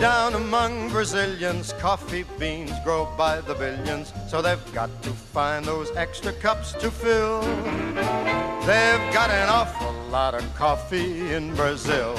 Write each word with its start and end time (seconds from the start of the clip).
down 0.00 0.32
among 0.34 0.88
Brazilians, 0.88 1.74
coffee 1.74 2.24
beans 2.38 2.72
grow 2.82 3.06
by 3.18 3.38
the 3.42 3.54
billions, 3.54 4.14
so 4.30 4.40
they've 4.40 4.72
got 4.72 4.90
to 5.02 5.10
find 5.10 5.66
those 5.66 5.90
extra 5.94 6.32
cups 6.32 6.72
to 6.72 6.90
fill. 6.90 7.42
They've 8.62 9.12
got 9.12 9.28
an 9.28 9.50
awful 9.50 9.92
lot 10.10 10.34
of 10.34 10.54
coffee 10.54 11.34
in 11.34 11.54
Brazil. 11.54 12.16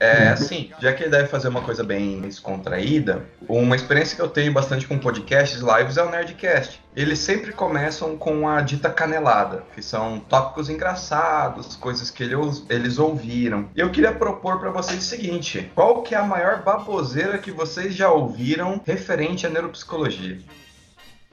É 0.00 0.28
assim, 0.28 0.70
já 0.80 0.92
que 0.92 1.02
ele 1.02 1.10
deve 1.10 1.28
fazer 1.28 1.48
uma 1.48 1.62
coisa 1.62 1.82
bem 1.82 2.20
descontraída, 2.20 3.24
uma 3.48 3.74
experiência 3.74 4.16
que 4.16 4.22
eu 4.22 4.28
tenho 4.28 4.52
bastante 4.52 4.86
com 4.86 4.98
podcasts 4.98 5.60
lives 5.60 5.96
é 5.96 6.04
o 6.04 6.10
Nerdcast. 6.10 6.80
Eles 6.94 7.18
sempre 7.18 7.52
começam 7.52 8.16
com 8.16 8.48
a 8.48 8.60
dita 8.60 8.90
canelada, 8.90 9.64
que 9.74 9.82
são 9.82 10.20
tópicos 10.20 10.68
engraçados, 10.68 11.76
coisas 11.76 12.10
que 12.10 12.22
eles, 12.22 12.64
eles 12.68 12.98
ouviram. 12.98 13.68
Eu 13.74 13.90
queria 13.90 14.12
propor 14.12 14.60
para 14.60 14.70
vocês 14.70 14.98
o 14.98 15.06
seguinte: 15.06 15.70
qual 15.74 16.02
que 16.02 16.14
é 16.14 16.18
a 16.18 16.24
maior 16.24 16.62
baboseira 16.62 17.38
que 17.38 17.50
vocês 17.50 17.94
já 17.94 18.10
ouviram 18.10 18.80
referente 18.84 19.46
à 19.46 19.50
neuropsicologia? 19.50 20.38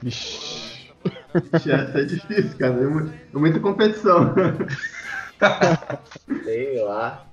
Ixi, 0.04 0.92
Essa 1.54 1.98
é 2.00 2.04
difícil, 2.04 2.58
cara. 2.58 2.74
É 2.74 3.36
é 3.36 3.38
muita 3.38 3.60
competição. 3.60 4.34
Sei 6.44 6.82
lá. 6.82 7.26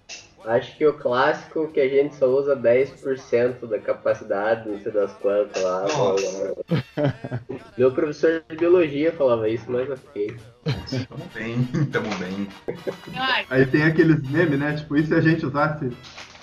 Acho 0.45 0.77
que 0.77 0.85
o 0.85 0.93
clássico 0.93 1.69
que 1.69 1.79
a 1.79 1.87
gente 1.87 2.15
só 2.15 2.25
usa 2.25 2.53
10% 2.53 3.65
da 3.65 3.79
capacidade, 3.79 4.67
não 4.67 4.77
sei 4.77 4.91
das 4.91 5.13
quantas 5.13 5.63
lá. 5.63 5.85
Meu 7.77 7.93
professor 7.93 8.43
de 8.49 8.57
biologia 8.57 9.13
falava 9.13 9.47
isso, 9.47 9.71
mas 9.71 9.89
ok. 9.89 10.35
Tamo 11.07 11.25
bem, 11.33 11.65
tamo 11.91 12.09
bem. 12.15 12.47
Aí 13.49 13.65
tem 13.65 13.83
aqueles 13.83 14.21
memes, 14.29 14.59
né? 14.59 14.75
Tipo, 14.75 14.97
e 14.97 15.05
se 15.05 15.13
a 15.13 15.21
gente 15.21 15.45
usasse 15.45 15.89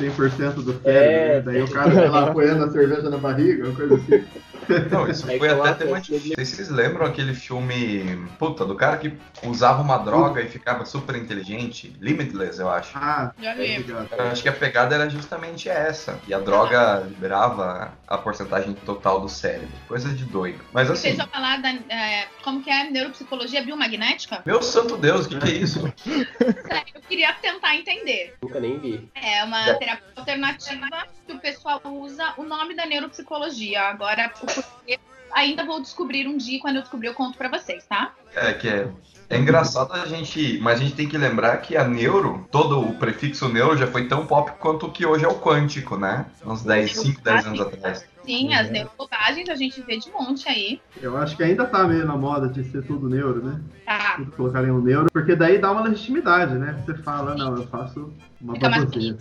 100% 0.00 0.54
do 0.54 0.72
cérebro? 0.72 0.80
É. 0.84 1.34
né? 1.34 1.40
Daí 1.40 1.62
o 1.62 1.70
cara 1.70 1.90
vai 1.90 2.08
lá 2.08 2.28
apoiando 2.28 2.64
a 2.64 2.70
cerveja 2.70 3.08
na 3.10 3.18
barriga, 3.18 3.66
uma 3.66 3.74
coisa 3.74 3.94
assim. 3.94 4.24
Não, 4.90 5.08
isso 5.08 5.26
foi 5.26 5.48
até 5.48 5.84
temático. 5.84 6.18
Vocês 6.18 6.48
vocês 6.48 6.68
lembram 6.68 7.06
aquele 7.06 7.34
filme, 7.34 8.28
puta, 8.38 8.64
do 8.64 8.74
cara 8.74 8.96
que 8.98 9.12
usava 9.42 9.82
uma 9.82 9.98
droga 9.98 10.40
e 10.40 10.48
ficava 10.48 10.84
super 10.84 11.16
inteligente? 11.16 11.94
Limitless, 12.00 12.60
eu 12.60 12.70
acho. 12.70 12.90
Ah, 12.94 13.32
já 13.40 13.54
vi. 13.54 13.78
obrigado. 13.78 14.08
Eu 14.16 14.24
acho 14.26 14.42
que 14.42 14.48
a 14.48 14.52
pegada 14.52 14.94
era 14.94 15.08
justamente 15.08 15.68
essa. 15.68 16.18
E 16.26 16.34
a 16.34 16.38
droga 16.38 17.04
liberava 17.08 17.92
a 18.06 18.18
porcentagem 18.18 18.74
total 18.74 19.20
do 19.20 19.28
cérebro. 19.28 19.68
Coisa 19.88 20.08
de 20.10 20.24
doido. 20.24 20.60
Mas 20.72 20.90
assim, 20.90 21.02
Vocês 21.02 21.16
vão 21.16 21.26
falar 21.28 21.60
da. 21.60 21.70
é, 21.70 22.26
como 22.42 22.62
que 22.62 22.70
é? 22.70 22.90
Neuropsicologia 22.90 23.62
biomagnética? 23.62 24.42
meu 24.44 24.62
santo 24.62 24.96
Deus, 24.96 25.26
o 25.26 25.28
que, 25.28 25.38
que 25.38 25.50
é 25.50 25.54
isso? 25.54 25.80
Sério, 26.04 26.92
eu 26.94 27.00
queria 27.08 27.32
tentar 27.34 27.76
entender. 27.76 28.34
Nunca 28.42 28.60
nem 28.60 28.78
vi. 28.78 29.08
É 29.14 29.44
uma 29.44 29.68
É. 29.68 29.74
terapia 29.90 29.98
alternativa 30.16 31.06
que 31.26 31.32
o 31.32 31.38
pessoal 31.38 31.80
usa 31.84 32.34
o 32.36 32.44
nome 32.44 32.74
da 32.74 32.86
neuropsicologia. 32.86 33.82
Agora, 33.82 34.32
o 34.42 34.46
porquê, 34.46 34.98
ainda 35.32 35.64
vou 35.64 35.80
descobrir 35.80 36.26
um 36.26 36.36
dia, 36.36 36.60
quando 36.60 36.76
eu 36.76 36.82
descobrir, 36.82 37.08
eu 37.08 37.14
conto 37.14 37.36
pra 37.36 37.48
vocês, 37.48 37.84
tá? 37.86 38.12
É 38.34 38.52
que 38.52 38.68
é. 38.68 38.88
É 39.28 39.38
engraçado 39.38 39.92
a 39.92 40.06
gente. 40.06 40.58
Mas 40.60 40.80
a 40.80 40.82
gente 40.82 40.96
tem 40.96 41.08
que 41.08 41.16
lembrar 41.16 41.56
que 41.58 41.76
a 41.76 41.86
neuro, 41.86 42.48
todo 42.50 42.80
o 42.80 42.94
prefixo 42.94 43.48
neuro 43.48 43.76
já 43.76 43.86
foi 43.86 44.08
tão 44.08 44.26
pop 44.26 44.50
quanto 44.58 44.86
o 44.86 44.90
que 44.90 45.06
hoje 45.06 45.24
é 45.24 45.28
o 45.28 45.38
quântico, 45.38 45.96
né? 45.96 46.26
Uns 46.44 46.64
10, 46.64 46.96
5, 46.96 47.20
10 47.20 47.46
anos 47.46 47.60
atrás. 47.60 48.04
Sim, 48.24 48.52
as 48.54 48.68
neurobobagens 48.70 49.48
a 49.48 49.54
gente 49.54 49.80
vê 49.82 49.98
de 49.98 50.10
monte 50.10 50.48
aí. 50.48 50.80
Eu 51.00 51.16
acho 51.16 51.36
que 51.36 51.44
ainda 51.44 51.64
tá 51.64 51.84
meio 51.84 52.04
na 52.04 52.16
moda 52.16 52.48
de 52.48 52.64
ser 52.70 52.84
tudo 52.84 53.08
neuro, 53.08 53.42
né? 53.42 53.60
Tá. 53.86 54.16
Tudo 54.16 54.32
colocarem 54.32 54.70
um 54.72 54.80
neuro, 54.80 55.08
porque 55.12 55.36
daí 55.36 55.58
dá 55.58 55.70
uma 55.70 55.82
legitimidade, 55.82 56.54
né? 56.54 56.82
Você 56.84 56.94
fala, 56.94 57.36
não, 57.36 57.56
eu 57.56 57.66
faço 57.68 58.12
uma 58.40 58.54
Fica 58.54 58.68
baboseira. 58.68 59.16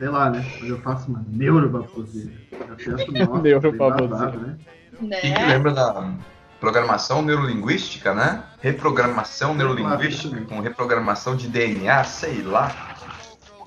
Sei 0.00 0.08
lá, 0.08 0.30
né? 0.30 0.42
Mas 0.58 0.70
eu 0.70 0.80
faço 0.80 1.10
uma 1.10 1.22
neurobaboseira. 1.28 2.30
Acesso 2.72 3.12
nosso, 3.12 3.42
Neurobaboseira. 3.42 3.98
bem 3.98 4.08
babado, 4.08 4.40
né? 4.40 4.56
Né? 5.02 5.46
lembra 5.46 5.74
da 5.74 6.14
programação 6.58 7.20
neurolinguística, 7.20 8.14
né? 8.14 8.42
Reprogramação 8.62 9.54
neurolinguística 9.54 10.40
com 10.46 10.60
reprogramação 10.60 11.36
de 11.36 11.48
DNA, 11.48 12.02
sei 12.04 12.40
lá. 12.40 12.96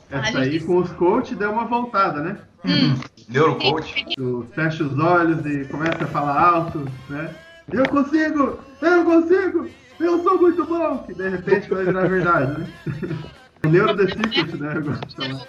Essa 0.10 0.40
aí 0.40 0.60
com 0.60 0.78
os 0.78 0.92
coach 0.94 1.36
deu 1.36 1.52
uma 1.52 1.66
voltada, 1.66 2.22
né? 2.22 2.40
Hum, 2.66 3.00
Neurocoach. 3.30 4.04
Tu 4.16 4.46
fecha 4.56 4.84
os 4.84 4.98
olhos 4.98 5.46
e 5.46 5.66
começa 5.66 6.04
a 6.04 6.08
falar 6.08 6.42
alto, 6.42 6.88
né? 7.10 7.30
Eu 7.72 7.88
consigo! 7.90 8.60
Eu 8.82 9.06
consigo! 9.06 9.70
Eu 10.00 10.24
sou 10.24 10.40
muito 10.40 10.66
bom! 10.66 10.98
Que 11.00 11.14
de 11.14 11.30
repente 11.30 11.70
vai 11.70 11.86
virar 11.86 12.08
verdade, 12.08 12.60
né? 12.60 12.68
Neuro 13.70 13.96
The 13.96 14.08
Secret, 14.08 14.58
né? 14.58 14.78
Eu 14.78 14.84
gosto 14.84 15.08
de 15.08 15.16
falar. 15.16 15.46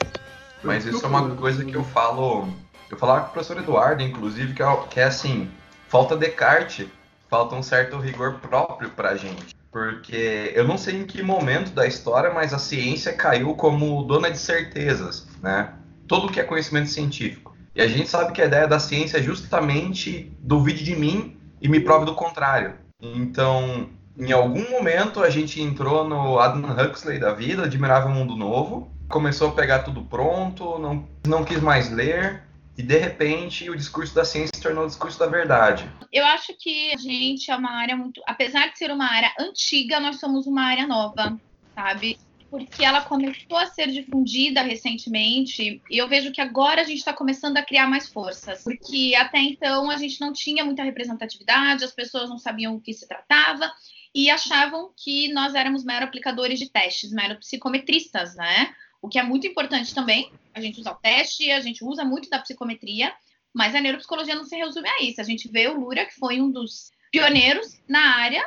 Mas 0.64 0.86
isso 0.86 1.04
é 1.04 1.08
uma 1.08 1.30
coisa 1.36 1.64
que 1.64 1.74
eu 1.74 1.84
falo. 1.84 2.48
Eu 2.90 2.96
falava 2.96 3.22
com 3.22 3.28
o 3.28 3.32
professor 3.32 3.58
Eduardo, 3.58 4.02
inclusive, 4.02 4.54
que 4.54 4.62
é, 4.62 4.76
que 4.88 5.00
é 5.00 5.04
assim: 5.04 5.50
falta 5.88 6.16
Descartes, 6.16 6.86
falta 7.28 7.54
um 7.54 7.62
certo 7.62 7.98
rigor 7.98 8.34
próprio 8.40 8.90
pra 8.90 9.16
gente. 9.16 9.54
Porque 9.70 10.52
eu 10.54 10.66
não 10.66 10.78
sei 10.78 11.00
em 11.00 11.04
que 11.04 11.22
momento 11.22 11.72
da 11.72 11.86
história, 11.86 12.32
mas 12.32 12.54
a 12.54 12.58
ciência 12.58 13.12
caiu 13.12 13.54
como 13.54 14.04
dona 14.04 14.30
de 14.30 14.38
certezas, 14.38 15.26
né? 15.42 15.72
Tudo 16.06 16.30
que 16.30 16.38
é 16.38 16.44
conhecimento 16.44 16.88
científico. 16.88 17.56
E 17.74 17.82
a 17.82 17.88
gente 17.88 18.08
sabe 18.08 18.32
que 18.32 18.40
a 18.40 18.46
ideia 18.46 18.68
da 18.68 18.78
ciência 18.78 19.18
é 19.18 19.22
justamente 19.22 20.32
duvide 20.38 20.84
de 20.84 20.94
mim 20.94 21.36
e 21.60 21.68
me 21.68 21.80
prove 21.80 22.04
do 22.04 22.14
contrário. 22.14 22.74
Então, 23.02 23.88
em 24.16 24.30
algum 24.30 24.70
momento 24.70 25.20
a 25.20 25.28
gente 25.28 25.60
entrou 25.60 26.08
no 26.08 26.38
Adam 26.38 26.62
Huxley 26.70 27.18
da 27.18 27.32
vida, 27.32 27.64
admirava 27.64 28.08
o 28.08 28.12
mundo 28.12 28.36
novo, 28.36 28.93
começou 29.14 29.50
a 29.50 29.52
pegar 29.52 29.84
tudo 29.84 30.02
pronto, 30.02 30.76
não, 30.76 31.08
não 31.24 31.44
quis 31.44 31.60
mais 31.60 31.88
ler, 31.88 32.42
e 32.76 32.82
de 32.82 32.98
repente 32.98 33.70
o 33.70 33.76
discurso 33.76 34.12
da 34.12 34.24
ciência 34.24 34.50
se 34.52 34.60
tornou 34.60 34.82
o 34.82 34.88
discurso 34.88 35.16
da 35.20 35.28
verdade. 35.28 35.88
Eu 36.12 36.26
acho 36.26 36.52
que 36.58 36.92
a 36.92 36.96
gente 36.96 37.48
é 37.48 37.54
uma 37.54 37.70
área 37.70 37.96
muito. 37.96 38.20
Apesar 38.26 38.72
de 38.72 38.76
ser 38.76 38.90
uma 38.90 39.08
área 39.08 39.32
antiga, 39.38 40.00
nós 40.00 40.18
somos 40.18 40.48
uma 40.48 40.64
área 40.64 40.84
nova, 40.84 41.38
sabe? 41.76 42.18
Porque 42.50 42.84
ela 42.84 43.02
começou 43.02 43.56
a 43.56 43.66
ser 43.66 43.86
difundida 43.86 44.62
recentemente 44.62 45.80
e 45.88 45.96
eu 45.96 46.08
vejo 46.08 46.32
que 46.32 46.40
agora 46.40 46.80
a 46.80 46.84
gente 46.84 46.98
está 46.98 47.12
começando 47.12 47.56
a 47.56 47.62
criar 47.62 47.86
mais 47.86 48.08
forças. 48.08 48.64
Porque 48.64 49.14
até 49.16 49.38
então 49.38 49.92
a 49.92 49.96
gente 49.96 50.20
não 50.20 50.32
tinha 50.32 50.64
muita 50.64 50.82
representatividade, 50.82 51.84
as 51.84 51.92
pessoas 51.92 52.28
não 52.28 52.38
sabiam 52.38 52.74
o 52.74 52.80
que 52.80 52.92
se 52.92 53.06
tratava 53.06 53.72
e 54.12 54.28
achavam 54.28 54.92
que 54.96 55.32
nós 55.32 55.54
éramos 55.54 55.84
mero 55.84 56.04
aplicadores 56.04 56.58
de 56.58 56.68
testes, 56.68 57.12
mero 57.12 57.38
psicometristas, 57.38 58.34
né? 58.34 58.74
O 59.04 59.08
que 59.08 59.18
é 59.18 59.22
muito 59.22 59.46
importante 59.46 59.94
também. 59.94 60.32
A 60.54 60.62
gente 60.62 60.80
usa 60.80 60.92
o 60.92 60.94
teste, 60.94 61.50
a 61.50 61.60
gente 61.60 61.84
usa 61.84 62.06
muito 62.06 62.30
da 62.30 62.38
psicometria, 62.38 63.12
mas 63.52 63.74
a 63.74 63.80
neuropsicologia 63.80 64.34
não 64.34 64.44
se 64.44 64.56
resume 64.56 64.88
a 64.88 65.02
isso. 65.02 65.20
A 65.20 65.24
gente 65.24 65.46
vê 65.46 65.68
o 65.68 65.78
Lura, 65.78 66.06
que 66.06 66.14
foi 66.14 66.40
um 66.40 66.50
dos 66.50 66.90
pioneiros 67.12 67.78
na 67.86 68.16
área, 68.16 68.42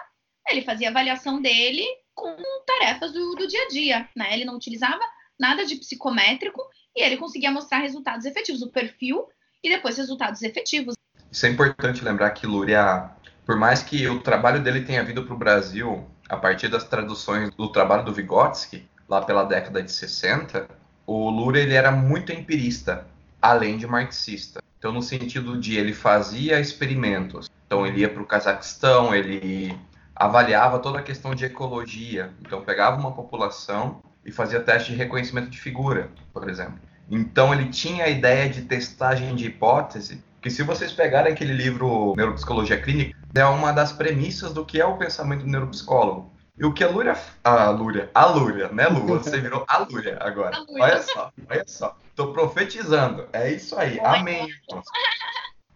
ele 0.49 0.63
fazia 0.63 0.89
avaliação 0.89 1.39
dele 1.39 1.85
com 2.15 2.35
tarefas 2.65 3.13
do, 3.13 3.35
do 3.35 3.45
dia 3.45 3.65
a 3.65 3.67
dia, 3.67 4.09
né? 4.15 4.33
Ele 4.33 4.45
não 4.45 4.55
utilizava 4.55 4.99
nada 5.39 5.63
de 5.63 5.75
psicométrico 5.75 6.63
e 6.95 7.03
ele 7.03 7.17
conseguia 7.17 7.51
mostrar 7.51 7.77
resultados 7.77 8.25
efetivos, 8.25 8.63
o 8.63 8.71
perfil 8.71 9.27
e 9.63 9.69
depois 9.69 9.95
resultados 9.95 10.41
efetivos. 10.41 10.95
Isso 11.31 11.45
é 11.45 11.49
importante 11.49 12.03
lembrar 12.03 12.31
que 12.31 12.47
Luria, 12.47 13.11
por 13.45 13.57
mais 13.57 13.83
que 13.83 14.07
o 14.07 14.21
trabalho 14.21 14.63
dele 14.63 14.81
tenha 14.81 15.03
vindo 15.03 15.23
para 15.23 15.35
o 15.35 15.37
Brasil 15.37 16.09
a 16.27 16.35
partir 16.35 16.67
das 16.67 16.83
traduções 16.83 17.53
do 17.53 17.71
trabalho 17.71 18.03
do 18.03 18.11
Vygotsky, 18.11 18.89
lá 19.07 19.21
pela 19.21 19.43
década 19.43 19.81
de 19.81 19.91
60, 19.91 20.67
o 21.05 21.29
Luria 21.29 21.63
ele 21.63 21.73
era 21.73 21.91
muito 21.91 22.31
empirista, 22.31 23.07
além 23.41 23.77
de 23.77 23.87
marxista. 23.87 24.61
Então, 24.77 24.91
no 24.91 25.01
sentido 25.01 25.57
de 25.57 25.77
ele 25.77 25.93
fazia 25.93 26.59
experimentos. 26.59 27.49
Então, 27.65 27.85
ele 27.85 28.01
ia 28.01 28.09
para 28.09 28.21
o 28.21 28.25
Cazaquistão, 28.25 29.13
ele 29.13 29.77
avaliava 30.15 30.79
toda 30.79 30.99
a 30.99 31.03
questão 31.03 31.33
de 31.33 31.45
ecologia. 31.45 32.31
Então, 32.41 32.61
pegava 32.61 32.99
uma 32.99 33.11
população 33.11 34.01
e 34.25 34.31
fazia 34.31 34.59
teste 34.59 34.91
de 34.91 34.97
reconhecimento 34.97 35.49
de 35.49 35.59
figura, 35.59 36.09
por 36.33 36.49
exemplo. 36.49 36.79
Então, 37.09 37.53
ele 37.53 37.69
tinha 37.69 38.05
a 38.05 38.09
ideia 38.09 38.49
de 38.49 38.63
testagem 38.63 39.33
de 39.35 39.47
hipótese, 39.47 40.23
que 40.41 40.49
se 40.49 40.63
vocês 40.63 40.91
pegarem 40.91 41.33
aquele 41.33 41.53
livro 41.53 42.13
Neuropsicologia 42.15 42.79
Clínica, 42.79 43.17
é 43.33 43.45
uma 43.45 43.71
das 43.71 43.91
premissas 43.91 44.53
do 44.53 44.65
que 44.65 44.79
é 44.79 44.85
o 44.85 44.97
pensamento 44.97 45.45
do 45.45 45.49
neuropsicólogo. 45.49 46.31
E 46.57 46.65
o 46.65 46.73
que 46.73 46.83
a 46.83 46.89
Lúria. 46.89 47.15
A 47.43 47.69
Lúria, 47.69 48.09
a 48.13 48.25
Lúria, 48.25 48.67
né, 48.69 48.87
Lu? 48.87 49.05
Você 49.05 49.39
virou 49.39 49.63
a 49.67 49.77
Lúria 49.79 50.17
agora. 50.19 50.55
A 50.57 50.59
Lúria. 50.61 50.83
Olha 50.83 51.01
só, 51.03 51.31
olha 51.49 51.63
só. 51.67 51.97
Tô 52.15 52.33
profetizando. 52.33 53.27
É 53.31 53.51
isso 53.51 53.77
aí. 53.77 53.99
Amém. 53.99 54.49
irmãos. 54.49 54.85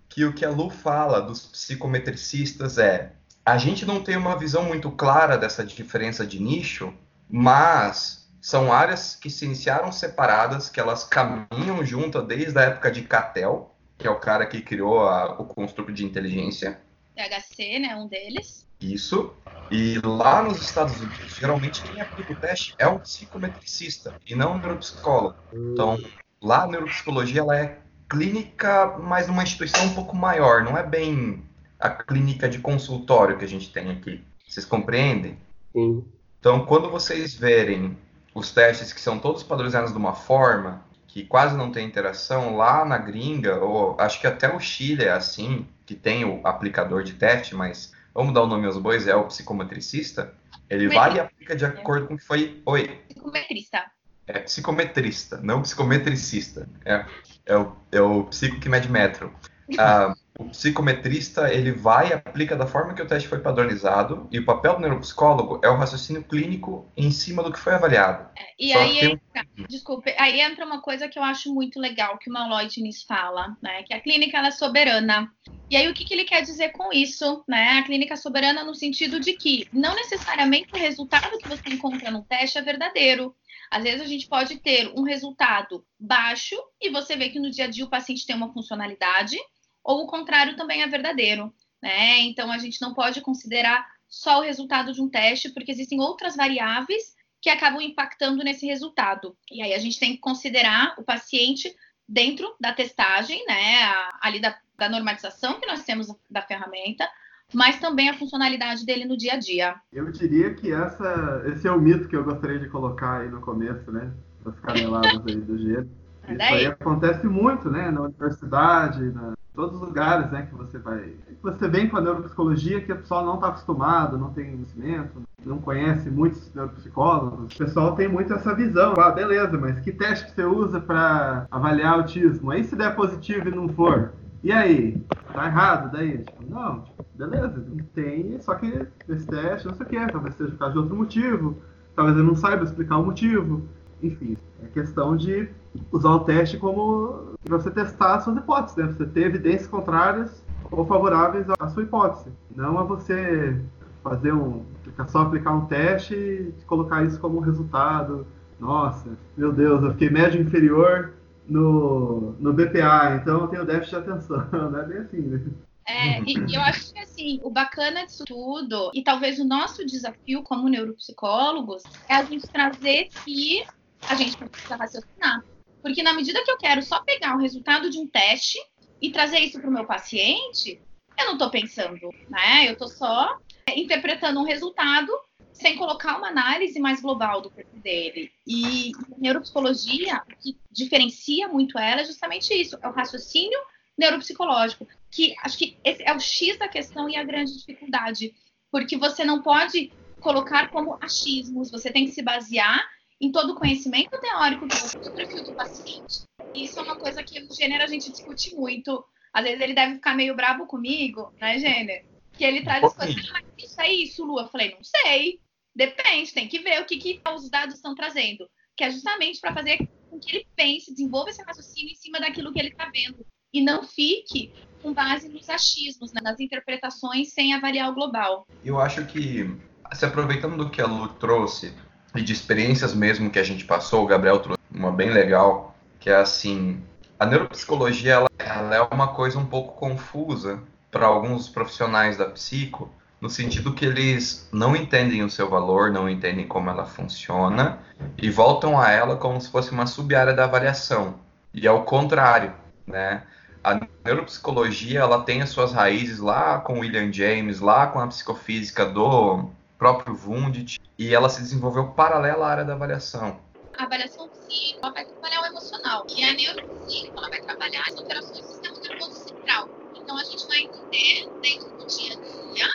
Que 0.10 0.26
o 0.26 0.34
que 0.34 0.44
a 0.44 0.50
Lu 0.50 0.70
fala 0.70 1.22
dos 1.22 1.46
psicometricistas 1.46 2.78
é: 2.78 3.14
a 3.46 3.58
gente 3.58 3.86
não 3.86 4.02
tem 4.04 4.18
uma 4.18 4.36
visão 4.38 4.64
muito 4.64 4.90
clara 4.92 5.38
dessa 5.38 5.64
diferença 5.64 6.26
de 6.26 6.42
nicho, 6.42 6.94
mas 7.30 8.28
são 8.42 8.74
áreas 8.74 9.16
que 9.16 9.30
se 9.30 9.46
iniciaram 9.46 9.92
separadas, 9.92 10.68
que 10.68 10.80
elas 10.80 11.04
caminham 11.04 11.86
juntas 11.86 12.26
desde 12.26 12.58
a 12.58 12.64
época 12.64 12.92
de 12.92 13.04
Cattell, 13.04 13.72
que 14.00 14.08
é 14.08 14.10
o 14.10 14.20
cara 14.20 14.48
que 14.48 14.62
criou 14.62 15.08
a- 15.08 15.34
o 15.40 15.46
construto 15.46 15.92
de 15.94 16.04
inteligência. 16.04 16.82
THC, 17.16 17.78
né? 17.80 17.96
Um 17.96 18.08
deles. 18.08 18.68
Isso. 18.82 19.34
E 19.70 20.00
lá 20.04 20.44
nos 20.44 20.62
Estados 20.62 21.00
Unidos, 21.00 21.36
geralmente 21.40 21.82
quem 21.84 22.02
aplica 22.02 22.34
o 22.34 22.36
teste 22.36 22.76
é 22.78 22.88
um 22.88 23.00
psicometricista 23.00 24.14
e 24.28 24.36
não 24.36 24.56
um 24.56 24.58
neuropsicólogo. 24.58 25.38
Então, 25.54 25.98
lá 26.42 26.64
a 26.64 26.68
neuropsicologia 26.68 27.40
ela 27.40 27.58
é 27.58 27.80
clínica, 28.10 28.98
mas 29.00 29.28
numa 29.28 29.44
instituição 29.44 29.86
um 29.86 29.94
pouco 29.94 30.14
maior, 30.14 30.64
não 30.64 30.78
é 30.78 30.84
bem 30.84 31.46
a 31.80 31.90
clínica 31.90 32.50
de 32.50 32.60
consultório 32.60 33.38
que 33.38 33.46
a 33.46 33.48
gente 33.48 33.72
tem 33.72 33.90
aqui. 33.90 34.22
Vocês 34.46 34.66
compreendem? 34.66 35.38
Sim. 35.72 36.04
Então, 36.40 36.66
quando 36.66 36.90
vocês 36.90 37.34
verem 37.34 37.98
os 38.36 38.52
testes 38.52 38.92
que 38.92 39.00
são 39.00 39.20
todos 39.20 39.44
padronizados 39.44 39.92
de 39.92 39.98
uma 39.98 40.14
forma, 40.14 40.84
que 41.08 41.24
quase 41.24 41.56
não 41.56 41.72
tem 41.72 41.88
interação, 41.88 42.58
lá 42.58 42.84
na 42.84 42.98
gringa, 42.98 43.58
ou 43.58 43.96
acho 44.00 44.20
que 44.20 44.28
até 44.28 44.54
o 44.54 44.60
Chile 44.60 45.04
é 45.04 45.12
assim, 45.12 45.66
que 45.86 45.96
tem 45.96 46.26
o 46.26 46.42
aplicador 46.46 47.04
de 47.04 47.14
teste, 47.14 47.56
mas 47.56 47.94
vamos 48.14 48.34
dar 48.34 48.44
o 48.44 48.48
nome 48.48 48.66
aos 48.66 48.78
bois, 48.78 49.08
é 49.08 49.16
o 49.16 49.26
psicometricista, 49.26 50.34
ele 50.70 50.88
vai 50.88 51.16
e 51.16 51.20
aplica 51.20 51.56
de 51.56 51.66
acordo 51.66 52.08
com 52.08 52.14
o 52.14 52.18
que 52.18 52.24
foi. 52.24 52.62
Oi. 52.66 53.02
Psicometrista. 53.10 53.92
É 54.28 54.40
psicometrista, 54.40 55.40
não 55.44 55.62
psicometricista. 55.62 56.70
É, 56.86 57.06
é, 57.46 57.58
o, 57.58 57.76
é 57.92 58.02
o 58.02 58.24
psico 58.26 58.60
que 58.60 58.70
mede 58.70 58.90
metro. 58.90 59.34
Ah, 59.78 60.14
o 60.42 60.50
psicometrista 60.50 61.54
ele 61.54 61.72
vai 61.72 62.10
e 62.10 62.14
aplica 62.14 62.56
da 62.56 62.66
forma 62.66 62.94
que 62.94 63.02
o 63.02 63.08
teste 63.08 63.28
foi 63.28 63.40
padronizado 63.40 64.28
e 64.32 64.40
o 64.40 64.46
papel 64.46 64.76
do 64.76 64.82
neuropsicólogo 64.82 65.60
é 65.64 65.70
o 65.70 65.76
raciocínio 65.76 66.24
clínico 66.24 66.90
em 66.98 67.12
cima 67.12 67.44
do 67.44 67.52
que 67.52 67.60
foi 67.60 67.74
avaliado. 67.74 68.30
E 68.60 68.74
Só 68.74 68.80
aí 68.80 69.00
tem 69.00 69.12
entra, 69.12 69.48
desculpe, 69.70 70.16
aí 70.18 70.42
entra 70.42 70.66
uma 70.66 70.82
coisa 70.82 71.08
que 71.08 71.18
eu 71.18 71.24
acho 71.24 71.54
muito 71.54 71.80
legal 71.80 72.18
que 72.18 72.30
o 72.30 72.34
Malloy 72.34 72.68
Diniz 72.68 73.04
fala, 73.04 73.56
né? 73.62 73.84
Que 73.84 73.94
a 73.94 74.00
clínica 74.00 74.38
é 74.40 74.52
soberana. 74.52 75.32
E 75.70 75.76
aí 75.76 75.88
o 75.88 75.94
que, 75.94 76.04
que 76.04 76.14
ele 76.14 76.26
quer 76.26 76.42
dizer 76.42 76.70
com 76.70 76.92
isso, 76.92 77.44
né? 77.48 77.80
A 77.80 77.84
clínica 77.84 78.14
é 78.14 78.18
soberana 78.18 78.64
no 78.64 78.76
sentido 78.76 79.20
de 79.20 79.34
que 79.34 79.68
não 79.72 79.96
necessariamente 79.96 80.74
o 80.74 80.78
resultado 80.78 81.38
que 81.38 81.48
você 81.48 81.70
encontra 81.70 82.12
no 82.12 82.24
teste 82.24 82.58
é 82.58 82.62
verdadeiro. 82.62 83.36
Às 83.70 83.84
vezes 83.84 84.02
a 84.02 84.06
gente 84.06 84.28
pode 84.28 84.60
ter 84.60 84.92
um 84.98 85.04
resultado 85.04 85.86
baixo 85.98 86.56
e 86.82 86.90
você 86.90 87.16
vê 87.16 87.30
que 87.30 87.40
no 87.40 87.50
dia 87.50 87.66
a 87.66 87.68
dia 87.70 87.86
o 87.86 87.90
paciente 87.90 88.26
tem 88.26 88.36
uma 88.36 88.52
funcionalidade, 88.52 89.38
ou 89.84 90.04
o 90.04 90.08
contrário 90.08 90.56
também 90.56 90.82
é 90.82 90.88
verdadeiro, 90.88 91.54
né? 91.82 92.20
Então 92.20 92.52
a 92.52 92.58
gente 92.58 92.82
não 92.82 92.94
pode 92.94 93.22
considerar 93.22 93.86
só 94.08 94.40
o 94.40 94.44
resultado 94.44 94.92
de 94.92 95.02
um 95.02 95.10
teste, 95.10 95.50
porque 95.50 95.72
existem 95.72 96.00
outras 96.00 96.36
variáveis 96.36 97.16
que 97.42 97.50
acabam 97.50 97.82
impactando 97.82 98.44
nesse 98.44 98.68
resultado. 98.68 99.36
E 99.50 99.62
aí 99.62 99.74
a 99.74 99.80
gente 99.80 100.00
tem 100.00 100.12
que 100.12 100.20
considerar 100.20 100.94
o 100.98 101.04
paciente 101.04 101.74
dentro 102.08 102.54
da 102.60 102.74
testagem, 102.74 103.44
né, 103.48 103.80
ali 104.22 104.40
da, 104.40 104.56
da 104.78 104.90
normatização 104.90 105.60
que 105.60 105.66
nós 105.66 105.84
temos 105.84 106.08
da 106.30 106.42
ferramenta, 106.42 107.08
mas 107.54 107.80
também 107.80 108.10
a 108.10 108.14
funcionalidade 108.14 108.86
dele 108.86 109.06
no 109.06 109.18
dia 109.18 109.34
a 109.34 109.38
dia. 109.38 109.76
Eu 109.92 110.12
diria 110.12 110.54
que 110.54 110.72
essa, 110.72 111.44
esse 111.48 111.68
é 111.68 111.72
o 111.72 111.80
mito 111.80 112.08
que 112.08 112.16
eu 112.16 112.24
gostaria 112.24 112.60
de 112.60 112.70
colocar 112.70 113.22
aí 113.22 113.30
no 113.30 113.42
começo, 113.42 113.92
né? 113.92 114.12
Das 114.44 114.60
caneladas 114.62 115.26
aí 115.26 115.36
do 115.36 115.58
gelo. 115.58 115.90
Isso 116.28 116.42
aí 116.42 116.66
acontece 116.66 117.28
muito, 117.28 117.70
né? 117.70 117.90
Na 117.92 118.02
universidade, 118.02 119.02
na 119.12 119.34
todos 119.54 119.76
os 119.76 119.82
lugares, 119.82 120.32
né? 120.32 120.48
Que 120.50 120.56
você 120.56 120.78
vai. 120.78 121.00
que 121.00 121.44
Você 121.44 121.68
vem 121.68 121.90
com 121.90 121.98
a 121.98 122.02
neuropsicologia 122.02 122.82
que 122.82 122.92
o 122.92 122.98
pessoal 122.98 123.26
não 123.26 123.36
está 123.36 123.48
acostumado, 123.48 124.18
não 124.18 124.32
tem 124.34 124.52
conhecimento, 124.52 125.22
não 125.46 125.58
conhece 125.58 126.10
muitos 126.10 126.54
neuropsicólogos. 126.54 127.54
O 127.54 127.58
pessoal 127.58 127.96
tem 127.96 128.08
muito 128.08 128.34
essa 128.34 128.56
visão. 128.56 128.94
Ah, 128.98 129.12
beleza, 129.12 129.58
mas 129.58 129.80
que 129.80 129.92
teste 129.92 130.26
que 130.26 130.32
você 130.32 130.46
usa 130.46 130.80
para 130.80 131.46
avaliar 131.52 131.94
autismo? 131.94 132.52
Aí 132.52 132.64
se 132.64 132.76
der 132.76 132.96
positivo 132.96 133.50
e 133.50 133.56
não 133.56 133.68
for, 133.70 134.14
e 134.44 134.52
aí? 134.52 135.00
Tá 135.34 135.46
errado 135.46 135.92
daí? 135.92 136.18
Tipo, 136.18 136.50
não, 136.50 136.82
tipo, 136.82 137.06
beleza, 137.16 137.64
tem, 137.94 138.42
só 138.42 138.56
que 138.56 138.88
esse 139.08 139.28
teste, 139.28 139.68
não 139.68 139.76
sei 139.76 139.86
o 139.86 139.90
que, 139.90 140.12
talvez 140.12 140.36
seja 140.36 140.52
por 140.52 140.58
causa 140.58 140.74
de 140.74 140.80
outro 140.80 140.96
motivo, 140.96 141.58
talvez 141.96 142.18
eu 142.18 142.24
não 142.24 142.36
saiba 142.36 142.64
explicar 142.64 142.98
o 142.98 143.06
motivo. 143.06 143.68
Enfim, 144.02 144.36
é 144.64 144.68
questão 144.68 145.16
de 145.16 145.48
usar 145.92 146.12
o 146.12 146.20
teste 146.22 146.58
como 146.58 147.36
pra 147.44 147.58
você 147.58 147.72
testar 147.72 148.16
as 148.16 148.24
suas 148.24 148.38
hipóteses, 148.38 148.78
né? 148.78 148.86
Você 148.88 149.06
ter 149.06 149.26
evidências 149.28 149.68
contrárias 149.68 150.44
ou 150.70 150.86
favoráveis 150.86 151.46
à 151.60 151.70
sua 151.70 151.84
hipótese. 151.84 152.30
Não 152.56 152.78
a 152.78 152.84
você 152.84 153.60
fazer 154.04 154.34
um. 154.34 154.64
só 155.08 155.22
aplicar 155.22 155.52
um 155.52 155.66
teste 155.66 156.16
e 156.16 156.54
colocar 156.66 157.04
isso 157.04 157.20
como 157.20 157.40
resultado. 157.40 158.26
Nossa, 158.60 159.10
meu 159.36 159.52
Deus, 159.52 159.84
eu 159.84 159.92
fiquei 159.92 160.10
médio 160.10 160.42
inferior 160.42 161.14
no, 161.48 162.36
no 162.40 162.54
BPA, 162.54 163.20
então 163.20 163.42
eu 163.42 163.48
tenho 163.48 163.66
déficit 163.66 164.04
de 164.04 164.12
atenção. 164.12 164.48
Não 164.52 164.80
é 164.80 164.86
bem 164.86 164.98
assim, 165.00 165.22
né? 165.22 165.42
É, 165.88 166.22
e 166.22 166.56
eu 166.56 166.62
acho 166.62 166.94
que 166.94 167.00
assim, 167.00 167.40
o 167.44 167.50
bacana 167.50 168.06
disso 168.06 168.24
tudo, 168.26 168.92
e 168.94 169.04
talvez 169.04 169.40
o 169.40 169.44
nosso 169.44 169.86
desafio 169.86 170.44
como 170.44 170.70
neuropsicólogos, 170.70 171.84
é 172.08 172.16
a 172.16 172.24
gente 172.24 172.48
trazer 172.48 173.10
que 173.26 173.66
a 174.08 174.16
gente 174.16 174.38
precisa 174.38 174.76
raciocinar. 174.76 175.44
Porque 175.82 176.04
na 176.04 176.14
medida 176.14 176.44
que 176.44 176.52
eu 176.52 176.58
quero 176.58 176.82
só 176.82 177.02
pegar 177.02 177.36
o 177.36 177.40
resultado 177.40 177.90
de 177.90 178.00
um 178.00 178.08
teste 178.08 178.60
e 179.02 179.12
trazer 179.12 179.40
isso 179.40 179.60
para 179.60 179.70
o 179.70 179.74
meu 179.74 179.86
paciente, 179.86 180.80
eu 181.18 181.26
não 181.26 181.34
estou 181.34 181.50
pensando, 181.50 182.10
né? 182.30 182.68
Eu 182.68 182.74
estou 182.74 182.88
só 182.88 183.38
é, 183.68 183.80
interpretando 183.80 184.40
um 184.40 184.46
resultado 184.46 185.12
sem 185.54 185.76
colocar 185.76 186.18
uma 186.18 186.30
análise 186.30 186.80
mais 186.80 187.02
global 187.02 187.42
do 187.42 187.50
corpo 187.50 187.78
dele. 187.80 188.32
E 188.48 188.92
neuropsicologia, 189.18 190.22
o 190.28 190.36
que 190.38 190.58
diferencia 190.72 191.48
muito 191.48 191.78
ela 191.78 192.02
é 192.02 192.06
justamente 192.06 192.54
isso, 192.54 192.78
é 192.82 192.88
o 192.88 192.94
raciocínio 192.94 193.60
neuropsicológico, 193.98 194.88
que 195.12 195.36
acho 195.44 195.58
que 195.58 195.78
esse 195.84 196.02
é 196.04 196.16
o 196.16 196.20
X 196.20 196.58
da 196.58 196.68
questão 196.68 197.10
e 197.10 197.16
a 197.16 197.24
grande 197.24 197.56
dificuldade, 197.58 198.34
porque 198.72 198.98
você 198.98 199.24
não 199.24 199.42
pode 199.42 199.92
colocar 200.20 200.70
como 200.70 200.98
achismos, 201.02 201.70
você 201.70 201.92
tem 201.92 202.06
que 202.06 202.12
se 202.12 202.22
basear 202.22 202.84
em 203.22 203.32
todo 203.32 203.52
o 203.52 203.56
conhecimento 203.56 204.20
teórico 204.20 204.66
do 204.68 205.12
perfil 205.14 205.44
do 205.44 205.54
paciente. 205.54 206.24
Isso 206.56 206.80
é 206.80 206.82
uma 206.82 206.96
coisa 206.96 207.22
que 207.22 207.40
no 207.40 207.54
gênero 207.54 207.84
a 207.84 207.88
gente 207.88 208.12
discute 208.12 208.56
muito. 208.56 209.06
Às 209.32 209.44
vezes 209.44 209.62
ele 209.62 209.76
deve 209.76 209.96
ficar 209.96 210.16
meio 210.16 210.36
brabo 210.36 210.66
comigo, 210.66 211.32
né, 211.40 211.60
Gênero? 211.60 212.06
Que 212.34 212.44
ele 212.44 212.64
traz 212.64 212.84
as 212.84 212.96
coisas, 212.96 213.16
ah, 213.30 213.34
mas 213.34 213.64
isso 213.64 213.80
é 213.80 213.92
isso, 213.92 214.26
Lu? 214.26 214.40
Eu 214.40 214.48
falei, 214.48 214.74
não 214.74 214.84
sei. 214.84 215.40
Depende, 215.74 216.34
tem 216.34 216.48
que 216.48 216.60
ver 216.60 216.82
o 216.82 216.86
que, 216.86 216.98
que 216.98 217.22
os 217.34 217.50
dados 217.50 217.76
estão 217.76 217.94
trazendo. 217.94 218.50
Que 218.76 218.86
é 218.86 218.92
justamente 218.92 219.40
para 219.40 219.54
fazer 219.54 219.88
com 220.10 220.20
que 220.20 220.36
ele 220.36 220.48
pense, 220.56 220.92
desenvolva 220.92 221.30
esse 221.30 221.44
raciocínio 221.44 221.92
em 221.92 221.96
cima 221.96 222.20
daquilo 222.20 222.52
que 222.52 222.60
ele 222.60 222.70
está 222.70 222.90
vendo. 222.90 223.26
E 223.54 223.62
não 223.62 223.84
fique 223.84 224.52
com 224.82 224.94
base 224.94 225.30
nos 225.30 225.48
achismos, 225.50 226.12
né, 226.12 226.22
nas 226.22 226.40
interpretações, 226.40 227.34
sem 227.34 227.54
avaliar 227.54 227.90
o 227.92 227.94
global. 227.94 228.48
Eu 228.66 228.80
acho 228.80 229.06
que, 229.06 229.46
se 229.94 230.06
aproveitando 230.06 230.58
do 230.58 230.70
que 230.70 230.82
a 230.82 230.88
Lu 230.88 231.08
trouxe, 231.10 231.74
e 232.16 232.22
de 232.22 232.34
experiências 232.34 232.94
mesmo 232.94 233.30
que 233.30 233.40
a 233.40 233.44
gente 233.44 233.66
passou, 233.66 234.04
o 234.04 234.08
Gabriel 234.08 234.40
trouxe 234.40 234.62
uma 234.74 234.92
bem 234.92 235.10
legal, 235.10 235.76
que 236.00 236.10
é 236.10 236.16
assim, 236.16 236.82
a 237.20 237.26
neuropsicologia 237.26 238.14
ela, 238.14 238.30
ela 238.40 238.76
é 238.76 238.82
uma 238.82 239.10
coisa 239.10 239.38
um 239.38 239.46
pouco 239.46 239.80
confusa 239.80 240.60
para 240.90 241.06
alguns 241.06 241.48
profissionais 241.48 242.18
da 242.18 242.26
psico, 242.26 242.92
no 243.22 243.30
sentido 243.30 243.74
que 243.74 243.86
eles 243.86 244.50
não 244.52 244.76
entendem 244.76 245.24
o 245.24 245.30
seu 245.30 245.48
valor, 245.48 245.92
não 245.92 246.10
entendem 246.10 246.48
como 246.48 246.70
ela 246.70 246.86
funciona 246.86 247.78
e 248.18 248.30
voltam 248.30 248.80
a 248.80 248.90
ela 248.90 249.16
como 249.16 249.40
se 249.40 249.50
fosse 249.50 249.72
uma 249.72 249.86
sub-área 249.86 250.34
da 250.34 250.46
avaliação. 250.46 251.16
E 251.54 251.68
ao 251.68 251.84
contrário, 251.84 252.54
né? 252.86 253.24
A 253.64 253.80
neuropsicologia 254.04 255.02
ela 255.02 255.22
tem 255.22 255.44
as 255.44 255.50
suas 255.50 255.72
raízes 255.72 256.18
lá 256.18 256.60
com 256.60 256.80
William 256.80 257.14
James, 257.14 257.60
lá 257.60 257.86
com 257.86 258.00
a 258.00 258.08
psicofísica 258.08 258.84
do 258.84 259.52
próprio 259.82 260.14
Wundt, 260.14 260.80
e 260.96 261.16
ela 261.16 261.28
se 261.28 261.42
desenvolveu 261.42 261.88
paralela 261.94 262.46
à 262.46 262.52
área 262.52 262.64
da 262.64 262.74
avaliação. 262.74 263.42
A 263.76 263.86
avaliação 263.86 264.30
psíquica 264.30 264.92
vai 264.92 265.04
trabalhar 265.04 265.42
o 265.42 265.46
emocional, 265.48 266.06
e 266.16 266.24
a 266.24 266.34
neuropsíquica 266.34 267.18
ela 267.18 267.30
vai 267.30 267.42
trabalhar 267.42 267.82
as 267.88 267.98
alterações 267.98 268.42
do 268.42 268.46
sistema 268.46 268.80
nervoso 268.80 269.28
central. 269.28 269.68
Então 269.96 270.16
a 270.16 270.24
gente 270.24 270.48
vai 270.48 270.60
entender 270.60 271.28
dentro 271.42 271.78
do 271.80 271.88
dia 271.88 272.14
a 272.14 272.54
dia 272.54 272.70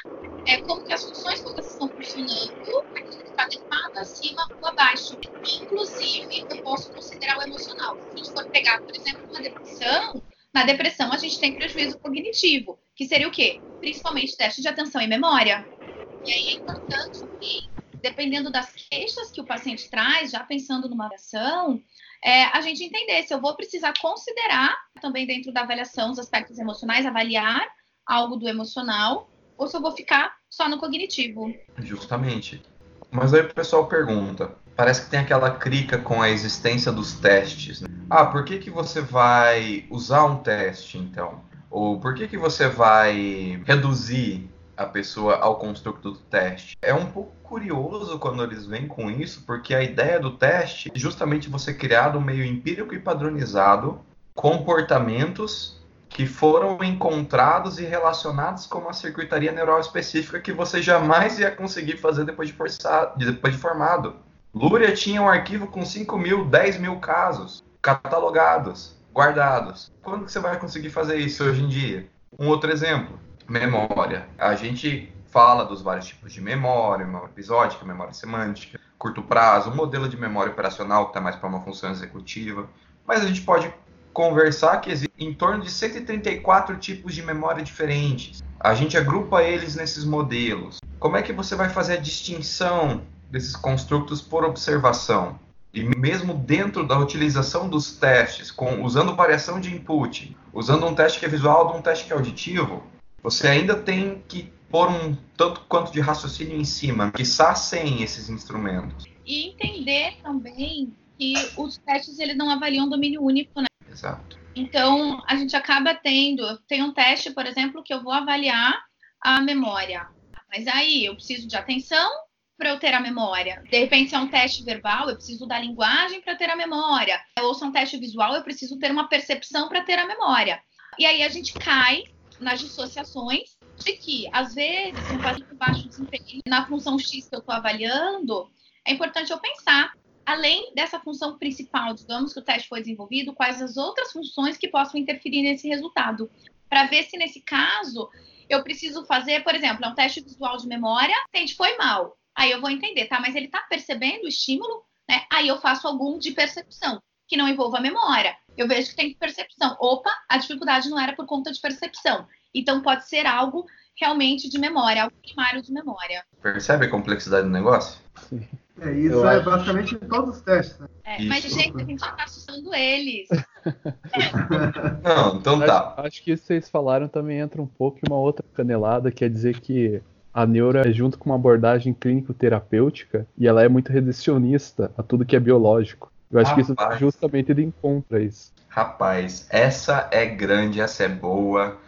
é, 0.47 0.61
como 0.63 0.85
que 0.85 0.93
as 0.93 1.05
funções 1.05 1.41
todas 1.43 1.71
estão 1.71 1.89
funcionando, 1.89 2.85
aquilo 2.97 3.23
que 3.23 3.31
está 3.31 3.45
adequado 3.45 3.99
acima 3.99 4.49
ou 4.61 4.69
abaixo. 4.69 5.17
Inclusive, 5.63 6.45
eu 6.51 6.63
posso 6.65 6.91
considerar 6.93 7.39
o 7.39 7.43
emocional. 7.43 7.97
Se 8.01 8.15
a 8.15 8.17
gente 8.17 8.33
for 8.33 8.51
pegar, 8.51 8.83
por 8.83 8.97
exemplo, 8.97 9.23
uma 9.31 9.41
depressão, 9.41 10.23
na 10.53 10.65
depressão 10.65 11.13
a 11.13 11.19
gente 11.19 11.39
tem 11.39 11.55
prejuízo 11.55 12.01
cognitivo, 12.01 12.81
que 12.97 13.07
seria 13.07 13.29
o 13.29 13.31
quê? 13.31 13.61
Principalmente 13.79 14.37
teste 14.37 14.61
de 14.61 14.67
atenção 14.67 15.01
e 15.01 15.07
memória. 15.07 15.76
E 16.25 16.33
aí 16.33 16.49
é 16.49 16.53
importante 16.55 17.21
que, 17.41 17.69
dependendo 18.01 18.51
das 18.51 18.73
queixas 18.73 19.31
que 19.31 19.41
o 19.41 19.47
paciente 19.47 19.89
traz, 19.91 20.31
já 20.31 20.41
pensando 20.41 20.89
numa 20.89 21.07
avaliação, 21.07 21.81
é, 22.25 22.45
a 22.45 22.61
gente 22.61 22.83
entender 22.83 23.23
se 23.23 23.33
eu 23.33 23.41
vou 23.41 23.55
precisar 23.57 23.95
considerar 24.01 24.75
também 25.01 25.27
dentro 25.27 25.53
da 25.53 25.63
avaliação 25.63 26.11
os 26.11 26.19
aspectos 26.19 26.59
emocionais, 26.59 27.07
avaliar 27.07 27.67
algo 28.07 28.37
do 28.37 28.49
emocional, 28.49 29.31
ou 29.57 29.67
se 29.67 29.77
eu 29.77 29.81
vou 29.81 29.93
ficar 29.93 30.37
só 30.49 30.69
no 30.69 30.79
cognitivo. 30.79 31.53
Justamente. 31.79 32.63
Mas 33.11 33.33
aí 33.33 33.43
o 33.43 33.55
pessoal 33.55 33.87
pergunta, 33.87 34.55
parece 34.75 35.05
que 35.05 35.11
tem 35.11 35.21
aquela 35.21 35.51
crica 35.51 35.99
com 35.99 36.21
a 36.21 36.31
existência 36.31 36.93
dos 36.93 37.15
testes. 37.15 37.81
Né? 37.81 37.89
Ah, 38.11 38.27
por 38.27 38.45
que, 38.45 38.59
que 38.59 38.71
você 38.71 39.01
vai 39.01 39.87
usar 39.91 40.25
um 40.25 40.37
teste, 40.37 40.99
então? 40.99 41.45
Ou 41.71 41.99
por 41.99 42.15
que, 42.15 42.29
que 42.29 42.39
você 42.39 42.69
vai 42.69 43.63
reduzir 43.65 44.49
a 44.77 44.85
pessoa 44.85 45.37
ao 45.37 45.57
construto 45.57 46.13
do 46.13 46.19
teste. 46.19 46.77
É 46.83 46.93
um 46.93 47.07
pouco 47.07 47.33
curioso 47.43 48.19
quando 48.19 48.43
eles 48.43 48.67
vêm 48.67 48.87
com 48.87 49.11
isso, 49.11 49.45
porque 49.47 49.75
a 49.75 49.83
ideia 49.83 50.21
do 50.21 50.33
teste 50.33 50.91
é 50.95 50.99
justamente 50.99 51.49
você 51.49 51.73
criar 51.73 52.17
um 52.17 52.21
meio 52.21 52.45
empírico 52.45 52.95
e 52.95 52.99
padronizado 52.99 54.01
comportamentos 54.35 55.81
que 56.09 56.27
foram 56.27 56.83
encontrados 56.85 57.79
e 57.79 57.85
relacionados 57.85 58.67
com 58.67 58.79
uma 58.79 58.93
circuitaria 58.93 59.51
neural 59.53 59.81
específica 59.81 60.41
que 60.41 60.53
você 60.53 60.81
jamais 60.81 61.39
ia 61.39 61.51
conseguir 61.51 61.97
fazer 61.97 62.25
depois 62.25 62.49
de, 62.49 62.55
forçado, 62.55 63.19
depois 63.19 63.55
de 63.55 63.61
formado. 63.61 64.17
Luria 64.55 64.95
tinha 64.95 65.21
um 65.21 65.29
arquivo 65.29 65.67
com 65.67 65.85
5 65.85 66.17
mil, 66.19 66.45
10 66.47 66.79
mil 66.79 66.97
casos 67.01 67.63
catalogados, 67.83 68.97
guardados. 69.13 69.93
Quando 70.03 70.25
que 70.25 70.33
você 70.33 70.41
vai 70.41 70.59
conseguir 70.59 70.91
fazer 70.91 71.17
isso 71.17 71.45
hoje 71.45 71.63
em 71.63 71.69
dia? 71.69 72.09
Um 72.39 72.49
outro 72.49 72.71
exemplo, 72.71 73.19
memória. 73.49 74.29
A 74.39 74.55
gente 74.55 75.13
fala 75.27 75.65
dos 75.65 75.83
vários 75.83 76.07
tipos 76.07 76.33
de 76.33 76.41
memória, 76.41 77.05
memória 77.05 77.27
episódica, 77.27 77.85
memória 77.85 78.13
semântica, 78.13 78.81
curto 78.99 79.23
prazo, 79.23 79.71
um 79.71 79.75
modelo 79.75 80.09
de 80.09 80.17
memória 80.17 80.53
operacional 80.53 81.05
que 81.05 81.11
está 81.11 81.21
mais 81.21 81.37
para 81.37 81.49
uma 81.49 81.61
função 81.61 81.91
executiva. 81.91 82.69
Mas 83.07 83.23
a 83.23 83.27
gente 83.27 83.43
pode 83.43 83.73
conversar 84.13 84.81
que 84.81 84.91
existe 84.91 85.13
em 85.19 85.35
torno 85.35 85.63
de 85.63 85.71
134 85.71 86.77
tipos 86.79 87.15
de 87.15 87.23
memória 87.23 87.63
diferentes. 87.63 88.43
A 88.59 88.75
gente 88.75 88.97
agrupa 88.97 89.43
eles 89.43 89.77
nesses 89.77 90.05
modelos. 90.05 90.79
Como 90.99 91.17
é 91.17 91.23
que 91.23 91.33
você 91.33 91.55
vai 91.55 91.69
fazer 91.69 91.95
a 91.95 92.01
distinção 92.01 93.03
desses 93.31 93.55
construtos 93.55 94.23
por 94.23 94.43
observação? 94.43 95.39
E 95.75 95.85
mesmo 95.85 96.33
dentro 96.33 96.87
da 96.87 96.99
utilização 96.99 97.69
dos 97.69 97.93
testes, 97.93 98.51
com, 98.51 98.83
usando 98.83 99.15
variação 99.15 99.61
de 99.61 99.75
input, 99.75 100.35
usando 100.51 100.87
um 100.87 100.95
teste 100.95 101.21
que 101.21 101.27
é 101.27 101.29
visual 101.29 101.71
de 101.71 101.77
um 101.77 101.83
teste 101.83 102.07
que 102.07 102.13
é 102.15 102.17
auditivo, 102.17 102.83
você 103.27 103.49
ainda 103.49 103.77
tem 103.77 104.23
que 104.29 104.53
pôr 104.71 104.89
um 104.89 105.17
tanto 105.37 105.63
quanto 105.63 105.91
de 105.91 106.01
raciocínio 106.01 106.57
em 106.57 106.65
cima, 106.65 107.11
quiçá 107.11 107.57
sem 107.57 108.01
esses 108.01 108.31
instrumentos. 108.31 109.05
E 109.27 109.49
entender 109.49 110.17
também 110.23 110.95
que 111.19 111.35
os 111.57 111.77
testes 111.79 112.21
eles 112.21 112.37
não 112.37 112.49
avaliam 112.49 112.89
domínio 112.89 113.21
único, 113.21 113.61
né? 113.61 113.67
Exato. 113.91 114.39
Então, 114.55 115.21
a 115.27 115.35
gente 115.35 115.57
acaba 115.57 115.93
tendo, 115.93 116.57
tem 116.69 116.85
um 116.85 116.93
teste, 116.93 117.33
por 117.33 117.45
exemplo, 117.47 117.83
que 117.83 117.93
eu 117.93 118.01
vou 118.01 118.13
avaliar 118.13 118.81
a 119.21 119.41
memória. 119.41 120.07
Mas 120.49 120.69
aí 120.69 121.05
eu 121.05 121.17
preciso 121.17 121.49
de 121.49 121.57
atenção 121.57 122.09
para 122.57 122.71
eu 122.71 122.79
ter 122.79 122.95
a 122.95 123.01
memória. 123.01 123.61
De 123.69 123.77
repente, 123.77 124.11
se 124.11 124.15
é 124.15 124.21
um 124.21 124.29
teste 124.29 124.63
verbal, 124.63 125.11
eu 125.11 125.17
preciso 125.17 125.49
da 125.49 125.59
linguagem 125.59 126.21
para 126.21 126.37
ter 126.37 126.49
a 126.49 126.55
memória. 126.55 127.21
Ou 127.41 127.53
se 127.55 127.65
é 127.65 127.67
um 127.67 127.73
teste 127.73 127.99
visual, 127.99 128.37
eu 128.37 128.45
preciso 128.45 128.79
ter 128.79 128.93
uma 128.93 129.09
percepção 129.09 129.69
para 129.69 129.83
ter 129.83 129.99
a 129.99 130.07
memória. 130.07 130.63
E 130.97 131.05
aí 131.05 131.25
a 131.25 131.29
gente 131.29 131.53
cai 131.55 132.05
nas 132.41 132.61
dissociações 132.61 133.57
de 133.77 133.93
que, 133.95 134.29
às 134.33 134.55
vezes, 134.55 135.11
um 135.11 135.21
paciente 135.21 135.55
baixo 135.55 135.89
desempenho, 135.89 136.41
na 136.47 136.67
função 136.67 136.99
X 136.99 137.29
que 137.29 137.35
eu 137.35 137.41
estou 137.41 137.55
avaliando, 137.55 138.51
é 138.85 138.93
importante 138.93 139.31
eu 139.31 139.39
pensar 139.39 139.93
além 140.25 140.73
dessa 140.75 140.99
função 140.99 141.39
principal, 141.39 141.95
digamos 141.95 142.33
que 142.33 142.41
o 142.41 142.43
teste 142.43 142.69
foi 142.69 142.81
desenvolvido, 142.81 143.33
quais 143.33 143.63
as 143.63 143.77
outras 143.77 144.11
funções 144.11 144.57
que 144.57 144.69
possam 144.69 145.01
interferir 145.01 145.43
nesse 145.43 145.69
resultado, 145.69 146.29
para 146.69 146.87
ver 146.87 147.05
se 147.05 147.17
nesse 147.17 147.41
caso 147.41 148.11
eu 148.49 148.63
preciso 148.65 149.05
fazer, 149.07 149.45
por 149.45 149.55
exemplo, 149.55 149.85
é 149.85 149.89
um 149.89 149.95
teste 149.95 150.21
visual 150.21 150.57
de 150.57 150.67
memória, 150.67 151.15
o 151.29 151.31
teste 151.31 151.57
foi 151.57 151.77
mal. 151.77 152.17
Aí 152.35 152.51
eu 152.51 152.61
vou 152.61 152.71
entender, 152.71 153.07
tá? 153.07 153.21
Mas 153.21 153.35
ele 153.35 153.47
está 153.47 153.61
percebendo 153.63 154.25
o 154.25 154.29
estímulo, 154.29 154.85
né? 155.09 155.25
Aí 155.33 155.49
eu 155.49 155.61
faço 155.61 155.87
algum 155.87 156.19
de 156.19 156.33
percepção, 156.33 157.01
que 157.29 157.37
não 157.37 157.49
envolva 157.49 157.79
a 157.79 157.81
memória. 157.81 158.37
Eu 158.57 158.67
vejo 158.69 158.91
que 158.91 158.97
tem 158.97 159.15
percepção. 159.15 159.77
Opa, 159.81 160.11
a 160.29 160.39
dificuldade 160.39 160.89
não 160.89 160.99
era 160.99 161.15
por 161.15 161.27
conta 161.27 161.53
de 161.53 161.61
percepção. 161.61 162.27
Então 162.55 162.81
pode 162.83 163.07
ser 163.09 163.27
algo 163.27 163.67
realmente 163.99 164.49
de 164.49 164.59
memória, 164.59 165.03
algo 165.05 165.15
primário 165.23 165.63
de 165.63 165.73
memória. 165.73 166.25
Percebe 166.43 166.87
a 166.87 166.91
complexidade 166.91 167.47
do 167.47 167.53
negócio? 167.53 167.99
Sim. 168.29 168.47
É, 168.81 168.93
isso 168.93 169.15
Eu 169.15 169.29
é 169.29 169.37
acho- 169.37 169.45
basicamente 169.51 169.95
em 169.95 169.99
todos 169.99 170.37
os 170.37 170.43
testes. 170.43 170.79
Né? 170.79 170.87
É, 171.05 171.23
mas, 171.25 171.43
gente, 171.45 171.81
a 171.81 171.85
gente 171.85 172.01
já 172.01 172.13
tá 172.13 172.25
assustando 172.25 172.75
eles. 172.75 173.27
Não, 175.03 175.37
então 175.37 175.61
tá. 175.61 175.95
Acho, 175.97 176.07
acho 176.07 176.23
que 176.23 176.33
isso 176.33 176.43
que 176.43 176.47
vocês 176.49 176.69
falaram 176.69 177.09
também 177.09 177.39
entra 177.39 177.61
um 177.63 177.67
pouco 177.67 177.99
em 177.99 178.11
uma 178.11 178.19
outra 178.19 178.45
canelada, 178.55 179.11
quer 179.11 179.31
dizer 179.31 179.61
que 179.61 180.03
a 180.33 180.47
neuro 180.47 180.79
é 180.79 180.93
junto 180.93 181.19
com 181.19 181.31
uma 181.31 181.37
abordagem 181.37 181.95
clínico-terapêutica 181.95 183.27
e 183.39 183.47
ela 183.49 183.63
é 183.63 183.69
muito 183.69 183.91
reducionista 183.91 184.93
a 184.97 185.03
tudo 185.03 185.25
que 185.25 185.35
é 185.37 185.41
biológico. 185.41 186.13
Eu 186.31 186.41
acho 186.41 186.55
que 186.55 186.61
isso 186.61 186.75
Rapaz. 186.77 186.99
justamente 186.99 187.55
de 187.55 187.63
encontra 187.63 188.21
isso. 188.21 188.53
Rapaz, 188.69 189.47
essa 189.49 190.09
é 190.11 190.27
grande, 190.27 190.81
essa 190.81 191.05
é 191.05 191.09
boa. 191.09 191.79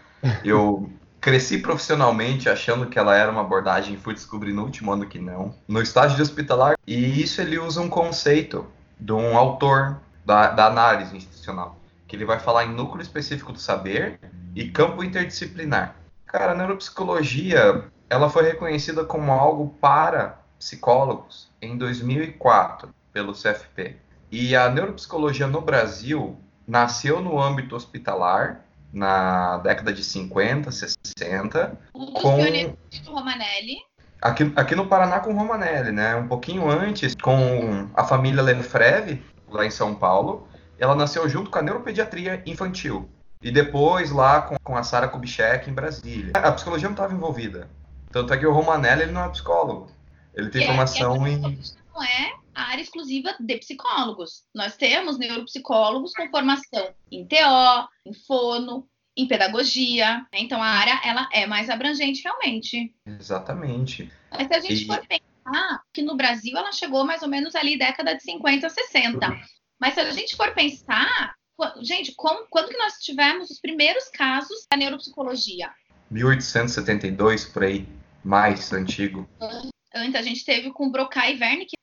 Eu 0.45 0.91
cresci 1.21 1.59
profissionalmente 1.59 2.49
achando 2.49 2.87
que 2.87 2.99
ela 2.99 3.15
era 3.17 3.31
uma 3.31 3.41
abordagem 3.41 3.95
e 3.95 3.99
fui 3.99 4.15
descobrir 4.15 4.53
no 4.53 4.63
último 4.63 4.93
ano 4.93 5.07
que 5.07 5.19
não. 5.19 5.55
No 5.67 5.83
estágio 5.83 6.17
de 6.17 6.23
hospitalar, 6.23 6.77
e 6.87 7.21
isso 7.21 7.41
ele 7.41 7.59
usa 7.59 7.81
um 7.81 7.89
conceito 7.89 8.67
de 8.99 9.13
um 9.13 9.37
autor 9.37 9.99
da, 10.25 10.51
da 10.51 10.67
análise 10.67 11.17
institucional, 11.17 11.79
que 12.07 12.17
ele 12.17 12.25
vai 12.25 12.39
falar 12.39 12.65
em 12.65 12.73
núcleo 12.73 13.03
específico 13.03 13.53
do 13.53 13.59
saber 13.59 14.19
e 14.55 14.69
campo 14.69 15.05
interdisciplinar. 15.05 15.95
Cara, 16.27 16.53
a 16.53 16.55
neuropsicologia, 16.55 17.85
ela 18.09 18.29
foi 18.29 18.45
reconhecida 18.45 19.05
como 19.05 19.33
algo 19.33 19.75
para 19.81 20.41
psicólogos 20.59 21.51
em 21.61 21.77
2004 21.77 22.91
pelo 23.13 23.33
CFP. 23.33 23.97
E 24.31 24.55
a 24.55 24.69
neuropsicologia 24.69 25.47
no 25.47 25.61
Brasil 25.61 26.37
nasceu 26.67 27.21
no 27.21 27.41
âmbito 27.41 27.75
hospitalar 27.75 28.61
na 28.93 29.59
década 29.59 29.93
de 29.93 30.03
50, 30.05 30.71
60, 30.71 31.79
Um 31.95 32.07
dos 32.13 32.23
Com- 32.23 32.37
pioneiros 32.37 32.75
do 33.05 33.13
Romanelli. 33.13 33.77
aqui, 34.21 34.53
aqui 34.57 34.75
no 34.75 34.87
Paraná 34.87 35.21
com 35.21 35.33
Romanelli, 35.33 35.93
né? 35.93 36.15
Um 36.17 36.27
pouquinho 36.29 36.69
antes, 36.71 37.15
com 37.15 37.89
a 37.95 38.05
família 38.05 38.43
Lenfreve, 38.43 39.23
lá 39.49 39.65
em 39.65 39.71
São 39.71 39.95
Paulo. 39.95 40.49
Ela 40.79 40.95
nasceu 40.95 41.29
junto 41.29 41.51
com 41.51 41.59
a 41.59 41.63
neuropediatria 41.63 42.43
infantil. 42.47 43.09
E 43.43 43.51
depois 43.51 44.11
lá 44.11 44.43
com, 44.43 44.57
com 44.63 44.77
a 44.77 44.83
Sara 44.83 45.09
Kubitschek 45.09 45.71
em 45.71 45.73
Brasília. 45.75 46.33
A 46.35 46.53
psicologia 46.53 46.89
não 46.89 46.95
estava 46.95 47.15
envolvida. 47.15 47.69
Tanto 48.11 48.33
é 48.33 48.37
que 48.37 48.47
o 48.47 48.53
Romanelli 48.53 49.03
ele 49.03 49.13
não 49.13 49.25
é 49.25 49.29
psicólogo. 49.29 49.89
Ele 50.35 50.49
tem 50.51 50.63
E 50.63 50.65
é- 50.65 50.67
formação 50.67 51.15
essa 51.17 51.29
em. 51.29 51.39
não 51.95 52.03
é 52.03 52.33
área 52.63 52.83
exclusiva 52.83 53.35
de 53.39 53.57
psicólogos. 53.59 54.45
Nós 54.55 54.77
temos 54.77 55.19
neuropsicólogos 55.19 56.13
com 56.15 56.29
formação 56.31 56.95
em 57.11 57.27
TO, 57.27 57.89
em 58.07 58.13
fono, 58.27 58.89
em 59.17 59.27
pedagogia. 59.27 60.19
né? 60.33 60.39
Então 60.41 60.63
a 60.63 60.67
área 60.69 61.01
ela 61.05 61.29
é 61.33 61.47
mais 61.47 61.69
abrangente 61.71 62.23
realmente. 62.23 62.95
Exatamente. 63.07 64.11
Mas 64.31 64.47
se 64.49 64.55
a 64.55 64.61
gente 64.61 64.83
E- 64.83 64.87
for 64.87 65.01
pensar 65.07 65.83
que 65.93 66.03
no 66.03 66.17
Brasil 66.17 66.57
ela 66.57 66.73
chegou 66.73 67.05
mais 67.05 67.23
ou 67.23 67.29
menos 67.29 67.55
ali 67.55 67.79
década 67.79 68.15
de 68.15 68.23
50, 68.23 68.69
60. 68.69 69.29
Mas 69.81 69.95
se 69.95 70.01
a 70.01 70.11
gente 70.11 70.37
for 70.37 70.53
pensar, 70.55 71.35
gente, 71.81 72.13
como- 72.17 72.47
quando 72.51 72.69
que 72.69 72.77
nós 72.77 72.95
tivemos 72.95 73.51
os 73.51 73.61
primeiros 73.61 74.09
casos 74.09 74.67
da 74.71 74.77
neuropsicologia? 74.77 75.71
1872, 76.11 77.45
por 77.47 77.65
aí. 77.65 77.87
Mais 78.25 78.73
antigo. 78.73 79.29
Antes 79.95 80.15
a 80.17 80.23
gente 80.23 80.45
teve 80.45 80.71
com 80.73 80.91
Broca 80.91 81.29
e 81.31 81.39
Wernicke, 81.41 81.77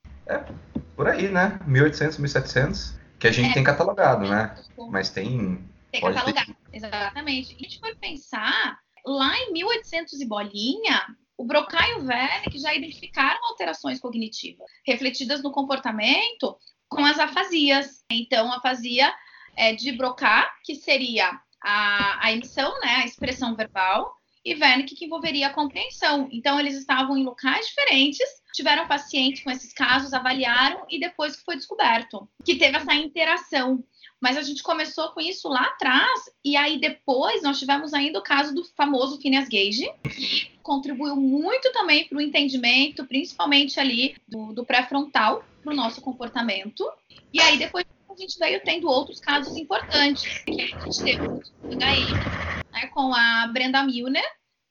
Por 0.96 1.08
aí, 1.08 1.30
né? 1.30 1.60
1800, 1.66 2.18
1700. 2.18 2.96
Que 3.20 3.28
a 3.28 3.32
gente 3.32 3.52
É. 3.52 3.54
tem 3.54 3.64
catalogado, 3.64 4.28
né? 4.28 4.56
Mas 4.90 5.10
tem. 5.10 5.64
Tem 5.92 6.02
Pode 6.02 6.16
ter. 6.16 6.20
catalogado. 6.34 6.56
Exatamente. 6.72 7.54
E 7.54 7.56
a 7.56 7.60
gente 7.60 7.80
for 7.80 7.96
pensar, 7.96 8.78
lá 9.06 9.38
em 9.40 9.54
1800 9.54 10.20
e 10.20 10.26
bolinha, 10.26 11.06
o 11.38 11.46
Broca 11.46 11.78
e 11.90 11.94
o 11.96 12.06
Wernicke 12.06 12.60
já 12.60 12.74
identificaram 12.74 13.40
alterações 13.46 14.00
cognitivas 14.00 14.68
refletidas 14.86 15.42
no 15.42 15.52
comportamento 15.52 16.58
com 16.90 17.04
as 17.06 17.20
afasias. 17.20 18.04
Então, 18.10 18.52
a 18.52 18.58
afasia 18.58 19.14
é 19.56 19.74
de 19.74 19.92
Broca, 19.94 20.50
que 20.64 20.76
seria 20.76 21.40
a, 21.64 22.26
a 22.26 22.32
emissão, 22.32 22.70
né, 22.82 22.98
a 22.98 23.06
expressão 23.06 23.56
verbal, 23.56 24.14
e 24.46 24.54
Wernicke, 24.54 24.96
que 24.96 25.06
envolveria 25.06 25.48
a 25.48 25.54
compreensão. 25.54 26.30
Então, 26.32 26.60
eles 26.60 26.76
estavam 26.76 27.18
em 27.18 27.24
locais 27.24 27.66
diferentes, 27.66 28.28
tiveram 28.54 28.88
pacientes 28.88 29.44
com 29.44 29.50
esses 29.50 29.74
casos, 29.74 30.14
avaliaram, 30.14 30.86
e 30.88 31.00
depois 31.00 31.36
que 31.36 31.44
foi 31.44 31.56
descoberto 31.56 32.30
que 32.46 32.56
teve 32.56 32.78
essa 32.78 32.94
interação. 32.94 33.84
Mas 34.22 34.38
a 34.38 34.44
gente 34.44 34.62
começou 34.62 35.10
com 35.10 35.20
isso 35.20 35.50
lá 35.50 35.64
atrás, 35.64 36.22
e 36.44 36.56
aí 36.56 36.80
depois 36.80 37.42
nós 37.42 37.58
tivemos 37.58 37.94
ainda 37.94 38.20
o 38.20 38.24
caso 38.24 38.54
do 38.54 38.64
famoso 38.64 39.20
Phineas 39.20 39.50
Gage, 39.50 39.90
que 40.04 40.52
contribuiu 40.62 41.16
muito 41.16 41.72
também 41.72 42.08
para 42.08 42.18
o 42.18 42.22
entendimento, 42.22 43.06
principalmente 43.06 43.80
ali 43.80 44.16
do, 44.28 44.54
do 44.54 44.64
pré-frontal, 44.64 45.44
para 45.64 45.74
o 45.74 45.76
nosso 45.76 46.02
comportamento. 46.02 46.88
E 47.34 47.42
aí 47.42 47.58
depois 47.58 47.84
a 48.10 48.16
gente 48.16 48.38
veio 48.40 48.62
tendo 48.64 48.88
outros 48.88 49.20
casos 49.20 49.58
importantes, 49.58 50.44
que 50.46 50.62
a 50.62 50.86
gente 50.86 51.04
teve 51.04 51.28
o 51.28 51.42
HI, 51.70 52.55
né, 52.76 52.88
com 52.88 53.14
a 53.14 53.48
Brenda 53.48 53.84
Milner, 53.84 54.24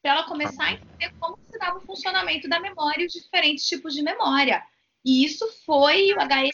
para 0.02 0.12
ela 0.12 0.24
começar 0.24 0.64
a 0.64 0.72
entender 0.72 1.12
como 1.18 1.38
se 1.50 1.58
dava 1.58 1.78
o 1.78 1.80
funcionamento 1.80 2.48
da 2.48 2.60
memória 2.60 3.02
e 3.02 3.06
os 3.06 3.12
diferentes 3.12 3.66
tipos 3.66 3.94
de 3.94 4.02
memória. 4.02 4.62
E 5.04 5.24
isso 5.24 5.46
foi 5.64 6.12
o 6.12 6.20
HI 6.20 6.52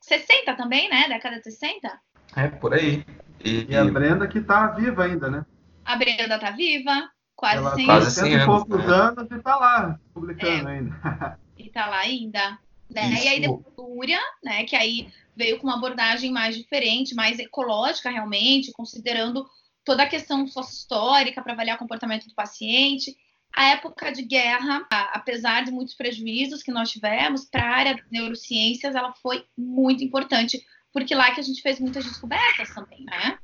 60 0.00 0.54
também, 0.54 0.88
né? 0.88 1.08
Década 1.08 1.36
de 1.38 1.44
60. 1.44 2.00
É, 2.36 2.48
por 2.48 2.74
aí. 2.74 3.04
E, 3.42 3.66
E 3.68 3.76
a 3.76 3.84
Brenda 3.84 4.26
que 4.26 4.40
tá 4.40 4.68
viva 4.68 5.04
ainda, 5.04 5.30
né? 5.30 5.46
A 5.84 5.96
Brenda 5.96 6.38
tá 6.38 6.50
viva, 6.50 7.08
Quase 7.36 7.58
Ela 7.58 7.70
100 7.70 7.76
tem 7.76 7.86
Quase 7.86 8.10
cento 8.10 8.24
100 8.24 8.32
e 8.32 8.34
anos, 8.34 8.46
poucos 8.46 8.86
né? 8.86 8.94
anos 8.94 9.30
e 9.30 9.42
tá 9.42 9.56
lá, 9.56 10.00
publicando 10.12 10.68
ainda. 10.68 11.38
e 11.58 11.70
tá 11.70 11.86
lá 11.86 11.98
ainda. 11.98 12.58
Né? 12.90 13.12
Isso. 13.12 13.24
E 13.24 13.28
aí 13.28 13.40
depois 13.40 13.66
a 13.66 13.82
Lúria, 13.82 14.20
né, 14.42 14.64
que 14.64 14.76
aí 14.76 15.12
veio 15.36 15.58
com 15.58 15.66
uma 15.66 15.76
abordagem 15.76 16.30
mais 16.30 16.56
diferente, 16.56 17.14
mais 17.14 17.38
ecológica 17.38 18.10
realmente, 18.10 18.72
considerando 18.72 19.44
toda 19.84 20.02
a 20.02 20.08
questão 20.08 20.46
sócio-histórica 20.46 21.42
para 21.42 21.52
avaliar 21.52 21.76
o 21.76 21.78
comportamento 21.78 22.26
do 22.26 22.34
paciente. 22.34 23.16
A 23.54 23.66
época 23.66 24.10
de 24.10 24.22
guerra, 24.22 24.84
apesar 24.90 25.64
de 25.64 25.70
muitos 25.70 25.94
prejuízos 25.94 26.62
que 26.62 26.72
nós 26.72 26.90
tivemos, 26.90 27.44
para 27.44 27.62
a 27.62 27.76
área 27.76 27.94
de 27.94 28.02
neurociências, 28.10 28.94
ela 28.94 29.12
foi 29.22 29.44
muito 29.56 30.02
importante, 30.02 30.64
porque 30.92 31.14
lá 31.14 31.30
que 31.32 31.40
a 31.40 31.44
gente 31.44 31.62
fez 31.62 31.78
muitas 31.78 32.04
descobertas 32.04 32.74
também, 32.74 33.04
né? 33.04 33.38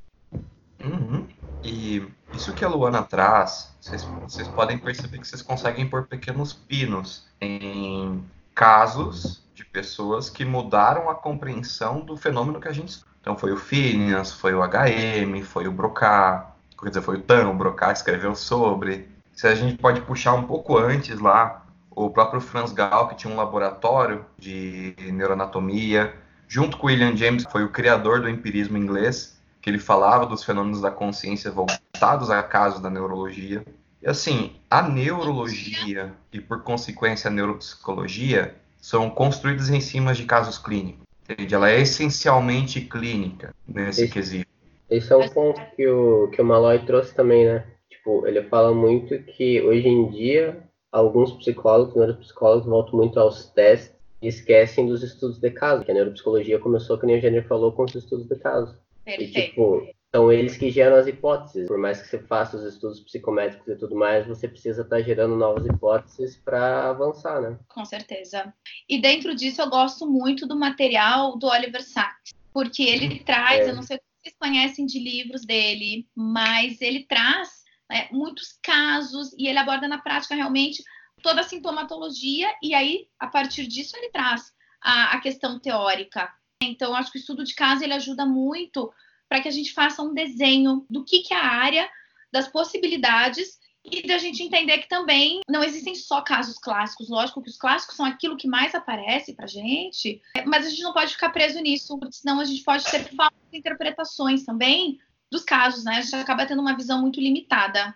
Uhum. 0.83 1.27
E 1.63 2.05
isso 2.33 2.53
que 2.53 2.65
a 2.65 2.67
Luana 2.67 3.03
traz, 3.03 3.73
vocês, 3.79 4.03
vocês 4.03 4.47
podem 4.47 4.77
perceber 4.77 5.19
que 5.19 5.27
vocês 5.27 5.41
conseguem 5.41 5.87
pôr 5.87 6.07
pequenos 6.07 6.51
pinos 6.53 7.27
em 7.39 8.23
casos 8.53 9.43
de 9.53 9.63
pessoas 9.63 10.29
que 10.29 10.43
mudaram 10.43 11.09
a 11.09 11.15
compreensão 11.15 12.01
do 12.01 12.17
fenômeno 12.17 12.59
que 12.59 12.67
a 12.67 12.73
gente. 12.73 12.99
Então 13.21 13.37
foi 13.37 13.51
o 13.51 13.57
Phineas, 13.57 14.33
foi 14.33 14.53
o 14.53 14.61
HM, 14.61 15.43
foi 15.43 15.67
o 15.67 15.71
Broca, 15.71 16.47
quer 16.81 16.89
dizer, 16.89 17.01
foi 17.01 17.17
o 17.17 17.21
Tan, 17.21 17.49
o 17.49 17.53
Broca 17.53 17.91
escreveu 17.91 18.35
sobre. 18.35 19.07
Se 19.33 19.47
a 19.47 19.55
gente 19.55 19.77
pode 19.77 20.01
puxar 20.01 20.33
um 20.33 20.43
pouco 20.43 20.77
antes 20.77 21.19
lá, 21.19 21.65
o 21.91 22.09
próprio 22.09 22.41
Franz 22.41 22.71
Gall, 22.71 23.07
que 23.07 23.15
tinha 23.15 23.31
um 23.31 23.37
laboratório 23.37 24.25
de 24.37 24.95
neuroanatomia, 25.11 26.13
junto 26.47 26.77
com 26.77 26.87
William 26.87 27.15
James, 27.15 27.45
que 27.45 27.51
foi 27.51 27.63
o 27.63 27.69
criador 27.69 28.21
do 28.21 28.29
empirismo 28.29 28.77
inglês, 28.77 29.39
que 29.61 29.69
ele 29.69 29.79
falava 29.79 30.25
dos 30.25 30.43
fenômenos 30.43 30.81
da 30.81 30.89
consciência 30.89 31.51
voltados 31.51 32.29
a 32.31 32.41
casos 32.41 32.81
da 32.81 32.89
neurologia. 32.89 33.63
E 34.01 34.09
assim, 34.09 34.55
a 34.69 34.81
neurologia 34.81 36.11
e 36.33 36.41
por 36.41 36.63
consequência 36.63 37.29
a 37.29 37.31
neuropsicologia 37.31 38.55
são 38.81 39.09
construídas 39.11 39.69
em 39.69 39.79
cima 39.79 40.13
de 40.13 40.25
casos 40.25 40.57
clínicos. 40.57 41.05
Entende? 41.31 41.55
Ela 41.55 41.69
é 41.71 41.79
essencialmente 41.81 42.81
clínica 42.81 43.53
nesse 43.67 44.03
Esse- 44.03 44.13
quesito. 44.13 44.51
Esse 44.89 45.13
é 45.13 45.15
um 45.15 45.29
ponto 45.29 45.61
que 45.75 45.87
o, 45.87 46.27
que 46.29 46.41
o 46.41 46.45
Malloy 46.45 46.79
trouxe 46.85 47.15
também, 47.15 47.45
né? 47.45 47.65
Tipo, 47.89 48.27
ele 48.27 48.43
fala 48.43 48.73
muito 48.73 49.17
que 49.23 49.61
hoje 49.61 49.87
em 49.87 50.09
dia 50.09 50.63
alguns 50.91 51.31
psicólogos, 51.31 51.95
neuropsicólogos 51.95 52.65
voltam 52.67 52.95
muito 52.99 53.17
aos 53.17 53.45
testes 53.51 53.95
e 54.21 54.27
esquecem 54.27 54.87
dos 54.87 55.01
estudos 55.01 55.39
de 55.39 55.49
caso, 55.51 55.85
que 55.85 55.91
a 55.91 55.93
neuropsicologia 55.93 56.59
começou, 56.59 56.97
como 56.97 57.13
o 57.13 57.19
Jenner 57.21 57.47
falou, 57.47 57.71
com 57.71 57.85
os 57.85 57.95
estudos 57.95 58.27
de 58.27 58.35
caso. 58.35 58.77
E, 59.07 59.15
Perfeito. 59.17 59.49
tipo, 59.49 59.87
são 60.13 60.31
eles 60.31 60.57
que 60.57 60.69
geram 60.69 60.97
as 60.97 61.07
hipóteses. 61.07 61.67
Por 61.67 61.77
mais 61.77 62.01
que 62.01 62.07
você 62.07 62.19
faça 62.19 62.57
os 62.57 62.63
estudos 62.63 62.99
psicométricos 62.99 63.67
e 63.69 63.77
tudo 63.77 63.95
mais, 63.95 64.27
você 64.27 64.47
precisa 64.47 64.81
estar 64.81 65.01
gerando 65.01 65.37
novas 65.37 65.65
hipóteses 65.65 66.35
para 66.35 66.89
avançar, 66.89 67.41
né? 67.41 67.57
Com 67.69 67.85
certeza. 67.85 68.53
E 68.89 69.01
dentro 69.01 69.33
disso 69.33 69.61
eu 69.61 69.69
gosto 69.69 70.05
muito 70.05 70.45
do 70.45 70.55
material 70.55 71.37
do 71.37 71.47
Oliver 71.47 71.81
Sacks, 71.81 72.33
porque 72.53 72.83
ele 72.83 73.19
traz, 73.19 73.65
É. 73.65 73.69
eu 73.69 73.75
não 73.75 73.83
sei 73.83 73.97
que 73.97 74.03
vocês 74.21 74.35
conhecem 74.37 74.85
de 74.85 74.99
livros 74.99 75.45
dele, 75.45 76.05
mas 76.13 76.81
ele 76.81 77.05
traz 77.05 77.63
né, 77.89 78.09
muitos 78.11 78.59
casos 78.61 79.33
e 79.37 79.47
ele 79.47 79.57
aborda 79.57 79.87
na 79.87 79.97
prática 79.97 80.35
realmente 80.35 80.83
toda 81.23 81.41
a 81.41 81.43
sintomatologia 81.43 82.49
e 82.61 82.73
aí 82.73 83.07
a 83.19 83.27
partir 83.27 83.65
disso 83.65 83.95
ele 83.95 84.09
traz 84.09 84.51
a, 84.81 85.15
a 85.15 85.21
questão 85.21 85.57
teórica. 85.57 86.29
Então 86.61 86.93
acho 86.93 87.11
que 87.11 87.17
o 87.17 87.21
estudo 87.21 87.43
de 87.43 87.55
caso 87.55 87.83
ele 87.83 87.93
ajuda 87.93 88.25
muito 88.25 88.91
para 89.31 89.39
que 89.39 89.47
a 89.47 89.51
gente 89.51 89.71
faça 89.71 90.01
um 90.01 90.13
desenho 90.13 90.85
do 90.89 91.05
que, 91.05 91.19
que 91.19 91.33
é 91.33 91.37
a 91.37 91.47
área, 91.47 91.89
das 92.33 92.49
possibilidades 92.49 93.57
e 93.81 94.05
da 94.05 94.17
gente 94.17 94.43
entender 94.43 94.79
que 94.79 94.89
também 94.89 95.39
não 95.47 95.63
existem 95.63 95.95
só 95.95 96.19
casos 96.19 96.57
clássicos. 96.57 97.07
Lógico 97.07 97.41
que 97.41 97.49
os 97.49 97.57
clássicos 97.57 97.95
são 97.95 98.05
aquilo 98.05 98.35
que 98.35 98.45
mais 98.45 98.75
aparece 98.75 99.33
pra 99.33 99.47
gente, 99.47 100.21
mas 100.45 100.65
a 100.65 100.69
gente 100.69 100.83
não 100.83 100.91
pode 100.91 101.13
ficar 101.13 101.29
preso 101.29 101.61
nisso, 101.61 101.97
porque 101.97 102.13
senão 102.13 102.41
a 102.41 102.43
gente 102.43 102.61
pode 102.61 102.83
ter 102.83 103.05
falsas 103.15 103.39
interpretações 103.53 104.43
também 104.43 104.99
dos 105.31 105.45
casos, 105.45 105.85
né? 105.85 105.99
A 105.99 106.01
gente 106.01 106.13
acaba 106.17 106.45
tendo 106.45 106.61
uma 106.61 106.75
visão 106.75 106.99
muito 106.99 107.21
limitada. 107.21 107.95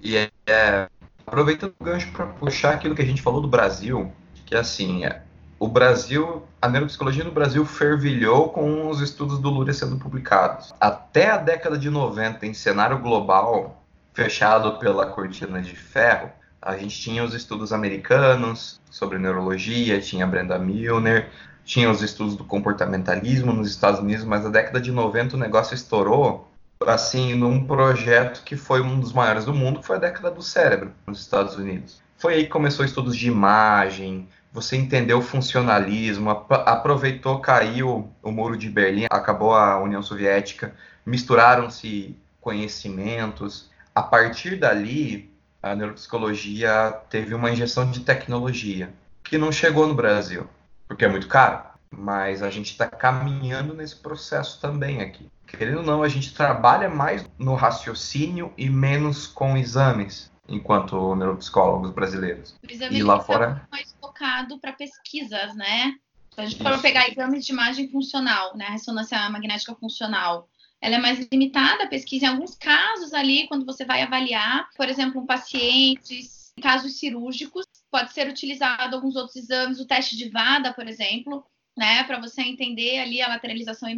E 0.00 0.16
é, 0.16 0.30
é, 0.46 0.88
aproveitando 1.26 1.74
o 1.76 1.84
gancho 1.84 2.12
para 2.12 2.28
puxar 2.34 2.74
aquilo 2.74 2.94
que 2.94 3.02
a 3.02 3.06
gente 3.06 3.20
falou 3.20 3.40
do 3.40 3.48
Brasil, 3.48 4.12
que 4.46 4.54
assim, 4.54 5.04
é, 5.04 5.24
o 5.58 5.66
Brasil, 5.66 6.42
a 6.62 6.68
neuropsicologia 6.68 7.24
no 7.24 7.32
Brasil 7.32 7.64
fervilhou 7.66 8.50
com 8.50 8.88
os 8.88 9.00
estudos 9.00 9.38
do 9.38 9.50
Luria 9.50 9.74
sendo 9.74 9.96
publicados. 9.96 10.72
Até 10.80 11.30
a 11.30 11.36
década 11.36 11.76
de 11.76 11.90
90, 11.90 12.46
em 12.46 12.54
cenário 12.54 12.98
global, 12.98 13.82
fechado 14.14 14.78
pela 14.78 15.06
cortina 15.06 15.60
de 15.60 15.74
ferro, 15.74 16.30
a 16.62 16.76
gente 16.76 17.00
tinha 17.00 17.24
os 17.24 17.34
estudos 17.34 17.72
americanos 17.72 18.80
sobre 18.90 19.18
neurologia, 19.18 20.00
tinha 20.00 20.26
Brenda 20.26 20.58
Milner, 20.58 21.28
tinha 21.64 21.90
os 21.90 22.02
estudos 22.02 22.36
do 22.36 22.44
comportamentalismo 22.44 23.52
nos 23.52 23.68
Estados 23.68 24.00
Unidos, 24.00 24.24
mas 24.24 24.44
na 24.44 24.50
década 24.50 24.80
de 24.80 24.90
90 24.90 25.36
o 25.36 25.38
negócio 25.38 25.74
estourou 25.74 26.48
assim, 26.86 27.34
num 27.34 27.64
projeto 27.64 28.42
que 28.44 28.56
foi 28.56 28.80
um 28.80 29.00
dos 29.00 29.12
maiores 29.12 29.44
do 29.44 29.52
mundo, 29.52 29.80
que 29.80 29.86
foi 29.86 29.96
a 29.96 30.00
década 30.00 30.30
do 30.30 30.42
cérebro 30.42 30.92
nos 31.06 31.20
Estados 31.20 31.56
Unidos. 31.56 32.00
Foi 32.16 32.34
aí 32.34 32.44
que 32.44 32.50
começou 32.50 32.84
estudos 32.84 33.16
de 33.16 33.28
imagem, 33.28 34.28
você 34.52 34.76
entendeu 34.76 35.18
o 35.18 35.22
funcionalismo, 35.22 36.30
ap 36.30 36.50
aproveitou, 36.52 37.40
caiu 37.40 38.10
o 38.22 38.30
muro 38.30 38.56
de 38.56 38.68
Berlim, 38.68 39.06
acabou 39.10 39.54
a 39.54 39.78
União 39.80 40.02
Soviética, 40.02 40.74
misturaram-se 41.04 42.16
conhecimentos. 42.40 43.70
A 43.94 44.02
partir 44.02 44.56
dali, 44.56 45.30
a 45.62 45.74
neuropsicologia 45.74 46.92
teve 47.10 47.34
uma 47.34 47.50
injeção 47.50 47.90
de 47.90 48.00
tecnologia, 48.00 48.92
que 49.22 49.36
não 49.36 49.52
chegou 49.52 49.86
no 49.86 49.94
Brasil, 49.94 50.48
porque 50.86 51.04
é 51.04 51.08
muito 51.08 51.28
caro. 51.28 51.62
Mas 51.90 52.42
a 52.42 52.50
gente 52.50 52.70
está 52.72 52.86
caminhando 52.86 53.74
nesse 53.74 53.96
processo 53.96 54.60
também 54.60 55.00
aqui. 55.00 55.30
Querendo 55.46 55.78
ou 55.78 55.82
não, 55.84 56.02
a 56.02 56.08
gente 56.08 56.34
trabalha 56.34 56.88
mais 56.88 57.24
no 57.38 57.54
raciocínio 57.54 58.52
e 58.56 58.68
menos 58.68 59.26
com 59.26 59.56
exames, 59.56 60.30
enquanto 60.48 61.14
neuropsicólogos 61.14 61.92
brasileiros. 61.92 62.54
E 62.68 63.02
lá 63.02 63.14
ele 63.16 63.24
fora? 63.24 63.66
é 63.66 63.70
mais 63.70 63.94
focado 64.00 64.58
para 64.58 64.72
pesquisas, 64.72 65.54
né? 65.54 65.94
Se 66.34 66.40
a 66.40 66.46
gente 66.46 66.62
for 66.62 66.80
pegar 66.80 67.08
exames 67.08 67.44
de 67.44 67.52
imagem 67.52 67.88
funcional, 67.88 68.56
né? 68.56 68.66
Ressonância 68.70 69.28
magnética 69.28 69.74
funcional, 69.74 70.48
ela 70.80 70.96
é 70.96 70.98
mais 70.98 71.26
limitada 71.30 71.84
a 71.84 71.88
pesquisa 71.88 72.26
em 72.26 72.28
alguns 72.28 72.54
casos 72.54 73.12
ali, 73.12 73.46
quando 73.48 73.66
você 73.66 73.84
vai 73.84 74.02
avaliar, 74.02 74.68
por 74.76 74.88
exemplo, 74.88 75.20
um 75.20 75.26
paciente, 75.26 76.20
em 76.56 76.60
casos 76.60 76.98
cirúrgicos, 76.98 77.66
pode 77.90 78.12
ser 78.12 78.28
utilizado 78.28 78.94
alguns 78.94 79.16
outros 79.16 79.36
exames, 79.36 79.80
o 79.80 79.86
teste 79.86 80.16
de 80.16 80.28
VADA, 80.28 80.72
por 80.72 80.86
exemplo, 80.86 81.44
né, 81.76 82.02
para 82.04 82.20
você 82.20 82.42
entender 82.42 82.98
ali 82.98 83.22
a 83.22 83.28
lateralização 83.28 83.88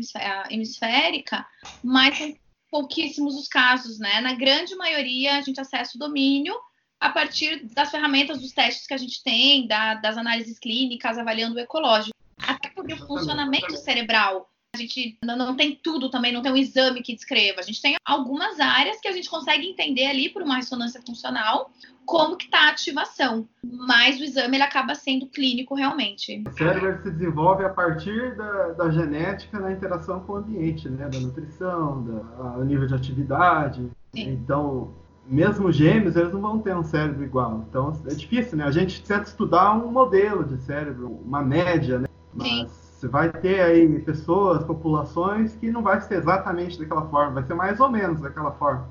hemisférica, 0.50 1.46
mas 1.82 2.34
pouquíssimos 2.70 3.34
os 3.36 3.48
casos, 3.48 3.98
né? 3.98 4.20
Na 4.20 4.34
grande 4.34 4.74
maioria, 4.76 5.36
a 5.36 5.40
gente 5.40 5.60
acessa 5.60 5.92
o 5.96 5.98
domínio 5.98 6.54
a 6.98 7.08
partir 7.10 7.64
das 7.74 7.90
ferramentas 7.90 8.40
dos 8.40 8.52
testes 8.52 8.86
que 8.86 8.94
a 8.94 8.98
gente 8.98 9.22
tem, 9.22 9.66
da- 9.66 9.94
das 9.94 10.16
análises 10.16 10.58
clínicas, 10.58 11.16
avaliando 11.18 11.56
o 11.56 11.60
ecológico. 11.60 12.14
Até 12.38 12.68
porque 12.70 12.94
o 12.94 13.06
funcionamento 13.06 13.76
cerebral, 13.76 14.49
a 14.72 14.78
gente 14.78 15.18
não, 15.24 15.56
tem 15.56 15.78
tudo 15.82 16.08
também, 16.10 16.32
não 16.32 16.42
tem 16.42 16.52
um 16.52 16.56
exame 16.56 17.02
que 17.02 17.14
descreva. 17.14 17.60
A 17.60 17.62
gente 17.62 17.82
tem 17.82 17.96
algumas 18.04 18.60
áreas 18.60 19.00
que 19.00 19.08
a 19.08 19.12
gente 19.12 19.28
consegue 19.28 19.66
entender 19.66 20.06
ali 20.06 20.28
por 20.28 20.42
uma 20.42 20.56
ressonância 20.56 21.02
funcional 21.04 21.70
como 22.06 22.36
que 22.36 22.46
está 22.46 22.66
a 22.66 22.70
ativação, 22.70 23.46
mas 23.62 24.18
o 24.20 24.24
exame 24.24 24.56
ele 24.56 24.64
acaba 24.64 24.94
sendo 24.96 25.26
clínico 25.26 25.74
realmente. 25.76 26.42
O 26.46 26.52
cérebro 26.52 27.00
se 27.02 27.10
desenvolve 27.10 27.64
a 27.64 27.68
partir 27.68 28.34
da, 28.36 28.72
da 28.72 28.90
genética 28.90 29.60
na 29.60 29.70
interação 29.70 30.20
com 30.20 30.32
o 30.32 30.36
ambiente, 30.36 30.88
né? 30.88 31.08
Da 31.08 31.20
nutrição, 31.20 32.02
da, 32.02 32.42
a- 32.42 32.56
o 32.58 32.64
nível 32.64 32.86
de 32.88 32.94
atividade. 32.94 33.88
Sim. 34.12 34.30
Então, 34.32 34.92
mesmo 35.24 35.70
gêmeos, 35.70 36.16
eles 36.16 36.32
não 36.32 36.40
vão 36.40 36.58
ter 36.58 36.74
um 36.74 36.82
cérebro 36.82 37.22
igual. 37.22 37.64
Então, 37.68 37.92
é 38.10 38.14
difícil, 38.14 38.58
né? 38.58 38.64
A 38.64 38.72
gente 38.72 39.02
tenta 39.04 39.28
estudar 39.28 39.72
um 39.74 39.92
modelo 39.92 40.44
de 40.44 40.60
cérebro, 40.62 41.12
uma 41.24 41.42
média, 41.42 42.00
né? 42.00 42.08
Sim. 42.40 42.66
Você 43.00 43.08
vai 43.08 43.30
ter 43.30 43.62
aí 43.62 43.98
pessoas, 44.00 44.62
populações 44.62 45.56
que 45.56 45.70
não 45.72 45.82
vai 45.82 45.98
ser 46.02 46.16
exatamente 46.16 46.78
daquela 46.78 47.08
forma, 47.08 47.32
vai 47.32 47.44
ser 47.44 47.54
mais 47.54 47.80
ou 47.80 47.88
menos 47.88 48.20
daquela 48.20 48.52
forma. 48.52 48.88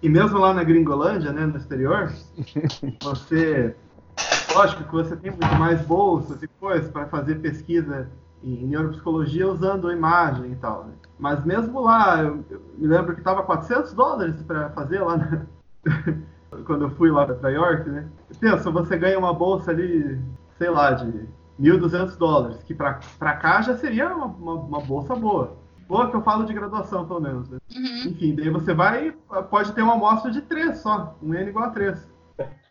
E 0.00 0.08
mesmo 0.08 0.38
lá 0.38 0.54
na 0.54 0.62
Gringolândia, 0.62 1.32
né, 1.32 1.44
no 1.46 1.56
exterior, 1.56 2.12
você 3.02 3.74
Lógico 4.54 4.84
que 4.84 4.92
você 4.92 5.16
tem 5.16 5.32
muito 5.32 5.54
mais 5.56 5.84
bolsas 5.84 6.40
e 6.44 6.46
coisas 6.46 6.88
para 6.92 7.06
fazer 7.06 7.40
pesquisa 7.40 8.08
em 8.40 8.68
neuropsicologia 8.68 9.48
usando 9.48 9.90
imagem 9.90 10.52
e 10.52 10.56
tal. 10.56 10.84
né? 10.84 10.92
Mas 11.18 11.44
mesmo 11.44 11.80
lá, 11.80 12.22
eu, 12.22 12.44
eu 12.48 12.62
me 12.78 12.86
lembro 12.86 13.14
que 13.14 13.20
estava 13.20 13.42
400 13.42 13.92
dólares 13.94 14.40
para 14.44 14.70
fazer 14.70 15.00
lá 15.00 15.16
na- 15.16 15.42
quando 16.64 16.82
eu 16.84 16.90
fui 16.90 17.10
lá 17.10 17.26
para 17.26 17.34
York, 17.50 17.90
né? 17.90 18.08
Pensa, 18.38 18.70
você 18.70 18.96
ganha 18.96 19.18
uma 19.18 19.34
bolsa 19.34 19.72
ali, 19.72 20.20
sei 20.56 20.70
lá, 20.70 20.92
de 20.92 21.28
1.200 21.60 22.16
dólares, 22.16 22.62
que 22.62 22.74
para 22.74 22.94
cá 23.34 23.60
já 23.62 23.76
seria 23.76 24.14
uma, 24.14 24.26
uma, 24.26 24.54
uma 24.54 24.80
bolsa 24.80 25.14
boa. 25.14 25.56
Ou 25.88 26.08
que 26.08 26.16
eu 26.16 26.22
falo 26.22 26.44
de 26.44 26.54
graduação, 26.54 27.04
pelo 27.04 27.20
menos. 27.20 27.50
Né? 27.50 27.58
Uhum. 27.74 28.10
Enfim, 28.10 28.34
daí 28.34 28.48
você 28.48 28.72
vai, 28.72 29.12
pode 29.50 29.72
ter 29.72 29.82
uma 29.82 29.94
amostra 29.94 30.30
de 30.30 30.40
3 30.40 30.78
só, 30.78 31.16
um 31.20 31.34
N 31.34 31.50
igual 31.50 31.64
a 31.64 31.70
3. 31.70 32.08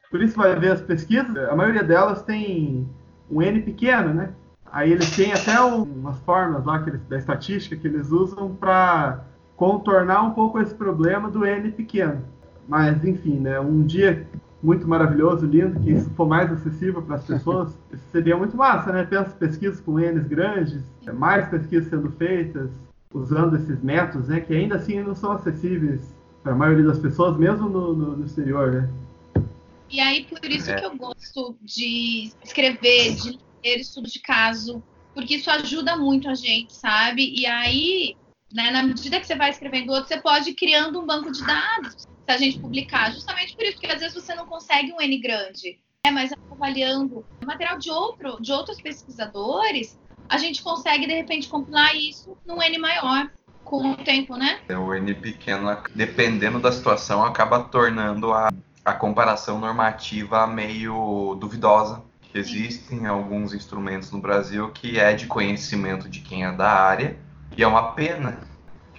Por 0.09 0.23
isso 0.23 0.37
vai 0.37 0.55
ver 0.57 0.71
as 0.71 0.81
pesquisas, 0.81 1.35
a 1.37 1.55
maioria 1.55 1.83
delas 1.83 2.23
tem 2.23 2.89
um 3.29 3.41
N 3.41 3.61
pequeno, 3.61 4.13
né? 4.13 4.33
Aí 4.71 4.91
eles 4.91 5.15
têm 5.15 5.33
até 5.33 5.59
umas 5.59 6.17
formas 6.19 6.65
lá 6.65 6.79
que 6.81 6.89
eles, 6.89 7.01
da 7.07 7.17
estatística 7.17 7.75
que 7.75 7.87
eles 7.87 8.11
usam 8.11 8.55
para 8.55 9.23
contornar 9.55 10.23
um 10.23 10.31
pouco 10.31 10.59
esse 10.59 10.73
problema 10.73 11.29
do 11.29 11.45
N 11.45 11.71
pequeno. 11.71 12.23
Mas, 12.67 13.03
enfim, 13.03 13.39
né? 13.39 13.59
Um 13.59 13.83
dia 13.83 14.27
muito 14.61 14.87
maravilhoso, 14.87 15.45
lindo, 15.45 15.79
que 15.79 15.91
isso 15.91 16.09
for 16.11 16.27
mais 16.27 16.51
acessível 16.51 17.01
para 17.01 17.15
as 17.15 17.25
pessoas, 17.25 17.77
isso 17.91 18.03
seria 18.11 18.35
muito 18.35 18.55
massa, 18.57 18.91
né? 18.91 19.05
Ter 19.05 19.17
as 19.17 19.33
pesquisas 19.33 19.79
com 19.79 19.97
N's 19.97 20.27
grandes, 20.27 20.83
mais 21.13 21.47
pesquisas 21.49 21.89
sendo 21.89 22.11
feitas, 22.11 22.69
usando 23.13 23.55
esses 23.55 23.81
métodos, 23.81 24.27
né? 24.27 24.41
Que 24.41 24.53
ainda 24.53 24.75
assim 24.75 25.01
não 25.01 25.15
são 25.15 25.31
acessíveis 25.31 26.13
para 26.43 26.51
a 26.53 26.55
maioria 26.55 26.85
das 26.85 26.99
pessoas, 26.99 27.37
mesmo 27.37 27.69
no, 27.69 27.93
no, 27.93 28.17
no 28.17 28.25
exterior, 28.25 28.71
né? 28.71 28.89
E 29.89 29.99
aí, 29.99 30.25
por 30.25 30.43
isso 30.45 30.69
É. 30.69 30.75
que 30.75 30.85
eu 30.85 30.95
gosto 30.95 31.55
de 31.61 32.31
escrever, 32.43 33.15
de 33.15 33.39
ler 33.63 33.79
estudo 33.79 34.07
de 34.07 34.19
caso, 34.19 34.83
porque 35.15 35.35
isso 35.35 35.49
ajuda 35.49 35.97
muito 35.97 36.29
a 36.29 36.35
gente, 36.35 36.75
sabe? 36.75 37.33
E 37.35 37.45
aí, 37.47 38.15
né, 38.53 38.69
na 38.71 38.83
medida 38.83 39.19
que 39.19 39.25
você 39.25 39.35
vai 39.35 39.49
escrevendo 39.49 39.91
outro, 39.91 40.07
você 40.07 40.21
pode 40.21 40.51
ir 40.51 40.53
criando 40.53 40.99
um 40.99 41.05
banco 41.07 41.31
de 41.31 41.43
dados 41.43 42.08
se 42.29 42.31
a 42.31 42.37
gente 42.37 42.59
publicar. 42.59 43.11
Justamente 43.11 43.55
por 43.55 43.63
isso, 43.63 43.73
porque 43.79 43.91
às 43.91 43.99
vezes 43.99 44.13
você 44.13 44.35
não 44.35 44.45
consegue 44.45 44.93
um 44.93 45.01
N 45.01 45.17
grande, 45.19 45.79
né, 46.05 46.11
mas 46.11 46.31
avaliando 46.51 47.25
material 47.45 47.79
de, 47.79 47.89
outro, 47.89 48.39
de 48.39 48.51
outros 48.51 48.79
pesquisadores, 48.79 49.97
a 50.27 50.37
gente 50.37 50.61
consegue, 50.61 51.07
de 51.07 51.13
repente, 51.13 51.47
compilar 51.47 51.95
isso 51.95 52.37
num 52.45 52.61
N 52.61 52.77
maior 52.77 53.31
com 53.63 53.91
o 53.91 53.97
tempo, 53.97 54.35
né? 54.35 54.59
O 54.69 54.93
N 54.93 55.13
pequeno, 55.15 55.75
dependendo 55.95 56.59
da 56.59 56.71
situação, 56.71 57.23
acaba 57.23 57.61
tornando 57.61 58.31
a, 58.31 58.51
a 58.85 58.93
comparação 58.93 59.59
normativa 59.59 60.45
meio 60.45 61.35
duvidosa. 61.39 62.03
Existem 62.33 63.07
alguns 63.07 63.53
instrumentos 63.55 64.11
no 64.11 64.19
Brasil 64.19 64.69
que 64.69 64.99
é 64.99 65.13
de 65.13 65.25
conhecimento 65.25 66.07
de 66.07 66.19
quem 66.19 66.45
é 66.45 66.51
da 66.51 66.69
área, 66.69 67.17
e 67.57 67.63
é 67.63 67.67
uma 67.67 67.93
pena, 67.93 68.39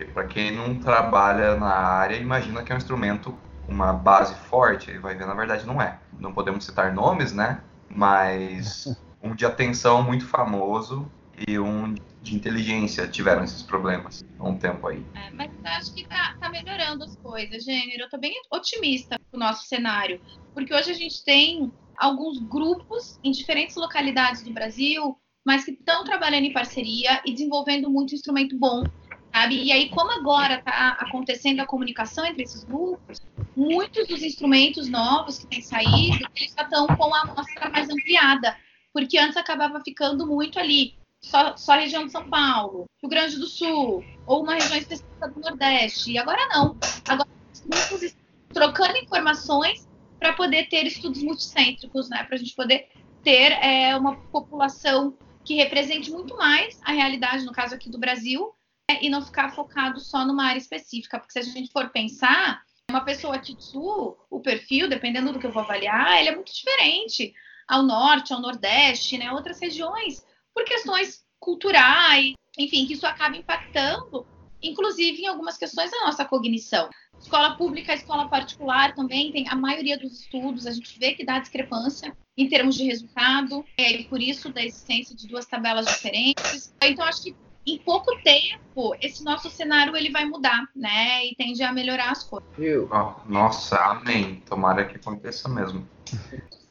porque 0.01 0.05
para 0.05 0.27
quem 0.27 0.57
não 0.57 0.75
trabalha 0.79 1.57
na 1.57 1.75
área, 1.75 2.17
imagina 2.17 2.63
que 2.63 2.73
é 2.73 2.75
um 2.75 2.79
instrumento 2.79 3.37
com 3.67 3.73
uma 3.73 3.93
base 3.93 4.35
forte, 4.35 4.91
ele 4.91 4.99
vai 4.99 5.15
ver, 5.15 5.27
na 5.27 5.35
verdade 5.35 5.67
não 5.67 5.81
é. 5.81 5.99
Não 6.19 6.33
podemos 6.33 6.65
citar 6.65 6.93
nomes, 6.93 7.33
né? 7.33 7.61
Mas 7.89 8.87
um 9.23 9.35
de 9.35 9.45
atenção 9.45 10.03
muito 10.03 10.27
famoso 10.27 11.11
e 11.47 11.59
um 11.59 11.95
de 12.23 12.35
inteligência 12.35 13.07
tiveram 13.09 13.45
esses 13.45 13.63
problemas 13.63 14.25
há 14.39 14.49
um 14.49 14.57
tempo 14.57 14.87
aí. 14.87 15.05
É, 15.15 15.31
mas 15.33 15.51
eu 15.53 15.71
acho 15.71 15.95
que 15.95 16.07
tá, 16.07 16.35
tá 16.41 16.49
melhorando 16.49 17.05
as 17.05 17.17
coisas, 17.17 17.65
gênero. 17.65 18.05
Eu 18.05 18.09
tô 18.09 18.19
bem 18.19 18.35
otimista 18.51 19.17
com 19.31 19.37
o 19.37 19.41
nosso 19.41 19.67
cenário. 19.67 20.21
Porque 20.55 20.75
hoje 20.75 20.91
a 20.91 20.95
gente 20.95 21.25
tem 21.25 21.73
alguns 21.97 22.39
grupos 22.39 23.19
em 23.23 23.31
diferentes 23.31 23.77
localidades 23.77 24.43
do 24.43 24.53
Brasil, 24.53 25.17
mas 25.45 25.65
que 25.65 25.73
estão 25.73 26.05
trabalhando 26.05 26.45
em 26.45 26.53
parceria 26.53 27.23
e 27.25 27.33
desenvolvendo 27.33 27.91
muito 27.91 28.15
instrumento 28.15 28.59
bom, 28.59 28.85
sabe? 29.33 29.63
E 29.63 29.73
aí, 29.73 29.89
como 29.91 30.11
agora 30.13 30.57
está 30.57 30.97
acontecendo 31.01 31.61
a 31.61 31.67
comunicação 31.67 32.25
entre 32.25 32.43
esses 32.43 32.65
grupos, 32.65 33.21
muitos 33.57 34.07
dos 34.09 34.23
instrumentos 34.23 34.89
novos 34.89 35.39
que 35.39 35.47
têm 35.47 35.63
saído, 35.63 36.27
eles 36.37 36.55
já 36.57 36.63
estão 36.63 36.87
com 36.87 37.15
a 37.15 37.21
amostra 37.23 37.71
mais 37.71 37.89
ampliada, 37.89 38.57
porque 38.93 39.19
antes 39.19 39.37
acabava 39.37 39.81
ficando 39.81 40.27
muito 40.27 40.59
ali, 40.59 40.95
só, 41.21 41.57
só 41.57 41.75
região 41.75 42.07
de 42.07 42.13
São 42.13 42.29
Paulo, 42.29 42.87
Rio 43.01 43.11
Grande 43.11 43.37
do 43.37 43.47
Sul, 43.47 44.05
ou 44.27 44.43
uma 44.43 44.55
região 44.55 44.79
específica 44.79 45.29
do 45.29 45.41
Nordeste. 45.41 46.13
E 46.13 46.19
agora 46.19 46.47
não. 46.49 46.77
Agora 47.07 47.29
os 47.53 47.61
grupos 47.61 48.03
estão 48.03 48.21
trocando 48.53 48.97
informações 48.97 49.89
para 50.19 50.33
poder 50.33 50.69
ter 50.69 50.87
estudos 50.87 51.23
multicêntricos, 51.23 52.09
né? 52.09 52.25
Para 52.25 52.37
a 52.37 52.39
gente 52.39 52.55
poder 52.55 52.89
ter 53.23 53.53
é, 53.63 53.97
uma 53.97 54.17
população 54.17 55.15
que 55.45 55.55
represente 55.55 56.11
muito 56.11 56.37
mais 56.37 56.79
a 56.85 56.93
realidade, 56.93 57.45
no 57.45 57.53
caso 57.53 57.75
aqui 57.75 57.91
do 57.91 57.99
Brasil? 57.99 58.55
E 59.01 59.09
não 59.09 59.23
ficar 59.23 59.51
focado 59.51 60.01
só 60.01 60.25
numa 60.25 60.45
área 60.47 60.59
específica. 60.59 61.19
Porque 61.19 61.33
se 61.33 61.39
a 61.39 61.43
gente 61.43 61.73
for 61.73 61.91
pensar, 61.91 62.63
uma 62.91 63.05
pessoa 63.05 63.41
sul, 63.59 64.19
o 64.29 64.41
perfil, 64.41 64.89
dependendo 64.89 65.33
do 65.33 65.39
que 65.39 65.47
eu 65.47 65.53
vou 65.53 65.63
avaliar, 65.63 66.19
ele 66.19 66.31
é 66.31 66.35
muito 66.35 66.53
diferente 66.53 67.33
ao 67.69 67.83
norte, 67.83 68.33
ao 68.33 68.41
nordeste, 68.41 69.17
né? 69.17 69.31
Outras 69.33 69.61
regiões, 69.61 70.25
por 70.53 70.65
questões 70.65 71.25
culturais, 71.39 72.35
enfim, 72.59 72.87
que 72.87 72.95
isso 72.95 73.07
acaba 73.07 73.37
impactando, 73.37 74.27
inclusive 74.61 75.23
em 75.23 75.27
algumas 75.29 75.57
questões 75.57 75.91
da 75.91 76.01
nossa 76.01 76.25
cognição. 76.25 76.91
Escola 77.19 77.57
pública, 77.57 77.95
escola 77.95 78.29
particular 78.29 78.95
também 78.95 79.31
tem 79.31 79.49
a 79.49 79.55
maioria 79.55 79.97
dos 79.97 80.21
estudos, 80.21 80.67
a 80.67 80.73
gente 80.73 80.99
vê 80.99 81.15
que 81.15 81.25
dá 81.25 81.39
discrepância 81.39 82.17
em 82.37 82.49
termos 82.49 82.75
de 82.75 82.85
resultado, 82.85 83.65
é, 83.77 83.93
e 83.93 84.05
por 84.05 84.21
isso 84.21 84.51
da 84.51 84.65
existência 84.65 85.15
de 85.15 85.29
duas 85.29 85.47
tabelas 85.47 85.87
diferentes. 85.87 86.75
Então, 86.83 87.05
acho 87.05 87.23
que 87.23 87.37
em 87.67 87.79
pouco 87.79 88.17
tempo, 88.23 88.95
esse 89.01 89.23
nosso 89.23 89.51
cenário 89.51 89.97
ele 89.97 90.11
vai 90.11 90.25
mudar, 90.25 90.69
né? 90.75 91.27
E 91.27 91.35
tende 91.37 91.63
a 91.63 91.73
melhorar 91.73 92.11
as 92.11 92.25
coisas. 92.25 92.49
Viu? 92.57 92.89
Ó, 92.91 93.15
nossa, 93.27 93.77
amém. 93.77 94.43
Tomara 94.49 94.85
que 94.85 94.97
aconteça 94.97 95.49
mesmo. 95.49 95.87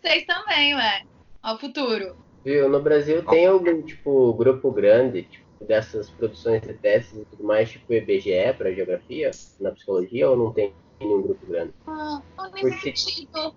Vocês 0.01 0.25
também, 0.25 0.75
ué. 0.75 1.03
Ao 1.41 1.57
futuro. 1.57 2.17
Viu? 2.43 2.67
No 2.69 2.81
Brasil 2.81 3.23
tem 3.25 3.45
algum, 3.45 3.81
tipo, 3.81 4.33
grupo 4.33 4.71
grande, 4.71 5.23
tipo, 5.23 5.47
dessas 5.65 6.09
produções 6.09 6.61
de 6.61 6.73
testes 6.73 7.19
e 7.19 7.25
tudo 7.25 7.43
mais, 7.43 7.69
tipo 7.69 7.93
IBGE 7.93 8.53
para 8.57 8.73
geografia, 8.73 9.31
na 9.59 9.71
psicologia, 9.71 10.29
ou 10.29 10.37
não 10.37 10.53
tem 10.53 10.73
nenhum 10.99 11.21
grupo 11.21 11.45
grande? 11.45 11.73
Não, 11.85 12.23
não 12.37 12.51
Porque-. 12.51 12.93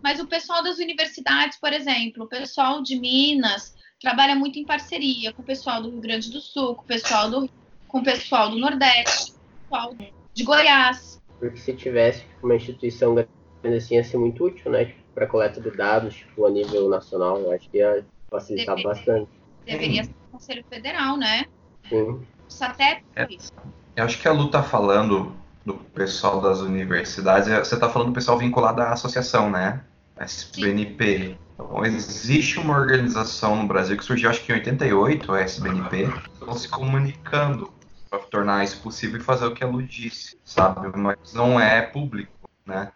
Mas 0.02 0.20
o 0.20 0.26
pessoal 0.26 0.62
das 0.62 0.78
universidades, 0.78 1.58
por 1.58 1.72
exemplo, 1.72 2.24
o 2.24 2.28
pessoal 2.28 2.82
de 2.82 2.98
Minas 2.98 3.74
trabalha 4.02 4.34
muito 4.34 4.58
em 4.58 4.64
parceria 4.64 5.32
com 5.32 5.42
o 5.42 5.44
pessoal 5.44 5.80
do 5.80 5.90
Rio 5.90 6.00
Grande 6.00 6.30
do 6.30 6.40
Sul, 6.40 6.74
com 6.74 6.82
o 6.82 6.86
pessoal 6.86 7.30
do, 7.30 7.48
com 7.86 7.98
o 8.00 8.02
pessoal 8.02 8.50
do 8.50 8.58
Nordeste, 8.58 9.32
com 9.68 9.76
o 9.76 9.94
pessoal 9.94 10.12
de 10.34 10.44
Goiás. 10.44 11.22
Porque 11.38 11.56
se 11.56 11.72
tivesse 11.74 12.20
tipo, 12.20 12.46
uma 12.46 12.56
instituição 12.56 13.14
grande 13.14 13.76
assim, 13.76 13.94
ia 13.94 14.04
ser 14.04 14.18
muito 14.18 14.44
útil, 14.44 14.72
né? 14.72 14.86
Tipo, 14.86 15.00
para 15.14 15.26
coleta 15.26 15.60
de 15.60 15.70
dados, 15.70 16.16
tipo, 16.16 16.44
a 16.44 16.50
nível 16.50 16.88
nacional, 16.88 17.38
eu 17.38 17.52
acho 17.52 17.70
que 17.70 17.78
ia 17.78 18.04
facilitar 18.28 18.76
Depende. 18.76 18.94
bastante. 18.96 19.28
Deveria 19.64 20.04
ser 20.04 20.10
o 20.10 20.32
Conselho 20.32 20.64
Federal, 20.68 21.16
né? 21.16 21.44
Sim. 21.88 22.02
O 22.02 22.26
SATEP, 22.48 23.04
É. 23.14 23.26
isso. 23.30 23.52
Eu 23.94 24.04
acho 24.04 24.20
que 24.20 24.26
a 24.26 24.32
Lu 24.32 24.50
tá 24.50 24.62
falando 24.62 25.36
do 25.64 25.74
pessoal 25.74 26.40
das 26.40 26.60
universidades, 26.60 27.48
você 27.48 27.78
tá 27.78 27.88
falando 27.88 28.08
do 28.08 28.14
pessoal 28.14 28.38
vinculado 28.38 28.80
à 28.80 28.92
associação, 28.92 29.50
né? 29.50 29.84
SBNP. 30.16 31.36
Então, 31.54 31.84
existe 31.84 32.58
uma 32.58 32.76
organização 32.76 33.56
no 33.56 33.66
Brasil 33.66 33.96
que 33.96 34.04
surgiu, 34.04 34.30
acho 34.30 34.44
que 34.44 34.52
em 34.52 34.56
88, 34.56 35.32
a 35.32 35.40
SBNP, 35.40 36.08
estão 36.32 36.54
se 36.54 36.68
comunicando 36.68 37.72
para 38.10 38.18
tornar 38.20 38.64
isso 38.64 38.80
possível 38.82 39.18
e 39.18 39.22
fazer 39.22 39.46
o 39.46 39.54
que 39.54 39.64
a 39.64 39.66
Lu 39.66 39.82
disse, 39.82 40.38
sabe? 40.44 40.96
Mas 40.96 41.32
não 41.32 41.58
é 41.58 41.82
público, 41.82 42.32
né? 42.66 42.92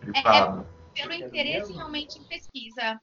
Privado. 0.00 0.66
Pelo 0.94 1.12
interesse 1.12 1.72
realmente 1.72 2.18
em 2.18 2.24
pesquisa, 2.24 3.00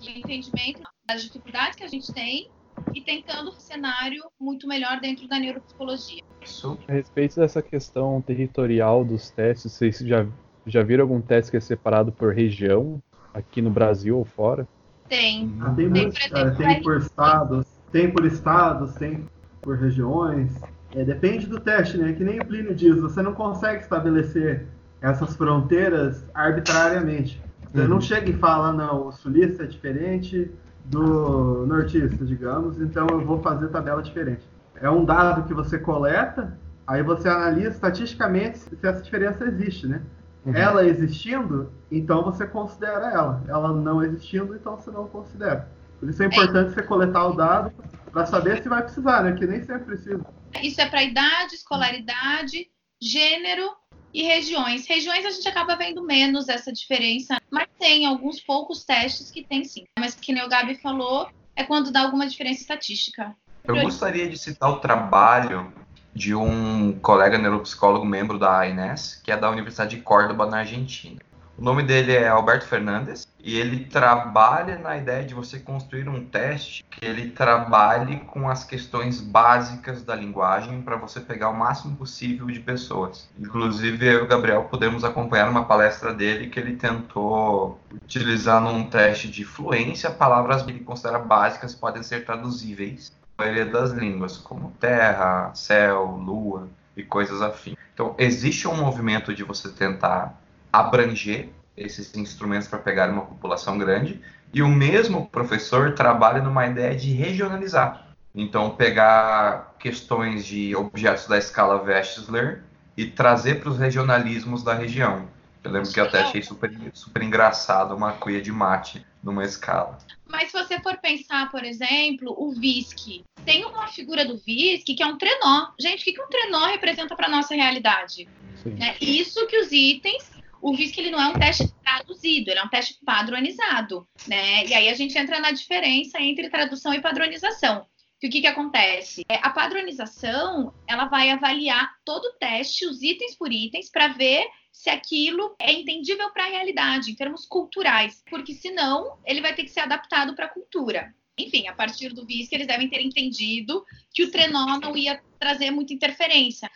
e 0.00 0.18
entendimento 0.18 0.82
das 1.06 1.22
dificuldades 1.22 1.76
que 1.76 1.84
a 1.84 1.88
gente 1.88 2.12
tem 2.12 2.50
e 2.94 3.00
tentando 3.00 3.50
um 3.50 3.58
cenário 3.60 4.22
muito 4.38 4.66
melhor 4.66 5.00
dentro 5.00 5.26
da 5.28 5.38
neuropsicologia. 5.38 6.22
Isso 6.42 6.78
A 6.88 6.92
respeito 6.92 7.36
dessa 7.36 7.62
questão 7.62 8.20
territorial 8.20 9.04
dos 9.04 9.30
testes, 9.30 9.72
vocês 9.72 9.98
já, 9.98 10.26
já 10.66 10.82
viram 10.82 11.02
algum 11.02 11.20
teste 11.20 11.50
que 11.50 11.56
é 11.56 11.60
separado 11.60 12.12
por 12.12 12.34
região, 12.34 13.02
aqui 13.36 13.60
no 13.60 13.70
Brasil 13.70 14.16
ou 14.16 14.24
fora? 14.24 14.66
Tem. 15.08 15.52
Ah, 15.60 15.66
tem 15.70 15.90
Tem, 15.90 16.02
muitos, 16.02 16.18
por 16.18 16.30
cara. 16.30 16.48
exemplo, 16.48 16.64
Tem 16.66 16.82
por 16.82 16.96
estados, 16.96 17.66
tem 17.92 18.10
por 18.10 18.24
estados, 18.24 18.94
tem 18.94 19.24
por 19.62 19.76
regiões. 19.76 20.52
É, 20.94 21.04
depende 21.04 21.46
do 21.46 21.60
teste, 21.60 21.98
né? 21.98 22.12
Que 22.12 22.24
nem 22.24 22.40
o 22.40 22.44
Plínio 22.44 22.74
diz, 22.74 22.96
você 23.00 23.22
não 23.22 23.34
consegue 23.34 23.82
estabelecer 23.82 24.66
essas 25.00 25.36
fronteiras 25.36 26.24
arbitrariamente. 26.34 27.40
Você 27.72 27.82
Uhum. 27.82 27.88
não 27.88 28.00
chega 28.00 28.30
e 28.30 28.32
fala, 28.32 28.72
não, 28.72 29.08
o 29.08 29.12
sulista 29.12 29.64
é 29.64 29.66
diferente 29.66 30.50
do 30.86 31.66
nortista, 31.66 32.24
digamos, 32.24 32.80
então 32.80 33.06
eu 33.10 33.20
vou 33.24 33.40
fazer 33.42 33.68
tabela 33.68 34.02
diferente. 34.02 34.48
É 34.80 34.88
um 34.88 35.04
dado 35.04 35.44
que 35.46 35.52
você 35.52 35.78
coleta, 35.78 36.56
aí 36.86 37.02
você 37.02 37.28
analisa 37.28 37.70
estatisticamente 37.70 38.58
se 38.58 38.78
essa 38.82 39.02
diferença 39.02 39.44
existe, 39.44 39.86
né? 39.86 40.00
Uhum. 40.46 40.54
Ela 40.54 40.86
existindo, 40.86 41.72
então 41.90 42.22
você 42.22 42.46
considera 42.46 43.10
ela. 43.10 43.44
Ela 43.48 43.72
não 43.72 44.02
existindo, 44.02 44.54
então 44.54 44.76
você 44.76 44.92
não 44.92 45.08
considera. 45.08 45.68
Por 45.98 46.08
isso 46.08 46.22
é 46.22 46.26
importante 46.26 46.72
você 46.72 46.82
coletar 46.82 47.26
o 47.26 47.32
dado 47.32 47.72
para 48.12 48.26
saber 48.26 48.62
se 48.62 48.68
vai 48.68 48.82
precisar, 48.82 49.24
né? 49.24 49.32
Que 49.32 49.44
nem 49.44 49.60
sempre 49.64 49.86
precisa. 49.86 50.24
Isso 50.62 50.80
é 50.80 50.88
para 50.88 51.02
idade, 51.02 51.54
escolaridade, 51.54 52.68
gênero 53.02 53.68
e 54.14 54.22
regiões. 54.22 54.86
Regiões 54.86 55.26
a 55.26 55.30
gente 55.30 55.48
acaba 55.48 55.74
vendo 55.74 56.04
menos 56.04 56.48
essa 56.48 56.72
diferença, 56.72 57.40
mas 57.50 57.66
tem 57.78 58.06
alguns 58.06 58.40
poucos 58.40 58.84
testes 58.84 59.32
que 59.32 59.42
tem 59.42 59.64
sim. 59.64 59.84
Mas 59.98 60.14
que 60.14 60.32
nem 60.32 60.44
o 60.44 60.48
Gabi 60.48 60.76
falou, 60.76 61.28
é 61.56 61.64
quando 61.64 61.90
dá 61.90 62.02
alguma 62.02 62.26
diferença 62.26 62.60
estatística. 62.60 63.34
Eu 63.64 63.82
gostaria 63.82 64.28
de 64.28 64.38
citar 64.38 64.70
o 64.70 64.78
trabalho 64.78 65.72
de 66.16 66.34
um 66.34 66.98
colega 67.02 67.36
neuropsicólogo 67.36 68.06
membro 68.06 68.38
da 68.38 68.62
ANS, 68.62 69.20
que 69.22 69.30
é 69.30 69.36
da 69.36 69.50
Universidade 69.50 69.96
de 69.96 70.02
Córdoba, 70.02 70.46
na 70.46 70.60
Argentina. 70.60 71.20
O 71.58 71.62
nome 71.62 71.82
dele 71.82 72.12
é 72.12 72.26
Alberto 72.26 72.66
Fernandes 72.66 73.26
e 73.38 73.58
ele 73.58 73.84
trabalha 73.84 74.78
na 74.78 74.96
ideia 74.96 75.24
de 75.24 75.34
você 75.34 75.58
construir 75.58 76.08
um 76.08 76.24
teste 76.24 76.84
que 76.90 77.04
ele 77.04 77.30
trabalhe 77.30 78.20
com 78.20 78.48
as 78.48 78.64
questões 78.64 79.20
básicas 79.20 80.02
da 80.02 80.14
linguagem 80.14 80.80
para 80.82 80.96
você 80.96 81.20
pegar 81.20 81.50
o 81.50 81.56
máximo 81.56 81.96
possível 81.96 82.46
de 82.46 82.60
pessoas. 82.60 83.28
Inclusive, 83.38 84.06
eu 84.06 84.20
e 84.20 84.22
o 84.22 84.26
Gabriel 84.26 84.64
podemos 84.64 85.04
acompanhar 85.04 85.50
uma 85.50 85.64
palestra 85.64 86.12
dele 86.14 86.48
que 86.48 86.58
ele 86.58 86.76
tentou 86.76 87.78
utilizar 87.90 88.60
num 88.60 88.84
teste 88.84 89.28
de 89.28 89.44
fluência 89.44 90.10
palavras 90.10 90.62
que 90.62 90.70
ele 90.70 90.80
considera 90.80 91.18
básicas 91.18 91.74
podem 91.74 92.02
ser 92.02 92.24
traduzíveis 92.24 93.12
maioria 93.38 93.66
das 93.66 93.90
línguas, 93.92 94.36
como 94.36 94.72
terra, 94.80 95.54
céu, 95.54 96.06
lua 96.06 96.68
e 96.96 97.02
coisas 97.02 97.42
afins. 97.42 97.76
Então, 97.92 98.14
existe 98.18 98.66
um 98.66 98.76
movimento 98.76 99.34
de 99.34 99.42
você 99.42 99.70
tentar 99.70 100.40
abranger 100.72 101.50
esses 101.76 102.14
instrumentos 102.16 102.68
para 102.68 102.78
pegar 102.78 103.10
uma 103.10 103.26
população 103.26 103.76
grande, 103.76 104.20
e 104.52 104.62
o 104.62 104.68
mesmo 104.68 105.26
professor 105.26 105.94
trabalha 105.94 106.42
numa 106.42 106.66
ideia 106.66 106.96
de 106.96 107.12
regionalizar. 107.12 108.06
Então, 108.34 108.70
pegar 108.70 109.74
questões 109.78 110.44
de 110.44 110.74
objetos 110.74 111.26
da 111.26 111.36
escala 111.36 111.82
Wechsler 111.82 112.62
e 112.96 113.06
trazer 113.06 113.60
para 113.60 113.70
os 113.70 113.78
regionalismos 113.78 114.62
da 114.62 114.72
região. 114.72 115.26
Eu 115.62 115.70
lembro 115.70 115.90
que 115.90 115.98
eu 115.98 116.04
até 116.04 116.20
achei 116.20 116.42
super, 116.42 116.70
super 116.92 117.22
engraçado 117.22 117.94
uma 117.94 118.12
cuia 118.12 118.40
de 118.40 118.52
mate 118.52 119.04
numa 119.22 119.44
escala. 119.44 119.98
Mas 120.28 120.50
se 120.50 120.58
você 120.58 120.80
for 120.80 120.96
pensar, 120.98 121.50
por 121.50 121.64
exemplo, 121.64 122.34
o 122.36 122.52
VISC. 122.52 123.24
Tem 123.44 123.64
uma 123.64 123.88
figura 123.88 124.24
do 124.24 124.38
VISC 124.38 124.94
que 124.94 125.02
é 125.02 125.06
um 125.06 125.16
trenó. 125.16 125.68
Gente, 125.78 126.02
o 126.02 126.12
que 126.12 126.20
um 126.20 126.28
trenó 126.28 126.66
representa 126.66 127.14
para 127.14 127.28
nossa 127.28 127.54
realidade? 127.54 128.28
Né? 128.64 128.96
Isso 129.00 129.46
que 129.46 129.58
os 129.58 129.70
itens 129.70 130.36
o 130.60 130.74
VISC 130.74 130.98
ele 130.98 131.10
não 131.10 131.20
é 131.20 131.28
um 131.28 131.38
teste 131.38 131.72
traduzido, 131.82 132.50
ele 132.50 132.58
é 132.58 132.62
um 132.62 132.68
teste 132.68 132.98
padronizado, 133.04 134.06
né? 134.26 134.64
E 134.64 134.74
aí 134.74 134.88
a 134.88 134.94
gente 134.94 135.16
entra 135.16 135.38
na 135.38 135.52
diferença 135.52 136.20
entre 136.20 136.50
tradução 136.50 136.92
e 136.92 137.00
padronização. 137.00 137.86
Que 138.18 138.28
o 138.28 138.30
que, 138.30 138.40
que 138.40 138.46
acontece? 138.46 139.22
É, 139.28 139.36
a 139.42 139.50
padronização 139.50 140.74
ela 140.88 141.04
vai 141.04 141.30
avaliar 141.30 141.88
todo 142.04 142.24
o 142.24 142.32
teste, 142.32 142.86
os 142.86 143.02
itens 143.02 143.36
por 143.36 143.52
itens, 143.52 143.90
para 143.90 144.08
ver 144.08 144.44
se 144.76 144.90
aquilo 144.90 145.56
é 145.58 145.72
entendível 145.72 146.30
para 146.30 146.44
a 146.44 146.48
realidade, 146.48 147.10
em 147.10 147.14
termos 147.14 147.46
culturais, 147.46 148.22
porque 148.28 148.52
senão 148.52 149.16
ele 149.24 149.40
vai 149.40 149.54
ter 149.54 149.64
que 149.64 149.70
ser 149.70 149.80
adaptado 149.80 150.36
para 150.36 150.44
a 150.44 150.50
cultura. 150.50 151.14
Enfim, 151.38 151.66
a 151.66 151.72
partir 151.72 152.10
do 152.10 152.26
VISC, 152.26 152.52
eles 152.52 152.66
devem 152.66 152.88
ter 152.88 153.00
entendido 153.00 153.82
que 154.12 154.22
o 154.22 154.30
trenó 154.30 154.78
não 154.78 154.94
ia 154.94 155.18
trazer 155.40 155.70
muita 155.70 155.94
interferência. 155.94 156.70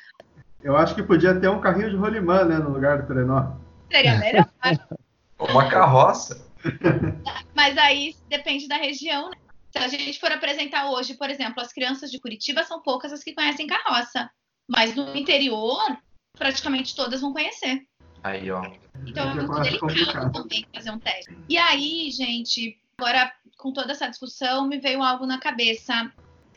Eu 0.63 0.79
acho 0.79 0.95
que 0.95 1.03
podia 1.03 1.39
ter 1.39 1.49
um 1.49 1.61
carrinho 1.61 1.91
de 1.91 1.97
rolimã, 1.97 2.43
né, 2.45 2.57
no 2.57 2.71
lugar 2.71 3.03
do 3.03 3.07
trenó. 3.07 3.53
Seria 3.93 4.17
melhor. 4.19 4.51
Uma 5.39 5.69
carroça. 5.69 6.51
Mas 7.55 7.77
aí 7.77 8.17
depende 8.31 8.67
da 8.67 8.77
região. 8.77 9.29
Né? 9.29 9.37
Se 9.73 9.79
a 9.79 9.89
gente 9.89 10.19
for 10.19 10.33
apresentar 10.33 10.91
hoje, 10.91 11.15
por 11.15 11.29
exemplo, 11.29 11.61
as 11.63 11.73
crianças 11.73 12.11
de 12.11 12.19
Curitiba 12.19 12.65
são 12.65 12.81
poucas 12.81 13.13
as 13.13 13.23
que 13.23 13.35
conhecem 13.35 13.67
carroça. 13.67 14.31
Mas 14.67 14.95
no 14.95 15.15
interior, 15.15 15.79
praticamente 16.37 16.97
todas 16.97 17.21
vão 17.21 17.33
conhecer. 17.33 17.87
Aí, 18.23 18.51
ó. 18.51 18.63
Então 19.07 19.31
é 19.31 19.35
muito 19.35 19.87
delicado 19.87 20.33
também 20.33 20.67
fazer 20.75 20.91
um 20.91 20.99
teste. 20.99 21.37
E 21.49 21.57
aí, 21.57 22.11
gente, 22.11 22.79
agora 22.99 23.33
com 23.61 23.73
toda 23.73 23.93
essa 23.93 24.09
discussão, 24.09 24.67
me 24.67 24.79
veio 24.79 25.03
algo 25.03 25.27
na 25.27 25.39
cabeça. 25.39 26.11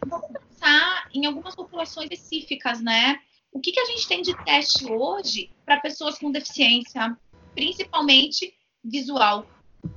Vamos 0.08 0.28
pensar 0.32 1.10
em 1.14 1.26
algumas 1.26 1.56
populações 1.56 2.10
específicas, 2.10 2.82
né? 2.82 3.20
O 3.52 3.60
que, 3.60 3.72
que 3.72 3.80
a 3.80 3.86
gente 3.86 4.08
tem 4.08 4.22
de 4.22 4.34
teste 4.44 4.92
hoje 4.92 5.52
para 5.66 5.80
pessoas 5.80 6.18
com 6.18 6.32
deficiência, 6.32 7.16
principalmente 7.54 8.54
visual? 8.84 9.46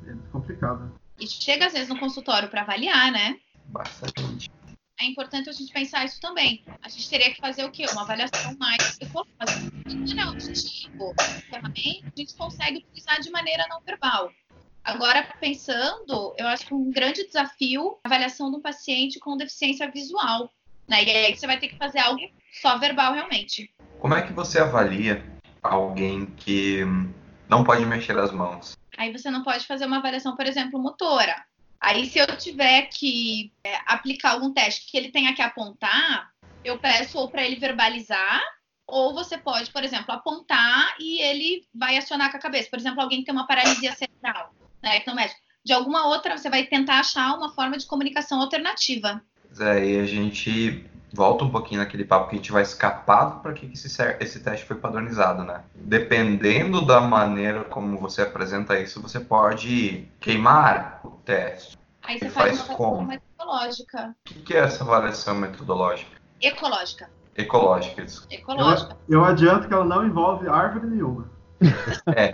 É 0.07 0.15
complicado. 0.31 0.93
E 1.19 1.27
chega 1.27 1.67
às 1.67 1.73
vezes 1.73 1.89
no 1.89 1.99
consultório 1.99 2.49
para 2.51 2.63
avaliar, 2.63 3.11
né? 3.11 3.39
Bastante. 3.67 4.51
É 4.99 5.05
importante 5.05 5.51
a 5.51 5.53
gente 5.53 5.73
pensar 5.73 6.07
isso 6.07 6.19
também. 6.21 6.65
A 6.83 6.89
gente 6.89 7.09
teria 7.11 7.33
que 7.33 7.41
fazer 7.41 7.65
o 7.65 7.71
quê? 7.71 7.85
Uma 7.93 8.03
avaliação 8.03 8.57
mais 8.59 8.99
ecológica. 8.99 9.71
Quando 9.85 10.19
é 10.19 10.23
auditivo, 10.23 11.15
ferramenta, 11.51 12.13
a 12.17 12.21
gente 12.21 12.35
consegue 12.35 12.79
utilizar 12.79 13.21
de 13.21 13.31
maneira 13.31 13.67
não 13.69 13.81
verbal. 13.83 14.33
Agora, 14.83 15.23
pensando, 15.39 16.35
eu 16.39 16.47
acho 16.47 16.67
que 16.67 16.73
um 16.73 16.91
grande 16.91 17.27
desafio 17.27 17.99
a 18.05 18.09
avaliação 18.09 18.51
de 18.51 18.57
um 18.57 18.63
paciente 18.63 19.19
com 19.19 19.37
deficiência 19.37 19.91
visual. 19.91 20.51
Né? 20.89 21.05
E 21.05 21.11
aí 21.11 21.37
você 21.37 21.47
vai 21.47 21.59
ter 21.59 21.69
que 21.69 21.77
fazer 21.77 21.99
algo 21.99 22.23
só 22.63 22.79
verbal 22.79 23.13
realmente. 23.13 23.71
Como 23.99 24.15
é 24.15 24.23
que 24.23 24.33
você 24.33 24.61
avalia 24.61 25.23
alguém 25.63 26.25
que 26.37 26.85
não 27.49 27.65
pode 27.65 27.85
mexer 27.85 28.17
as 28.17 28.31
mãos? 28.31 28.79
Aí 28.97 29.13
você 29.13 29.31
não 29.31 29.43
pode 29.43 29.67
fazer 29.67 29.85
uma 29.85 29.99
avaliação, 29.99 30.35
por 30.35 30.47
exemplo, 30.47 30.81
motora. 30.81 31.45
Aí 31.81 32.07
se 32.07 32.19
eu 32.19 32.27
tiver 32.37 32.83
que 32.93 33.53
é, 33.65 33.77
aplicar 33.87 34.33
algum 34.33 34.53
teste 34.53 34.91
que 34.91 34.97
ele 34.97 35.11
tenha 35.11 35.35
que 35.35 35.43
apontar, 35.43 36.31
eu 36.65 36.79
peço 36.79 37.19
ou 37.19 37.29
para 37.29 37.45
ele 37.45 37.57
verbalizar, 37.57 38.43
ou 38.87 39.15
você 39.15 39.37
pode, 39.37 39.71
por 39.71 39.83
exemplo, 39.83 40.13
apontar 40.13 40.95
e 41.01 41.21
ele 41.21 41.67
vai 41.75 41.97
acionar 41.97 42.31
com 42.31 42.37
a 42.37 42.41
cabeça. 42.41 42.71
Por 42.71 42.79
exemplo, 42.79 43.01
alguém 43.01 43.21
que 43.21 43.27
tem 43.27 43.35
uma 43.35 43.47
paralisia 43.47 43.95
cerebral, 43.95 44.55
né? 44.83 44.99
Então, 44.99 45.15
de 45.65 45.73
alguma 45.73 46.07
outra, 46.07 46.39
você 46.39 46.49
vai 46.49 46.65
tentar 46.65 47.01
achar 47.01 47.37
uma 47.37 47.53
forma 47.53 47.77
de 47.77 47.87
comunicação 47.87 48.41
alternativa. 48.41 49.21
É, 49.59 49.85
e 49.85 49.99
a 49.99 50.07
gente 50.07 50.85
volta 51.17 51.45
um 51.45 51.51
pouquinho 51.51 51.81
naquele 51.81 52.05
papo 52.05 52.29
que 52.29 52.37
a 52.37 52.39
gente 52.39 52.53
vai 52.53 52.63
escapar 52.63 53.41
para 53.41 53.55
que 53.55 53.73
esse, 53.73 53.89
esse 54.21 54.41
teste 54.41 54.67
foi 54.67 54.77
padronizado, 54.77 55.43
né? 55.43 55.63
Dependendo 55.75 56.85
da 56.85 57.01
maneira 57.01 57.65
como 57.65 57.97
você 57.97 58.21
apresenta 58.21 58.79
isso, 58.79 59.01
você 59.01 59.19
pode 59.19 60.07
queimar 60.21 61.01
o 61.03 61.11
teste. 61.11 61.79
Aí 62.03 62.19
você 62.19 62.29
faz, 62.29 62.59
faz 62.59 62.69
uma 62.69 62.77
como? 62.77 63.07
metodológica. 63.07 64.15
O 64.31 64.43
que 64.43 64.55
é 64.55 64.59
essa 64.59 64.85
avaliação 64.85 65.35
metodológica? 65.35 66.11
Ecológica. 66.41 67.11
Ecológica, 67.35 68.03
isso. 68.03 68.27
Ecológica. 68.31 68.97
Eu, 69.09 69.21
eu 69.21 69.25
adianto 69.25 69.67
que 69.67 69.75
ela 69.75 69.85
não 69.85 70.07
envolve 70.07 70.47
árvore 70.49 70.87
nenhuma. 70.87 71.31
É. 72.15 72.31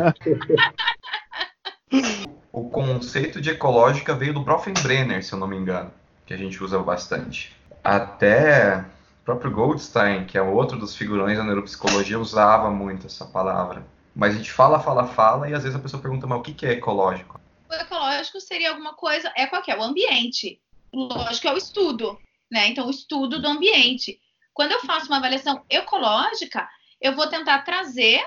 o 2.52 2.68
conceito 2.68 3.40
de 3.40 3.50
ecológica 3.50 4.12
veio 4.14 4.34
do 4.34 4.42
Bronfenbrenner, 4.42 5.24
se 5.24 5.32
eu 5.32 5.38
não 5.38 5.46
me 5.46 5.56
engano, 5.56 5.92
que 6.26 6.34
a 6.34 6.36
gente 6.36 6.62
usa 6.62 6.78
bastante. 6.80 7.56
Até 7.82 8.78
o 9.22 9.24
próprio 9.24 9.50
Goldstein, 9.50 10.26
que 10.26 10.38
é 10.38 10.42
outro 10.42 10.78
dos 10.78 10.96
figurões 10.96 11.38
da 11.38 11.44
neuropsicologia, 11.44 12.18
usava 12.18 12.70
muito 12.70 13.06
essa 13.06 13.24
palavra. 13.24 13.86
Mas 14.14 14.34
a 14.34 14.38
gente 14.38 14.52
fala, 14.52 14.78
fala, 14.78 15.06
fala, 15.06 15.48
e 15.48 15.54
às 15.54 15.62
vezes 15.62 15.78
a 15.78 15.82
pessoa 15.82 16.02
pergunta, 16.02 16.26
mas 16.26 16.38
o 16.38 16.42
que 16.42 16.66
é 16.66 16.72
ecológico? 16.72 17.40
O 17.70 17.74
ecológico 17.74 18.40
seria 18.40 18.70
alguma 18.70 18.94
coisa, 18.94 19.32
é 19.36 19.46
qual 19.46 19.62
que 19.62 19.70
é? 19.70 19.78
O 19.78 19.82
ambiente. 19.82 20.60
Lógico 20.92 21.48
é 21.48 21.54
o 21.54 21.56
estudo, 21.56 22.18
né? 22.50 22.68
Então, 22.68 22.86
o 22.86 22.90
estudo 22.90 23.40
do 23.40 23.48
ambiente. 23.48 24.20
Quando 24.52 24.72
eu 24.72 24.80
faço 24.80 25.06
uma 25.06 25.16
avaliação 25.16 25.64
ecológica, 25.70 26.68
eu 27.00 27.14
vou 27.14 27.26
tentar 27.26 27.62
trazer 27.62 28.22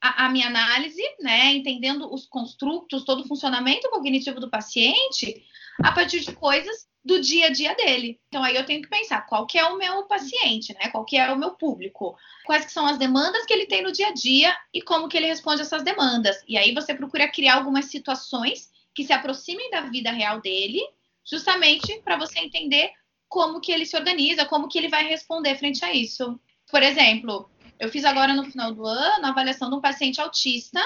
a, 0.00 0.26
a, 0.26 0.28
minha 0.28 0.48
análise, 0.48 1.02
né, 1.20 1.54
entendendo 1.54 2.12
os 2.12 2.26
construtos, 2.26 3.04
todo 3.04 3.22
o 3.22 3.26
funcionamento 3.26 3.88
cognitivo 3.88 4.38
do 4.38 4.50
paciente, 4.50 5.42
a 5.82 5.90
partir 5.92 6.20
de 6.20 6.32
coisas 6.32 6.86
do 7.04 7.20
dia 7.20 7.48
a 7.48 7.50
dia 7.50 7.74
dele. 7.74 8.18
Então 8.28 8.42
aí 8.42 8.56
eu 8.56 8.64
tenho 8.64 8.80
que 8.80 8.88
pensar 8.88 9.26
qual 9.26 9.46
que 9.46 9.58
é 9.58 9.64
o 9.66 9.76
meu 9.76 10.04
paciente, 10.04 10.72
né? 10.74 10.88
Qual 10.88 11.04
que 11.04 11.16
é 11.16 11.30
o 11.30 11.38
meu 11.38 11.50
público? 11.50 12.16
Quais 12.46 12.64
que 12.64 12.72
são 12.72 12.86
as 12.86 12.96
demandas 12.96 13.44
que 13.44 13.52
ele 13.52 13.66
tem 13.66 13.82
no 13.82 13.92
dia 13.92 14.08
a 14.08 14.14
dia 14.14 14.56
e 14.72 14.80
como 14.80 15.08
que 15.08 15.16
ele 15.16 15.26
responde 15.26 15.60
essas 15.60 15.82
demandas. 15.82 16.42
E 16.48 16.56
aí 16.56 16.72
você 16.72 16.94
procura 16.94 17.30
criar 17.30 17.56
algumas 17.56 17.86
situações 17.86 18.72
que 18.94 19.04
se 19.04 19.12
aproximem 19.12 19.70
da 19.70 19.82
vida 19.82 20.10
real 20.10 20.40
dele, 20.40 20.80
justamente 21.24 22.00
para 22.02 22.16
você 22.16 22.38
entender 22.38 22.90
como 23.28 23.60
que 23.60 23.72
ele 23.72 23.84
se 23.84 23.96
organiza, 23.96 24.46
como 24.46 24.68
que 24.68 24.78
ele 24.78 24.88
vai 24.88 25.06
responder 25.06 25.56
frente 25.56 25.84
a 25.84 25.92
isso. 25.92 26.38
Por 26.70 26.82
exemplo, 26.82 27.50
eu 27.78 27.88
fiz 27.90 28.04
agora 28.04 28.32
no 28.32 28.44
final 28.44 28.72
do 28.72 28.86
ano 28.86 29.26
a 29.26 29.30
avaliação 29.30 29.68
de 29.68 29.76
um 29.76 29.80
paciente 29.80 30.20
autista 30.20 30.80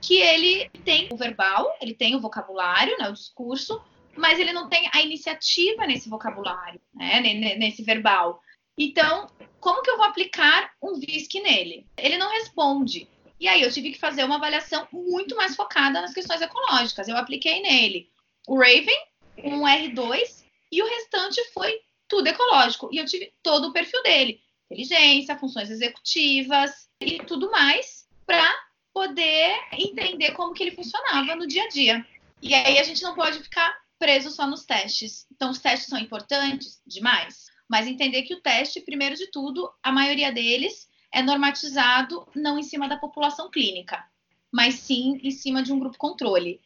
que 0.00 0.16
ele 0.16 0.70
tem 0.84 1.08
o 1.12 1.16
verbal, 1.16 1.76
ele 1.80 1.94
tem 1.94 2.16
o 2.16 2.20
vocabulário, 2.20 2.96
né, 2.98 3.10
o 3.10 3.12
discurso, 3.12 3.80
mas 4.16 4.38
ele 4.38 4.52
não 4.52 4.68
tem 4.68 4.88
a 4.92 5.00
iniciativa 5.02 5.86
nesse 5.86 6.08
vocabulário, 6.08 6.80
né, 6.94 7.20
nesse 7.56 7.82
verbal. 7.82 8.40
Então, 8.76 9.28
como 9.60 9.82
que 9.82 9.90
eu 9.90 9.96
vou 9.96 10.06
aplicar 10.06 10.72
um 10.82 10.98
VISC 10.98 11.34
nele? 11.40 11.86
Ele 11.96 12.16
não 12.16 12.30
responde. 12.30 13.08
E 13.38 13.48
aí 13.48 13.62
eu 13.62 13.72
tive 13.72 13.92
que 13.92 13.98
fazer 13.98 14.24
uma 14.24 14.36
avaliação 14.36 14.86
muito 14.92 15.34
mais 15.36 15.56
focada 15.56 16.00
nas 16.00 16.12
questões 16.12 16.42
ecológicas. 16.42 17.08
Eu 17.08 17.16
apliquei 17.16 17.62
nele 17.62 18.10
o 18.46 18.58
Raven, 18.58 18.96
um 19.44 19.62
R2, 19.62 20.44
e 20.72 20.82
o 20.82 20.86
restante 20.86 21.42
foi 21.52 21.80
tudo 22.08 22.26
ecológico. 22.26 22.88
E 22.92 22.98
eu 22.98 23.06
tive 23.06 23.32
todo 23.42 23.68
o 23.68 23.72
perfil 23.72 24.02
dele: 24.02 24.40
inteligência, 24.70 25.38
funções 25.38 25.70
executivas 25.70 26.88
e 27.00 27.18
tudo 27.20 27.50
mais, 27.50 28.06
para 28.26 28.50
poder 28.92 29.54
entender 29.72 30.32
como 30.32 30.52
que 30.52 30.62
ele 30.62 30.76
funcionava 30.76 31.34
no 31.34 31.46
dia 31.46 31.64
a 31.64 31.68
dia. 31.68 32.06
E 32.42 32.54
aí 32.54 32.78
a 32.78 32.82
gente 32.82 33.02
não 33.02 33.14
pode 33.14 33.38
ficar 33.42 33.74
preso 34.00 34.30
só 34.30 34.46
nos 34.46 34.64
testes. 34.64 35.26
Então, 35.30 35.50
os 35.50 35.58
testes 35.58 35.90
são 35.90 35.98
importantes 35.98 36.82
demais. 36.86 37.46
Mas 37.68 37.86
entender 37.86 38.22
que 38.22 38.34
o 38.34 38.40
teste, 38.40 38.80
primeiro 38.80 39.14
de 39.14 39.30
tudo, 39.30 39.70
a 39.82 39.92
maioria 39.92 40.32
deles 40.32 40.88
é 41.12 41.22
normatizado 41.22 42.26
não 42.34 42.58
em 42.58 42.62
cima 42.62 42.88
da 42.88 42.96
população 42.96 43.50
clínica, 43.50 44.02
mas 44.50 44.76
sim 44.76 45.20
em 45.22 45.30
cima 45.30 45.62
de 45.62 45.72
um 45.72 45.78
grupo 45.78 45.98
controle. 45.98 46.60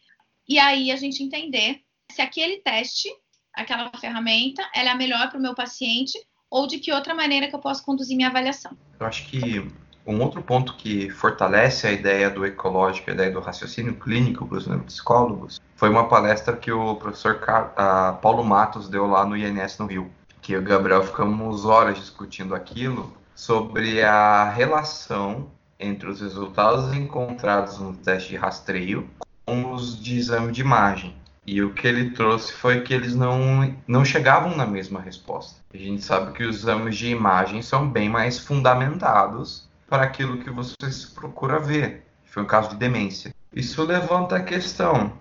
E 0.48 0.58
aí 0.58 0.92
a 0.92 0.96
gente 0.96 1.22
entender 1.22 1.82
se 2.10 2.22
aquele 2.22 2.58
teste, 2.58 3.08
aquela 3.52 3.90
ferramenta, 3.98 4.62
ela 4.74 4.90
é 4.90 4.92
a 4.92 4.96
melhor 4.96 5.28
para 5.28 5.38
o 5.38 5.42
meu 5.42 5.54
paciente 5.54 6.18
ou 6.48 6.66
de 6.66 6.78
que 6.78 6.92
outra 6.92 7.14
maneira 7.14 7.48
que 7.48 7.54
eu 7.54 7.60
posso 7.60 7.84
conduzir 7.84 8.16
minha 8.16 8.28
avaliação. 8.28 8.76
Eu 9.00 9.06
acho 9.06 9.26
que 9.26 9.40
um 10.06 10.20
outro 10.20 10.42
ponto 10.42 10.74
que 10.76 11.08
fortalece 11.10 11.86
a 11.86 11.92
ideia 11.92 12.28
do 12.28 12.44
ecológico, 12.44 13.10
a 13.10 13.14
ideia 13.14 13.30
do 13.30 13.40
raciocínio 13.40 13.94
clínico 13.94 14.46
para 14.46 14.58
os 14.58 14.66
neuropsicólogos, 14.66 15.60
foi 15.76 15.88
uma 15.88 16.08
palestra 16.08 16.56
que 16.56 16.70
o 16.70 16.94
professor 16.96 17.40
Paulo 18.20 18.44
Matos 18.44 18.88
deu 18.88 19.06
lá 19.06 19.24
no 19.24 19.36
INS 19.36 19.78
no 19.78 19.86
Rio, 19.86 20.10
que 20.40 20.56
o 20.56 20.62
Gabriel 20.62 21.02
ficamos 21.02 21.64
horas 21.64 21.98
discutindo 21.98 22.54
aquilo 22.54 23.12
sobre 23.34 24.02
a 24.02 24.50
relação 24.50 25.48
entre 25.78 26.08
os 26.08 26.20
resultados 26.20 26.94
encontrados 26.94 27.78
no 27.78 27.94
teste 27.94 28.30
de 28.30 28.36
rastreio 28.36 29.08
com 29.44 29.72
os 29.72 30.02
de 30.02 30.16
exame 30.16 30.52
de 30.52 30.60
imagem. 30.60 31.16
E 31.46 31.62
o 31.62 31.74
que 31.74 31.86
ele 31.86 32.10
trouxe 32.10 32.52
foi 32.54 32.80
que 32.80 32.94
eles 32.94 33.14
não, 33.14 33.74
não 33.86 34.02
chegavam 34.04 34.56
na 34.56 34.64
mesma 34.64 35.00
resposta. 35.00 35.60
A 35.72 35.76
gente 35.76 36.02
sabe 36.02 36.32
que 36.32 36.44
os 36.44 36.56
exames 36.56 36.96
de 36.96 37.08
imagem 37.08 37.60
são 37.60 37.86
bem 37.86 38.08
mais 38.08 38.38
fundamentados 38.38 39.68
para 39.88 40.02
aquilo 40.02 40.38
que 40.38 40.50
você 40.50 40.74
procura 41.14 41.58
ver. 41.58 42.06
Foi 42.24 42.42
um 42.42 42.46
caso 42.46 42.70
de 42.70 42.76
demência. 42.76 43.34
Isso 43.54 43.82
levanta 43.84 44.36
a 44.36 44.42
questão. 44.42 45.12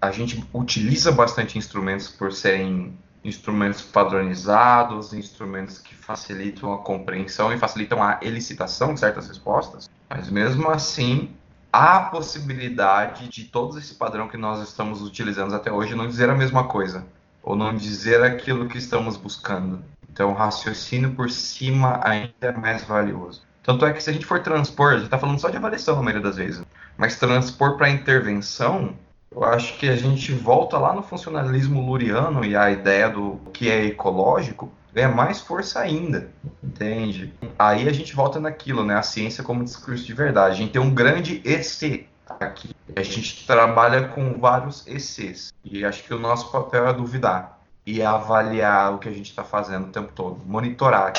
A 0.00 0.10
gente 0.10 0.44
utiliza 0.52 1.10
bastante 1.10 1.56
instrumentos 1.56 2.08
por 2.08 2.32
serem 2.32 2.96
instrumentos 3.24 3.80
padronizados, 3.82 5.12
instrumentos 5.12 5.78
que 5.78 5.94
facilitam 5.94 6.72
a 6.72 6.78
compreensão 6.78 7.52
e 7.52 7.58
facilitam 7.58 8.02
a 8.02 8.18
elicitação 8.20 8.94
de 8.94 9.00
certas 9.00 9.28
respostas, 9.28 9.88
mas 10.10 10.28
mesmo 10.28 10.68
assim 10.68 11.30
há 11.72 11.96
a 11.96 12.04
possibilidade 12.06 13.28
de 13.28 13.44
todo 13.44 13.78
esse 13.78 13.94
padrão 13.94 14.28
que 14.28 14.36
nós 14.36 14.60
estamos 14.60 15.00
utilizando 15.00 15.54
até 15.54 15.72
hoje 15.72 15.94
não 15.94 16.06
dizer 16.06 16.28
a 16.28 16.34
mesma 16.34 16.64
coisa, 16.64 17.06
ou 17.42 17.56
não 17.56 17.74
dizer 17.74 18.22
aquilo 18.22 18.68
que 18.68 18.78
estamos 18.78 19.16
buscando. 19.16 19.82
Então, 20.12 20.30
o 20.30 20.34
raciocínio 20.34 21.14
por 21.14 21.30
cima 21.30 21.98
ainda 22.04 22.34
é 22.40 22.52
mais 22.52 22.84
valioso. 22.84 23.42
Tanto 23.62 23.86
é 23.86 23.92
que 23.92 24.02
se 24.02 24.10
a 24.10 24.12
gente 24.12 24.26
for 24.26 24.40
transpor, 24.40 24.90
a 24.92 24.94
gente 24.94 25.04
está 25.04 25.18
falando 25.18 25.40
só 25.40 25.48
de 25.48 25.56
avaliação 25.56 25.96
na 25.96 26.02
maioria 26.02 26.22
das 26.22 26.36
vezes, 26.36 26.62
mas 26.96 27.16
transpor 27.16 27.76
para 27.76 27.88
intervenção, 27.88 28.94
eu 29.30 29.44
acho 29.44 29.78
que 29.78 29.88
a 29.88 29.96
gente 29.96 30.32
volta 30.32 30.76
lá 30.78 30.92
no 30.92 31.02
funcionalismo 31.02 31.80
luriano 31.80 32.44
e 32.44 32.56
a 32.56 32.70
ideia 32.70 33.08
do 33.08 33.40
que 33.52 33.70
é 33.70 33.86
ecológico 33.86 34.70
ganha 34.92 35.08
mais 35.08 35.40
força 35.40 35.80
ainda, 35.80 36.30
entende? 36.62 37.32
Aí 37.58 37.88
a 37.88 37.92
gente 37.92 38.14
volta 38.14 38.38
naquilo, 38.38 38.84
né? 38.84 38.94
A 38.94 39.02
ciência 39.02 39.42
como 39.42 39.64
discurso 39.64 40.04
de 40.04 40.12
verdade. 40.12 40.54
A 40.54 40.58
gente 40.58 40.72
tem 40.72 40.82
um 40.82 40.92
grande 40.92 41.40
EC 41.44 42.06
aqui. 42.28 42.74
A 42.94 43.02
gente 43.02 43.46
trabalha 43.46 44.08
com 44.08 44.38
vários 44.38 44.86
ECs. 44.86 45.52
E 45.64 45.84
acho 45.84 46.02
que 46.04 46.12
o 46.12 46.18
nosso 46.18 46.50
papel 46.50 46.86
é 46.86 46.92
duvidar 46.92 47.58
e 47.86 48.02
avaliar 48.02 48.94
o 48.94 48.98
que 48.98 49.08
a 49.08 49.12
gente 49.12 49.30
está 49.30 49.42
fazendo 49.42 49.88
o 49.88 49.90
tempo 49.90 50.12
todo, 50.14 50.40
monitorar. 50.46 51.14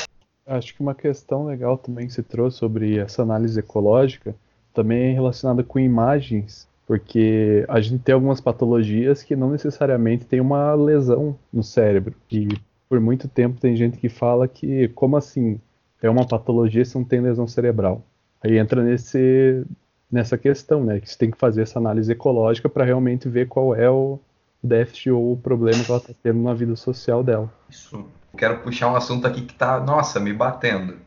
Acho 0.46 0.76
que 0.76 0.82
uma 0.82 0.94
questão 0.96 1.46
legal 1.46 1.78
também 1.78 2.08
que 2.08 2.14
se 2.14 2.24
trouxe 2.24 2.58
sobre 2.58 2.98
essa 2.98 3.22
análise 3.22 3.60
ecológica 3.60 4.36
também 4.74 5.12
é 5.12 5.14
relacionada 5.14 5.64
com 5.64 5.80
imagens 5.80 6.68
porque 6.86 7.66
a 7.68 7.80
gente 7.80 8.04
tem 8.04 8.14
algumas 8.14 8.42
patologias 8.42 9.24
que 9.24 9.36
não 9.36 9.52
necessariamente 9.52 10.26
tem 10.26 10.40
uma 10.40 10.74
lesão 10.74 11.38
no 11.52 11.64
cérebro. 11.64 12.14
E 12.32 12.48
por 12.90 13.00
muito 13.00 13.28
tempo 13.28 13.60
tem 13.60 13.76
gente 13.76 13.98
que 13.98 14.10
fala 14.10 14.48
que, 14.48 14.90
como 14.90 15.16
assim? 15.18 15.60
É 16.02 16.10
uma 16.10 16.28
patologia 16.28 16.84
se 16.84 16.96
não 16.96 17.04
tem 17.06 17.22
lesão 17.22 17.48
cerebral. 17.48 18.04
Aí 18.42 18.58
entra 18.58 18.84
nesse, 18.84 19.66
nessa 20.12 20.38
questão, 20.38 20.84
né? 20.84 21.00
Que 21.00 21.10
você 21.10 21.18
tem 21.18 21.32
que 21.32 21.38
fazer 21.38 21.62
essa 21.62 21.80
análise 21.80 22.12
ecológica 22.12 22.68
para 22.68 22.84
realmente 22.84 23.30
ver 23.30 23.48
qual 23.48 23.74
é 23.74 23.90
o 23.90 24.20
déficit 24.62 25.12
ou 25.12 25.32
o 25.32 25.38
problema 25.38 25.82
que 25.82 25.90
ela 25.90 26.00
está 26.00 26.14
tendo 26.22 26.42
na 26.42 26.54
vida 26.54 26.76
social 26.76 27.24
dela. 27.24 27.52
Isso. 27.70 28.06
Quero 28.38 28.60
puxar 28.60 28.92
um 28.92 28.96
assunto 28.96 29.28
aqui 29.28 29.42
que 29.42 29.54
está, 29.54 29.80
nossa, 29.80 30.20
me 30.20 30.34
batendo. 30.34 30.98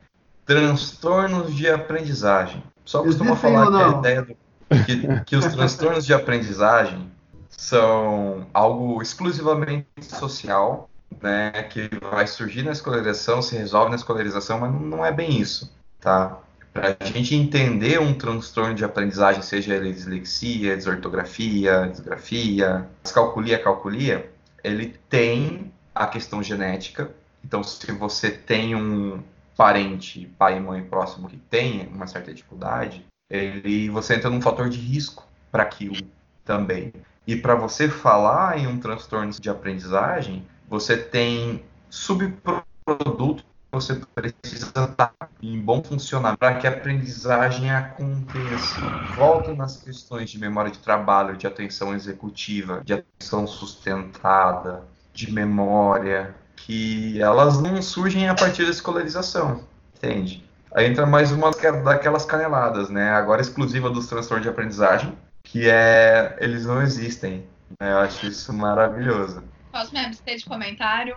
Transtornos 0.45 1.55
de 1.55 1.69
aprendizagem. 1.69 2.63
Só 2.85 3.03
costuma 3.03 3.35
falar 3.35 3.67
que 3.67 3.95
a 3.95 3.99
ideia 3.99 4.23
do 4.23 4.37
que, 4.85 5.25
que 5.25 5.37
os 5.37 5.47
transtornos 5.47 6.07
de 6.07 6.15
aprendizagem 6.15 7.11
são 7.49 8.47
algo 8.55 9.03
exclusivamente 9.03 9.87
social, 10.03 10.89
né, 11.21 11.51
que 11.65 11.91
vai 12.11 12.27
surgir 12.27 12.63
na 12.63 12.73
escolarização, 12.73 13.43
se 13.43 13.57
resolve 13.57 13.91
na 13.91 13.97
escolarização, 13.97 14.61
mas 14.61 14.73
não 14.73 15.05
é 15.05 15.11
bem 15.11 15.41
isso, 15.41 15.75
tá? 16.01 16.39
Para 16.73 16.97
a 17.01 17.05
gente 17.05 17.35
entender 17.35 17.99
um 17.99 18.13
transtorno 18.13 18.75
de 18.75 18.85
aprendizagem, 18.85 19.41
seja 19.41 19.75
ele 19.75 19.93
dislexia, 19.93 20.77
desortografia, 20.77 21.89
disgrafia, 21.91 22.87
descalculia, 23.03 23.59
calculia, 23.59 24.31
ele 24.63 24.95
tem 25.09 25.73
a 25.97 26.07
questão 26.07 26.43
genética. 26.43 27.11
Então, 27.45 27.63
se 27.63 27.91
você 27.93 28.31
tem 28.31 28.75
um 28.75 29.23
parente, 29.57 30.27
pai 30.39 30.59
e 30.59 30.61
mãe 30.61 30.83
próximo 30.83 31.29
que 31.29 31.37
tem 31.37 31.89
uma 31.89 32.07
certa 32.07 32.33
dificuldade, 32.33 33.05
ele 33.31 33.89
você 33.89 34.15
entra 34.15 34.31
num 34.31 34.41
fator 34.41 34.69
de 34.69 34.79
risco 34.79 35.27
para 35.51 35.63
aquilo 35.63 35.97
também. 36.45 36.93
E 37.27 37.35
para 37.35 37.55
você 37.55 37.89
falar 37.89 38.59
em 38.59 38.67
um 38.67 38.79
transtorno 38.79 39.33
de 39.33 39.51
aprendizagem, 39.51 40.47
você 40.69 40.97
tem 40.97 41.65
subprodutos 41.89 43.43
que 43.43 43.47
você 43.73 44.01
precisa 44.15 44.67
estar 44.67 45.13
em 45.43 45.61
bom 45.61 45.83
funcionamento 45.83 46.39
para 46.39 46.55
que 46.57 46.67
a 46.67 46.71
aprendizagem 46.71 47.71
aconteça. 47.71 48.81
Volta 49.17 49.55
nas 49.55 49.83
questões 49.83 50.31
de 50.31 50.39
memória 50.39 50.71
de 50.71 50.79
trabalho, 50.79 51.37
de 51.37 51.47
atenção 51.47 51.95
executiva, 51.95 52.81
de 52.85 52.95
atenção 52.95 53.47
sustentada, 53.47 54.85
de 55.17 55.33
memória, 55.33 56.35
que 56.55 57.21
elas 57.21 57.61
não 57.61 57.81
surgem 57.81 58.29
a 58.29 58.35
partir 58.35 58.65
da 58.65 58.71
escolarização, 58.71 59.65
entende? 59.97 60.45
Aí 60.75 60.87
entra 60.87 61.07
mais 61.07 61.33
uma 61.33 61.51
daquelas 61.83 62.27
caneladas, 62.27 62.91
né? 62.91 63.11
Agora 63.13 63.41
exclusiva 63.41 63.89
dos 63.89 64.07
transtornos 64.09 64.45
de 64.45 64.51
aprendizagem, 64.51 65.17
que 65.43 65.69
é 65.71 66.37
eles 66.39 66.67
não 66.67 66.83
existem. 66.83 67.47
Né? 67.81 67.93
Eu 67.93 67.99
acho 67.99 68.27
isso 68.27 68.53
maravilhoso. 68.53 69.43
Posso 69.73 69.93
me 69.93 70.01
abster 70.01 70.37
de 70.37 70.45
comentário? 70.45 71.17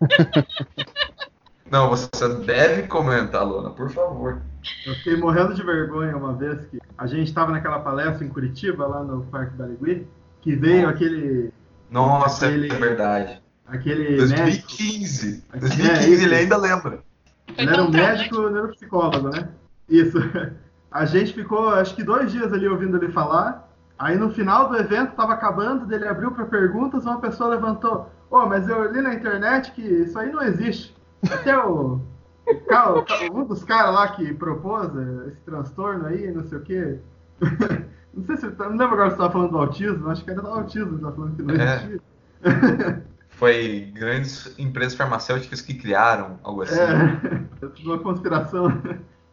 Não, 1.70 1.88
você 1.88 2.10
deve 2.44 2.88
comentar, 2.88 3.46
Luna, 3.46 3.70
por 3.70 3.90
favor. 3.90 4.42
Eu 4.84 4.92
fiquei 4.96 5.16
morrendo 5.16 5.54
de 5.54 5.62
vergonha 5.62 6.16
uma 6.16 6.32
vez 6.32 6.66
que 6.66 6.80
a 6.98 7.06
gente 7.06 7.28
estava 7.28 7.52
naquela 7.52 7.78
palestra 7.78 8.26
em 8.26 8.28
Curitiba, 8.28 8.88
lá 8.88 9.04
no 9.04 9.24
Parque 9.26 9.56
Barigui, 9.56 10.04
que 10.40 10.56
veio 10.56 10.82
Nossa. 10.82 10.94
aquele. 10.94 11.52
Nossa, 11.88 12.46
aquele, 12.46 12.72
é 12.72 12.76
verdade. 12.76 13.39
Aquele 13.70 14.16
2015. 14.16 15.26
Médico, 15.52 15.58
2015 15.58 16.22
é, 16.22 16.24
ele 16.24 16.34
ainda 16.34 16.56
lembra. 16.56 17.00
Ele 17.56 17.70
era 17.70 17.82
um 17.82 17.90
médico 17.90 18.48
neuropsicólogo, 18.48 19.28
né? 19.30 19.48
Isso. 19.88 20.18
A 20.90 21.04
gente 21.04 21.32
ficou, 21.32 21.68
acho 21.68 21.94
que 21.94 22.02
dois 22.02 22.32
dias 22.32 22.52
ali 22.52 22.66
ouvindo 22.66 22.96
ele 22.96 23.12
falar. 23.12 23.68
Aí 23.96 24.16
no 24.16 24.30
final 24.30 24.68
do 24.68 24.76
evento, 24.76 25.10
estava 25.10 25.34
acabando, 25.34 25.92
ele 25.94 26.08
abriu 26.08 26.32
para 26.32 26.46
perguntas, 26.46 27.04
uma 27.04 27.20
pessoa 27.20 27.50
levantou: 27.50 28.10
Ô, 28.28 28.38
oh, 28.38 28.46
mas 28.46 28.68
eu 28.68 28.90
li 28.90 29.00
na 29.00 29.14
internet 29.14 29.70
que 29.72 29.82
isso 29.82 30.18
aí 30.18 30.32
não 30.32 30.42
existe. 30.42 30.96
Até 31.30 31.56
o. 31.56 32.00
Um 33.32 33.44
dos 33.44 33.62
caras 33.62 33.94
lá 33.94 34.08
que 34.08 34.34
propôs 34.34 34.90
esse 35.28 35.40
transtorno 35.42 36.06
aí, 36.06 36.32
não 36.32 36.42
sei 36.42 36.58
o 36.58 36.62
quê. 36.62 36.98
Não 38.12 38.24
sei 38.24 38.36
se. 38.38 38.46
Não 38.58 38.70
lembro 38.70 38.86
agora 38.86 39.10
se 39.10 39.16
você 39.16 39.22
estava 39.22 39.32
falando 39.32 39.50
do 39.52 39.58
autismo, 39.58 40.10
acho 40.10 40.24
que 40.24 40.30
era 40.32 40.42
do 40.42 40.48
autismo, 40.48 40.96
estava 40.96 41.14
falando 41.14 41.36
que 41.36 41.42
não 41.42 41.54
é. 41.54 41.76
existia. 41.76 42.00
É. 42.42 43.02
Foi 43.40 43.90
grandes 43.94 44.58
empresas 44.58 44.94
farmacêuticas 44.94 45.62
que 45.62 45.72
criaram 45.72 46.38
algo 46.42 46.60
assim. 46.60 46.78
É, 46.78 47.38
tudo 47.74 47.94
uma 47.94 47.98
conspiração. 47.98 48.68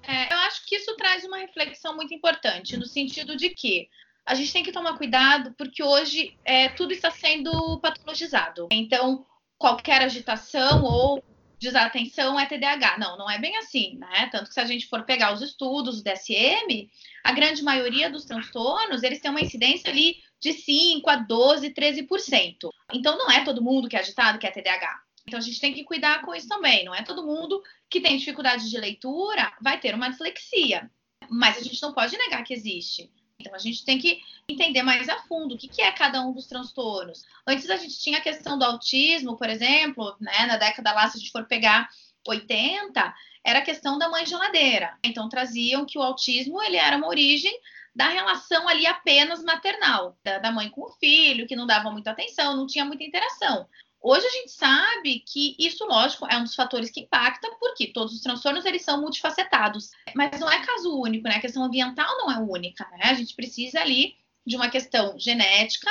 É, 0.02 0.34
eu 0.34 0.38
acho 0.48 0.66
que 0.66 0.78
isso 0.78 0.96
traz 0.96 1.26
uma 1.26 1.38
reflexão 1.38 1.94
muito 1.94 2.14
importante, 2.14 2.78
no 2.78 2.86
sentido 2.86 3.36
de 3.36 3.50
que 3.50 3.90
a 4.26 4.34
gente 4.34 4.54
tem 4.54 4.64
que 4.64 4.72
tomar 4.72 4.98
cuidado, 4.98 5.54
porque 5.58 5.84
hoje 5.84 6.38
é, 6.46 6.70
tudo 6.70 6.94
está 6.94 7.12
sendo 7.12 7.82
patologizado. 7.82 8.70
Então, 8.72 9.26
qualquer 9.58 10.02
agitação 10.02 10.84
ou 10.84 11.22
desatenção 11.60 12.40
é 12.40 12.46
TDAH. 12.46 12.98
Não, 13.00 13.18
não 13.18 13.30
é 13.30 13.38
bem 13.38 13.58
assim, 13.58 13.98
né? 13.98 14.30
Tanto 14.32 14.48
que 14.48 14.54
se 14.54 14.62
a 14.62 14.66
gente 14.66 14.88
for 14.88 15.04
pegar 15.04 15.34
os 15.34 15.42
estudos 15.42 16.02
do 16.02 16.04
DSM, 16.10 16.90
a 17.26 17.34
grande 17.34 17.62
maioria 17.62 18.10
dos 18.10 18.24
transtornos, 18.24 19.04
eles 19.04 19.20
têm 19.20 19.32
uma 19.32 19.42
incidência 19.42 19.90
ali 19.90 20.16
de 20.40 20.54
5 20.54 21.10
a 21.10 21.16
12, 21.16 21.72
13%. 21.72 22.70
Então 22.94 23.18
não 23.18 23.32
é 23.32 23.44
todo 23.44 23.64
mundo 23.64 23.88
que 23.88 23.96
é 23.96 24.00
agitado 24.00 24.40
que 24.40 24.48
é 24.48 24.52
TDAH. 24.52 25.02
Então 25.28 25.40
a 25.40 25.42
gente 25.42 25.60
tem 25.60 25.74
que 25.74 25.84
cuidar 25.84 26.22
com 26.22 26.34
isso 26.34 26.48
também. 26.48 26.86
Não 26.86 26.96
é 26.96 27.04
todo 27.04 27.26
mundo 27.26 27.62
que 27.90 28.00
tem 28.00 28.18
dificuldade 28.18 28.70
de 28.70 28.78
leitura 28.78 29.52
vai 29.62 29.80
ter 29.80 29.94
uma 29.94 30.10
dislexia. 30.10 30.90
Mas 31.30 31.58
a 31.58 31.62
gente 31.62 31.82
não 31.82 31.94
pode 31.94 32.18
negar 32.18 32.44
que 32.44 32.54
existe. 32.54 33.12
Então 33.40 33.54
a 33.54 33.60
gente 33.60 33.86
tem 33.86 34.00
que 34.00 34.20
entender 34.50 34.82
mais 34.82 35.08
a 35.10 35.18
fundo 35.24 35.56
o 35.56 35.58
que, 35.58 35.68
que 35.68 35.82
é 35.82 35.92
cada 35.92 36.22
um 36.22 36.32
dos 36.32 36.48
transtornos. 36.48 37.24
Antes 37.46 37.70
a 37.70 37.76
gente 37.76 38.00
tinha 38.00 38.18
a 38.18 38.22
questão 38.22 38.58
do 38.58 38.66
autismo, 38.66 39.38
por 39.38 39.50
exemplo, 39.50 40.16
né? 40.20 40.46
Na 40.46 40.58
década 40.58 40.94
lá, 40.94 41.10
se 41.10 41.18
a 41.18 41.20
gente 41.20 41.32
for 41.32 41.46
pegar 41.46 41.88
80, 42.28 43.16
era 43.44 43.60
a 43.60 43.62
questão 43.62 43.98
da 43.98 44.10
mãe 44.10 44.26
geladeira. 44.26 44.98
Então 45.04 45.30
traziam 45.30 45.86
que 45.86 45.98
o 45.98 46.02
autismo 46.02 46.62
ele 46.62 46.78
era 46.78 46.98
uma 46.98 47.08
origem 47.08 47.54
da 47.98 48.10
relação 48.10 48.70
ali 48.70 48.86
apenas 48.86 49.44
maternal, 49.44 50.16
da, 50.24 50.38
da 50.38 50.52
mãe 50.52 50.70
com 50.70 50.84
o 50.84 50.92
filho, 51.00 51.48
que 51.48 51.56
não 51.56 51.66
dava 51.66 51.90
muita 51.90 52.12
atenção, 52.12 52.56
não 52.56 52.68
tinha 52.68 52.86
muita 52.86 53.04
interação. 53.04 53.68
Hoje 54.00 54.24
a 54.24 54.30
gente 54.30 54.52
sabe 54.52 55.24
que 55.28 55.56
isso, 55.58 55.84
lógico, 55.84 56.28
é 56.30 56.38
um 56.38 56.44
dos 56.44 56.54
fatores 56.54 56.92
que 56.92 57.00
impacta, 57.00 57.50
porque 57.60 57.92
todos 57.92 58.14
os 58.14 58.22
transtornos 58.22 58.66
eles 58.66 58.84
são 58.84 59.02
multifacetados. 59.02 59.90
Mas 60.16 60.40
não 60.40 60.48
é 60.48 60.64
caso 60.64 60.96
único, 60.96 61.28
né? 61.28 61.38
A 61.38 61.42
questão 61.42 61.64
ambiental 61.64 62.08
não 62.20 62.32
é 62.32 62.38
única, 62.38 62.88
né? 62.92 63.06
A 63.06 63.16
gente 63.16 63.34
precisa 63.34 63.82
ali 63.82 64.16
de 64.46 64.56
uma 64.56 64.70
questão 64.70 65.18
genética 65.18 65.90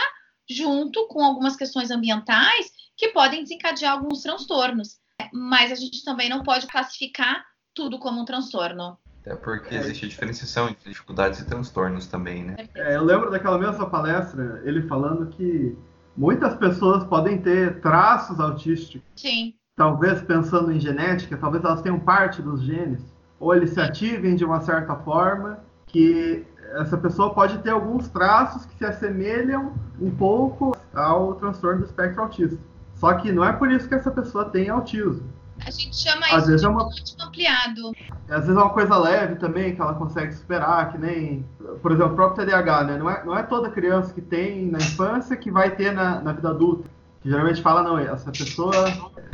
junto 0.48 1.08
com 1.08 1.24
algumas 1.24 1.56
questões 1.56 1.90
ambientais 1.90 2.70
que 2.96 3.08
podem 3.08 3.42
desencadear 3.42 3.94
alguns 3.94 4.22
transtornos. 4.22 5.00
Mas 5.32 5.72
a 5.72 5.74
gente 5.74 6.04
também 6.04 6.28
não 6.28 6.44
pode 6.44 6.68
classificar 6.68 7.44
tudo 7.74 7.98
como 7.98 8.20
um 8.20 8.24
transtorno. 8.24 8.96
Até 9.26 9.34
porque 9.34 9.74
existe 9.74 10.06
a 10.06 10.08
diferenciação 10.08 10.68
entre 10.68 10.88
dificuldades 10.88 11.40
e 11.40 11.44
transtornos 11.44 12.06
também, 12.06 12.44
né? 12.44 12.56
É, 12.76 12.94
eu 12.94 13.02
lembro 13.02 13.28
daquela 13.28 13.58
mesma 13.58 13.90
palestra, 13.90 14.62
ele 14.64 14.82
falando 14.82 15.26
que 15.26 15.76
muitas 16.16 16.54
pessoas 16.54 17.02
podem 17.02 17.38
ter 17.38 17.80
traços 17.80 18.38
autísticos. 18.38 19.02
Sim. 19.16 19.54
Talvez 19.74 20.22
pensando 20.22 20.70
em 20.70 20.78
genética, 20.78 21.36
talvez 21.36 21.64
elas 21.64 21.82
tenham 21.82 21.98
parte 21.98 22.40
dos 22.40 22.62
genes, 22.62 23.02
ou 23.40 23.52
eles 23.52 23.70
se 23.70 23.80
ativem 23.80 24.36
de 24.36 24.44
uma 24.44 24.60
certa 24.60 24.94
forma 24.94 25.58
que 25.86 26.46
essa 26.74 26.96
pessoa 26.96 27.34
pode 27.34 27.58
ter 27.58 27.70
alguns 27.70 28.08
traços 28.08 28.64
que 28.64 28.76
se 28.76 28.84
assemelham 28.84 29.74
um 30.00 30.10
pouco 30.10 30.76
ao 30.94 31.34
transtorno 31.34 31.80
do 31.80 31.86
espectro 31.86 32.22
autista. 32.22 32.58
Só 32.94 33.12
que 33.14 33.32
não 33.32 33.44
é 33.44 33.52
por 33.52 33.70
isso 33.70 33.88
que 33.88 33.94
essa 33.94 34.10
pessoa 34.10 34.46
tem 34.46 34.68
autismo. 34.68 35.28
A 35.64 35.70
gente 35.70 35.96
chama 35.96 36.26
Às 36.26 36.38
isso 36.42 36.46
vezes 36.46 36.60
de 36.60 36.66
é 36.66 36.70
uma- 36.70 36.88
ampliado. 37.26 37.92
Às 38.28 38.40
vezes 38.46 38.56
é 38.56 38.60
uma 38.60 38.70
coisa 38.70 38.96
leve 38.98 39.36
também, 39.36 39.74
que 39.74 39.80
ela 39.80 39.94
consegue 39.94 40.32
superar, 40.32 40.90
que 40.92 40.98
nem, 40.98 41.44
por 41.82 41.92
exemplo, 41.92 42.12
o 42.12 42.16
próprio 42.16 42.44
TDAH, 42.44 42.84
né? 42.84 42.98
Não 42.98 43.10
é, 43.10 43.24
não 43.24 43.36
é 43.36 43.42
toda 43.42 43.70
criança 43.70 44.12
que 44.12 44.20
tem 44.20 44.66
na 44.70 44.78
infância 44.78 45.36
que 45.36 45.50
vai 45.50 45.70
ter 45.70 45.92
na, 45.92 46.20
na 46.20 46.32
vida 46.32 46.50
adulta. 46.50 46.88
Que 47.20 47.30
geralmente 47.30 47.62
fala, 47.62 47.82
não, 47.82 47.98
essa 47.98 48.30
pessoa 48.30 48.72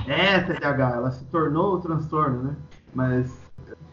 é 0.06 0.40
TDAH, 0.40 0.90
ela 0.96 1.10
se 1.10 1.24
tornou 1.26 1.74
o 1.74 1.80
transtorno, 1.80 2.42
né? 2.42 2.56
Mas, 2.94 3.32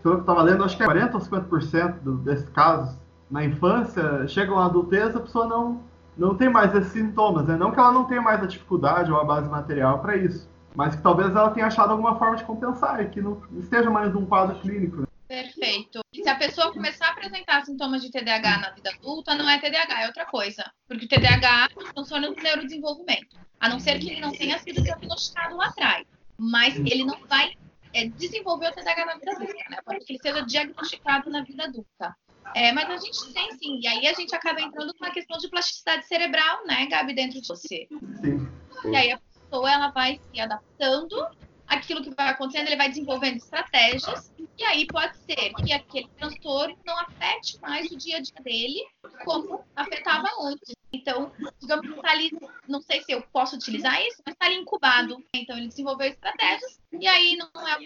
pelo 0.04 0.16
que 0.16 0.22
eu 0.22 0.26
tava 0.26 0.42
lendo, 0.44 0.64
acho 0.64 0.76
que 0.78 0.84
é 0.84 0.86
40 0.86 1.16
ou 1.18 1.22
50% 1.24 2.00
do, 2.02 2.18
desses 2.18 2.48
casos 2.50 2.96
na 3.30 3.44
infância, 3.46 4.28
chegam 4.28 4.58
à 4.58 4.66
adultez, 4.66 5.16
a 5.16 5.20
pessoa 5.20 5.46
não, 5.48 5.82
não 6.18 6.36
tem 6.36 6.50
mais 6.50 6.74
esses 6.76 6.92
sintomas, 6.92 7.46
né? 7.46 7.56
Não 7.56 7.72
que 7.72 7.80
ela 7.80 7.92
não 7.92 8.06
tenha 8.06 8.22
mais 8.22 8.42
a 8.42 8.46
dificuldade 8.48 9.12
ou 9.12 9.20
a 9.20 9.24
base 9.24 9.48
material 9.50 10.00
para 10.00 10.18
isso, 10.18 10.49
mas 10.76 10.96
que 10.96 11.02
talvez 11.02 11.30
ela 11.30 11.52
tenha 11.52 11.68
achado 11.68 11.92
alguma 11.92 12.18
forma 12.18 12.38
de 12.38 12.44
compensar 12.44 13.02
e 13.02 13.10
que 13.10 13.22
não 13.22 13.42
esteja 13.60 13.90
mais 13.90 14.14
num 14.14 14.26
quadro 14.26 14.60
clínico. 14.60 15.02
né? 15.02 15.08
Perfeito. 15.28 16.00
Se 16.14 16.28
a 16.28 16.36
pessoa 16.36 16.74
começar 16.74 17.08
a 17.08 17.12
apresentar 17.12 17.64
sintomas 17.64 18.02
de 18.02 18.10
TDAH 18.10 18.58
na 18.58 18.72
vida 18.72 18.90
adulta, 18.90 19.36
não 19.36 19.48
é 19.48 19.60
TDAH, 19.60 20.02
é 20.02 20.08
outra 20.08 20.26
coisa. 20.26 20.64
Porque 20.88 21.06
o 21.06 21.08
TDAH 21.08 21.70
transtorno 21.94 22.34
do 22.34 22.42
neurodesenvolvimento. 22.42 23.38
A 23.60 23.70
não 23.70 23.80
ser 23.80 24.00
que 24.00 24.10
ele 24.10 24.22
não 24.22 24.32
tenha 24.32 24.58
sido 24.58 24.82
diagnosticado 24.82 25.56
lá 25.56 25.68
atrás. 25.68 26.08
Mas 26.38 26.78
ele 26.78 27.04
não 27.04 27.20
vai 27.28 27.54
é, 27.94 28.08
desenvolver 28.08 28.70
o 28.70 28.72
TDAH 28.74 29.06
na 29.06 29.14
vida 29.16 29.32
adulta, 29.32 29.54
né? 29.70 29.78
Pode 29.86 30.06
que 30.06 30.14
ele 30.14 30.20
seja 30.20 30.42
diagnosticado 30.42 31.30
na 31.30 31.44
vida 31.44 31.64
adulta. 31.64 32.16
É, 32.56 32.72
mas 32.72 32.90
a 32.90 32.98
gente 32.98 33.34
tem 33.34 33.52
sim, 33.58 33.80
e 33.80 33.88
aí 33.88 34.08
a 34.08 34.14
gente 34.14 34.34
acaba 34.34 34.60
entrando 34.60 34.92
com 34.96 35.06
uma 35.06 35.14
questão 35.14 35.38
de 35.38 35.48
plasticidade 35.50 36.08
cerebral, 36.08 36.66
né, 36.66 36.88
Gabi, 36.88 37.14
dentro 37.14 37.40
de 37.40 37.48
você. 37.48 37.88
Sim. 38.22 38.50
E 38.86 38.96
aí 38.96 39.12
a 39.12 39.20
pessoa 39.50 39.72
ela 39.72 39.90
vai 39.90 40.20
se 40.32 40.40
adaptando 40.40 41.28
àquilo 41.68 42.04
que 42.04 42.14
vai 42.16 42.30
acontecendo, 42.30 42.68
ele 42.68 42.78
vai 42.78 42.90
desenvolvendo 42.90 43.38
estratégias, 43.38 44.32
e 44.58 44.64
aí 44.64 44.86
pode 44.88 45.18
ser 45.18 45.54
que 45.54 45.74
aquele 45.74 46.08
transtorno 46.18 46.78
não 46.86 46.98
afete 47.00 47.60
mais 47.62 47.90
o 47.92 47.98
dia 47.98 48.18
a 48.18 48.22
dia 48.22 48.42
dele 48.44 48.82
como 49.24 49.62
afetava 49.76 50.28
antes. 50.42 50.74
Então, 50.92 51.32
digamos 51.62 51.88
que 51.88 51.94
está 51.94 52.12
ali, 52.12 52.32
não 52.68 52.82
sei 52.82 53.02
se 53.04 53.12
eu 53.12 53.22
posso 53.32 53.56
utilizar 53.56 54.02
isso, 54.02 54.22
mas 54.26 54.34
está 54.34 54.48
ali 54.48 54.56
incubado. 54.56 55.24
Então, 55.36 55.56
ele 55.56 55.68
desenvolveu 55.68 56.08
estratégias, 56.08 56.80
e 56.92 57.08
aí 57.08 57.38
não 57.38 57.68
é 57.68 57.78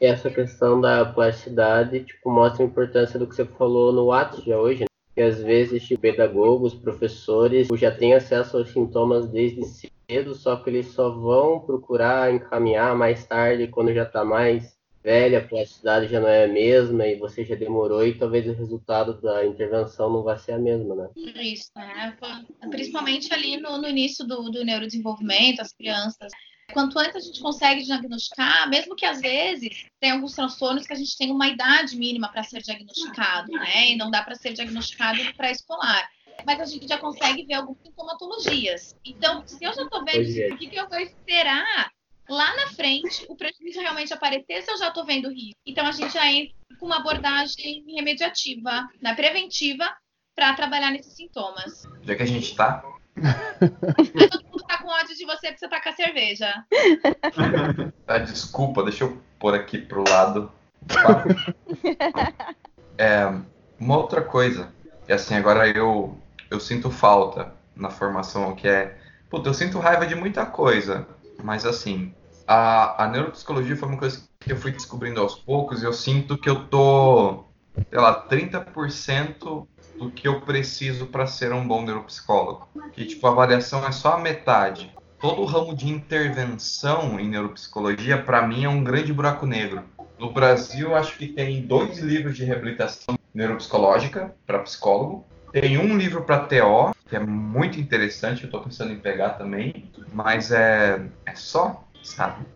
E 0.00 0.06
essa 0.06 0.30
questão 0.30 0.80
da 0.80 1.04
plasticidade, 1.04 2.04
tipo, 2.04 2.30
mostra 2.30 2.62
a 2.62 2.66
importância 2.66 3.18
do 3.18 3.26
que 3.26 3.34
você 3.34 3.44
falou 3.44 3.92
no 3.92 4.06
Whats 4.06 4.44
já 4.44 4.56
hoje, 4.56 4.80
né? 4.80 4.86
Que 5.12 5.20
às 5.20 5.42
vezes, 5.42 5.82
tipo, 5.82 6.00
pedagogos, 6.00 6.72
professores, 6.72 7.66
já 7.74 7.90
têm 7.90 8.14
acesso 8.14 8.56
aos 8.56 8.70
sintomas 8.70 9.26
desde 9.26 9.64
cedo, 9.64 9.92
só 10.34 10.56
que 10.56 10.70
eles 10.70 10.88
só 10.88 11.10
vão 11.10 11.60
procurar 11.60 12.32
encaminhar 12.32 12.94
mais 12.96 13.24
tarde, 13.26 13.68
quando 13.68 13.92
já 13.92 14.04
tá 14.04 14.24
mais 14.24 14.76
velha, 15.02 15.38
a 15.38 15.44
plasticidade 15.44 16.08
já 16.08 16.20
não 16.20 16.28
é 16.28 16.44
a 16.44 16.48
mesma 16.48 17.06
e 17.06 17.16
você 17.16 17.44
já 17.44 17.56
demorou 17.56 18.06
e 18.06 18.16
talvez 18.16 18.46
o 18.46 18.52
resultado 18.52 19.20
da 19.20 19.44
intervenção 19.44 20.10
não 20.10 20.22
vai 20.22 20.38
ser 20.38 20.52
a 20.52 20.58
mesma, 20.58 20.94
né? 20.94 21.08
Isso, 21.16 21.70
né? 21.74 22.16
Principalmente 22.70 23.32
ali 23.34 23.56
no, 23.56 23.78
no 23.78 23.88
início 23.88 24.24
do, 24.24 24.50
do 24.50 24.64
neurodesenvolvimento, 24.64 25.60
as 25.60 25.72
crianças. 25.72 26.32
Quanto 26.72 26.98
antes 26.98 27.16
a 27.16 27.20
gente 27.20 27.40
consegue 27.40 27.82
diagnosticar, 27.82 28.68
mesmo 28.70 28.94
que 28.94 29.04
às 29.04 29.20
vezes 29.20 29.86
tem 30.00 30.12
alguns 30.12 30.34
transtornos 30.34 30.86
que 30.86 30.92
a 30.92 30.96
gente 30.96 31.18
tem 31.18 31.30
uma 31.30 31.48
idade 31.48 31.96
mínima 31.96 32.30
para 32.30 32.44
ser 32.44 32.62
diagnosticado, 32.62 33.50
né? 33.52 33.90
E 33.90 33.96
não 33.96 34.10
dá 34.10 34.22
para 34.22 34.36
ser 34.36 34.52
diagnosticado 34.52 35.22
no 35.22 35.34
pré-escolar. 35.34 36.08
Mas 36.44 36.60
a 36.60 36.64
gente 36.64 36.88
já 36.88 36.98
consegue 36.98 37.44
ver 37.44 37.54
algumas 37.54 37.80
sintomatologias. 37.82 38.96
Então, 39.04 39.46
se 39.46 39.64
eu 39.64 39.72
já 39.72 39.82
estou 39.82 40.04
vendo 40.04 40.14
Pois 40.14 40.36
é. 40.36 40.46
isso, 40.46 40.54
o 40.54 40.58
que, 40.58 40.66
que 40.68 40.76
eu 40.76 40.88
vou 40.88 40.98
esperar 40.98 41.90
lá 42.28 42.56
na 42.56 42.68
frente, 42.68 43.26
o 43.28 43.36
prejuízo 43.36 43.80
realmente 43.80 44.12
aparecer 44.12 44.62
se 44.62 44.70
eu 44.70 44.78
já 44.78 44.88
estou 44.88 45.04
vendo 45.04 45.28
risco? 45.28 45.60
Então, 45.66 45.86
a 45.86 45.92
gente 45.92 46.12
já 46.12 46.26
entra 46.30 46.54
com 46.78 46.86
uma 46.86 46.98
abordagem 46.98 47.84
remediativa, 47.86 48.88
né, 49.00 49.14
preventiva, 49.14 49.88
para 50.34 50.54
trabalhar 50.54 50.90
nesses 50.90 51.14
sintomas. 51.14 51.82
Já 52.02 52.16
que 52.16 52.22
a 52.22 52.26
gente 52.26 52.56
tá, 52.56 52.82
Todo 54.30 54.44
mundo 54.44 54.64
tá 54.66 54.78
com 54.78 54.88
ódio 54.88 55.16
de 55.16 55.24
você 55.24 55.48
porque 55.48 55.58
você 55.58 55.68
tá 55.68 55.80
com 55.80 55.88
a 55.88 55.92
cerveja. 55.92 56.64
Ah, 58.06 58.18
desculpa, 58.18 58.82
deixa 58.82 59.04
eu 59.04 59.22
pôr 59.38 59.54
aqui 59.54 59.78
pro 59.78 60.04
lado. 60.08 60.52
É, 62.98 63.24
uma 63.80 63.96
outra 63.96 64.20
coisa, 64.20 64.70
e 65.08 65.12
assim, 65.12 65.34
agora 65.34 65.66
eu, 65.66 66.16
eu 66.52 66.60
sinto 66.60 66.90
falta 66.90 67.52
na 67.74 67.90
formação, 67.90 68.54
que 68.54 68.68
é. 68.68 68.96
Puta, 69.30 69.48
eu 69.48 69.54
sinto 69.54 69.78
raiva 69.78 70.06
de 70.06 70.14
muita 70.14 70.44
coisa, 70.44 71.06
mas 71.42 71.64
assim, 71.64 72.14
a, 72.46 73.04
a 73.04 73.08
neuropsicologia 73.08 73.76
foi 73.76 73.88
uma 73.88 73.98
coisa 73.98 74.22
que 74.40 74.52
eu 74.52 74.56
fui 74.56 74.72
descobrindo 74.72 75.20
aos 75.20 75.34
poucos 75.34 75.82
e 75.82 75.86
eu 75.86 75.92
sinto 75.92 76.36
que 76.36 76.50
eu 76.50 76.66
tô, 76.66 77.44
sei 77.88 77.98
lá, 77.98 78.28
30% 78.28 79.66
do 79.98 80.10
que 80.10 80.28
eu 80.28 80.40
preciso 80.42 81.06
para 81.06 81.26
ser 81.26 81.52
um 81.52 81.66
bom 81.66 81.82
neuropsicólogo. 81.82 82.68
Que, 82.92 83.06
tipo, 83.06 83.26
a 83.26 83.30
avaliação 83.30 83.86
é 83.86 83.92
só 83.92 84.14
a 84.14 84.18
metade 84.18 84.92
todo 85.22 85.40
o 85.40 85.44
ramo 85.44 85.72
de 85.72 85.88
intervenção 85.88 87.20
em 87.20 87.28
neuropsicologia, 87.28 88.20
para 88.20 88.44
mim, 88.44 88.64
é 88.64 88.68
um 88.68 88.82
grande 88.82 89.12
buraco 89.12 89.46
negro. 89.46 89.84
No 90.18 90.32
Brasil, 90.32 90.96
acho 90.96 91.16
que 91.16 91.28
tem 91.28 91.62
dois 91.62 92.00
livros 92.00 92.36
de 92.36 92.44
reabilitação 92.44 93.16
neuropsicológica 93.32 94.34
para 94.44 94.58
psicólogo. 94.58 95.24
Tem 95.52 95.76
um 95.76 95.96
livro 95.96 96.22
para 96.22 96.40
TO, 96.40 96.96
que 97.08 97.14
é 97.14 97.20
muito 97.20 97.78
interessante, 97.78 98.42
eu 98.42 98.46
estou 98.46 98.62
pensando 98.62 98.92
em 98.92 98.98
pegar 98.98 99.30
também, 99.30 99.90
mas 100.12 100.50
é, 100.50 101.04
é 101.26 101.34
só, 101.34 101.84
sabe? 102.02 102.46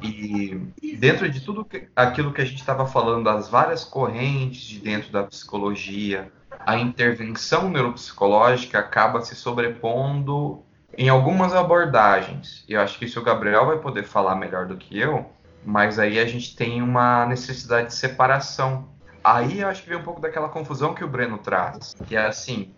E 0.00 0.96
dentro 0.96 1.28
de 1.28 1.40
tudo 1.40 1.66
aquilo 1.94 2.32
que 2.32 2.40
a 2.40 2.44
gente 2.44 2.60
estava 2.60 2.86
falando, 2.86 3.24
das 3.24 3.48
várias 3.48 3.84
correntes 3.84 4.60
de 4.60 4.78
dentro 4.78 5.10
da 5.10 5.24
psicologia, 5.24 6.30
a 6.64 6.78
intervenção 6.78 7.68
neuropsicológica 7.68 8.78
acaba 8.78 9.22
se 9.22 9.34
sobrepondo 9.34 10.62
em 10.96 11.08
algumas 11.08 11.52
abordagens. 11.52 12.64
Eu 12.68 12.80
acho 12.80 12.98
que 12.98 13.06
isso 13.06 13.20
o 13.20 13.24
Gabriel 13.24 13.66
vai 13.66 13.78
poder 13.78 14.04
falar 14.04 14.36
melhor 14.36 14.66
do 14.66 14.76
que 14.76 14.98
eu, 14.98 15.26
mas 15.64 15.98
aí 15.98 16.18
a 16.18 16.26
gente 16.26 16.54
tem 16.54 16.80
uma 16.80 17.26
necessidade 17.26 17.88
de 17.88 17.94
separação. 17.94 18.88
Aí 19.26 19.58
eu 19.58 19.66
acho 19.66 19.82
que 19.82 19.88
vem 19.88 19.98
um 19.98 20.04
pouco 20.04 20.20
daquela 20.20 20.48
confusão 20.48 20.94
que 20.94 21.02
o 21.02 21.08
Breno 21.08 21.36
traz, 21.36 21.96
que 22.06 22.14
é 22.14 22.26
assim, 22.26 22.72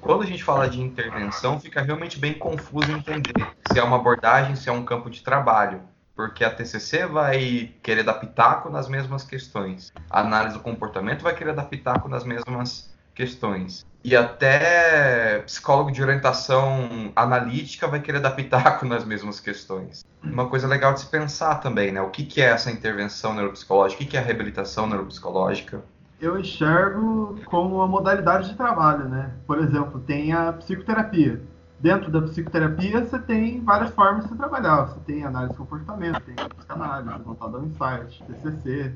quando 0.00 0.22
a 0.22 0.26
gente 0.26 0.44
fala 0.44 0.70
de 0.70 0.80
intervenção, 0.80 1.58
fica 1.58 1.82
realmente 1.82 2.20
bem 2.20 2.34
confuso 2.34 2.92
entender 2.92 3.34
se 3.64 3.80
é 3.80 3.82
uma 3.82 3.96
abordagem, 3.96 4.54
se 4.54 4.68
é 4.68 4.72
um 4.72 4.84
campo 4.84 5.10
de 5.10 5.22
trabalho. 5.22 5.82
Porque 6.14 6.44
a 6.44 6.54
TCC 6.54 7.04
vai 7.06 7.74
querer 7.82 8.04
dar 8.04 8.14
pitaco 8.14 8.70
nas 8.70 8.88
mesmas 8.88 9.24
questões. 9.24 9.92
A 10.08 10.20
análise 10.20 10.56
do 10.56 10.62
comportamento 10.62 11.22
vai 11.22 11.34
querer 11.34 11.52
dar 11.52 11.64
pitaco 11.64 12.08
nas 12.08 12.22
mesmas 12.22 12.96
questões. 13.12 13.84
E 14.04 14.14
até 14.16 15.40
psicólogo 15.40 15.90
de 15.90 16.02
orientação 16.02 17.12
analítica 17.14 17.86
vai 17.88 18.00
querer 18.00 18.20
dar 18.20 18.30
pitaco 18.30 18.84
nas 18.86 19.04
mesmas 19.04 19.40
questões. 19.40 20.04
Uma 20.22 20.48
coisa 20.48 20.66
legal 20.66 20.94
de 20.94 21.00
se 21.00 21.06
pensar 21.06 21.56
também, 21.56 21.92
né? 21.92 22.00
O 22.00 22.10
que, 22.10 22.24
que 22.24 22.40
é 22.40 22.46
essa 22.46 22.70
intervenção 22.70 23.34
neuropsicológica? 23.34 24.02
O 24.02 24.04
que, 24.04 24.10
que 24.10 24.16
é 24.16 24.20
a 24.20 24.22
reabilitação 24.22 24.86
neuropsicológica? 24.86 25.82
eu 26.20 26.38
enxergo 26.38 27.38
como 27.46 27.76
uma 27.76 27.86
modalidade 27.86 28.48
de 28.48 28.56
trabalho, 28.56 29.08
né? 29.08 29.32
Por 29.46 29.58
exemplo, 29.58 30.00
tem 30.00 30.32
a 30.32 30.52
psicoterapia. 30.52 31.40
Dentro 31.78 32.10
da 32.10 32.20
psicoterapia, 32.22 33.04
você 33.04 33.18
tem 33.20 33.62
várias 33.62 33.90
formas 33.90 34.28
de 34.28 34.34
trabalhar. 34.34 34.86
Você 34.86 35.00
tem 35.00 35.24
análise 35.24 35.52
de 35.52 35.58
comportamento, 35.58 36.20
tem 36.22 36.34
psicanálise, 36.34 37.22
voltada 37.22 37.56
ao 37.56 37.64
insight, 37.64 38.24
TCC. 38.24 38.92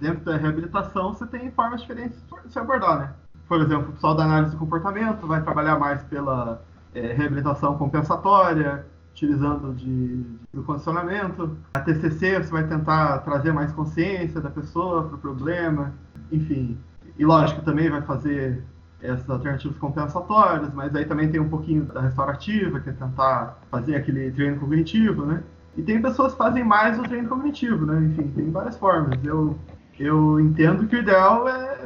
Dentro 0.00 0.24
da 0.24 0.36
reabilitação, 0.36 1.12
você 1.12 1.26
tem 1.26 1.50
formas 1.50 1.82
diferentes 1.82 2.18
de 2.44 2.52
se 2.52 2.58
abordar, 2.58 2.98
né? 2.98 3.14
Por 3.48 3.60
exemplo, 3.60 3.90
o 3.90 3.92
pessoal 3.92 4.14
da 4.14 4.24
análise 4.24 4.52
de 4.52 4.58
comportamento 4.58 5.26
vai 5.26 5.42
trabalhar 5.42 5.78
mais 5.78 6.02
pela 6.04 6.62
é, 6.94 7.12
reabilitação 7.12 7.76
compensatória, 7.76 8.86
utilizando 9.12 9.72
de, 9.74 10.22
de, 10.52 10.62
condicionamento. 10.64 11.56
A 11.74 11.80
TCC 11.80 12.42
você 12.42 12.50
vai 12.50 12.66
tentar 12.66 13.18
trazer 13.18 13.52
mais 13.52 13.72
consciência 13.72 14.40
da 14.40 14.50
pessoa 14.50 15.04
para 15.04 15.16
o 15.16 15.18
problema, 15.18 15.92
enfim. 16.32 16.76
E 17.18 17.24
lógico, 17.24 17.62
também 17.62 17.88
vai 17.90 18.02
fazer 18.02 18.64
essas 19.00 19.28
alternativas 19.28 19.76
compensatórias, 19.78 20.72
mas 20.72 20.94
aí 20.96 21.04
também 21.04 21.30
tem 21.30 21.40
um 21.40 21.48
pouquinho 21.48 21.84
da 21.84 22.00
restaurativa, 22.00 22.80
que 22.80 22.88
é 22.88 22.92
tentar 22.92 23.58
fazer 23.70 23.96
aquele 23.96 24.30
treino 24.32 24.58
cognitivo, 24.58 25.26
né? 25.26 25.42
E 25.76 25.82
tem 25.82 26.00
pessoas 26.00 26.32
que 26.32 26.38
fazem 26.38 26.64
mais 26.64 26.98
o 26.98 27.02
treino 27.02 27.28
cognitivo, 27.28 27.84
né? 27.84 28.00
Enfim, 28.06 28.28
tem 28.28 28.50
várias 28.50 28.76
formas. 28.76 29.18
Eu, 29.24 29.56
eu 29.98 30.40
entendo 30.40 30.86
que 30.86 30.96
o 30.96 30.98
ideal 30.98 31.48
é, 31.48 31.78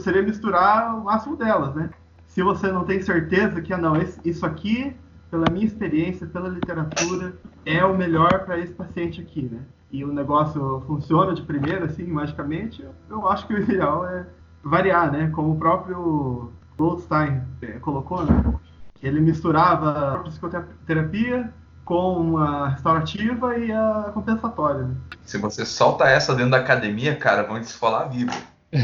seria 0.00 0.22
misturar 0.22 0.96
o 0.96 1.04
máximo 1.04 1.36
delas, 1.36 1.74
né? 1.74 1.90
Se 2.26 2.42
você 2.42 2.70
não 2.72 2.84
tem 2.84 3.00
certeza 3.00 3.60
que, 3.60 3.72
ah, 3.72 3.78
não, 3.78 3.94
isso 4.24 4.44
aqui, 4.44 4.96
pela 5.30 5.46
minha 5.50 5.66
experiência, 5.66 6.26
pela 6.26 6.48
literatura, 6.48 7.34
é 7.64 7.84
o 7.84 7.96
melhor 7.96 8.44
para 8.44 8.58
esse 8.58 8.72
paciente 8.72 9.20
aqui, 9.20 9.42
né? 9.42 9.60
E 9.92 10.04
o 10.04 10.12
negócio 10.12 10.82
funciona 10.86 11.34
de 11.34 11.42
primeira, 11.42 11.84
assim, 11.84 12.04
magicamente, 12.06 12.84
eu 13.08 13.28
acho 13.28 13.46
que 13.46 13.54
o 13.54 13.58
ideal 13.62 14.06
é 14.06 14.26
variar, 14.62 15.12
né? 15.12 15.30
Como 15.30 15.52
o 15.52 15.58
próprio 15.58 16.50
Goldstein 16.76 17.42
eh, 17.62 17.78
colocou, 17.80 18.24
né? 18.24 18.54
Ele 19.02 19.20
misturava 19.20 20.22
psicoterapia 20.24 21.52
com 21.84 22.38
a 22.38 22.68
restaurativa 22.70 23.58
e 23.58 23.70
a 23.70 24.10
compensatória. 24.14 24.84
Né? 24.84 24.96
Se 25.24 25.38
você 25.38 25.66
solta 25.66 26.08
essa 26.08 26.34
dentro 26.34 26.52
da 26.52 26.58
academia, 26.58 27.16
cara, 27.16 27.42
vão 27.42 27.60
te 27.60 27.64
esfolar 27.64 28.10
vivo. 28.10 28.32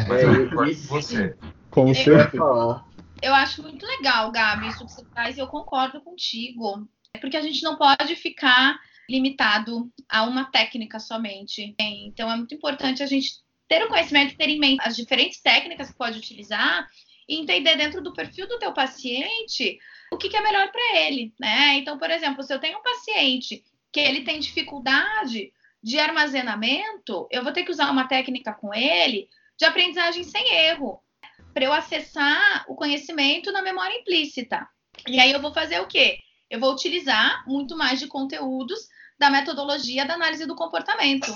Mas 0.08 0.22
eu 0.22 0.48
concordo 0.48 0.76
com 0.76 0.86
você. 0.88 1.36
Como 1.70 1.94
você 1.94 2.10
eu, 2.10 2.80
eu 3.22 3.34
acho 3.34 3.62
muito 3.62 3.86
legal, 3.86 4.30
Gabi, 4.30 4.68
isso 4.68 4.84
que 4.84 4.92
você 4.92 5.04
faz 5.14 5.36
e 5.36 5.40
eu 5.40 5.46
concordo 5.46 6.00
contigo. 6.00 6.86
Porque 7.20 7.36
a 7.36 7.42
gente 7.42 7.62
não 7.62 7.76
pode 7.76 8.14
ficar 8.16 8.78
limitado 9.08 9.90
a 10.08 10.22
uma 10.24 10.44
técnica 10.44 10.98
somente. 11.00 11.74
Então 11.78 12.30
é 12.30 12.36
muito 12.36 12.54
importante 12.54 13.02
a 13.02 13.06
gente 13.06 13.40
ter 13.68 13.82
o 13.84 13.88
conhecimento, 13.88 14.36
ter 14.36 14.48
em 14.48 14.58
mente 14.58 14.80
as 14.84 14.96
diferentes 14.96 15.40
técnicas 15.40 15.90
que 15.90 15.96
pode 15.96 16.18
utilizar 16.18 16.86
e 17.28 17.40
entender 17.40 17.76
dentro 17.76 18.02
do 18.02 18.12
perfil 18.12 18.48
do 18.48 18.58
teu 18.58 18.72
paciente 18.72 19.78
o 20.10 20.16
que, 20.16 20.28
que 20.28 20.36
é 20.36 20.42
melhor 20.42 20.70
para 20.70 20.98
ele, 20.98 21.32
né? 21.38 21.74
Então, 21.76 21.98
por 21.98 22.10
exemplo, 22.10 22.42
se 22.42 22.52
eu 22.52 22.58
tenho 22.58 22.78
um 22.78 22.82
paciente 22.82 23.64
que 23.92 24.00
ele 24.00 24.22
tem 24.22 24.40
dificuldade 24.40 25.52
de 25.82 25.98
armazenamento, 25.98 27.26
eu 27.30 27.42
vou 27.42 27.52
ter 27.52 27.64
que 27.64 27.70
usar 27.70 27.90
uma 27.90 28.06
técnica 28.06 28.52
com 28.52 28.74
ele 28.74 29.28
de 29.56 29.64
aprendizagem 29.64 30.24
sem 30.24 30.54
erro, 30.54 31.00
para 31.52 31.64
eu 31.64 31.72
acessar 31.72 32.64
o 32.68 32.74
conhecimento 32.74 33.52
na 33.52 33.62
memória 33.62 33.98
implícita. 33.98 34.68
E 35.06 35.18
aí 35.18 35.32
eu 35.32 35.40
vou 35.40 35.52
fazer 35.52 35.80
o 35.80 35.86
quê? 35.86 36.18
Eu 36.48 36.60
vou 36.60 36.72
utilizar 36.72 37.44
muito 37.46 37.76
mais 37.76 37.98
de 37.98 38.06
conteúdos 38.06 38.88
da 39.18 39.30
metodologia 39.30 40.04
da 40.04 40.14
análise 40.14 40.46
do 40.46 40.56
comportamento 40.56 41.32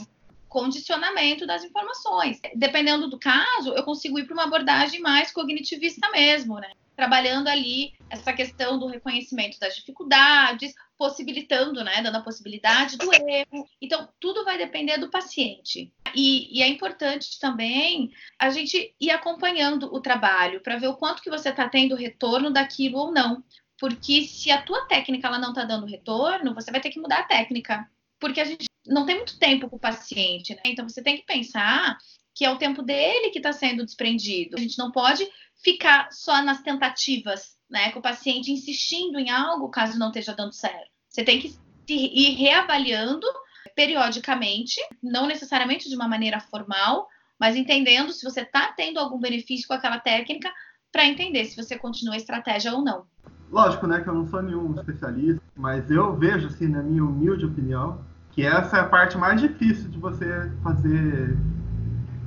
condicionamento 0.55 1.45
das 1.49 1.65
informações. 1.65 2.41
Dependendo 2.55 3.11
do 3.11 3.19
caso, 3.19 3.73
eu 3.75 3.83
consigo 3.83 4.21
ir 4.21 4.25
para 4.25 4.35
uma 4.35 4.45
abordagem 4.45 5.01
mais 5.01 5.33
cognitivista 5.33 6.09
mesmo, 6.13 6.61
né? 6.61 6.71
Trabalhando 6.95 7.49
ali 7.49 7.93
essa 8.09 8.33
questão 8.33 8.79
do 8.79 8.87
reconhecimento 8.87 9.59
das 9.59 9.75
dificuldades, 9.75 10.73
possibilitando, 10.97 11.83
né, 11.83 12.01
dando 12.01 12.19
a 12.19 12.23
possibilidade 12.23 12.97
do 12.97 13.13
erro. 13.13 13.69
Então, 13.83 14.09
tudo 14.21 14.45
vai 14.45 14.57
depender 14.57 14.97
do 14.97 15.11
paciente. 15.11 15.93
E, 16.15 16.57
e 16.57 16.63
é 16.63 16.69
importante 16.69 17.41
também 17.41 18.13
a 18.39 18.49
gente 18.51 18.95
ir 19.01 19.11
acompanhando 19.11 19.93
o 19.93 20.01
trabalho 20.01 20.61
para 20.61 20.79
ver 20.79 20.87
o 20.87 20.97
quanto 20.97 21.21
que 21.21 21.31
você 21.31 21.49
está 21.49 21.69
tendo 21.69 21.97
retorno 21.97 22.53
daquilo 22.53 22.99
ou 22.99 23.11
não. 23.11 23.43
Porque 23.77 24.23
se 24.23 24.53
a 24.53 24.63
tua 24.63 24.87
técnica 24.87 25.27
ela 25.27 25.41
não 25.41 25.49
está 25.49 25.65
dando 25.65 25.85
retorno, 25.85 26.55
você 26.55 26.71
vai 26.71 26.81
ter 26.81 26.91
que 26.91 27.01
mudar 27.01 27.19
a 27.19 27.25
técnica. 27.25 27.91
Porque 28.21 28.41
a 28.41 28.45
gente 28.45 28.67
não 28.87 29.07
tem 29.07 29.17
muito 29.17 29.39
tempo 29.39 29.69
com 29.69 29.77
o 29.77 29.81
paciente, 29.81 30.55
né? 30.55 30.63
Então 30.67 30.89
você 30.89 31.03
tem 31.03 31.17
que 31.17 31.27
pensar 31.27 31.97
que 32.35 32.45
é 32.45 32.51
o 32.51 32.59
tempo 32.59 32.83
dele 32.83 33.31
que 33.31 33.39
está 33.39 33.53
sendo 33.53 33.85
desprendido. 33.85 34.57
A 34.57 34.61
gente 34.61 34.79
não 34.79 34.91
pode 34.91 35.27
ficar 35.63 36.09
só 36.11 36.43
nas 36.43 36.63
tentativas, 36.63 37.57
né? 37.71 37.91
Com 37.93 38.01
o 38.01 38.03
paciente 38.03 38.51
insistindo 38.51 39.19
em 39.19 39.31
algo 39.31 39.69
caso 39.69 39.99
não 39.99 40.09
esteja 40.09 40.35
dando 40.35 40.53
certo. 40.53 40.91
Você 41.09 41.23
tem 41.23 41.41
que 41.41 41.57
ir 41.89 42.35
reavaliando 42.35 43.27
periodicamente, 43.75 44.81
não 45.03 45.27
necessariamente 45.27 45.89
de 45.89 45.95
uma 45.95 46.09
maneira 46.09 46.41
formal, 46.41 47.09
mas 47.39 47.57
entendendo 47.57 48.13
se 48.13 48.25
você 48.25 48.43
está 48.43 48.73
tendo 48.73 48.99
algum 48.99 49.19
benefício 49.19 49.67
com 49.67 49.75
aquela 49.75 49.99
técnica 49.99 50.53
para 50.93 51.07
entender 51.07 51.45
se 51.47 51.57
você 51.57 51.79
continua 51.79 52.15
a 52.15 52.19
estratégia 52.19 52.73
ou 52.73 52.83
não. 52.83 53.07
Lógico, 53.51 53.87
né, 53.87 54.01
que 54.01 54.09
eu 54.09 54.15
não 54.15 54.27
sou 54.27 54.43
nenhum 54.43 54.75
especialista, 54.75 55.43
mas 55.57 55.91
eu 55.91 56.17
vejo, 56.17 56.47
assim, 56.49 56.67
na 56.67 56.83
minha 56.83 57.05
humilde 57.05 57.45
opinião, 57.45 58.05
que 58.35 58.45
essa 58.45 58.79
é 58.79 58.81
a 58.81 58.85
parte 58.85 59.17
mais 59.17 59.41
difícil 59.41 59.89
de 59.89 59.99
você 59.99 60.51
fazer 60.63 61.39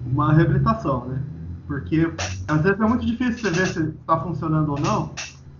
uma 0.05 0.33
reabilitação, 0.33 1.05
né? 1.05 1.21
Porque 1.67 2.09
às 2.47 2.61
vezes 2.61 2.79
é 2.79 2.85
muito 2.85 3.05
difícil 3.05 3.39
você 3.39 3.51
ver 3.51 3.67
se 3.67 3.83
está 3.83 4.17
funcionando 4.21 4.69
ou 4.69 4.79
não, 4.79 5.13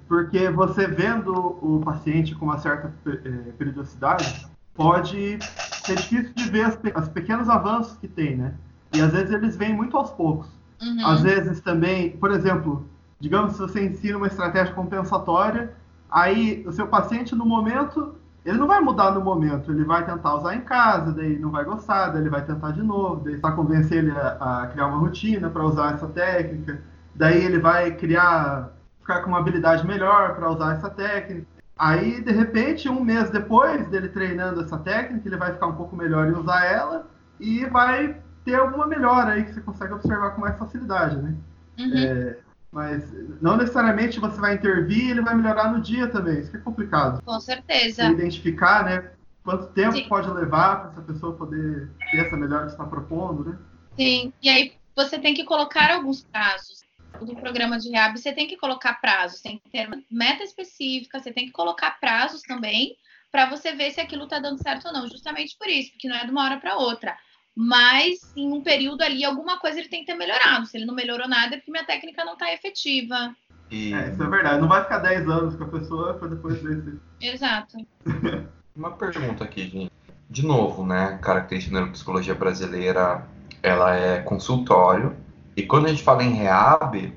porque 0.08 0.50
você 0.50 0.88
vendo 0.88 1.34
o 1.34 1.82
paciente 1.84 2.34
com 2.34 2.46
uma 2.46 2.58
certa 2.58 2.94
é, 3.06 3.30
periodicidade, 3.58 4.48
pode 4.74 5.38
ser 5.84 5.98
difícil 5.98 6.34
de 6.34 6.50
ver 6.50 6.64
as, 6.64 6.80
as 6.96 7.10
pequenos 7.10 7.50
avanços 7.50 7.98
que 7.98 8.08
tem, 8.08 8.38
né? 8.38 8.54
E 8.94 9.02
às 9.02 9.12
vezes 9.12 9.34
eles 9.34 9.58
vêm 9.58 9.76
muito 9.76 9.98
aos 9.98 10.12
poucos. 10.12 10.48
Uhum. 10.82 11.06
Às 11.06 11.22
vezes 11.24 11.60
também, 11.60 12.12
por 12.12 12.32
exemplo, 12.32 12.88
digamos 13.20 13.54
se 13.54 13.60
você 13.60 13.86
ensina 13.86 14.18
uma 14.18 14.28
estratégia 14.28 14.74
compensatória, 14.74 15.74
aí 16.10 16.64
o 16.66 16.72
seu 16.72 16.88
paciente 16.88 17.36
no 17.36 17.46
momento 17.46 18.16
ele 18.48 18.58
não 18.58 18.68
vai 18.68 18.80
mudar 18.80 19.12
no 19.12 19.22
momento, 19.22 19.70
ele 19.70 19.84
vai 19.84 20.06
tentar 20.06 20.36
usar 20.36 20.56
em 20.56 20.62
casa, 20.62 21.12
daí 21.12 21.38
não 21.38 21.52
vai 21.52 21.66
gostar, 21.66 22.12
daí 22.12 22.22
ele 22.22 22.30
vai 22.30 22.46
tentar 22.46 22.72
de 22.72 22.82
novo, 22.82 23.26
daí 23.26 23.38
para 23.38 23.54
convencer 23.54 23.98
ele 23.98 24.12
a, 24.12 24.38
a, 24.40 24.68
criar 24.68 24.88
uma 24.88 25.00
rotina 25.00 25.50
para 25.50 25.66
usar 25.66 25.96
essa 25.96 26.08
técnica, 26.08 26.82
daí 27.14 27.44
ele 27.44 27.60
vai 27.60 27.92
criar, 27.92 28.72
ficar 29.02 29.22
com 29.22 29.28
uma 29.32 29.40
habilidade 29.40 29.86
melhor 29.86 30.34
para 30.36 30.50
usar 30.50 30.76
essa 30.76 30.90
técnica. 30.90 31.46
Aí, 31.78 32.22
de 32.22 32.32
repente, 32.32 32.88
um 32.88 33.04
mês 33.04 33.30
depois 33.30 33.86
dele 33.90 34.08
treinando 34.08 34.62
essa 34.62 34.78
técnica, 34.78 35.28
ele 35.28 35.38
vai 35.38 35.52
ficar 35.52 35.68
um 35.68 35.76
pouco 35.76 35.94
melhor 35.94 36.28
em 36.28 36.32
usar 36.32 36.64
ela 36.64 37.06
e 37.40 37.66
vai 37.66 38.16
ter 38.46 38.56
alguma 38.56 38.88
melhora 38.88 39.34
aí 39.34 39.44
que 39.44 39.54
você 39.54 39.60
consegue 39.60 39.94
observar 39.94 40.32
com 40.32 40.42
mais 40.42 40.58
facilidade, 40.58 41.18
né? 41.18 41.36
Uhum. 41.78 41.98
É, 41.98 42.38
mas 42.78 43.12
não 43.42 43.58
necessariamente 43.58 44.20
você 44.20 44.40
vai 44.40 44.54
intervir 44.54 45.06
e 45.08 45.10
ele 45.10 45.22
vai 45.22 45.34
melhorar 45.34 45.74
no 45.74 45.82
dia 45.82 46.08
também. 46.08 46.40
Isso 46.40 46.52
que 46.52 46.58
é 46.58 46.60
complicado. 46.60 47.24
Com 47.24 47.40
certeza. 47.40 48.06
Você 48.06 48.12
identificar, 48.12 48.86
né? 48.86 49.14
Quanto 49.44 49.74
tempo 49.74 49.96
Sim. 49.96 50.08
pode 50.08 50.30
levar 50.30 50.82
para 50.82 50.92
essa 50.92 51.02
pessoa 51.02 51.36
poder 51.36 51.90
ter 52.12 52.18
essa 52.20 52.38
melhora 52.38 52.66
que 52.66 52.74
está 52.74 52.86
propondo, 52.86 53.50
né? 53.50 53.58
Sim. 53.98 54.32
E 54.44 54.48
aí 54.48 54.74
você 54.96 55.18
tem 55.18 55.34
que 55.34 55.44
colocar 55.44 55.90
alguns 55.90 56.24
prazos. 56.24 56.82
No 57.20 57.36
programa 57.36 57.80
de 57.80 57.90
reab, 57.90 58.16
você 58.16 58.32
tem 58.32 58.48
que 58.48 58.58
colocar 58.58 59.02
prazos, 59.02 59.42
tem 59.42 59.58
que 59.58 59.72
ter 59.72 59.90
meta 60.12 60.44
específica, 60.44 61.20
você 61.20 61.34
tem 61.34 61.48
que 61.48 61.52
colocar 61.52 62.00
prazos 62.00 62.44
também 62.44 62.96
para 63.32 63.50
você 63.50 63.74
ver 63.74 63.90
se 63.90 64.00
aquilo 64.00 64.26
está 64.26 64.38
dando 64.38 64.62
certo 64.62 64.86
ou 64.86 64.94
não. 64.94 65.08
Justamente 65.08 65.58
por 65.58 65.68
isso, 65.68 65.90
porque 65.94 66.08
não 66.08 66.16
é 66.16 66.26
de 66.26 66.30
uma 66.30 66.44
hora 66.44 66.58
para 66.58 66.78
outra 66.78 67.18
mas 67.58 68.32
em 68.36 68.54
um 68.54 68.62
período 68.62 69.02
ali 69.02 69.26
alguma 69.26 69.60
coisa 69.60 69.80
ele 69.80 69.90
tem 69.90 70.02
que 70.02 70.06
ter 70.06 70.14
melhorado. 70.16 70.68
Se 70.68 70.78
ele 70.78 70.86
não 70.86 70.94
melhorou 70.94 71.28
nada 71.28 71.56
é 71.56 71.58
porque 71.58 71.72
minha 71.72 71.84
técnica 71.84 72.24
não 72.24 72.34
está 72.34 72.54
efetiva. 72.54 73.36
E... 73.72 73.96
É, 73.96 74.12
isso 74.12 74.22
é 74.22 74.30
verdade. 74.30 74.62
Não 74.62 74.68
vai 74.68 74.84
ficar 74.84 75.00
10 75.00 75.28
anos 75.28 75.56
com 75.56 75.64
a 75.64 75.68
pessoa 75.68 76.14
para 76.14 76.28
depois 76.28 76.62
desse. 76.62 77.00
Exato. 77.20 77.78
Uma 78.76 78.92
pergunta 78.92 79.44
aqui, 79.44 79.68
gente. 79.68 79.92
De 80.30 80.46
novo, 80.46 80.86
né? 80.86 81.18
Característica 81.20 81.74
da 81.74 81.80
neuropsicologia 81.80 82.36
brasileira, 82.36 83.28
ela 83.64 83.96
é 83.96 84.20
consultório. 84.20 85.18
E 85.56 85.64
quando 85.64 85.88
a 85.88 85.90
gente 85.90 86.04
fala 86.04 86.24
em 86.24 86.34
reab, 86.34 87.12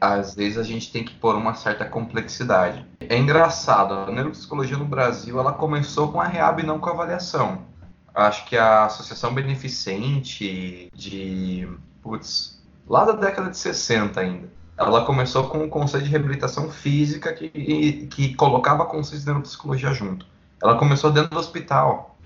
às 0.00 0.34
vezes 0.34 0.58
a 0.58 0.64
gente 0.64 0.90
tem 0.90 1.04
que 1.04 1.14
pôr 1.14 1.36
uma 1.36 1.54
certa 1.54 1.84
complexidade. 1.84 2.84
É 2.98 3.16
engraçado, 3.16 3.94
a 3.94 4.10
neuropsicologia 4.10 4.76
no 4.76 4.84
Brasil, 4.84 5.38
ela 5.38 5.52
começou 5.52 6.10
com 6.10 6.20
a 6.20 6.26
reab 6.26 6.60
e 6.60 6.66
não 6.66 6.80
com 6.80 6.90
a 6.90 6.92
avaliação 6.92 7.75
acho 8.16 8.46
que 8.46 8.56
a 8.56 8.86
Associação 8.86 9.34
Beneficente 9.34 10.90
de. 10.94 11.68
Putz, 12.02 12.62
lá 12.88 13.04
da 13.04 13.12
década 13.12 13.50
de 13.50 13.58
60 13.58 14.20
ainda. 14.20 14.48
Ela 14.78 15.04
começou 15.04 15.48
com 15.48 15.64
o 15.64 15.68
conceito 15.68 16.04
de 16.04 16.10
reabilitação 16.10 16.70
física 16.70 17.32
que, 17.32 18.06
que 18.10 18.34
colocava 18.34 18.84
conceito 18.84 19.20
de 19.20 19.26
neuropsicologia 19.26 19.92
junto. 19.92 20.26
Ela 20.62 20.78
começou 20.78 21.10
dentro 21.10 21.30
do 21.30 21.38
hospital. 21.38 22.16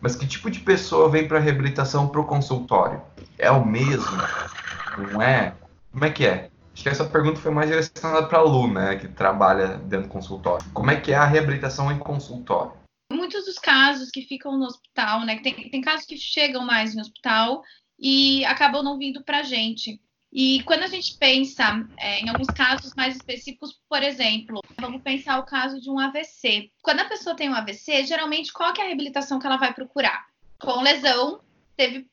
Mas 0.00 0.14
que 0.14 0.26
tipo 0.26 0.50
de 0.50 0.60
pessoa 0.60 1.08
vem 1.08 1.26
para 1.26 1.38
reabilitação 1.38 2.08
para 2.08 2.20
o 2.20 2.24
consultório? 2.24 3.00
É 3.38 3.50
o 3.50 3.64
mesmo? 3.64 4.18
Não 4.98 5.22
é? 5.22 5.54
Como 5.90 6.04
é 6.04 6.10
que 6.10 6.26
é? 6.26 6.50
Acho 6.74 6.82
que 6.82 6.88
essa 6.88 7.04
pergunta 7.04 7.40
foi 7.40 7.50
mais 7.50 7.70
direcionada 7.70 8.26
para 8.26 8.38
a 8.38 8.42
Lu, 8.42 8.66
né, 8.66 8.96
que 8.96 9.08
trabalha 9.08 9.78
dentro 9.78 10.08
do 10.08 10.12
consultório. 10.12 10.66
Como 10.74 10.90
é 10.90 10.96
que 10.96 11.12
é 11.12 11.16
a 11.16 11.24
reabilitação 11.24 11.90
em 11.90 11.98
consultório? 11.98 12.72
Muitos 13.12 13.43
casos 13.64 14.10
que 14.10 14.20
ficam 14.20 14.58
no 14.58 14.66
hospital, 14.66 15.24
né, 15.24 15.38
tem, 15.38 15.70
tem 15.70 15.80
casos 15.80 16.04
que 16.04 16.18
chegam 16.18 16.64
mais 16.66 16.94
no 16.94 17.00
hospital 17.00 17.62
e 17.98 18.44
acabam 18.44 18.82
não 18.82 18.98
vindo 18.98 19.24
para 19.24 19.38
a 19.38 19.42
gente. 19.42 19.98
E 20.30 20.62
quando 20.64 20.82
a 20.82 20.88
gente 20.88 21.16
pensa 21.16 21.86
é, 21.96 22.20
em 22.20 22.28
alguns 22.28 22.48
casos 22.48 22.92
mais 22.94 23.16
específicos, 23.16 23.80
por 23.88 24.02
exemplo, 24.02 24.60
vamos 24.78 25.00
pensar 25.00 25.38
o 25.38 25.44
caso 25.44 25.80
de 25.80 25.88
um 25.88 25.98
AVC. 25.98 26.70
Quando 26.82 27.00
a 27.00 27.04
pessoa 27.06 27.36
tem 27.36 27.48
um 27.48 27.54
AVC, 27.54 28.04
geralmente 28.04 28.52
qual 28.52 28.74
é 28.76 28.82
a 28.82 28.84
reabilitação 28.84 29.38
que 29.38 29.46
ela 29.46 29.56
vai 29.56 29.72
procurar? 29.72 30.26
Com 30.60 30.82
lesão, 30.82 31.40
teve 31.76 32.06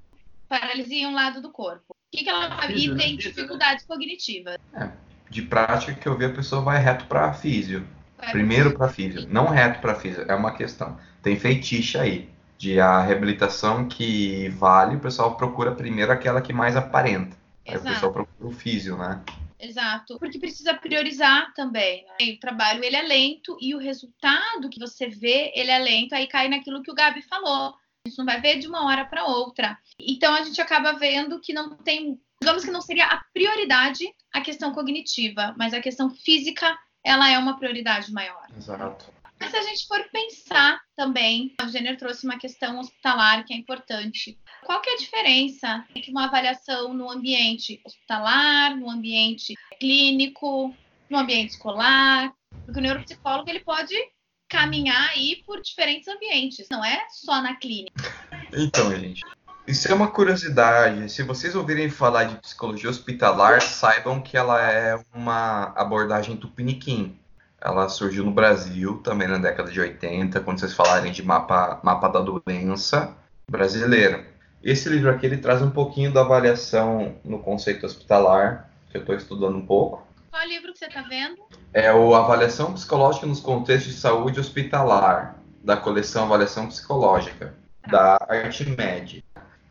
paralisia 0.47 1.01
em 1.01 1.07
um 1.07 1.13
lado 1.13 1.41
do 1.41 1.51
corpo. 1.51 1.83
O 1.89 2.17
que, 2.17 2.23
que 2.23 2.29
ela 2.29 2.47
vai 2.47 2.71
e 2.73 2.95
tem 2.95 3.17
dificuldades 3.17 3.85
cognitivas? 3.85 4.57
É, 4.73 4.91
de 5.29 5.41
prática 5.41 5.95
que 5.95 6.07
eu 6.07 6.17
vi 6.17 6.25
a 6.25 6.33
pessoa 6.33 6.61
vai 6.61 6.81
reto 6.81 7.05
para 7.05 7.33
físio. 7.33 7.85
Primeiro 8.31 8.77
para 8.77 8.87
físio, 8.87 9.27
não 9.27 9.47
reto 9.47 9.81
para 9.81 9.95
físio, 9.95 10.23
é 10.29 10.35
uma 10.35 10.53
questão. 10.53 10.95
Tem 11.21 11.37
feitiço 11.39 11.99
aí 11.99 12.29
de 12.57 12.79
a 12.79 13.01
reabilitação 13.01 13.87
que 13.87 14.49
vale, 14.49 14.95
o 14.95 14.99
pessoal 14.99 15.35
procura 15.35 15.73
primeiro 15.73 16.11
aquela 16.11 16.41
que 16.41 16.53
mais 16.53 16.75
aparenta. 16.75 17.35
Aí 17.67 17.77
o 17.77 17.81
pessoal 17.81 18.11
procura 18.11 18.49
o 18.49 18.53
físio, 18.53 18.97
né? 18.97 19.21
Exato, 19.59 20.17
porque 20.17 20.39
precisa 20.39 20.73
priorizar 20.73 21.53
também. 21.53 22.03
Né? 22.19 22.33
O 22.33 22.39
trabalho 22.39 22.83
ele 22.83 22.95
é 22.95 23.01
lento 23.01 23.57
e 23.61 23.75
o 23.75 23.79
resultado 23.79 24.69
que 24.69 24.79
você 24.79 25.07
vê 25.07 25.51
ele 25.55 25.69
é 25.69 25.77
lento. 25.77 26.13
Aí 26.13 26.27
cai 26.27 26.47
naquilo 26.49 26.81
que 26.81 26.91
o 26.91 26.95
Gabi 26.95 27.21
falou. 27.21 27.75
A 28.05 28.09
gente 28.09 28.17
não 28.17 28.25
vai 28.25 28.41
ver 28.41 28.57
de 28.57 28.67
uma 28.67 28.85
hora 28.85 29.05
para 29.05 29.25
outra. 29.25 29.77
Então 29.99 30.33
a 30.33 30.41
gente 30.43 30.59
acaba 30.59 30.93
vendo 30.93 31.39
que 31.39 31.53
não 31.53 31.75
tem, 31.77 32.19
digamos 32.41 32.65
que 32.65 32.71
não 32.71 32.81
seria 32.81 33.05
a 33.05 33.23
prioridade 33.31 34.05
a 34.33 34.41
questão 34.41 34.73
cognitiva, 34.73 35.53
mas 35.57 35.73
a 35.73 35.81
questão 35.81 36.09
física 36.09 36.75
ela 37.03 37.29
é 37.29 37.37
uma 37.37 37.57
prioridade 37.57 38.11
maior. 38.11 38.47
Exato. 38.57 39.05
Mas 39.41 39.49
se 39.49 39.57
a 39.57 39.63
gente 39.63 39.87
for 39.87 40.07
pensar 40.11 40.79
também, 40.95 41.55
o 41.59 41.67
Jenner 41.67 41.97
trouxe 41.97 42.25
uma 42.25 42.37
questão 42.37 42.79
hospitalar 42.79 43.43
que 43.43 43.51
é 43.51 43.57
importante. 43.57 44.37
Qual 44.63 44.79
que 44.79 44.91
é 44.91 44.93
a 44.93 44.97
diferença 44.97 45.83
entre 45.95 46.11
uma 46.11 46.25
avaliação 46.25 46.93
no 46.93 47.09
ambiente 47.09 47.81
hospitalar, 47.83 48.77
no 48.77 48.87
ambiente 48.87 49.55
clínico, 49.79 50.71
no 51.09 51.17
ambiente 51.17 51.53
escolar? 51.53 52.31
Porque 52.63 52.79
o 52.79 52.83
neuropsicólogo 52.83 53.49
ele 53.49 53.61
pode 53.61 53.95
caminhar 54.47 55.09
aí 55.09 55.41
por 55.43 55.59
diferentes 55.59 56.07
ambientes, 56.07 56.67
não 56.69 56.85
é 56.85 57.07
só 57.09 57.41
na 57.41 57.55
clínica. 57.55 58.13
Então, 58.53 58.95
gente, 58.95 59.23
isso 59.65 59.87
é 59.87 59.93
uma 59.93 60.11
curiosidade. 60.11 61.11
Se 61.11 61.23
vocês 61.23 61.55
ouvirem 61.55 61.89
falar 61.89 62.25
de 62.25 62.35
psicologia 62.35 62.89
hospitalar, 62.91 63.61
saibam 63.61 64.21
que 64.21 64.37
ela 64.37 64.61
é 64.61 65.03
uma 65.15 65.73
abordagem 65.75 66.37
tupiniquim. 66.37 67.17
Ela 67.63 67.87
surgiu 67.89 68.25
no 68.25 68.31
Brasil 68.31 68.97
também 69.03 69.27
na 69.27 69.37
década 69.37 69.71
de 69.71 69.79
80, 69.79 70.39
quando 70.39 70.59
vocês 70.59 70.73
falarem 70.73 71.11
de 71.11 71.23
mapa, 71.23 71.79
mapa 71.83 72.07
da 72.07 72.19
doença 72.19 73.15
brasileira. 73.49 74.25
Esse 74.63 74.89
livro 74.89 75.11
aqui 75.11 75.25
ele 75.25 75.37
traz 75.37 75.61
um 75.61 75.69
pouquinho 75.69 76.11
da 76.11 76.21
avaliação 76.21 77.15
no 77.23 77.39
conceito 77.39 77.85
hospitalar, 77.85 78.69
que 78.89 78.97
eu 78.97 79.01
estou 79.01 79.15
estudando 79.15 79.57
um 79.57 79.65
pouco. 79.65 80.07
Qual 80.31 80.47
livro 80.47 80.71
que 80.73 80.79
você 80.79 80.85
está 80.85 81.01
vendo? 81.01 81.37
É 81.73 81.93
o 81.93 82.15
Avaliação 82.15 82.73
Psicológica 82.73 83.27
nos 83.27 83.39
Contextos 83.39 83.93
de 83.93 83.99
Saúde 83.99 84.39
Hospitalar, 84.39 85.35
da 85.63 85.77
coleção 85.77 86.23
Avaliação 86.23 86.67
Psicológica, 86.67 87.53
da 87.87 88.17
Artimed. 88.29 89.23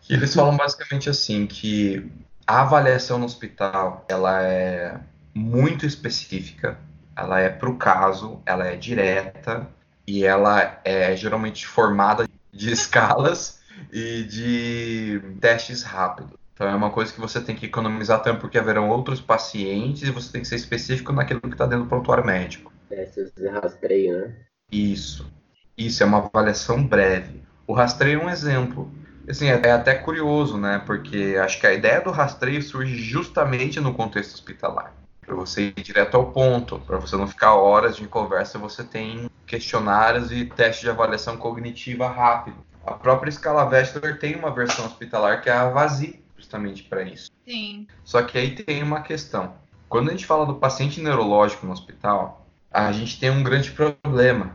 E 0.08 0.12
eles 0.12 0.34
falam 0.34 0.56
basicamente 0.56 1.08
assim, 1.08 1.46
que 1.46 2.10
a 2.46 2.62
avaliação 2.62 3.18
no 3.18 3.24
hospital, 3.24 4.04
ela 4.08 4.42
é 4.42 4.98
muito 5.34 5.86
específica, 5.86 6.78
ela 7.20 7.40
é 7.40 7.48
para 7.48 7.68
o 7.68 7.76
caso, 7.76 8.40
ela 8.46 8.66
é 8.66 8.76
direta 8.76 9.68
e 10.06 10.24
ela 10.24 10.80
é 10.84 11.14
geralmente 11.14 11.66
formada 11.66 12.26
de 12.52 12.72
escalas 12.72 13.60
e 13.92 14.24
de 14.24 15.22
testes 15.40 15.82
rápidos. 15.82 16.38
Então 16.54 16.68
é 16.68 16.74
uma 16.74 16.90
coisa 16.90 17.12
que 17.12 17.20
você 17.20 17.40
tem 17.40 17.56
que 17.56 17.66
economizar 17.66 18.22
tempo 18.22 18.40
porque 18.40 18.58
haverão 18.58 18.90
outros 18.90 19.20
pacientes 19.20 20.02
e 20.02 20.10
você 20.10 20.32
tem 20.32 20.42
que 20.42 20.48
ser 20.48 20.56
específico 20.56 21.12
naquilo 21.12 21.40
que 21.40 21.48
está 21.48 21.64
dentro 21.64 21.84
do 21.84 21.88
prontuário 21.88 22.24
médico. 22.24 22.72
Testes 22.88 23.32
de 23.34 23.48
rastreio, 23.48 24.18
né? 24.18 24.36
Isso. 24.70 25.30
Isso 25.76 26.02
é 26.02 26.06
uma 26.06 26.18
avaliação 26.18 26.86
breve. 26.86 27.42
O 27.66 27.72
rastreio 27.72 28.20
é 28.20 28.24
um 28.24 28.28
exemplo. 28.28 28.92
Assim, 29.26 29.48
é, 29.48 29.60
é 29.64 29.72
até 29.72 29.94
curioso, 29.94 30.58
né? 30.58 30.82
Porque 30.84 31.36
acho 31.42 31.58
que 31.58 31.66
a 31.66 31.72
ideia 31.72 32.00
do 32.00 32.10
rastreio 32.10 32.62
surge 32.62 32.96
justamente 32.96 33.80
no 33.80 33.94
contexto 33.94 34.34
hospitalar 34.34 34.99
para 35.30 35.36
você 35.36 35.72
ir 35.76 35.82
direto 35.82 36.16
ao 36.16 36.32
ponto, 36.32 36.80
para 36.80 36.98
você 36.98 37.16
não 37.16 37.28
ficar 37.28 37.54
horas 37.54 37.96
de 37.96 38.04
conversa, 38.08 38.58
você 38.58 38.82
tem 38.82 39.30
questionários 39.46 40.32
e 40.32 40.44
testes 40.44 40.80
de 40.80 40.90
avaliação 40.90 41.36
cognitiva 41.36 42.08
rápido. 42.08 42.56
A 42.84 42.94
própria 42.94 43.30
escala 43.30 43.64
Wechsler 43.64 44.18
tem 44.18 44.34
uma 44.34 44.50
versão 44.50 44.84
hospitalar 44.86 45.40
que 45.40 45.48
é 45.48 45.52
a 45.52 45.68
VASI, 45.68 46.20
justamente 46.36 46.82
para 46.82 47.04
isso. 47.04 47.30
Sim. 47.46 47.86
Só 48.02 48.22
que 48.22 48.36
aí 48.36 48.56
tem 48.56 48.82
uma 48.82 49.02
questão. 49.02 49.54
Quando 49.88 50.08
a 50.08 50.10
gente 50.10 50.26
fala 50.26 50.44
do 50.44 50.56
paciente 50.56 51.00
neurológico 51.00 51.64
no 51.64 51.72
hospital, 51.72 52.44
a 52.68 52.90
gente 52.90 53.20
tem 53.20 53.30
um 53.30 53.44
grande 53.44 53.70
problema, 53.70 54.50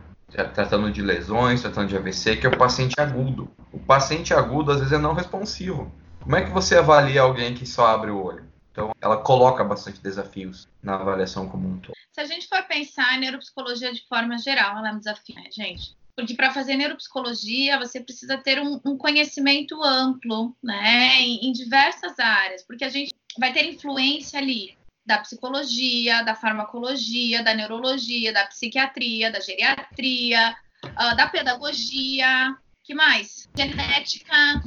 tratando 0.52 0.92
de 0.92 1.00
lesões, 1.00 1.62
tratando 1.62 1.88
de 1.88 1.96
AVC, 1.96 2.36
que 2.36 2.46
é 2.46 2.50
o 2.50 2.58
paciente 2.58 3.00
agudo. 3.00 3.48
O 3.72 3.78
paciente 3.78 4.34
agudo 4.34 4.72
às 4.72 4.78
vezes 4.80 4.92
é 4.92 4.98
não 4.98 5.14
responsivo. 5.14 5.90
Como 6.20 6.36
é 6.36 6.42
que 6.42 6.50
você 6.50 6.76
avalia 6.76 7.22
alguém 7.22 7.54
que 7.54 7.64
só 7.64 7.86
abre 7.86 8.10
o 8.10 8.22
olho? 8.22 8.44
Então, 8.76 8.94
ela 9.00 9.16
coloca 9.16 9.64
bastante 9.64 10.02
desafios 10.02 10.68
na 10.82 10.96
avaliação 10.96 11.48
como 11.48 11.66
um 11.66 11.80
todo. 11.80 11.94
Se 12.12 12.20
a 12.20 12.26
gente 12.26 12.46
for 12.46 12.62
pensar 12.64 13.14
em 13.14 13.20
neuropsicologia 13.20 13.90
de 13.90 14.06
forma 14.06 14.36
geral, 14.36 14.76
ela 14.76 14.90
é 14.90 14.92
um 14.92 14.98
desafio, 14.98 15.34
né, 15.34 15.50
gente? 15.50 15.96
Porque 16.14 16.34
para 16.34 16.52
fazer 16.52 16.76
neuropsicologia, 16.76 17.78
você 17.78 18.00
precisa 18.00 18.36
ter 18.36 18.60
um, 18.60 18.78
um 18.84 18.98
conhecimento 18.98 19.82
amplo, 19.82 20.54
né, 20.62 21.22
em, 21.22 21.48
em 21.48 21.52
diversas 21.52 22.18
áreas, 22.18 22.62
porque 22.66 22.84
a 22.84 22.90
gente 22.90 23.14
vai 23.38 23.50
ter 23.50 23.64
influência 23.64 24.38
ali 24.38 24.76
da 25.06 25.18
psicologia, 25.18 26.22
da 26.22 26.34
farmacologia, 26.34 27.42
da 27.42 27.54
neurologia, 27.54 28.30
da 28.30 28.46
psiquiatria, 28.46 29.32
da 29.32 29.40
geriatria, 29.40 30.54
uh, 30.84 31.16
da 31.16 31.26
pedagogia, 31.28 32.54
que 32.84 32.94
mais? 32.94 33.48
Genética, 33.56 34.62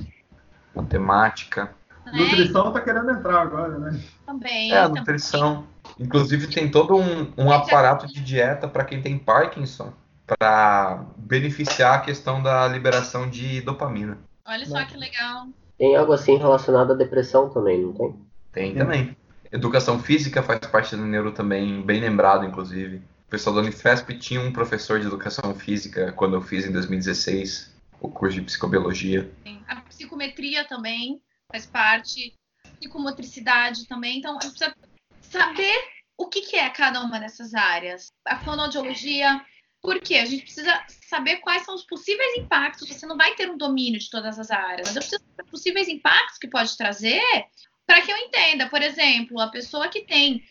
matemática. 0.74 1.79
Né? 2.12 2.20
Nutrição 2.20 2.72
tá 2.72 2.82
querendo 2.82 3.12
entrar 3.12 3.42
agora, 3.42 3.78
né? 3.78 4.00
Também. 4.26 4.72
É, 4.72 4.88
nutrição. 4.88 5.68
Inclusive 6.00 6.48
tem 6.48 6.70
todo 6.70 6.96
um, 6.96 7.32
um 7.38 7.52
aparato 7.52 8.08
de 8.08 8.22
dieta 8.22 8.68
para 8.68 8.86
quem 8.86 9.02
tem 9.02 9.18
Parkinson, 9.18 9.92
para 10.26 11.06
beneficiar 11.18 11.96
a 11.96 12.00
questão 12.00 12.42
da 12.42 12.68
liberação 12.68 13.30
de 13.30 13.62
dopamina. 13.62 14.18
Olha 14.46 14.66
só 14.66 14.84
que 14.86 14.98
legal. 14.98 15.48
Tem 15.78 15.96
algo 15.96 16.12
assim 16.14 16.38
relacionado 16.38 16.94
à 16.94 16.96
depressão 16.96 17.50
também, 17.50 17.82
não 17.82 17.94
tem? 17.94 18.16
Tem 18.52 18.76
também. 18.76 19.16
Educação 19.52 20.00
física 20.00 20.44
faz 20.44 20.60
parte 20.60 20.96
do 20.96 21.06
neuro 21.06 21.32
também, 21.32 21.82
bem 21.82 22.00
lembrado, 22.00 22.46
inclusive. 22.46 22.98
O 22.98 23.30
pessoal 23.30 23.56
da 23.56 23.62
Unifesp 23.62 24.14
tinha 24.16 24.42
um 24.42 24.52
professor 24.52 25.00
de 25.00 25.08
educação 25.08 25.54
física 25.56 26.12
quando 26.12 26.36
eu 26.36 26.42
fiz 26.42 26.66
em 26.66 26.72
2016 26.72 27.74
o 28.02 28.10
curso 28.10 28.36
de 28.36 28.42
psicobiologia. 28.42 29.30
A 29.68 29.76
psicometria 29.82 30.66
também 30.66 31.22
faz 31.52 31.66
parte, 31.66 32.34
psicomotricidade 32.80 33.88
também. 33.88 34.20
Então, 34.20 34.38
a 34.38 34.42
gente 34.42 34.58
precisa 34.58 34.76
saber 35.22 35.76
o 36.18 36.28
que, 36.28 36.42
que 36.42 36.56
é 36.56 36.70
cada 36.70 37.02
uma 37.02 37.20
dessas 37.20 37.54
áreas. 37.54 38.12
A 38.26 38.38
fonoaudiologia, 38.40 39.44
por 39.82 40.00
quê? 40.00 40.16
A 40.16 40.26
gente 40.26 40.44
precisa 40.44 40.84
saber 41.08 41.38
quais 41.38 41.64
são 41.64 41.76
os 41.76 41.86
possíveis 41.86 42.38
impactos. 42.38 42.88
Você 42.88 43.06
não 43.06 43.18
vai 43.18 43.34
ter 43.36 43.50
um 43.50 43.58
domínio 43.58 44.00
de 44.00 44.10
todas 44.10 44.38
as 44.38 44.52
áreas, 44.52 44.88
mas 44.88 44.96
eu 44.96 45.02
preciso 45.02 45.24
saber 45.24 45.50
possíveis 45.50 45.88
impactos 45.88 46.38
que 46.38 46.48
pode 46.48 46.76
trazer 46.78 47.22
para 47.86 48.02
que 48.02 48.12
eu 48.12 48.18
entenda. 48.18 48.70
Por 48.70 48.82
exemplo, 48.82 49.40
a 49.40 49.48
pessoa 49.48 49.88
que 49.88 50.02
tem 50.02 50.44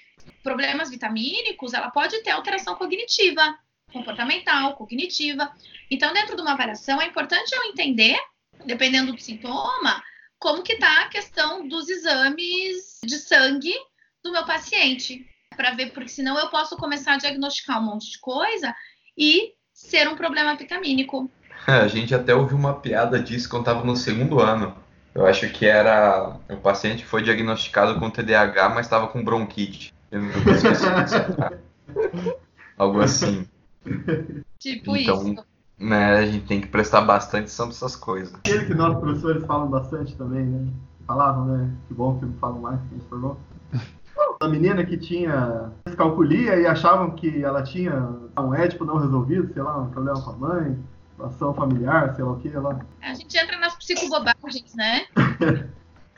problemas 0.42 0.90
vitamínicos, 0.90 1.74
ela 1.74 1.90
pode 1.90 2.20
ter 2.22 2.30
alteração 2.30 2.74
cognitiva, 2.74 3.56
comportamental, 3.92 4.74
cognitiva. 4.74 5.52
Então, 5.90 6.12
dentro 6.12 6.34
de 6.34 6.42
uma 6.42 6.52
avaliação, 6.52 7.00
é 7.00 7.06
importante 7.06 7.54
eu 7.54 7.64
entender, 7.64 8.18
dependendo 8.64 9.12
do 9.12 9.20
sintoma, 9.20 10.02
como 10.38 10.62
que 10.62 10.74
está 10.74 11.02
a 11.02 11.08
questão 11.08 11.66
dos 11.66 11.88
exames 11.88 13.00
de 13.04 13.18
sangue 13.18 13.74
do 14.22 14.32
meu 14.32 14.44
paciente, 14.44 15.26
para 15.56 15.72
ver, 15.72 15.92
porque 15.92 16.08
senão 16.08 16.38
eu 16.38 16.48
posso 16.48 16.76
começar 16.76 17.14
a 17.14 17.18
diagnosticar 17.18 17.80
um 17.80 17.86
monte 17.86 18.12
de 18.12 18.18
coisa 18.18 18.74
e 19.16 19.54
ser 19.72 20.08
um 20.08 20.16
problema 20.16 20.56
vitamínico. 20.56 21.30
A 21.66 21.88
gente 21.88 22.14
até 22.14 22.34
ouviu 22.34 22.56
uma 22.56 22.74
piada 22.74 23.20
disso 23.20 23.48
quando 23.48 23.62
estava 23.62 23.84
no 23.84 23.96
segundo 23.96 24.40
ano. 24.40 24.76
Eu 25.14 25.26
acho 25.26 25.48
que 25.50 25.66
era 25.66 26.36
o 26.48 26.56
paciente 26.58 27.04
foi 27.04 27.22
diagnosticado 27.22 27.98
com 27.98 28.10
TDAH, 28.10 28.68
mas 28.68 28.86
estava 28.86 29.08
com 29.08 29.24
bronquite. 29.24 29.92
Algo 32.78 33.00
assim. 33.00 33.48
Tipo 34.58 34.96
então, 34.96 35.32
isso 35.32 35.44
né, 35.78 36.16
a 36.16 36.26
gente 36.26 36.46
tem 36.46 36.60
que 36.60 36.68
prestar 36.68 37.02
bastante 37.02 37.44
atenção 37.44 37.68
essas 37.68 37.96
coisas. 37.96 38.34
Aquele 38.34 38.66
que 38.66 38.74
nossos 38.74 39.00
professores 39.00 39.44
falam 39.46 39.68
bastante 39.68 40.16
também, 40.16 40.44
né? 40.44 40.68
falavam, 41.08 41.46
né? 41.46 41.74
Que 41.88 41.94
bom 41.94 42.18
que 42.18 42.26
não 42.26 42.34
falam 42.34 42.60
mais, 42.60 42.78
que 42.82 42.88
transformou. 42.90 43.40
A 44.40 44.48
menina 44.48 44.84
que 44.84 44.96
tinha 44.96 45.72
descalculia 45.86 46.56
e 46.56 46.66
achavam 46.66 47.12
que 47.12 47.42
ela 47.42 47.62
tinha 47.62 47.94
um 48.38 48.54
édipo 48.54 48.84
não 48.84 48.98
resolvido, 48.98 49.52
sei 49.52 49.62
lá, 49.62 49.78
um 49.78 49.90
problema 49.90 50.20
com 50.20 50.30
a 50.30 50.36
mãe, 50.36 50.78
ação 51.20 51.54
familiar, 51.54 52.14
sei 52.14 52.24
lá 52.24 52.32
o 52.32 52.38
que 52.38 52.48
lá. 52.50 52.78
A 53.00 53.14
gente 53.14 53.36
entra 53.36 53.58
nas 53.58 53.74
psicobobagens, 53.76 54.74
né? 54.76 55.06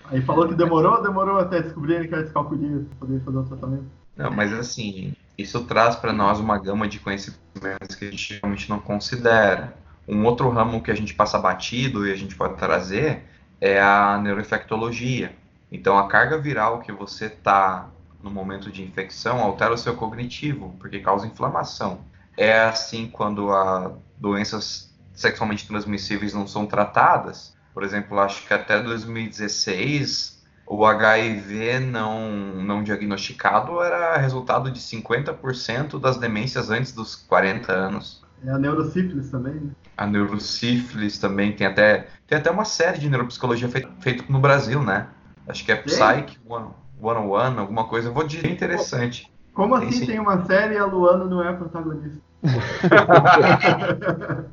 Aí 0.07 0.21
falou 0.23 0.49
que 0.49 0.55
demorou, 0.55 1.03
demorou 1.03 1.39
até 1.39 1.63
descobrirem 1.63 2.09
que 2.09 2.15
era 2.15 2.25
descalculia 2.25 2.85
para 2.89 2.99
poder 3.07 3.21
fazer 3.21 3.39
o 3.39 3.45
tratamento. 3.45 3.85
Não, 4.17 4.31
mas 4.31 4.53
assim, 4.53 5.15
isso 5.41 5.65
traz 5.65 5.97
para 5.97 6.13
nós 6.13 6.39
uma 6.39 6.59
gama 6.59 6.89
de 6.89 6.99
conhecimentos 6.99 7.95
que 7.97 8.07
a 8.07 8.11
gente 8.11 8.39
realmente 8.41 8.69
não 8.69 8.81
considera. 8.81 9.75
Um 10.07 10.25
outro 10.25 10.49
ramo 10.51 10.83
que 10.83 10.91
a 10.91 10.95
gente 10.95 11.15
passa 11.15 11.39
batido 11.39 12.07
e 12.07 12.13
a 12.13 12.17
gente 12.17 12.35
pode 12.35 12.57
trazer 12.57 13.25
é 13.61 13.81
a 13.81 14.19
neuroinfectologia. 14.19 15.37
Então, 15.71 15.99
a 15.99 16.09
carga 16.09 16.39
viral 16.39 16.81
que 16.81 16.91
você 16.91 17.27
está 17.27 17.89
no 18.23 18.31
momento 18.31 18.71
de 18.71 18.83
infecção 18.83 19.41
altera 19.41 19.73
o 19.73 19.79
seu 19.79 19.95
cognitivo, 19.95 20.75
porque 20.79 20.99
causa 20.99 21.27
inflamação. 21.27 22.01
É 22.37 22.61
assim 22.61 23.07
quando 23.07 23.53
as 23.53 23.93
doenças 24.19 24.95
sexualmente 25.13 25.67
transmissíveis 25.67 26.35
não 26.35 26.47
são 26.47 26.67
tratadas. 26.67 27.55
Por 27.73 27.83
exemplo, 27.83 28.19
acho 28.19 28.47
que 28.47 28.53
até 28.53 28.81
2016 28.83 30.40
o 30.71 30.87
HIV 30.87 31.81
não, 31.81 32.31
não 32.31 32.85
diagnosticado 32.85 33.83
era 33.83 34.17
resultado 34.17 34.71
de 34.71 34.79
50% 34.79 35.99
das 35.99 36.17
demências 36.17 36.71
antes 36.71 36.93
dos 36.93 37.17
40 37.17 37.73
anos. 37.73 38.23
É 38.45 38.53
a 38.53 38.59
neurosífilis 38.59 39.31
também, 39.31 39.55
né? 39.55 39.73
A 39.97 40.07
neurosífilis 40.07 41.19
também 41.19 41.57
tem 41.57 41.67
até, 41.67 42.07
tem 42.25 42.39
até 42.39 42.53
uma 42.53 42.65
série 42.65 43.01
de 43.01 43.11
neuropsicologia 43.11 43.69
feita 43.69 43.91
feito 43.99 44.31
no 44.31 44.39
Brasil, 44.39 44.81
né? 44.81 45.09
Acho 45.49 45.65
que 45.65 45.73
é 45.73 45.77
Psych 45.77 46.39
101, 46.47 47.59
alguma 47.59 47.89
coisa. 47.89 48.09
Eu 48.09 48.15
vou 48.15 48.25
dizer 48.25 48.49
interessante. 48.49 49.29
Como 49.53 49.75
assim 49.75 49.99
tem, 49.99 50.07
tem 50.07 50.21
uma 50.21 50.47
série 50.47 50.77
e 50.77 50.79
a 50.79 50.87
Luana 50.87 51.25
não 51.25 51.43
é 51.43 51.49
a 51.49 51.55
protagonista? 51.55 52.21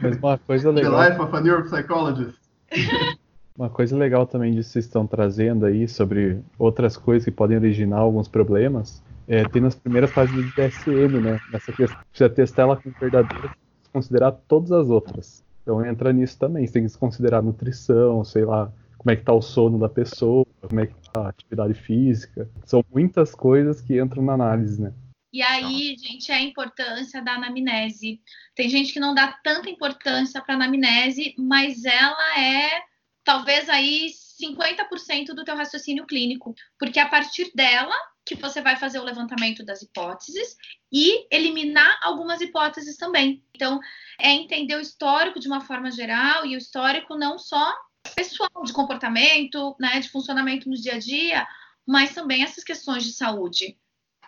Mas 0.00 0.16
uma 0.16 0.38
coisa 0.38 0.70
legal. 0.70 0.92
The 0.92 1.10
Life 1.10 1.20
of 1.20 1.36
a 1.36 1.40
Neuropsychologist. 1.42 2.38
Uma 3.56 3.68
coisa 3.68 3.96
legal 3.96 4.26
também 4.26 4.54
de 4.54 4.62
vocês 4.62 4.86
estão 4.86 5.06
trazendo 5.06 5.66
aí 5.66 5.86
sobre 5.86 6.40
outras 6.58 6.96
coisas 6.96 7.24
que 7.24 7.30
podem 7.30 7.56
originar 7.56 7.98
alguns 7.98 8.26
problemas, 8.26 9.02
é, 9.28 9.46
tem 9.48 9.62
nas 9.62 9.74
primeiras 9.74 10.10
fases 10.10 10.34
do 10.34 10.42
DSM, 10.52 11.20
né? 11.20 11.38
Nessa 11.52 11.72
questão, 11.72 11.98
precisa 12.10 12.30
testar 12.30 12.62
ela 12.62 12.76
como 12.76 12.94
verdadeira, 12.98 13.54
considerar 13.92 14.32
todas 14.32 14.72
as 14.72 14.88
outras. 14.88 15.44
Então 15.62 15.84
entra 15.84 16.12
nisso 16.12 16.38
também, 16.38 16.66
você 16.66 16.72
tem 16.72 16.86
que 16.86 16.98
considerar 16.98 17.42
nutrição, 17.42 18.24
sei 18.24 18.44
lá, 18.44 18.72
como 18.98 19.10
é 19.10 19.16
que 19.16 19.22
tá 19.22 19.32
o 19.32 19.42
sono 19.42 19.78
da 19.78 19.88
pessoa, 19.88 20.46
como 20.60 20.80
é 20.80 20.86
que 20.86 20.94
tá 21.12 21.26
a 21.26 21.28
atividade 21.28 21.74
física. 21.74 22.48
São 22.64 22.84
muitas 22.92 23.34
coisas 23.34 23.80
que 23.80 24.00
entram 24.00 24.22
na 24.22 24.32
análise, 24.32 24.80
né? 24.80 24.92
E 25.32 25.40
aí, 25.40 25.96
gente, 25.96 26.30
é 26.30 26.34
a 26.34 26.42
importância 26.42 27.22
da 27.22 27.32
anamnese. 27.32 28.20
Tem 28.54 28.68
gente 28.68 28.92
que 28.92 29.00
não 29.00 29.14
dá 29.14 29.32
tanta 29.42 29.70
importância 29.70 30.42
para 30.42 30.54
a 30.54 30.56
anamnese, 30.56 31.34
mas 31.38 31.84
ela 31.84 32.38
é 32.38 32.82
talvez 33.24 33.68
aí 33.68 34.10
50% 34.42 35.26
do 35.34 35.44
teu 35.44 35.56
raciocínio 35.56 36.06
clínico, 36.06 36.54
porque 36.78 36.98
é 36.98 37.02
a 37.02 37.08
partir 37.08 37.50
dela 37.54 37.94
que 38.24 38.34
você 38.34 38.60
vai 38.60 38.76
fazer 38.76 38.98
o 38.98 39.04
levantamento 39.04 39.64
das 39.64 39.82
hipóteses 39.82 40.56
e 40.92 41.26
eliminar 41.30 41.98
algumas 42.02 42.40
hipóteses 42.40 42.96
também. 42.96 43.44
Então, 43.54 43.80
é 44.18 44.30
entender 44.30 44.76
o 44.76 44.80
histórico 44.80 45.40
de 45.40 45.48
uma 45.48 45.60
forma 45.60 45.90
geral 45.90 46.46
e 46.46 46.54
o 46.54 46.58
histórico 46.58 47.16
não 47.16 47.38
só 47.38 47.74
pessoal 48.14 48.62
de 48.64 48.72
comportamento, 48.72 49.76
né, 49.78 50.00
de 50.00 50.08
funcionamento 50.08 50.68
no 50.68 50.76
dia 50.76 50.94
a 50.94 50.98
dia, 50.98 51.46
mas 51.86 52.14
também 52.14 52.42
essas 52.42 52.64
questões 52.64 53.04
de 53.04 53.12
saúde, 53.12 53.76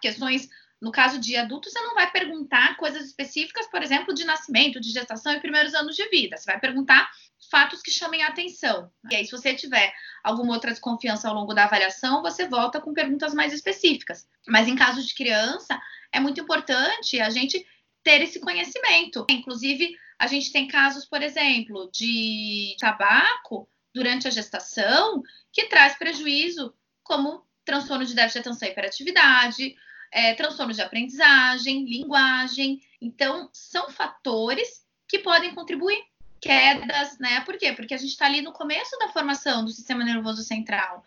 questões 0.01 0.49
no 0.85 0.93
caso 0.93 1.19
de 1.19 1.35
adultos, 1.35 1.73
você 1.73 1.81
não 1.81 1.95
vai 1.95 2.11
perguntar 2.11 2.77
coisas 2.77 3.07
específicas, 3.07 3.67
por 3.69 3.83
exemplo, 3.83 4.13
de 4.13 4.23
nascimento, 4.23 4.79
de 4.79 4.91
gestação 4.91 5.33
e 5.33 5.41
primeiros 5.41 5.75
anos 5.75 5.97
de 5.97 6.07
vida. 6.11 6.37
Você 6.37 6.45
vai 6.45 6.61
perguntar 6.61 7.11
fatos 7.51 7.81
que 7.81 7.91
chamem 7.91 8.23
a 8.23 8.29
atenção. 8.29 8.93
E 9.11 9.17
aí, 9.17 9.25
se 9.25 9.31
você 9.31 9.55
tiver 9.55 9.95
alguma 10.23 10.53
outra 10.53 10.71
desconfiança 10.71 11.27
ao 11.27 11.35
longo 11.35 11.55
da 11.55 11.65
avaliação, 11.65 12.21
você 12.21 12.47
volta 12.47 12.83
com 12.83 12.93
perguntas 12.93 13.33
mais 13.33 13.55
específicas. 13.55 14.29
Mas 14.47 14.69
em 14.69 14.77
caso 14.77 15.03
de 15.03 15.15
criança, 15.15 15.81
é 16.13 16.21
muito 16.21 16.43
importante 16.43 17.19
a 17.19 17.31
gente 17.31 17.67
ter 18.03 18.21
esse 18.21 18.39
conhecimento. 18.39 19.25
Inclusive, 19.31 19.97
a 20.19 20.27
gente 20.27 20.53
tem 20.53 20.69
casos, 20.69 21.07
por 21.07 21.23
exemplo, 21.23 21.91
de 21.95 22.77
tabaco 22.79 23.67
durante 23.95 24.29
a 24.29 24.31
gestação 24.31 25.23
que 25.51 25.65
traz 25.65 25.97
prejuízo, 25.97 26.75
como 27.03 27.43
transtorno 27.65 28.05
de 28.05 28.15
déficit 28.15 28.43
de 28.43 28.49
atenção 28.49 28.69
e 28.69 28.71
hiperatividade, 28.71 29.77
é, 30.15 30.33
transtornos 30.33 30.77
de 30.77 30.83
aprendizagem, 30.83 31.85
linguagem. 31.85 32.81
Então, 33.03 33.51
são 33.53 33.91
fatores 33.91 34.85
que 35.09 35.19
podem 35.19 35.53
contribuir. 35.53 35.99
Quedas, 36.41 37.19
né? 37.19 37.41
Por 37.41 37.59
quê? 37.59 37.73
Porque 37.73 37.95
a 37.95 37.97
gente 37.97 38.11
está 38.11 38.27
ali 38.27 38.41
no 38.41 38.53
começo 38.53 38.97
da 38.99 39.09
formação 39.09 39.65
do 39.65 39.71
sistema 39.71 40.05
nervoso 40.05 40.43
central. 40.43 41.03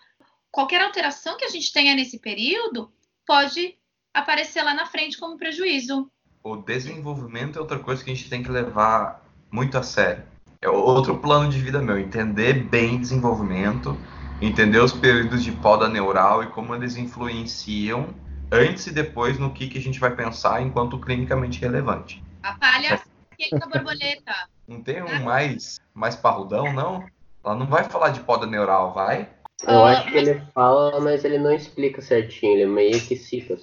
Qualquer 0.51 0.81
alteração 0.81 1.37
que 1.37 1.45
a 1.45 1.49
gente 1.49 1.71
tenha 1.71 1.95
nesse 1.95 2.19
período 2.19 2.91
pode 3.25 3.77
aparecer 4.13 4.63
lá 4.63 4.73
na 4.73 4.87
frente 4.87 5.17
como 5.17 5.37
prejuízo. 5.37 6.11
O 6.43 6.57
desenvolvimento 6.57 7.57
é 7.57 7.61
outra 7.61 7.79
coisa 7.79 8.03
que 8.03 8.11
a 8.11 8.15
gente 8.15 8.29
tem 8.29 8.43
que 8.43 8.49
levar 8.49 9.23
muito 9.51 9.77
a 9.77 9.83
sério. 9.83 10.23
É 10.59 10.69
outro 10.69 11.19
plano 11.19 11.49
de 11.49 11.59
vida 11.59 11.79
meu, 11.79 11.99
entender 11.99 12.63
bem 12.63 12.99
desenvolvimento, 12.99 13.95
entender 14.41 14.79
os 14.79 14.91
períodos 14.91 15.43
de 15.43 15.51
poda 15.51 15.87
neural 15.87 16.43
e 16.43 16.47
como 16.47 16.73
eles 16.73 16.97
influenciam 16.97 18.13
antes 18.51 18.87
e 18.87 18.91
depois 18.91 19.37
no 19.37 19.51
que, 19.51 19.67
que 19.67 19.77
a 19.77 19.81
gente 19.81 19.99
vai 19.99 20.15
pensar 20.15 20.61
enquanto 20.61 20.99
clinicamente 20.99 21.59
relevante. 21.59 22.23
A 22.43 22.53
palha 22.53 23.01
e 23.37 23.55
a 23.55 23.67
borboleta. 23.67 24.33
Não 24.67 24.81
tem 24.81 25.01
um 25.01 25.23
mais, 25.23 25.79
mais 25.93 26.15
parrudão, 26.15 26.73
não? 26.73 27.05
Ela 27.43 27.55
não 27.55 27.65
vai 27.65 27.83
falar 27.85 28.09
de 28.09 28.19
poda 28.21 28.45
neural, 28.45 28.93
vai? 28.93 29.29
Eu 29.65 29.83
acho 29.85 30.11
que 30.11 30.17
ele 30.17 30.41
fala, 30.53 30.99
mas 30.99 31.25
ele 31.25 31.39
não 31.39 31.51
explica 31.51 32.01
certinho, 32.01 32.53
ele 32.53 32.65
meio 32.65 32.99
que 33.01 33.15
cita. 33.15 33.57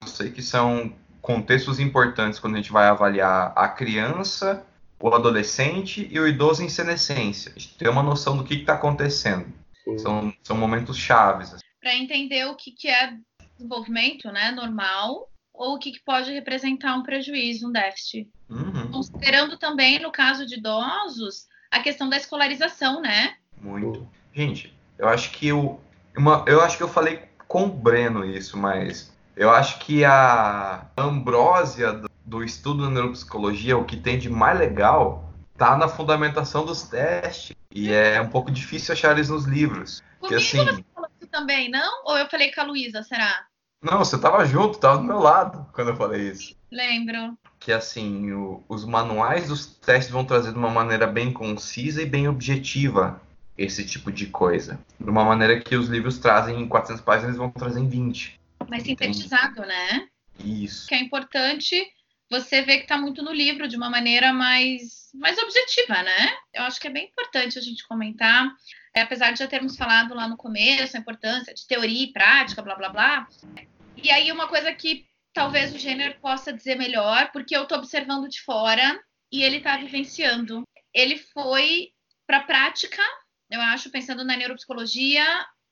Eu 0.00 0.08
sei 0.08 0.30
que 0.30 0.42
são 0.42 0.92
contextos 1.20 1.78
importantes 1.78 2.38
quando 2.38 2.54
a 2.54 2.56
gente 2.58 2.72
vai 2.72 2.86
avaliar 2.86 3.52
a 3.56 3.68
criança, 3.68 4.66
o 5.00 5.08
adolescente 5.08 6.08
e 6.10 6.18
o 6.18 6.26
idoso 6.26 6.62
em 6.62 6.68
senescência. 6.68 7.52
A 7.54 7.58
gente 7.58 7.78
tem 7.78 7.88
uma 7.88 8.02
noção 8.02 8.36
do 8.36 8.44
que 8.44 8.54
está 8.54 8.74
acontecendo. 8.74 9.46
São, 9.98 10.32
são 10.42 10.56
momentos 10.56 10.96
chaves. 10.96 11.56
Para 11.80 11.96
entender 11.96 12.44
o 12.46 12.54
que, 12.54 12.70
que 12.70 12.88
é 12.88 13.14
desenvolvimento 13.62 14.30
né, 14.30 14.50
normal 14.50 15.28
ou 15.52 15.74
o 15.74 15.78
que, 15.78 15.92
que 15.92 16.00
pode 16.04 16.32
representar 16.32 16.94
um 16.96 17.02
prejuízo, 17.02 17.68
um 17.68 17.72
déficit. 17.72 18.28
Uhum. 18.48 18.90
Considerando 18.90 19.56
também, 19.58 19.98
no 19.98 20.10
caso 20.10 20.46
de 20.46 20.56
idosos, 20.56 21.46
a 21.70 21.80
questão 21.80 22.08
da 22.08 22.16
escolarização, 22.16 23.00
né? 23.00 23.36
Muito. 23.60 24.08
Gente, 24.34 24.74
eu 24.98 25.08
acho 25.08 25.30
que 25.30 25.48
eu, 25.48 25.80
uma, 26.16 26.44
eu 26.46 26.60
acho 26.62 26.76
que 26.76 26.82
eu 26.82 26.88
falei 26.88 27.22
com 27.46 27.64
o 27.64 27.68
Breno 27.68 28.24
isso, 28.24 28.56
mas 28.56 29.12
eu 29.36 29.50
acho 29.50 29.78
que 29.80 30.04
a 30.04 30.86
ambrósia 30.96 31.92
do, 31.92 32.10
do 32.24 32.42
estudo 32.42 32.84
da 32.84 32.90
neuropsicologia, 32.90 33.76
o 33.76 33.84
que 33.84 33.96
tem 33.96 34.18
de 34.18 34.30
mais 34.30 34.58
legal, 34.58 35.30
tá 35.56 35.76
na 35.76 35.88
fundamentação 35.88 36.64
dos 36.64 36.82
testes. 36.82 37.54
E 37.70 37.90
é 37.92 38.20
um 38.20 38.28
pouco 38.28 38.50
difícil 38.50 38.92
achar 38.92 39.12
eles 39.12 39.28
nos 39.28 39.44
livros. 39.44 40.02
Comigo 40.18 40.38
assim, 40.38 40.58
você 40.58 40.84
falou 40.94 41.10
isso 41.20 41.30
também, 41.30 41.70
não? 41.70 42.04
Ou 42.04 42.18
eu 42.18 42.28
falei 42.28 42.52
com 42.52 42.60
a 42.60 42.64
Luísa, 42.64 43.02
será? 43.02 43.46
Não, 43.82 43.98
você 43.98 44.18
tava 44.18 44.46
junto, 44.46 44.78
tava 44.78 44.98
do 44.98 45.04
meu 45.04 45.18
lado 45.18 45.66
quando 45.72 45.88
eu 45.88 45.96
falei 45.96 46.30
isso. 46.30 46.56
Lembro. 46.70 47.36
Que 47.58 47.72
assim, 47.72 48.30
o, 48.32 48.64
os 48.68 48.84
manuais 48.84 49.48
dos 49.48 49.66
testes 49.66 50.12
vão 50.12 50.24
trazer 50.24 50.52
de 50.52 50.58
uma 50.58 50.70
maneira 50.70 51.06
bem 51.06 51.32
concisa 51.32 52.00
e 52.00 52.06
bem 52.06 52.28
objetiva 52.28 53.20
esse 53.58 53.84
tipo 53.84 54.12
de 54.12 54.26
coisa. 54.26 54.78
De 55.00 55.10
uma 55.10 55.24
maneira 55.24 55.60
que 55.60 55.74
os 55.74 55.88
livros 55.88 56.18
trazem 56.18 56.60
em 56.60 56.68
400 56.68 57.02
páginas, 57.02 57.28
eles 57.30 57.38
vão 57.38 57.50
trazer 57.50 57.80
em 57.80 57.88
20. 57.88 58.40
Mais 58.68 58.84
sintetizado, 58.84 59.62
né? 59.62 60.06
Isso. 60.38 60.86
Que 60.86 60.94
é 60.94 61.00
importante 61.00 61.84
você 62.30 62.62
ver 62.62 62.78
que 62.78 62.84
está 62.84 62.96
muito 62.96 63.22
no 63.22 63.32
livro 63.32 63.66
de 63.68 63.76
uma 63.76 63.90
maneira 63.90 64.32
mais, 64.32 65.10
mais 65.12 65.36
objetiva, 65.38 66.02
né? 66.02 66.32
Eu 66.54 66.62
acho 66.62 66.80
que 66.80 66.86
é 66.86 66.90
bem 66.90 67.06
importante 67.06 67.58
a 67.58 67.62
gente 67.62 67.86
comentar 67.86 68.48
é, 68.94 69.00
apesar 69.00 69.32
de 69.32 69.38
já 69.38 69.46
termos 69.46 69.76
falado 69.76 70.14
lá 70.14 70.28
no 70.28 70.36
começo 70.36 70.96
a 70.96 71.00
importância 71.00 71.54
de 71.54 71.66
teoria 71.66 72.04
e 72.04 72.12
prática, 72.12 72.60
blá 72.60 72.74
blá 72.74 72.90
blá. 72.90 73.28
E 74.02 74.10
aí 74.10 74.32
uma 74.32 74.48
coisa 74.48 74.72
que 74.74 75.06
talvez 75.32 75.74
o 75.74 75.78
gênero 75.78 76.18
possa 76.20 76.52
dizer 76.52 76.76
melhor, 76.76 77.30
porque 77.32 77.56
eu 77.56 77.62
estou 77.62 77.78
observando 77.78 78.28
de 78.28 78.40
fora 78.42 79.00
e 79.30 79.42
ele 79.42 79.58
está 79.58 79.76
vivenciando. 79.76 80.62
Ele 80.92 81.16
foi 81.16 81.90
para 82.26 82.38
a 82.38 82.44
prática, 82.44 83.02
eu 83.50 83.60
acho, 83.60 83.90
pensando 83.90 84.24
na 84.24 84.36
neuropsicologia, 84.36 85.24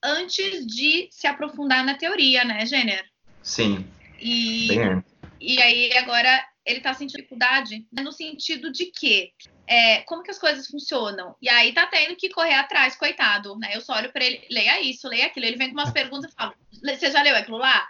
antes 0.03 0.67
de 0.67 1.09
se 1.11 1.27
aprofundar 1.27 1.85
na 1.85 1.97
teoria, 1.97 2.45
né, 2.45 2.65
Gênero? 2.65 3.05
Sim. 3.43 3.87
E, 4.19 4.69
Bem. 4.69 5.05
e 5.41 5.61
aí 5.61 5.97
agora 5.99 6.47
ele 6.65 6.79
está 6.79 6.95
sentindo 6.95 7.17
dificuldade 7.17 7.87
no 7.93 8.13
sentido 8.13 8.71
de 8.71 8.87
que 8.87 9.33
é, 9.67 10.03
como 10.03 10.23
que 10.23 10.31
as 10.31 10.39
coisas 10.39 10.67
funcionam. 10.67 11.35
E 11.41 11.49
aí 11.49 11.73
tá 11.73 11.87
tendo 11.87 12.17
que 12.17 12.29
correr 12.31 12.55
atrás, 12.55 12.97
coitado, 12.97 13.57
né? 13.59 13.71
Eu 13.75 13.81
só 13.81 13.95
olho 13.95 14.13
para 14.13 14.25
ele, 14.25 14.47
leia 14.51 14.81
isso, 14.81 15.09
leia 15.09 15.27
aquilo. 15.27 15.47
Ele 15.47 15.57
vem 15.57 15.69
com 15.69 15.75
umas 15.75 15.93
perguntas 15.93 16.31
e 16.31 16.35
fala: 16.35 16.55
Você 16.83 17.11
já 17.11 17.23
leu 17.23 17.37
aquilo 17.37 17.57
lá? 17.57 17.87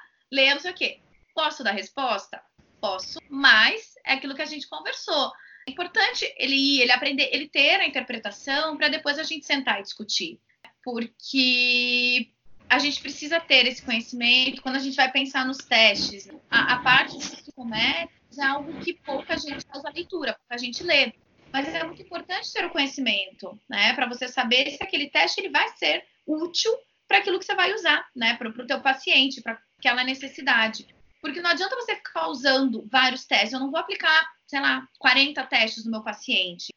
Sei 0.61 0.71
o 0.71 0.75
quê. 0.75 1.01
Posso 1.35 1.65
dar 1.65 1.73
resposta? 1.73 2.43
Posso, 2.81 3.19
mas 3.29 3.95
é 4.07 4.15
aquilo 4.15 4.35
que 4.35 4.43
a 4.43 4.47
gente 4.47 4.69
conversou. 4.69 5.33
É 5.69 5.71
importante 5.71 6.33
ele 6.39 6.55
ir, 6.55 6.83
ele 6.83 6.93
aprender, 6.93 7.29
ele 7.33 7.49
ter 7.49 7.81
a 7.81 7.87
interpretação 7.87 8.77
para 8.77 8.89
depois 8.89 9.19
a 9.19 9.23
gente 9.23 9.45
sentar 9.45 9.81
e 9.81 9.83
discutir. 9.83 10.41
Porque 10.83 12.31
a 12.69 12.79
gente 12.79 13.01
precisa 13.01 13.39
ter 13.39 13.67
esse 13.67 13.83
conhecimento 13.83 14.63
quando 14.63 14.77
a 14.77 14.81
gente 14.81 14.97
vai 14.97 15.11
pensar 15.11 15.45
nos 15.45 15.59
testes. 15.59 16.31
A, 16.51 16.75
a 16.75 16.79
parte 16.79 17.19
do 17.19 17.19
psicométrico 17.19 18.13
é 18.39 18.45
algo 18.45 18.81
que 18.81 18.95
pouca 18.95 19.37
gente 19.37 19.67
faz 19.67 19.85
a 19.85 19.91
leitura, 19.91 20.35
pouca 20.35 20.57
gente 20.57 20.83
lê. 20.83 21.13
Mas 21.53 21.69
é 21.69 21.83
muito 21.85 22.01
importante 22.01 22.53
ter 22.53 22.65
o 22.65 22.71
conhecimento, 22.71 23.61
né? 23.69 23.93
Para 23.95 24.07
você 24.07 24.29
saber 24.29 24.71
se 24.71 24.83
aquele 24.83 25.11
teste 25.11 25.41
ele 25.41 25.51
vai 25.51 25.69
ser 25.77 26.05
útil 26.27 26.73
para 27.09 27.19
aquilo 27.19 27.41
que 27.41 27.45
você 27.45 27.55
vai 27.57 27.75
usar, 27.75 28.09
né? 28.15 28.37
Para 28.37 28.49
o 28.49 28.67
teu 28.67 28.81
paciente, 28.81 29.43
para 29.43 29.61
aquela 29.81 30.05
necessidade. 30.05 30.87
Porque 31.21 31.41
não 31.41 31.51
adianta 31.51 31.75
você 31.75 31.97
ficar 31.97 32.29
usando 32.29 32.87
vários 32.91 33.25
testes. 33.25 33.53
Eu 33.53 33.61
não 33.61 33.71
vou 33.71 33.81
aplicar, 33.81 34.31
sei 34.47 34.61
lá, 34.61 34.87
40 34.99 35.43
testes 35.47 35.85
no 35.85 35.91
meu 35.91 36.03
paciente. 36.03 36.69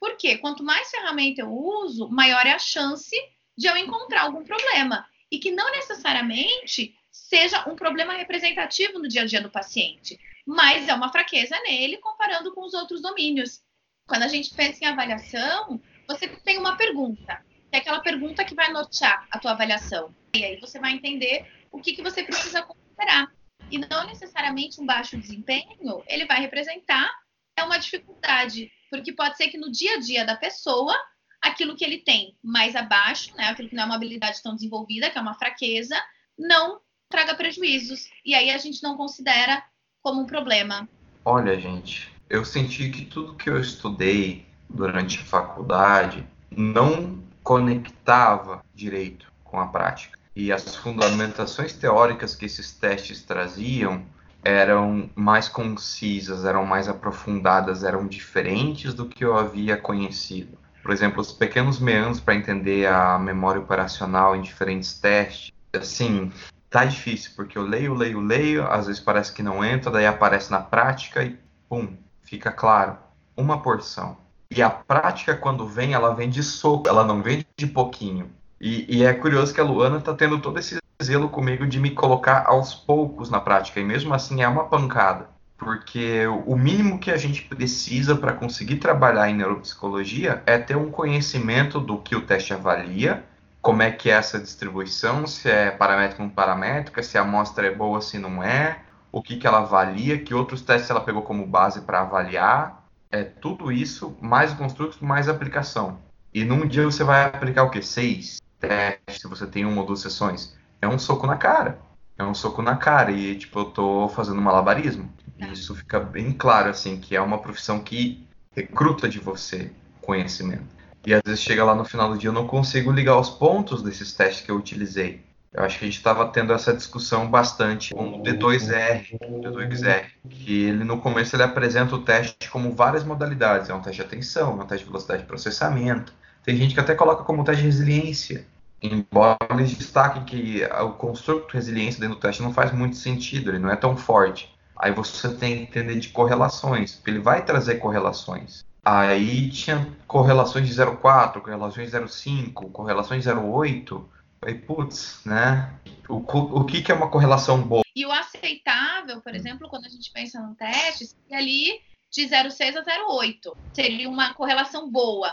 Por 0.00 0.16
quê? 0.16 0.38
Quanto 0.38 0.64
mais 0.64 0.90
ferramenta 0.90 1.42
eu 1.42 1.52
uso, 1.52 2.08
maior 2.08 2.46
é 2.46 2.52
a 2.52 2.58
chance 2.58 3.14
de 3.56 3.66
eu 3.66 3.76
encontrar 3.76 4.22
algum 4.22 4.42
problema. 4.44 5.06
E 5.30 5.38
que 5.38 5.50
não 5.50 5.70
necessariamente 5.72 6.96
seja 7.10 7.68
um 7.68 7.76
problema 7.76 8.14
representativo 8.14 8.98
no 8.98 9.08
dia 9.08 9.22
a 9.22 9.26
dia 9.26 9.40
do 9.40 9.50
paciente, 9.50 10.18
mas 10.46 10.88
é 10.88 10.94
uma 10.94 11.12
fraqueza 11.12 11.58
nele 11.60 11.98
comparando 11.98 12.52
com 12.54 12.64
os 12.64 12.74
outros 12.74 13.00
domínios. 13.00 13.60
Quando 14.06 14.22
a 14.24 14.28
gente 14.28 14.54
pensa 14.54 14.84
em 14.84 14.88
avaliação, 14.88 15.80
você 16.08 16.28
tem 16.28 16.58
uma 16.58 16.76
pergunta, 16.76 17.44
que 17.70 17.76
é 17.76 17.78
aquela 17.78 18.00
pergunta 18.00 18.44
que 18.44 18.54
vai 18.54 18.72
nortear 18.72 19.26
a 19.30 19.38
tua 19.38 19.52
avaliação. 19.52 20.14
E 20.34 20.44
aí 20.44 20.58
você 20.58 20.80
vai 20.80 20.92
entender 20.92 21.46
o 21.72 21.80
que, 21.80 21.94
que 21.94 22.02
você 22.02 22.22
precisa 22.22 22.62
considerar. 22.62 23.32
E 23.70 23.78
não 23.78 24.06
necessariamente 24.06 24.80
um 24.80 24.86
baixo 24.86 25.18
desempenho, 25.18 26.04
ele 26.06 26.26
vai 26.26 26.40
representar 26.40 27.10
é 27.56 27.64
uma 27.64 27.78
dificuldade, 27.78 28.70
porque 28.90 29.12
pode 29.12 29.36
ser 29.36 29.48
que 29.48 29.58
no 29.58 29.70
dia 29.70 29.96
a 29.96 30.00
dia 30.00 30.24
da 30.24 30.36
pessoa, 30.36 30.94
aquilo 31.40 31.76
que 31.76 31.84
ele 31.84 31.98
tem 31.98 32.36
mais 32.42 32.74
abaixo, 32.74 33.34
né, 33.36 33.44
aquilo 33.44 33.68
que 33.68 33.74
não 33.74 33.84
é 33.84 33.86
uma 33.86 33.96
habilidade 33.96 34.42
tão 34.42 34.54
desenvolvida, 34.54 35.10
que 35.10 35.18
é 35.18 35.20
uma 35.20 35.34
fraqueza, 35.34 35.96
não 36.38 36.80
traga 37.08 37.34
prejuízos. 37.34 38.08
E 38.24 38.34
aí 38.34 38.50
a 38.50 38.58
gente 38.58 38.82
não 38.82 38.96
considera 38.96 39.62
como 40.02 40.22
um 40.22 40.26
problema. 40.26 40.88
Olha, 41.24 41.58
gente, 41.60 42.10
eu 42.28 42.44
senti 42.44 42.90
que 42.90 43.04
tudo 43.04 43.36
que 43.36 43.50
eu 43.50 43.60
estudei 43.60 44.46
durante 44.68 45.18
a 45.18 45.24
faculdade 45.24 46.26
não 46.50 47.22
conectava 47.42 48.64
direito 48.74 49.30
com 49.44 49.60
a 49.60 49.68
prática. 49.68 50.18
E 50.34 50.50
as 50.50 50.74
fundamentações 50.76 51.72
teóricas 51.72 52.34
que 52.34 52.46
esses 52.46 52.72
testes 52.72 53.22
traziam 53.22 54.02
eram 54.42 55.08
mais 55.14 55.48
concisas, 55.48 56.44
eram 56.44 56.66
mais 56.66 56.88
aprofundadas, 56.88 57.84
eram 57.84 58.06
diferentes 58.06 58.92
do 58.94 59.06
que 59.06 59.24
eu 59.24 59.36
havia 59.36 59.76
conhecido. 59.76 60.58
Por 60.82 60.90
exemplo, 60.90 61.20
os 61.20 61.30
pequenos 61.32 61.78
meandros 61.78 62.18
para 62.18 62.34
entender 62.34 62.88
a 62.88 63.18
memória 63.18 63.60
operacional 63.60 64.34
em 64.34 64.42
diferentes 64.42 64.98
testes. 64.98 65.52
Assim, 65.72 66.32
tá 66.68 66.84
difícil, 66.84 67.32
porque 67.36 67.56
eu 67.56 67.62
leio, 67.62 67.94
leio, 67.94 68.20
leio, 68.20 68.66
às 68.66 68.86
vezes 68.86 69.00
parece 69.00 69.32
que 69.32 69.42
não 69.42 69.64
entra, 69.64 69.92
daí 69.92 70.06
aparece 70.06 70.50
na 70.50 70.60
prática 70.60 71.22
e 71.22 71.38
pum, 71.68 71.96
fica 72.22 72.50
claro, 72.50 72.96
uma 73.36 73.62
porção. 73.62 74.16
E 74.50 74.60
a 74.60 74.68
prática, 74.68 75.36
quando 75.36 75.66
vem, 75.66 75.94
ela 75.94 76.14
vem 76.14 76.28
de 76.28 76.42
soco, 76.42 76.88
ela 76.88 77.04
não 77.04 77.22
vem 77.22 77.46
de 77.56 77.66
pouquinho. 77.66 78.30
E, 78.62 78.98
e 78.98 79.04
é 79.04 79.12
curioso 79.12 79.52
que 79.52 79.60
a 79.60 79.64
Luana 79.64 79.98
está 79.98 80.14
tendo 80.14 80.40
todo 80.40 80.56
esse 80.56 80.78
zelo 81.02 81.28
comigo 81.28 81.66
de 81.66 81.80
me 81.80 81.90
colocar 81.90 82.44
aos 82.46 82.72
poucos 82.72 83.28
na 83.28 83.40
prática, 83.40 83.80
e 83.80 83.84
mesmo 83.84 84.14
assim 84.14 84.40
é 84.40 84.46
uma 84.46 84.68
pancada. 84.68 85.28
Porque 85.58 86.28
o 86.46 86.54
mínimo 86.54 87.00
que 87.00 87.10
a 87.10 87.16
gente 87.16 87.42
precisa 87.42 88.14
para 88.14 88.32
conseguir 88.32 88.76
trabalhar 88.76 89.28
em 89.28 89.34
neuropsicologia 89.34 90.44
é 90.46 90.58
ter 90.58 90.76
um 90.76 90.92
conhecimento 90.92 91.80
do 91.80 91.98
que 91.98 92.14
o 92.14 92.20
teste 92.20 92.54
avalia, 92.54 93.24
como 93.60 93.82
é 93.82 93.90
que 93.90 94.08
é 94.08 94.14
essa 94.14 94.38
distribuição, 94.38 95.26
se 95.26 95.50
é 95.50 95.72
paramétrica 95.72 96.22
ou 96.22 96.30
paramétrica, 96.30 97.02
se 97.02 97.18
a 97.18 97.22
amostra 97.22 97.66
é 97.66 97.74
boa, 97.74 98.00
se 98.00 98.16
não 98.16 98.44
é, 98.44 98.78
o 99.10 99.20
que, 99.20 99.36
que 99.36 99.46
ela 99.46 99.58
avalia, 99.58 100.20
que 100.20 100.34
outros 100.34 100.62
testes 100.62 100.88
ela 100.88 101.00
pegou 101.00 101.22
como 101.22 101.44
base 101.46 101.80
para 101.80 102.02
avaliar. 102.02 102.86
É 103.10 103.24
tudo 103.24 103.72
isso, 103.72 104.16
mais 104.20 104.52
construto, 104.54 105.04
mais 105.04 105.28
aplicação. 105.28 105.98
E 106.32 106.44
num 106.44 106.66
dia 106.66 106.84
você 106.84 107.02
vai 107.02 107.24
aplicar 107.24 107.64
o 107.64 107.70
quê? 107.70 107.82
Seis 107.82 108.41
testes, 108.62 109.20
se 109.20 109.28
você 109.28 109.46
tem 109.46 109.64
uma 109.64 109.80
ou 109.80 109.86
duas 109.86 110.00
sessões. 110.00 110.56
É 110.80 110.88
um 110.88 110.98
soco 110.98 111.26
na 111.26 111.36
cara. 111.36 111.78
É 112.16 112.24
um 112.24 112.34
soco 112.34 112.62
na 112.62 112.76
cara. 112.76 113.10
E, 113.10 113.36
tipo, 113.36 113.58
eu 113.58 113.64
tô 113.66 114.08
fazendo 114.08 114.40
malabarismo. 114.40 115.12
E 115.38 115.52
isso 115.52 115.74
fica 115.74 115.98
bem 115.98 116.32
claro, 116.32 116.70
assim, 116.70 116.98
que 116.98 117.16
é 117.16 117.20
uma 117.20 117.38
profissão 117.38 117.80
que 117.80 118.26
recruta 118.54 119.08
de 119.08 119.18
você 119.18 119.70
conhecimento. 120.00 120.64
E 121.04 121.12
às 121.12 121.20
vezes 121.24 121.40
chega 121.40 121.64
lá 121.64 121.74
no 121.74 121.84
final 121.84 122.10
do 122.10 122.18
dia 122.18 122.28
eu 122.28 122.34
não 122.34 122.46
consigo 122.46 122.92
ligar 122.92 123.18
os 123.18 123.28
pontos 123.28 123.82
desses 123.82 124.12
testes 124.12 124.44
que 124.44 124.50
eu 124.50 124.56
utilizei. 124.56 125.20
Eu 125.52 125.64
acho 125.64 125.78
que 125.78 125.84
a 125.84 125.88
gente 125.88 125.98
estava 125.98 126.26
tendo 126.28 126.52
essa 126.52 126.72
discussão 126.72 127.28
bastante 127.28 127.92
com 127.92 128.20
o 128.20 128.22
D2R, 128.22 129.18
D2R, 129.20 130.06
que 130.30 130.62
ele 130.62 130.82
no 130.82 130.98
começo 130.98 131.36
ele 131.36 131.42
apresenta 131.42 131.94
o 131.94 132.02
teste 132.02 132.48
como 132.50 132.72
várias 132.72 133.04
modalidades. 133.04 133.68
É 133.68 133.74
um 133.74 133.82
teste 133.82 134.00
de 134.00 134.06
atenção, 134.06 134.52
é 134.52 134.64
um 134.64 134.66
teste 134.66 134.84
de 134.84 134.90
velocidade 134.90 135.22
de 135.22 135.28
processamento. 135.28 136.14
Tem 136.44 136.56
gente 136.56 136.74
que 136.74 136.80
até 136.80 136.94
coloca 136.94 137.24
como 137.24 137.44
teste 137.44 137.62
de 137.62 137.68
resiliência. 137.68 138.46
Embora 138.82 139.38
eles 139.50 139.76
destaquem 139.76 140.24
que 140.24 140.64
o 140.64 140.90
construto 140.92 141.48
de 141.48 141.54
resiliência 141.54 142.00
dentro 142.00 142.16
do 142.16 142.20
teste 142.20 142.42
não 142.42 142.52
faz 142.52 142.72
muito 142.72 142.96
sentido, 142.96 143.50
ele 143.50 143.60
não 143.60 143.70
é 143.70 143.76
tão 143.76 143.96
forte. 143.96 144.52
Aí 144.76 144.90
você 144.90 145.32
tem 145.34 145.58
que 145.58 145.62
entender 145.62 146.00
de 146.00 146.08
correlações, 146.08 146.96
porque 146.96 147.10
ele 147.10 147.20
vai 147.20 147.44
trazer 147.44 147.76
correlações. 147.76 148.64
Aí 148.84 149.48
tinha 149.50 149.86
correlações 150.08 150.66
de 150.66 150.74
0,4, 150.74 151.40
correlações 151.40 151.90
de 151.90 151.96
0,5, 151.96 152.72
correlações 152.72 153.22
de 153.22 153.30
0,8 153.30 154.02
Aí, 154.44 154.54
putz, 154.56 155.20
né? 155.24 155.72
O, 156.08 156.16
o 156.16 156.64
que, 156.64 156.82
que 156.82 156.90
é 156.90 156.94
uma 156.94 157.08
correlação 157.08 157.62
boa? 157.62 157.82
E 157.94 158.04
o 158.04 158.10
aceitável, 158.10 159.20
por 159.20 159.34
exemplo, 159.34 159.68
quando 159.68 159.86
a 159.86 159.88
gente 159.88 160.10
pensa 160.10 160.40
num 160.40 160.54
teste, 160.54 161.06
seria 161.06 161.38
ali 161.38 161.80
de 162.10 162.22
0,6 162.22 162.76
a 162.76 162.84
0,8. 162.84 163.56
Seria 163.72 164.08
uma 164.08 164.34
correlação 164.34 164.90
boa. 164.90 165.32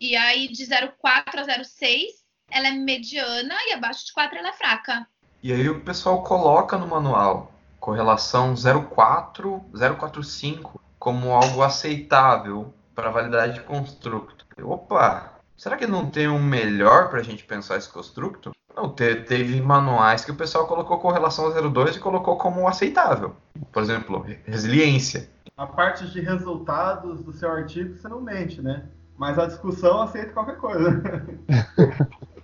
E 0.00 0.16
aí, 0.16 0.48
de 0.48 0.64
0,4 0.64 0.92
a 1.38 1.46
0,6, 1.46 2.06
ela 2.50 2.68
é 2.68 2.72
mediana 2.72 3.54
e 3.68 3.72
abaixo 3.72 4.06
de 4.06 4.12
4 4.12 4.38
ela 4.38 4.48
é 4.48 4.52
fraca. 4.52 5.06
E 5.42 5.52
aí 5.52 5.68
o 5.68 5.80
pessoal 5.80 6.22
coloca 6.22 6.76
no 6.76 6.86
manual 6.86 7.52
correlação 7.78 8.54
0,4, 8.54 9.62
0,45 9.72 10.80
como 10.98 11.32
algo 11.32 11.62
aceitável 11.62 12.72
para 12.94 13.10
validade 13.10 13.54
de 13.54 13.60
construto. 13.60 14.46
Opa, 14.62 15.34
Será 15.56 15.76
que 15.76 15.86
não 15.86 16.10
tem 16.10 16.28
um 16.28 16.42
melhor 16.42 17.08
para 17.08 17.20
a 17.20 17.22
gente 17.22 17.44
pensar 17.44 17.76
esse 17.76 17.88
construto? 17.88 18.52
Não, 18.74 18.88
teve 18.88 19.60
manuais 19.60 20.24
que 20.24 20.32
o 20.32 20.34
pessoal 20.34 20.66
colocou 20.66 20.98
correlação 20.98 21.46
a 21.46 21.50
0,2 21.50 21.96
e 21.96 22.00
colocou 22.00 22.36
como 22.36 22.66
aceitável. 22.66 23.36
Por 23.72 23.82
exemplo, 23.82 24.26
resiliência. 24.44 25.30
A 25.56 25.66
parte 25.66 26.08
de 26.08 26.20
resultados 26.20 27.22
do 27.22 27.32
seu 27.32 27.50
artigo 27.50 27.96
você 27.96 28.08
não 28.08 28.20
mente, 28.20 28.60
né? 28.60 28.88
Mas 29.16 29.38
a 29.38 29.46
discussão 29.46 30.02
aceita 30.02 30.32
qualquer 30.32 30.56
coisa. 30.56 31.02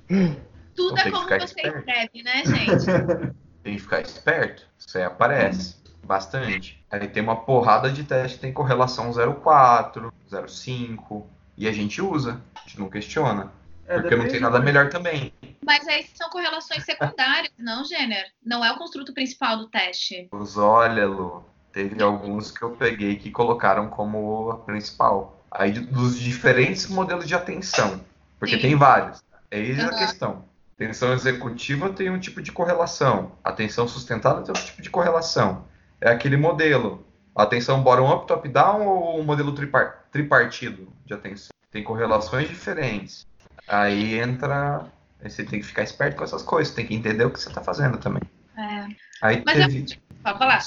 Tudo 0.75 0.99
então, 0.99 1.07
é 1.07 1.11
como 1.11 1.29
você 1.29 1.45
esperto. 1.45 1.79
escreve, 1.79 2.23
né, 2.23 2.45
gente? 2.45 2.87
Tem 3.63 3.77
que 3.77 3.83
ficar 3.83 4.01
esperto. 4.01 4.67
Isso 4.79 4.97
aí 4.97 5.05
aparece 5.05 5.77
bastante. 6.03 6.83
Aí 6.91 7.07
tem 7.07 7.23
uma 7.23 7.37
porrada 7.37 7.91
de 7.91 8.03
teste 8.05 8.37
que 8.37 8.41
tem 8.41 8.53
correlação 8.53 9.11
0,4, 9.11 10.11
0,5. 10.31 11.25
E 11.57 11.69
a 11.69 11.73
gente 11.73 12.01
usa, 12.01 12.41
a 12.57 12.61
gente 12.61 12.81
não 12.81 12.89
questiona. 12.89 13.53
É, 13.87 14.01
porque 14.01 14.17
não 14.17 14.29
tem 14.29 14.41
nada 14.41 14.61
melhor 14.61 14.89
também. 14.89 15.33
Mas 15.65 15.87
aí 15.87 16.07
são 16.15 16.31
correlações 16.31 16.85
secundárias, 16.85 17.53
não, 17.59 17.85
Jenner? 17.85 18.25
Não 18.45 18.65
é 18.65 18.73
o 18.73 18.79
construto 18.79 19.13
principal 19.13 19.59
do 19.59 19.69
teste. 19.69 20.29
Os 20.33 20.57
olha, 20.57 21.07
Lu, 21.07 21.45
teve 21.73 22.03
alguns 22.03 22.51
que 22.51 22.63
eu 22.63 22.71
peguei 22.71 23.17
que 23.17 23.31
colocaram 23.31 23.89
como 23.89 24.51
a 24.51 24.59
principal. 24.59 25.40
Aí 25.51 25.73
dos 25.73 26.19
diferentes 26.19 26.87
modelos 26.87 27.27
de 27.27 27.35
atenção. 27.35 28.01
Porque 28.39 28.57
Sim. 28.57 28.63
tem 28.63 28.77
vários. 28.77 29.23
É 29.51 29.59
isso 29.59 29.83
uhum. 29.83 29.89
a 29.89 29.99
questão. 29.99 30.45
Atenção 30.77 31.13
executiva 31.13 31.91
tem 31.91 32.09
um 32.09 32.19
tipo 32.19 32.41
de 32.41 32.53
correlação. 32.53 33.33
Atenção 33.45 33.87
sustentada 33.87 34.41
tem 34.41 34.51
outro 34.51 34.65
tipo 34.65 34.81
de 34.81 34.89
correlação. 34.89 35.65
É 36.01 36.11
aquele 36.11 36.37
modelo. 36.37 37.07
Atenção 37.35 37.83
bottom-up, 37.83 38.27
top-down 38.27 38.87
ou 38.87 39.21
um 39.21 39.25
modelo 39.25 39.53
tripar 39.53 40.05
tripartido 40.11 40.89
de 41.05 41.15
atenção? 41.15 41.51
Tem 41.71 41.85
correlações 41.85 42.49
diferentes. 42.49 43.27
Aí 43.69 44.19
entra. 44.19 44.87
Você 45.23 45.45
tem 45.45 45.61
que 45.61 45.67
ficar 45.67 45.83
esperto 45.83 46.17
com 46.17 46.25
essas 46.25 46.43
coisas, 46.43 46.75
tem 46.75 46.87
que 46.87 46.95
entender 46.95 47.25
o 47.25 47.31
que 47.31 47.39
você 47.39 47.49
está 47.49 47.63
fazendo 47.63 47.99
também. 47.99 48.23
É. 48.57 48.87
Aí 49.23 49.43
Mas 49.45 49.59
teve, 49.59 49.81
eu... 49.93 50.17
Pode 50.23 50.39
falar. 50.39 50.63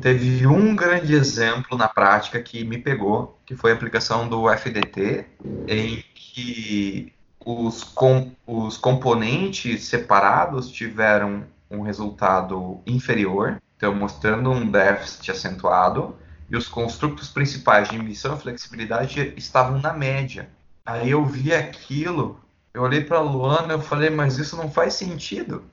Teve 0.00 0.46
um 0.46 0.74
grande 0.74 1.14
exemplo 1.14 1.76
na 1.76 1.88
prática 1.88 2.40
que 2.40 2.64
me 2.64 2.78
pegou, 2.78 3.38
que 3.44 3.56
foi 3.56 3.72
a 3.72 3.74
aplicação 3.74 4.28
do 4.28 4.48
FDT, 4.48 5.26
em 5.66 6.04
que 6.14 7.12
os, 7.44 7.82
com, 7.82 8.32
os 8.46 8.76
componentes 8.76 9.84
separados 9.84 10.70
tiveram 10.70 11.44
um 11.70 11.82
resultado 11.82 12.80
inferior, 12.86 13.60
então 13.76 13.94
mostrando 13.94 14.50
um 14.50 14.70
déficit 14.70 15.30
acentuado, 15.30 16.16
e 16.48 16.56
os 16.56 16.68
construtos 16.68 17.28
principais 17.28 17.88
de 17.88 17.96
emissão 17.96 18.36
e 18.36 18.40
flexibilidade 18.40 19.32
estavam 19.36 19.80
na 19.80 19.92
média. 19.92 20.48
Aí 20.84 21.10
eu 21.10 21.24
vi 21.24 21.52
aquilo, 21.52 22.38
eu 22.72 22.82
olhei 22.82 23.02
para 23.02 23.18
a 23.18 23.22
Luana 23.22 23.74
e 23.74 23.80
falei, 23.80 24.10
mas 24.10 24.38
isso 24.38 24.56
não 24.56 24.70
faz 24.70 24.94
sentido. 24.94 25.64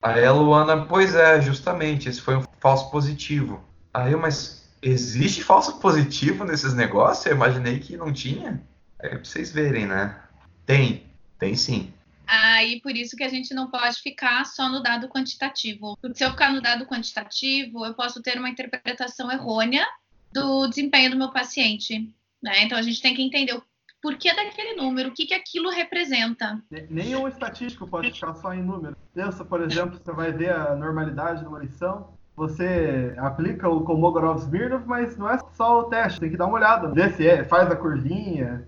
Aí 0.00 0.24
a 0.24 0.32
Luana, 0.32 0.86
pois 0.86 1.14
é, 1.14 1.40
justamente, 1.40 2.08
esse 2.08 2.20
foi 2.20 2.36
um 2.36 2.44
falso 2.60 2.90
positivo. 2.90 3.62
Aí 3.92 4.12
eu, 4.12 4.20
mas 4.20 4.68
existe 4.80 5.42
falso 5.42 5.78
positivo 5.78 6.44
nesses 6.44 6.74
negócios? 6.74 7.26
Eu 7.26 7.34
imaginei 7.34 7.80
que 7.80 7.96
não 7.96 8.12
tinha. 8.12 8.62
Aí 9.00 9.10
pra 9.10 9.24
vocês 9.24 9.50
verem, 9.50 9.86
né? 9.86 10.16
Tem, 10.64 11.04
tem 11.38 11.56
sim. 11.56 11.92
Aí 12.26 12.80
por 12.80 12.94
isso 12.94 13.16
que 13.16 13.24
a 13.24 13.28
gente 13.28 13.54
não 13.54 13.70
pode 13.70 14.00
ficar 14.00 14.44
só 14.44 14.68
no 14.68 14.82
dado 14.82 15.08
quantitativo. 15.08 15.96
Porque 16.00 16.18
se 16.18 16.24
eu 16.24 16.30
ficar 16.30 16.52
no 16.52 16.60
dado 16.60 16.86
quantitativo, 16.86 17.86
eu 17.86 17.94
posso 17.94 18.22
ter 18.22 18.38
uma 18.38 18.50
interpretação 18.50 19.32
errônea 19.32 19.86
do 20.32 20.66
desempenho 20.68 21.10
do 21.10 21.16
meu 21.16 21.30
paciente. 21.30 22.12
Né? 22.42 22.64
Então 22.64 22.76
a 22.76 22.82
gente 22.82 23.00
tem 23.00 23.14
que 23.14 23.22
entender 23.22 23.54
o 23.54 23.62
porquê 24.02 24.34
daquele 24.34 24.74
número, 24.74 25.08
o 25.08 25.12
que, 25.12 25.26
que 25.26 25.34
aquilo 25.34 25.70
representa. 25.70 26.60
Nenhum 26.88 27.26
estatístico 27.28 27.86
pode 27.86 28.12
ficar 28.12 28.34
só 28.34 28.54
em 28.54 28.62
número. 28.62 28.96
Pensa, 29.14 29.44
por 29.44 29.60
exemplo, 29.60 29.98
você 29.98 30.12
vai 30.12 30.32
ver 30.32 30.52
a 30.52 30.74
normalidade 30.74 31.40
de 31.40 31.46
uma 31.46 31.58
lição, 31.58 32.08
você 32.36 33.14
aplica 33.18 33.68
o 33.68 33.84
Kolmogorov-Smirnov, 33.84 34.86
mas 34.86 35.16
não 35.16 35.28
é 35.28 35.38
só 35.52 35.80
o 35.80 35.84
teste, 35.84 36.20
tem 36.20 36.30
que 36.30 36.36
dar 36.36 36.46
uma 36.46 36.56
olhada. 36.56 36.88
Vê 36.88 37.10
se 37.10 37.26
é, 37.26 37.44
faz 37.44 37.68
a 37.70 37.76
curvinha, 37.76 38.66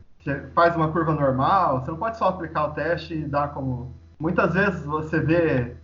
faz 0.55 0.74
uma 0.74 0.91
curva 0.91 1.14
normal, 1.14 1.81
você 1.81 1.91
não 1.91 1.99
pode 1.99 2.18
só 2.18 2.28
aplicar 2.28 2.66
o 2.66 2.74
teste 2.74 3.14
e 3.14 3.24
dar 3.24 3.49
como... 3.49 3.95
Muitas 4.18 4.53
vezes 4.53 4.85
você 4.85 5.20
vê, 5.20 5.76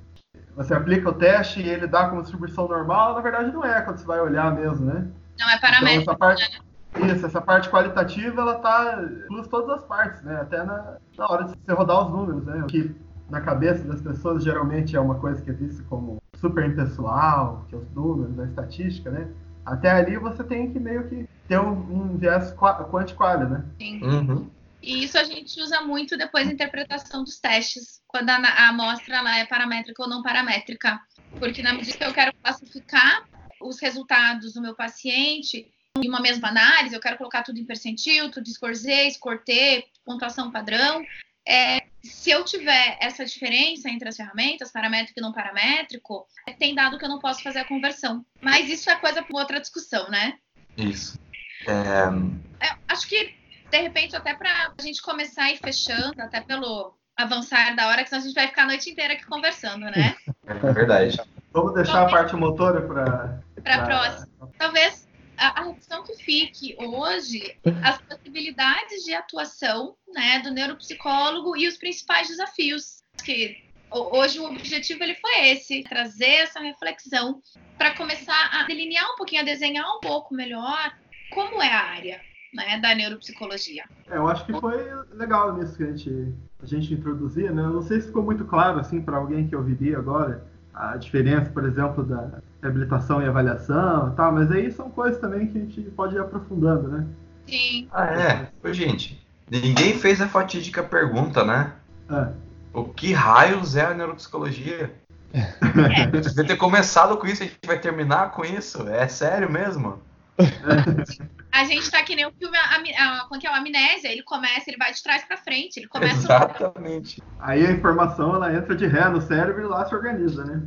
você 0.55 0.75
aplica 0.75 1.09
o 1.09 1.15
teste 1.15 1.61
e 1.61 1.69
ele 1.69 1.87
dá 1.87 2.09
como 2.09 2.23
distribuição 2.23 2.69
normal, 2.69 3.15
na 3.15 3.21
verdade 3.21 3.53
não 3.53 3.65
é, 3.65 3.81
quando 3.81 3.99
você 3.99 4.07
vai 4.07 4.21
olhar 4.21 4.55
mesmo, 4.55 4.85
né? 4.85 5.07
Não 5.39 5.49
é 5.49 5.61
paramétrico, 5.61 6.03
então, 6.13 6.13
essa 6.13 6.19
parte... 6.19 6.67
Isso, 7.05 7.27
essa 7.27 7.41
parte 7.41 7.69
qualitativa, 7.69 8.41
ela 8.41 8.55
tá 8.57 9.03
incluso 9.25 9.49
todas 9.49 9.79
as 9.79 9.85
partes, 9.85 10.23
né? 10.23 10.41
Até 10.41 10.65
na, 10.65 10.99
na 11.17 11.31
hora 11.31 11.45
de 11.45 11.51
você 11.51 11.73
rodar 11.73 12.07
os 12.07 12.11
números, 12.11 12.45
né? 12.45 12.63
O 12.63 12.67
que 12.67 12.95
na 13.29 13.41
cabeça 13.41 13.85
das 13.85 14.01
pessoas 14.01 14.45
geralmente 14.45 14.97
é 14.97 15.01
uma 15.01 15.17
coisa 15.17 15.43
que 15.43 15.51
é 15.51 15.53
vista 15.53 15.83
como 15.89 16.23
super 16.37 16.65
impessoal, 16.65 17.67
que 17.69 17.75
é 17.75 17.79
os 17.79 17.91
números, 17.93 18.39
a 18.39 18.45
estatística, 18.45 19.11
né? 19.11 19.29
Até 19.65 19.91
ali 19.91 20.17
você 20.17 20.45
tem 20.45 20.73
que 20.73 20.79
meio 20.79 21.09
que 21.09 21.29
ter 21.49 21.59
um, 21.59 21.73
um 21.73 22.17
viés 22.17 22.55
quantiquário, 22.55 23.49
né? 23.49 23.65
Sim. 23.81 24.03
Uhum. 24.03 24.51
E 24.81 25.03
isso 25.03 25.19
a 25.19 25.25
gente 25.25 25.61
usa 25.61 25.81
muito 25.81 26.17
depois 26.17 26.47
na 26.47 26.53
interpretação 26.53 27.25
dos 27.25 27.41
testes, 27.41 28.01
quando 28.07 28.31
a, 28.31 28.37
a 28.37 28.69
amostra 28.69 29.21
lá 29.21 29.39
é 29.39 29.45
paramétrica 29.45 30.03
ou 30.03 30.09
não 30.09 30.23
paramétrica. 30.23 31.01
Porque 31.39 31.63
na 31.63 31.75
medida 31.75 31.99
que 31.99 32.05
eu 32.05 32.15
quero 32.15 32.33
classificar 32.43 33.25
os 33.61 33.81
resultados 33.81 34.55
do 34.55 34.63
meu 34.63 34.77
paciente 34.77 35.67
em 36.05 36.09
uma 36.09 36.21
mesma 36.21 36.49
análise, 36.49 36.95
eu 36.95 37.01
quero 37.01 37.17
colocar 37.19 37.43
tudo 37.43 37.59
em 37.59 37.65
percentil, 37.65 38.31
tudo 38.31 38.49
score 38.49 39.45
T, 39.45 39.85
pontuação 40.05 40.51
padrão, 40.51 41.05
é, 41.47 41.85
se 42.03 42.31
eu 42.31 42.45
tiver 42.45 42.99
essa 43.01 43.25
diferença 43.25 43.89
entre 43.89 44.09
as 44.09 44.17
ferramentas, 44.17 44.73
paramétrico 44.73 45.21
e 45.21 45.23
não 45.23 45.33
paramétrico, 45.33 46.27
tem 46.59 46.75
dado 46.75 46.99
que 46.99 47.05
eu 47.05 47.09
não 47.09 47.21
posso 47.21 47.43
fazer 47.43 47.61
a 47.61 47.65
conversão. 47.65 48.25
Mas 48.41 48.69
isso 48.69 48.91
é 48.91 48.97
coisa 48.97 49.23
para 49.23 49.39
outra 49.39 49.61
discussão, 49.61 50.11
né? 50.11 50.35
Isso. 50.77 51.19
É... 51.67 52.67
É, 52.67 52.77
acho 52.89 53.07
que, 53.07 53.33
de 53.71 53.79
repente, 53.79 54.17
até 54.17 54.35
para 54.35 54.73
a 54.77 54.83
gente 54.83 55.01
começar 55.01 55.45
a 55.45 55.53
ir 55.53 55.59
fechando, 55.59 56.21
até 56.21 56.41
pelo 56.41 56.97
avançar 57.17 57.77
da 57.77 57.89
hora, 57.89 58.03
que 58.03 58.09
senão 58.09 58.23
a 58.23 58.27
gente 58.27 58.35
vai 58.35 58.49
ficar 58.49 58.65
a 58.65 58.67
noite 58.67 58.91
inteira 58.91 59.15
aqui 59.15 59.25
conversando, 59.25 59.85
né? 59.87 60.17
É 60.47 60.73
verdade. 60.73 61.19
Vamos 61.53 61.75
deixar 61.75 62.03
a 62.03 62.11
parte 62.11 62.35
motora 62.35 62.83
para. 62.83 63.41
Para 63.63 63.75
a 63.77 63.85
próxima. 63.85 64.51
Talvez 64.59 65.06
a, 65.37 65.63
a 65.63 65.67
opção 65.69 66.03
que 66.05 66.15
fique 66.17 66.77
hoje 66.79 67.57
as 67.83 68.01
possibilidades 68.03 69.05
de 69.05 69.15
atuação 69.15 69.97
né, 70.13 70.41
do 70.41 70.51
neuropsicólogo 70.51 71.57
e 71.57 71.69
os 71.69 71.77
principais 71.77 72.29
desafios. 72.29 73.03
Que 73.25 73.63
hoje 73.91 74.39
o 74.39 74.45
objetivo 74.47 75.03
ele 75.03 75.15
foi 75.15 75.49
esse, 75.49 75.83
trazer 75.83 76.43
essa 76.43 76.61
reflexão 76.61 77.41
para 77.79 77.95
começar 77.95 78.51
a 78.53 78.65
delinear 78.65 79.13
um 79.13 79.17
pouquinho, 79.17 79.43
a 79.43 79.45
desenhar 79.45 79.87
um 79.97 80.01
pouco 80.01 80.35
melhor 80.35 80.97
como 81.33 81.63
é 81.63 81.73
a 81.73 81.83
área 81.83 82.21
né, 82.55 82.79
da 82.81 82.95
neuropsicologia. 82.95 83.85
É, 84.09 84.17
eu 84.17 84.27
acho 84.29 84.45
que 84.47 84.53
foi 84.61 84.77
legal 85.13 85.57
nisso 85.57 85.77
que 85.77 85.85
a 85.85 85.87
gente, 85.89 86.35
a 86.63 86.67
gente 86.67 86.95
introduzia, 86.95 87.51
né? 87.53 87.63
Eu 87.63 87.73
não 87.73 87.83
sei 87.83 88.01
se 88.01 88.07
ficou 88.09 88.23
muito 88.23 88.45
claro 88.45 88.79
assim 88.79 89.01
para 89.01 89.17
alguém 89.17 89.47
que 89.47 89.57
ouviria 89.57 89.99
agora 89.99 90.47
a 90.73 90.97
diferença, 90.97 91.51
por 91.51 91.65
exemplo, 91.65 92.05
da 92.05 92.43
reabilitação 92.63 93.23
e 93.23 93.27
avaliação 93.27 94.11
e 94.13 94.17
tal, 94.17 94.33
mas 94.33 94.51
aí 94.51 94.71
são 94.73 94.91
coisas 94.91 95.21
também 95.21 95.47
que 95.47 95.59
a 95.59 95.61
gente 95.61 95.81
pode 95.91 96.15
ir 96.15 96.19
aprofundando, 96.19 96.89
né? 96.89 97.07
Sim. 97.47 97.89
Ah, 97.93 98.07
é? 98.07 98.49
Ô, 98.63 98.73
gente, 98.73 99.25
ninguém 99.51 99.95
fez 99.95 100.21
a 100.21 100.29
fatídica 100.29 100.83
pergunta, 100.83 101.45
né? 101.45 101.73
É. 102.11 102.29
O 102.73 102.85
que 102.85 103.13
raios 103.13 103.77
é 103.77 103.87
a 103.87 103.95
neuropsicologia? 103.95 104.93
É. 105.33 106.07
Devia 106.21 106.45
ter 106.45 106.57
começado 106.57 107.17
com 107.17 107.27
isso, 107.27 107.43
a 107.43 107.47
gente 107.47 107.59
vai 107.65 107.79
terminar 107.79 108.33
com 108.33 108.45
isso. 108.45 108.89
É 108.89 109.07
sério 109.09 109.51
mesmo? 109.51 110.01
A 111.57 111.65
gente 111.65 111.91
tá 111.91 112.03
que 112.03 112.15
nem 112.15 112.27
o 112.27 112.33
filme 112.33 112.55
a, 112.55 112.61
a, 112.61 113.27
a, 113.35 113.39
que 113.39 113.47
é 113.47 113.51
o 113.51 113.55
Amnésia, 113.55 114.13
ele 114.13 114.23
começa, 114.23 114.69
ele 114.69 114.77
vai 114.77 114.93
de 114.93 115.03
trás 115.03 115.25
para 115.25 115.39
frente, 115.39 115.79
ele 115.79 115.89
começa 115.89 116.19
Exatamente. 116.29 117.23
Aí 117.41 117.67
a 117.67 117.71
informação 117.71 118.35
ela 118.35 118.55
entra 118.55 118.75
de 118.75 118.87
ré 118.87 119.09
no 119.09 119.23
cérebro 119.23 119.63
e 119.63 119.67
lá 119.67 119.87
se 119.87 119.95
organiza, 119.95 120.45
né? 120.45 120.63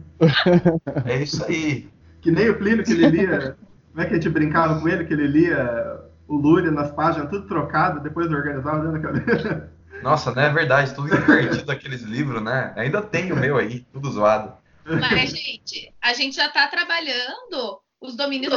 É 1.06 1.22
isso 1.22 1.46
aí. 1.46 1.88
Que 2.22 2.32
nem 2.32 2.50
o 2.50 2.58
Plínio 2.58 2.84
que 2.84 2.92
ele 2.92 3.08
lia, 3.08 3.56
como 3.92 4.02
é 4.02 4.06
que 4.06 4.14
a 4.14 4.16
gente 4.16 4.30
brincava 4.30 4.82
com 4.82 4.90
ele, 4.90 5.06
que 5.06 5.14
ele 5.14 5.28
lia 5.28 6.00
o 6.28 6.36
Lúria 6.36 6.72
nas 6.72 6.92
páginas, 6.92 7.30
tudo 7.30 7.48
trocado, 7.48 8.00
depois 8.00 8.32
organizava 8.32 8.80
dentro 8.80 9.00
da 9.00 9.08
cabeça. 9.08 9.72
Nossa, 10.02 10.34
não 10.34 10.42
é 10.42 10.50
verdade, 10.52 10.96
tudo 10.96 11.14
invertido 11.14 11.72
aqueles 11.72 12.02
livros, 12.02 12.42
né? 12.42 12.74
Ainda 12.76 13.02
tem 13.02 13.32
o 13.32 13.36
meu 13.36 13.58
aí, 13.58 13.82
tudo 13.94 14.10
zoado. 14.10 14.54
Mas, 14.86 15.30
gente, 15.30 15.94
a 16.02 16.14
gente 16.14 16.36
já 16.36 16.50
tá 16.50 16.68
trabalhando 16.68 17.80
os 18.02 18.16
domínios 18.16 18.54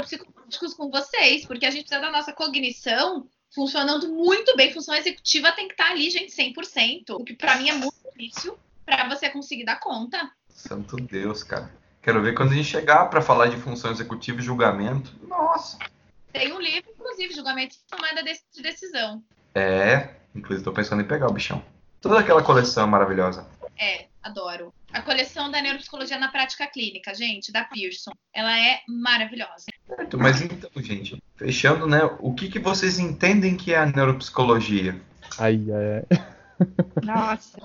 psicológicos 0.53 0.75
com 0.75 0.91
vocês, 0.91 1.45
porque 1.47 1.67
a 1.67 1.71
gente 1.71 1.87
precisa 1.87 2.01
da 2.01 2.11
nossa 2.11 2.33
cognição 2.33 3.27
funcionando 3.55 4.09
muito 4.09 4.57
bem. 4.57 4.73
Função 4.73 4.95
executiva 4.95 5.53
tem 5.53 5.67
que 5.69 5.75
estar 5.75 5.91
ali, 5.91 6.11
gente, 6.11 6.33
100%. 6.33 7.11
O 7.11 7.25
que 7.25 7.35
para 7.35 7.57
mim 7.57 7.71
é 7.71 7.75
muito 7.75 7.95
difícil 8.17 8.59
para 8.85 9.09
você 9.09 9.31
conseguir 9.31 9.65
dar 9.65 9.81
conta. 9.81 10.31
Santo 10.49 10.97
Deus, 10.97 11.43
cara. 11.43 11.73
Quero 12.03 12.23
ver 12.23 12.35
quando 12.35 12.53
a 12.53 12.55
gente 12.55 12.69
chegar 12.69 13.07
para 13.07 13.23
falar 13.23 13.47
de 13.47 13.57
função 13.57 13.91
executiva 13.91 14.41
e 14.41 14.45
julgamento. 14.45 15.15
Nossa. 15.27 15.79
Tem 16.33 16.53
um 16.53 16.61
livro, 16.61 16.91
inclusive, 16.91 17.35
julgamento 17.35 17.77
e 17.77 17.97
tomada 17.97 18.23
de 18.23 18.63
decisão. 18.63 19.23
É, 19.55 20.17
inclusive 20.35 20.61
estou 20.61 20.73
pensando 20.73 21.03
em 21.03 21.07
pegar 21.07 21.29
o 21.29 21.33
bichão. 21.33 21.63
Toda 22.01 22.19
aquela 22.19 22.43
coleção 22.43 22.87
maravilhosa. 22.89 23.47
É, 23.79 24.07
adoro. 24.23 24.75
A 24.93 25.01
coleção 25.01 25.51
da 25.51 25.63
neuropsicologia 25.63 26.19
na 26.19 26.29
prática 26.29 26.67
clínica, 26.67 27.15
gente, 27.15 27.51
da 27.51 27.65
Pearson. 27.65 28.13
Ela 28.35 28.59
é 28.59 28.81
maravilhosa. 28.87 29.67
Certo, 29.87 30.19
mas 30.19 30.43
então, 30.43 30.71
gente, 30.77 31.23
fechando, 31.37 31.87
né? 31.87 32.01
O 32.21 32.35
que, 32.35 32.49
que 32.49 32.59
vocês 32.59 32.99
entendem 32.99 33.57
que 33.57 33.73
é 33.73 33.79
a 33.79 33.87
neuropsicologia? 33.87 35.01
Aí, 35.39 35.67
é. 35.71 36.05
Nossa. 37.03 37.59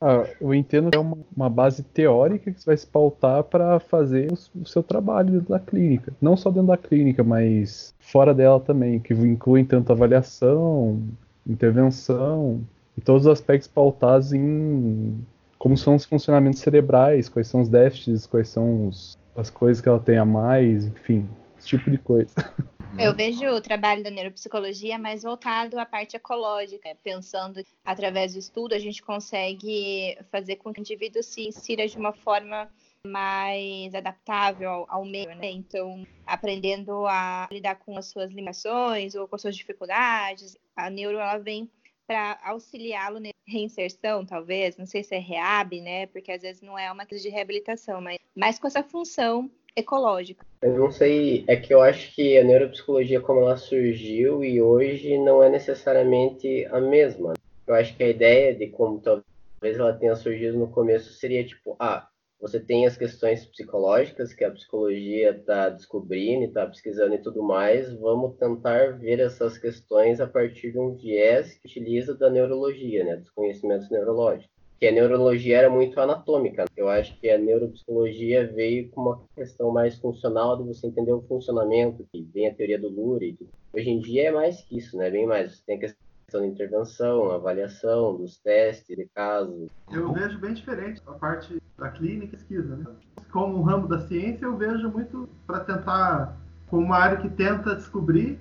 Ah, 0.00 0.24
eu 0.40 0.54
entendo 0.54 0.90
que 0.90 0.96
é 0.96 1.00
uma, 1.00 1.18
uma, 1.36 1.50
base 1.50 1.82
teórica 1.82 2.50
que 2.50 2.60
você 2.60 2.66
vai 2.66 2.76
se 2.76 2.86
pautar 2.86 3.42
para 3.44 3.78
fazer 3.80 4.30
o, 4.30 4.60
o, 4.60 4.66
seu 4.66 4.82
trabalho 4.82 5.32
dentro 5.32 5.50
da 5.50 5.60
clínica. 5.60 6.12
Não 6.20 6.36
só 6.36 6.50
dentro 6.50 6.68
da 6.68 6.76
clínica, 6.76 7.22
mas 7.22 7.94
fora 7.98 8.32
dela 8.32 8.60
também, 8.60 9.00
que 9.00 9.12
inclui 9.12 9.64
tanto 9.64 9.92
avaliação, 9.92 11.02
intervenção 11.46 12.64
e 12.96 13.00
todos 13.00 13.26
os 13.26 13.32
aspectos 13.32 13.68
pautados 13.68 14.32
em 14.32 15.18
como 15.62 15.76
são 15.76 15.94
os 15.94 16.04
funcionamentos 16.04 16.58
cerebrais, 16.58 17.28
quais 17.28 17.46
são 17.46 17.60
os 17.60 17.68
déficits, 17.68 18.26
quais 18.26 18.48
são 18.48 18.88
os, 18.88 19.16
as 19.36 19.48
coisas 19.48 19.80
que 19.80 19.88
ela 19.88 20.00
tem 20.00 20.18
a 20.18 20.24
mais, 20.24 20.86
enfim, 20.86 21.30
esse 21.56 21.68
tipo 21.68 21.88
de 21.88 21.98
coisa. 21.98 22.34
Eu 22.98 23.14
vejo 23.14 23.46
o 23.46 23.60
trabalho 23.60 24.02
da 24.02 24.10
neuropsicologia 24.10 24.98
mais 24.98 25.22
voltado 25.22 25.78
à 25.78 25.86
parte 25.86 26.16
ecológica, 26.16 26.90
pensando 27.04 27.62
através 27.84 28.32
do 28.32 28.40
estudo 28.40 28.74
a 28.74 28.78
gente 28.80 29.00
consegue 29.04 30.18
fazer 30.32 30.56
com 30.56 30.72
que 30.72 30.80
o 30.80 30.82
indivíduo 30.82 31.22
se 31.22 31.46
insira 31.46 31.86
de 31.86 31.96
uma 31.96 32.12
forma 32.12 32.68
mais 33.06 33.94
adaptável 33.94 34.84
ao, 34.88 35.04
meio, 35.04 35.28
né? 35.36 35.52
Então, 35.52 36.04
aprendendo 36.26 37.06
a 37.06 37.46
lidar 37.52 37.76
com 37.76 37.96
as 37.96 38.06
suas 38.06 38.30
limitações 38.30 39.14
ou 39.14 39.28
com 39.28 39.36
as 39.36 39.42
suas 39.42 39.56
dificuldades, 39.56 40.58
a 40.74 40.90
neuro 40.90 41.18
ela 41.18 41.38
vem 41.38 41.70
para 42.04 42.36
auxiliá-lo 42.42 43.20
reinserção, 43.46 44.24
talvez, 44.24 44.76
não 44.76 44.86
sei 44.86 45.02
se 45.02 45.14
é 45.14 45.18
reab, 45.18 45.80
né? 45.80 46.06
Porque 46.06 46.32
às 46.32 46.42
vezes 46.42 46.62
não 46.62 46.78
é 46.78 46.90
uma 46.90 47.06
coisa 47.06 47.22
de 47.22 47.30
reabilitação, 47.30 48.00
mas 48.00 48.18
mais 48.34 48.58
com 48.58 48.66
essa 48.66 48.82
função 48.82 49.50
ecológica. 49.74 50.44
Eu 50.60 50.78
não 50.78 50.90
sei, 50.90 51.44
é 51.48 51.56
que 51.56 51.72
eu 51.72 51.80
acho 51.80 52.14
que 52.14 52.38
a 52.38 52.44
neuropsicologia 52.44 53.20
como 53.20 53.40
ela 53.40 53.56
surgiu 53.56 54.44
e 54.44 54.60
hoje 54.60 55.18
não 55.18 55.42
é 55.42 55.48
necessariamente 55.48 56.66
a 56.66 56.80
mesma. 56.80 57.32
Eu 57.66 57.74
acho 57.74 57.96
que 57.96 58.02
a 58.02 58.08
ideia 58.08 58.54
de 58.54 58.68
como 58.68 59.00
talvez 59.00 59.78
ela 59.78 59.92
tenha 59.92 60.14
surgido 60.14 60.58
no 60.58 60.68
começo 60.68 61.12
seria 61.14 61.44
tipo, 61.44 61.76
ah, 61.78 62.08
você 62.42 62.58
tem 62.58 62.84
as 62.86 62.96
questões 62.96 63.46
psicológicas 63.46 64.34
que 64.34 64.42
a 64.42 64.50
psicologia 64.50 65.30
está 65.30 65.68
descobrindo, 65.68 66.44
está 66.44 66.66
pesquisando 66.66 67.14
e 67.14 67.22
tudo 67.22 67.40
mais. 67.40 67.92
Vamos 67.92 68.34
tentar 68.34 68.98
ver 68.98 69.20
essas 69.20 69.56
questões 69.56 70.20
a 70.20 70.26
partir 70.26 70.72
de 70.72 70.78
um 70.78 70.92
viés 70.96 71.54
que 71.54 71.68
utiliza 71.68 72.16
da 72.16 72.28
neurologia, 72.28 73.04
né, 73.04 73.14
dos 73.14 73.30
conhecimentos 73.30 73.88
neurológicos. 73.90 74.50
Que 74.80 74.88
a 74.88 74.92
neurologia 74.92 75.58
era 75.58 75.70
muito 75.70 76.00
anatômica. 76.00 76.64
Eu 76.76 76.88
acho 76.88 77.16
que 77.20 77.30
a 77.30 77.38
neuropsicologia 77.38 78.44
veio 78.52 78.90
com 78.90 79.02
uma 79.02 79.22
questão 79.36 79.70
mais 79.70 79.96
funcional 79.98 80.56
de 80.56 80.64
você 80.64 80.88
entender 80.88 81.12
o 81.12 81.22
funcionamento, 81.22 82.04
que 82.12 82.22
vem 82.34 82.48
a 82.48 82.54
teoria 82.54 82.80
do 82.80 82.88
Lurie. 82.88 83.38
Hoje 83.72 83.88
em 83.88 84.00
dia 84.00 84.30
é 84.30 84.32
mais 84.32 84.62
que 84.62 84.78
isso, 84.78 84.96
né? 84.96 85.08
Bem 85.08 85.26
mais. 85.26 85.52
Você 85.52 85.62
tem 85.64 85.76
a 85.76 85.80
questão 85.80 86.11
de 86.40 86.46
intervenção, 86.46 87.30
avaliação 87.30 88.16
dos 88.16 88.38
testes 88.38 88.96
de 88.96 89.06
casos. 89.14 89.68
Eu 89.90 90.12
vejo 90.12 90.38
bem 90.38 90.54
diferente 90.54 91.00
a 91.06 91.12
parte 91.12 91.62
da 91.78 91.88
clínica 91.90 92.24
e 92.24 92.28
pesquisa. 92.28 92.76
Né? 92.76 92.84
Como 93.30 93.58
um 93.58 93.62
ramo 93.62 93.86
da 93.86 94.00
ciência, 94.00 94.46
eu 94.46 94.56
vejo 94.56 94.88
muito 94.90 95.28
para 95.46 95.60
tentar, 95.60 96.36
como 96.68 96.84
uma 96.84 96.96
área 96.96 97.18
que 97.18 97.28
tenta 97.28 97.76
descobrir 97.76 98.38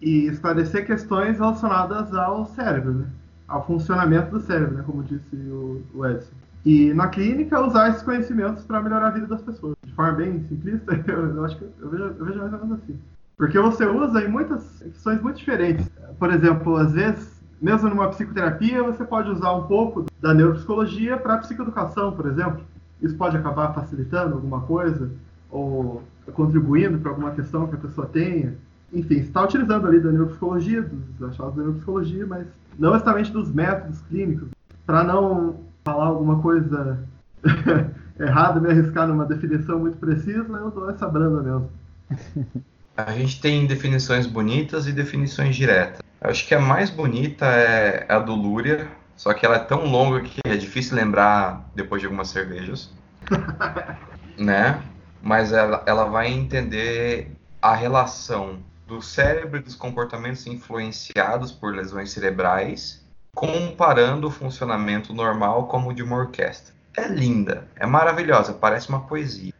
e 0.00 0.26
esclarecer 0.26 0.86
questões 0.86 1.38
relacionadas 1.38 2.14
ao 2.14 2.46
cérebro, 2.46 2.92
né? 2.92 3.06
ao 3.46 3.66
funcionamento 3.66 4.30
do 4.30 4.40
cérebro, 4.40 4.74
né? 4.74 4.84
como 4.86 5.02
disse 5.02 5.36
o 5.36 6.06
Edson. 6.06 6.32
E 6.64 6.94
na 6.94 7.08
clínica, 7.08 7.60
usar 7.60 7.90
esses 7.90 8.02
conhecimentos 8.02 8.64
para 8.64 8.80
melhorar 8.80 9.08
a 9.08 9.10
vida 9.10 9.26
das 9.26 9.42
pessoas. 9.42 9.76
De 9.84 9.92
forma 9.92 10.12
bem 10.12 10.42
simplista, 10.44 10.94
eu, 11.06 11.36
eu 11.36 11.44
acho 11.44 11.58
que 11.58 11.64
eu 11.78 11.90
vejo, 11.90 12.04
eu 12.04 12.24
vejo 12.24 12.38
mais 12.38 12.52
ou 12.54 12.58
menos 12.60 12.82
assim. 12.82 12.98
Porque 13.36 13.58
você 13.58 13.84
usa 13.84 14.22
em 14.22 14.28
muitas 14.28 14.80
questões 14.80 15.20
muito 15.20 15.36
diferentes. 15.36 15.90
Por 16.18 16.32
exemplo, 16.32 16.76
às 16.76 16.92
vezes, 16.92 17.33
mesmo 17.64 17.88
numa 17.88 18.08
psicoterapia, 18.08 18.82
você 18.82 19.04
pode 19.04 19.30
usar 19.30 19.52
um 19.52 19.62
pouco 19.66 20.04
da 20.20 20.34
neuropsicologia 20.34 21.16
para 21.16 21.34
a 21.34 21.38
psicoeducação, 21.38 22.12
por 22.12 22.26
exemplo 22.26 22.62
isso 23.04 23.16
pode 23.16 23.36
acabar 23.36 23.74
facilitando 23.74 24.34
alguma 24.34 24.62
coisa 24.62 25.10
ou 25.50 26.02
contribuindo 26.32 26.98
para 26.98 27.10
alguma 27.10 27.32
questão 27.32 27.66
que 27.66 27.74
a 27.74 27.78
pessoa 27.78 28.06
tenha. 28.06 28.54
Enfim, 28.92 29.16
está 29.16 29.42
utilizando 29.42 29.86
ali 29.86 30.00
da 30.00 30.10
neuropsicologia, 30.10 30.82
dos 30.82 31.28
achados 31.28 31.54
da 31.54 31.62
neuropsicologia, 31.62 32.26
mas 32.26 32.46
não 32.78 32.92
necessariamente 32.92 33.30
dos 33.30 33.52
métodos 33.52 34.00
clínicos. 34.02 34.48
Para 34.86 35.04
não 35.04 35.56
falar 35.84 36.06
alguma 36.06 36.40
coisa 36.40 37.04
errada, 38.18 38.60
me 38.60 38.70
arriscar 38.70 39.06
numa 39.06 39.26
definição 39.26 39.78
muito 39.78 39.98
precisa, 39.98 40.46
eu 40.48 40.70
dou 40.70 40.88
essa 40.88 41.06
branda 41.06 41.42
mesmo. 41.42 41.70
A 42.96 43.12
gente 43.12 43.40
tem 43.40 43.66
definições 43.66 44.24
bonitas 44.24 44.86
e 44.86 44.92
definições 44.92 45.56
diretas. 45.56 46.00
Acho 46.24 46.46
que 46.48 46.54
a 46.54 46.60
mais 46.60 46.88
bonita 46.88 47.44
é 47.44 48.06
a 48.10 48.18
do 48.18 48.34
Lúria, 48.34 48.90
só 49.14 49.34
que 49.34 49.44
ela 49.44 49.56
é 49.56 49.58
tão 49.58 49.84
longa 49.84 50.22
que 50.22 50.40
é 50.46 50.56
difícil 50.56 50.96
lembrar 50.96 51.68
depois 51.74 52.00
de 52.00 52.06
algumas 52.06 52.28
cervejas. 52.28 52.90
né? 54.38 54.82
Mas 55.20 55.52
ela, 55.52 55.82
ela 55.86 56.04
vai 56.06 56.28
entender 56.28 57.30
a 57.60 57.74
relação 57.74 58.62
do 58.86 59.02
cérebro 59.02 59.58
e 59.58 59.62
dos 59.62 59.74
comportamentos 59.74 60.46
influenciados 60.46 61.52
por 61.52 61.74
lesões 61.74 62.10
cerebrais, 62.10 63.04
comparando 63.34 64.28
o 64.28 64.30
funcionamento 64.30 65.12
normal 65.12 65.66
como 65.66 65.90
o 65.90 65.94
de 65.94 66.02
uma 66.02 66.16
orquestra. 66.16 66.74
É 66.96 67.06
linda, 67.06 67.68
é 67.76 67.84
maravilhosa, 67.84 68.54
parece 68.54 68.88
uma 68.88 69.06
poesia. 69.06 69.52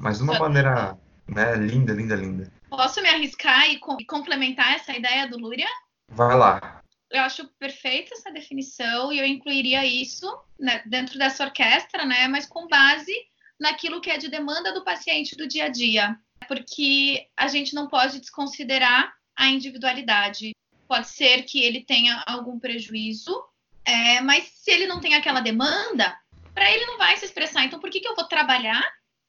Mas 0.00 0.18
de 0.18 0.24
uma 0.24 0.36
maneira 0.36 0.98
né, 1.28 1.54
linda, 1.54 1.92
linda, 1.92 2.16
linda. 2.16 2.50
Posso 2.68 3.00
me 3.00 3.08
arriscar 3.08 3.68
e, 3.68 3.78
e 4.00 4.04
complementar 4.04 4.74
essa 4.74 4.96
ideia 4.96 5.28
do 5.28 5.38
Lúria? 5.38 5.68
Vai 6.08 6.36
lá 6.36 6.78
eu 7.10 7.22
acho 7.22 7.48
perfeita 7.58 8.14
essa 8.14 8.30
definição 8.30 9.12
e 9.12 9.18
eu 9.18 9.24
incluiria 9.24 9.84
isso 9.84 10.26
né, 10.58 10.82
dentro 10.86 11.18
dessa 11.18 11.44
orquestra, 11.44 12.04
né, 12.04 12.28
mas 12.28 12.46
com 12.46 12.68
base 12.68 13.14
naquilo 13.58 14.00
que 14.00 14.10
é 14.10 14.18
de 14.18 14.28
demanda 14.28 14.72
do 14.72 14.84
paciente 14.84 15.36
do 15.36 15.48
dia 15.48 15.64
a 15.64 15.68
dia, 15.68 16.18
porque 16.46 17.26
a 17.36 17.48
gente 17.48 17.74
não 17.74 17.88
pode 17.88 18.20
desconsiderar 18.20 19.12
a 19.36 19.48
individualidade. 19.48 20.54
Pode 20.86 21.08
ser 21.08 21.42
que 21.42 21.62
ele 21.62 21.82
tenha 21.84 22.22
algum 22.26 22.58
prejuízo, 22.58 23.42
é, 23.84 24.20
mas 24.20 24.44
se 24.44 24.70
ele 24.70 24.86
não 24.86 25.00
tem 25.00 25.14
aquela 25.14 25.40
demanda, 25.40 26.16
para 26.54 26.70
ele 26.70 26.86
não 26.86 26.98
vai 26.98 27.16
se 27.16 27.24
expressar. 27.24 27.64
Então, 27.64 27.80
por 27.80 27.90
que, 27.90 28.00
que 28.00 28.08
eu 28.08 28.14
vou 28.14 28.24
trabalhar 28.24 28.82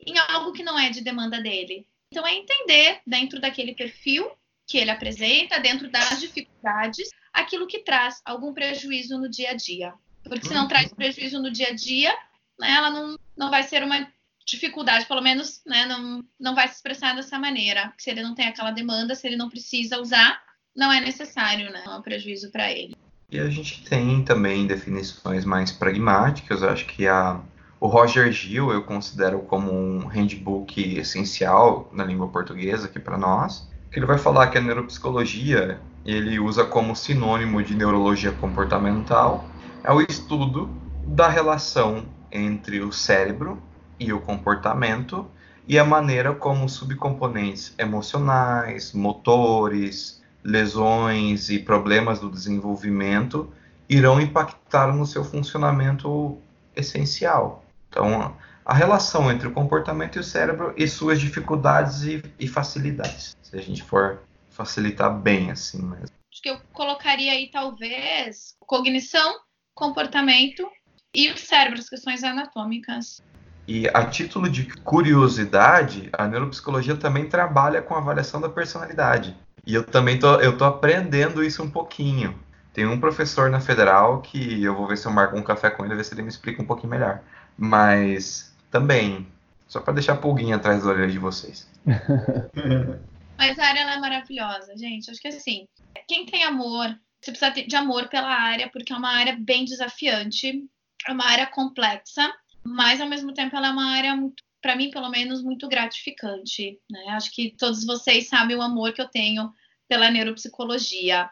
em 0.06 0.18
algo 0.18 0.54
que 0.54 0.64
não 0.64 0.78
é 0.78 0.90
de 0.90 1.02
demanda 1.02 1.42
dele? 1.42 1.88
Então, 2.12 2.26
é 2.26 2.34
entender 2.34 3.02
dentro 3.06 3.40
daquele 3.40 3.74
perfil 3.74 4.32
que 4.70 4.78
ele 4.78 4.92
apresenta, 4.92 5.60
dentro 5.60 5.90
das 5.90 6.20
dificuldades, 6.20 7.10
aquilo 7.34 7.66
que 7.66 7.80
traz 7.80 8.22
algum 8.24 8.54
prejuízo 8.54 9.18
no 9.18 9.28
dia 9.28 9.50
a 9.50 9.54
dia. 9.56 9.94
Porque 10.24 10.48
se 10.48 10.54
não 10.54 10.62
uhum. 10.62 10.68
traz 10.68 10.94
prejuízo 10.94 11.42
no 11.42 11.52
dia 11.52 11.70
a 11.70 11.74
dia, 11.74 12.14
né, 12.60 12.72
ela 12.72 12.92
não, 12.92 13.18
não 13.36 13.50
vai 13.50 13.64
ser 13.64 13.84
uma 13.84 14.08
dificuldade, 14.46 15.08
pelo 15.08 15.22
menos 15.22 15.62
né, 15.66 15.88
não, 15.88 16.24
não 16.40 16.54
vai 16.54 16.68
se 16.68 16.76
expressar 16.76 17.16
dessa 17.16 17.40
maneira. 17.40 17.92
Se 17.98 18.12
ele 18.12 18.22
não 18.22 18.36
tem 18.36 18.48
aquela 18.48 18.70
demanda, 18.70 19.16
se 19.16 19.26
ele 19.26 19.36
não 19.36 19.50
precisa 19.50 20.00
usar, 20.00 20.40
não 20.76 20.92
é 20.92 21.02
necessário, 21.02 21.72
né, 21.72 21.84
um 21.88 22.02
prejuízo 22.04 22.52
para 22.52 22.72
ele. 22.72 22.96
E 23.32 23.40
a 23.40 23.50
gente 23.50 23.84
tem 23.84 24.24
também 24.24 24.68
definições 24.68 25.46
mais 25.46 25.72
pragmáticas, 25.72 26.62
eu 26.62 26.70
acho 26.70 26.86
que 26.86 27.08
a, 27.08 27.42
o 27.80 27.88
Roger 27.88 28.32
Gil 28.32 28.72
eu 28.72 28.84
considero 28.84 29.40
como 29.40 29.72
um 29.72 30.06
handbook 30.08 30.98
essencial 30.98 31.90
na 31.92 32.04
língua 32.04 32.28
portuguesa 32.28 32.88
aqui 32.88 33.00
para 33.00 33.18
nós, 33.18 33.69
ele 33.98 34.06
vai 34.06 34.18
falar 34.18 34.48
que 34.48 34.58
a 34.58 34.62
neuropsicologia 34.62 35.80
ele 36.06 36.40
usa 36.40 36.64
como 36.64 36.96
sinônimo 36.96 37.62
de 37.62 37.76
neurologia 37.76 38.32
comportamental, 38.32 39.46
é 39.84 39.92
o 39.92 40.02
estudo 40.02 40.70
da 41.06 41.28
relação 41.28 42.06
entre 42.32 42.82
o 42.82 42.92
cérebro 42.92 43.62
e 44.00 44.14
o 44.14 44.20
comportamento 44.20 45.26
e 45.68 45.78
a 45.78 45.86
maneira 45.86 46.34
como 46.34 46.68
subcomponentes 46.70 47.74
emocionais, 47.78 48.94
motores, 48.94 50.22
lesões 50.44 51.50
e 51.50 51.60
problemas 51.60 52.20
do 52.20 52.30
desenvolvimento 52.30 53.52
irão 53.88 54.22
impactar 54.22 54.94
no 54.94 55.06
seu 55.06 55.24
funcionamento 55.24 56.38
essencial. 56.76 57.64
Então, 57.90 58.36
a 58.70 58.74
relação 58.74 59.32
entre 59.32 59.48
o 59.48 59.52
comportamento 59.52 60.18
e 60.18 60.20
o 60.20 60.24
cérebro 60.24 60.76
e 60.78 60.88
suas 60.88 61.20
dificuldades 61.20 62.04
e, 62.04 62.24
e 62.40 62.48
facilidades, 62.48 63.36
se 63.42 63.58
a 63.58 63.62
gente 63.62 63.82
for 63.82 64.22
facilitar 64.52 65.12
bem, 65.12 65.50
assim 65.50 65.82
mesmo. 65.82 66.16
Acho 66.32 66.42
que 66.44 66.50
eu 66.52 66.60
colocaria 66.72 67.32
aí, 67.32 67.50
talvez, 67.50 68.56
cognição, 68.60 69.40
comportamento 69.74 70.70
e 71.12 71.32
o 71.32 71.38
cérebro, 71.38 71.80
as 71.80 71.90
questões 71.90 72.24
anatômicas. 72.24 73.24
E 73.68 73.88
a 73.92 74.06
título 74.06 74.48
de 74.48 74.66
curiosidade, 74.66 76.08
a 76.14 76.28
neuropsicologia 76.28 76.96
também 76.96 77.28
trabalha 77.28 77.82
com 77.82 77.96
a 77.96 77.98
avaliação 77.98 78.40
da 78.40 78.50
personalidade. 78.50 79.36
E 79.66 79.74
eu 79.74 79.84
também 79.84 80.20
tô, 80.20 80.36
eu 80.36 80.56
tô 80.56 80.66
aprendendo 80.66 81.44
isso 81.44 81.64
um 81.64 81.72
pouquinho. 81.72 82.38
Tem 82.72 82.86
um 82.86 83.00
professor 83.00 83.50
na 83.50 83.60
Federal 83.60 84.22
que 84.22 84.64
eu 84.64 84.76
vou 84.76 84.88
ver 84.88 84.98
se 84.98 85.08
eu 85.08 85.12
marco 85.12 85.36
um 85.36 85.42
café 85.42 85.72
com 85.72 85.84
ele, 85.84 85.96
ver 85.96 86.06
se 86.06 86.14
ele 86.14 86.22
me 86.22 86.30
explica 86.30 86.62
um 86.62 86.66
pouquinho 86.68 86.92
melhor. 86.92 87.22
Mas 87.58 88.49
também, 88.72 89.28
só 89.68 89.80
para 89.80 89.94
deixar 89.94 90.14
a 90.14 90.18
pulguinha 90.18 90.56
atrás 90.56 90.84
da 90.84 90.90
orelha 90.90 91.12
de 91.12 91.20
vocês. 91.20 91.68
Mas 93.38 93.58
a 93.58 93.66
área 93.66 93.80
é 93.80 94.00
maravilhosa, 94.00 94.76
gente. 94.76 95.10
Acho 95.10 95.22
que 95.22 95.30
assim, 95.30 95.66
quem 96.08 96.26
tem 96.26 96.44
amor, 96.44 96.88
você 97.22 97.32
precisa 97.32 97.52
de 97.52 97.76
amor 97.76 98.10
pela 98.10 98.28
área, 98.28 98.70
porque 98.70 98.92
é 98.92 98.96
uma 98.96 99.12
área 99.12 99.38
bem 99.40 99.64
desafiante, 99.64 100.66
é 101.08 101.12
uma 101.12 101.26
área 101.26 101.46
complexa, 101.46 102.34
mas 102.64 103.00
ao 103.00 103.08
mesmo 103.08 103.34
tempo 103.34 103.56
ela 103.56 103.68
é 103.68 103.72
uma 103.72 103.92
área 103.92 104.16
muito, 104.16 104.44
para 104.62 104.76
mim 104.76 104.92
pelo 104.92 105.10
menos, 105.10 105.42
muito 105.42 105.68
gratificante. 105.70 106.78
Né? 106.90 107.06
Acho 107.10 107.32
que 107.34 107.56
todos 107.58 107.86
vocês 107.86 108.28
sabem 108.28 108.58
o 108.58 108.62
amor 108.62 108.92
que 108.92 109.02
eu 109.02 109.08
tenho 109.08 109.54
pela 109.88 110.12
neuropsicologia. 110.12 111.30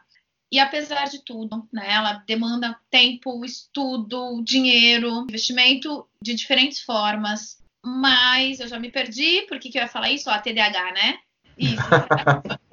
E 0.52 0.60
apesar 0.60 1.06
de 1.06 1.24
tudo, 1.24 1.68
né, 1.74 1.86
ela 1.90 2.24
demanda 2.26 2.80
tempo, 2.90 3.44
estudo, 3.44 4.42
dinheiro, 4.44 5.24
investimento 5.24 6.08
de 6.22 6.34
diferentes 6.34 6.82
formas. 6.82 7.58
Mas 7.84 8.60
eu 8.60 8.68
já 8.68 8.80
me 8.80 8.92
perdi, 8.92 9.44
por 9.44 9.60
que, 9.60 9.70
que 9.70 9.78
eu 9.78 9.82
ia 9.82 9.88
falar 9.88 10.10
isso? 10.10 10.30
Ó, 10.30 10.40
TDAH, 10.40 10.94
né? 10.94 11.20
Isso. 11.58 11.82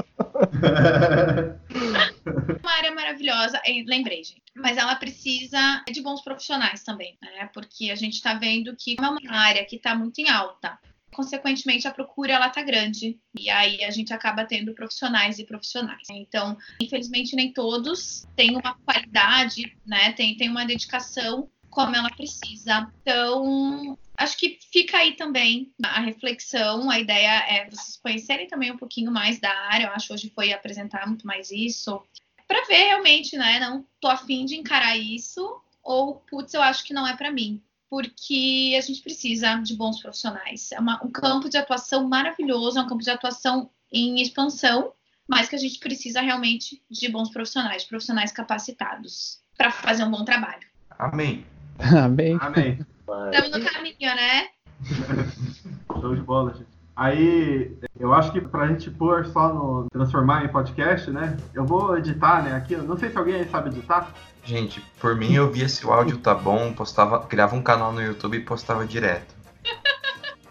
uma 2.63 2.73
área 2.73 2.95
maravilhosa, 2.95 3.61
lembrei, 3.87 4.25
gente. 4.25 4.43
Mas 4.55 4.77
ela 4.77 4.95
precisa 4.97 5.83
de 5.91 6.01
bons 6.01 6.23
profissionais 6.23 6.83
também, 6.83 7.17
né? 7.21 7.51
Porque 7.53 7.91
a 7.91 7.97
gente 7.97 8.15
está 8.15 8.35
vendo 8.35 8.75
que 8.77 8.97
é 8.99 9.03
uma 9.03 9.19
área 9.31 9.65
que 9.65 9.77
está 9.77 9.95
muito 9.95 10.21
em 10.21 10.29
alta. 10.29 10.79
Consequentemente, 11.15 11.89
a 11.89 11.93
procura 11.93 12.33
ela 12.33 12.51
tá 12.51 12.63
grande. 12.63 13.19
E 13.39 13.49
aí 13.49 13.85
a 13.85 13.91
gente 13.91 14.13
acaba 14.13 14.45
tendo 14.45 14.75
profissionais 14.75 15.39
e 15.39 15.45
profissionais. 15.45 16.09
Então, 16.11 16.57
infelizmente, 16.81 17.37
nem 17.37 17.53
todos 17.53 18.27
têm 18.37 18.57
uma 18.57 18.75
qualidade, 18.85 19.77
né? 19.87 20.13
Tem, 20.13 20.37
tem 20.37 20.49
uma 20.49 20.65
dedicação 20.67 21.49
como 21.71 21.97
ela 21.97 22.11
precisa. 22.11 22.91
Então, 23.03 23.99
acho 24.17 24.39
que 24.39 24.59
fica 24.73 24.99
aí 24.99 25.17
também 25.17 25.73
a 25.83 26.01
reflexão. 26.01 26.91
A 26.91 27.01
ideia 27.01 27.45
é 27.49 27.69
vocês 27.69 27.97
conhecerem 27.97 28.47
também 28.47 28.71
um 28.71 28.79
pouquinho 28.79 29.11
mais 29.11 29.41
da 29.41 29.51
área. 29.51 29.87
Eu 29.87 29.93
acho 29.93 30.09
que 30.09 30.13
hoje 30.15 30.33
foi 30.35 30.53
apresentar 30.53 31.07
muito 31.07 31.27
mais 31.27 31.51
isso. 31.51 32.03
Para 32.47 32.65
ver 32.67 32.85
realmente, 32.85 33.37
né? 33.37 33.59
Não 33.59 33.85
tô 34.01 34.09
afim 34.09 34.45
de 34.45 34.57
encarar 34.57 34.97
isso. 34.97 35.61
Ou, 35.83 36.17
putz, 36.17 36.55
eu 36.55 36.63
acho 36.63 36.85
que 36.85 36.95
não 36.95 37.07
é 37.07 37.17
para 37.17 37.31
mim. 37.31 37.61
Porque 37.95 38.75
a 38.77 38.81
gente 38.81 39.01
precisa 39.03 39.55
de 39.59 39.77
bons 39.77 40.03
profissionais. 40.03 40.73
É 40.73 40.81
uma, 40.81 41.01
um 41.05 41.09
campo 41.09 41.49
de 41.49 41.57
atuação 41.57 42.09
maravilhoso, 42.09 42.77
é 42.77 42.83
um 42.83 42.89
campo 42.89 43.05
de 43.05 43.09
atuação 43.09 43.71
em 43.93 44.21
expansão, 44.21 44.93
mas 45.29 45.49
que 45.49 45.55
a 45.55 45.59
gente 45.61 45.79
precisa 45.79 46.21
realmente 46.21 46.83
de 46.91 47.09
bons 47.09 47.31
profissionais, 47.31 47.85
profissionais 47.85 48.33
capacitados 48.33 49.39
para 49.57 49.71
fazer 49.71 50.03
um 50.03 50.11
bom 50.11 50.25
trabalho. 50.25 50.67
Amém. 50.99 51.47
Amém. 51.79 52.37
Amém. 52.41 52.85
Estamos 53.33 53.51
no 53.53 53.65
caminho, 53.65 53.97
né? 54.01 54.49
Show 56.01 56.17
de 56.17 56.23
bola, 56.23 56.53
gente. 56.53 56.74
Aí, 56.97 57.77
eu 57.99 58.15
acho 58.15 58.31
que 58.31 58.41
pra 58.41 58.69
gente 58.69 58.89
pôr 58.91 59.27
só 59.27 59.53
no 59.53 59.87
transformar 59.93 60.45
em 60.45 60.49
podcast, 60.49 61.11
né? 61.11 61.37
Eu 61.53 61.65
vou 61.65 61.97
editar, 61.99 62.43
né? 62.43 62.55
Aqui, 62.55 62.75
eu 62.75 62.85
não 62.85 62.97
sei 62.97 63.11
se 63.11 63.19
alguém 63.19 63.35
aí 63.35 63.49
sabe 63.49 63.71
editar. 63.71 64.11
Gente, 64.45 64.81
por 65.01 65.17
mim 65.17 65.33
eu 65.35 65.51
via 65.51 65.69
se 65.69 65.85
o 65.87 65.93
áudio 65.93 66.19
tá 66.19 66.35
bom, 66.35 66.73
postava, 66.73 67.21
criava 67.27 67.57
um 67.57 67.63
canal 67.63 67.93
no 67.93 68.01
YouTube 68.01 68.37
e 68.37 68.41
postava 68.41 68.87
direto. 68.87 69.35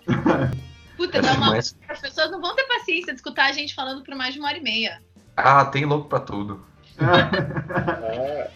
Puta, 0.98 1.22
uma... 1.22 1.52
mais- 1.52 1.78
as 1.88 2.00
pessoas 2.02 2.30
não 2.32 2.42
vão 2.42 2.54
ter 2.56 2.64
paciência 2.64 3.14
de 3.14 3.20
escutar 3.20 3.46
a 3.46 3.52
gente 3.54 3.74
falando 3.74 4.04
por 4.04 4.14
mais 4.16 4.34
de 4.34 4.40
uma 4.40 4.50
hora 4.50 4.58
e 4.58 4.62
meia. 4.64 5.02
Ah, 5.38 5.64
tem 5.66 5.86
louco 5.86 6.10
pra 6.10 6.20
tudo. 6.20 6.66
Ah, 7.00 8.48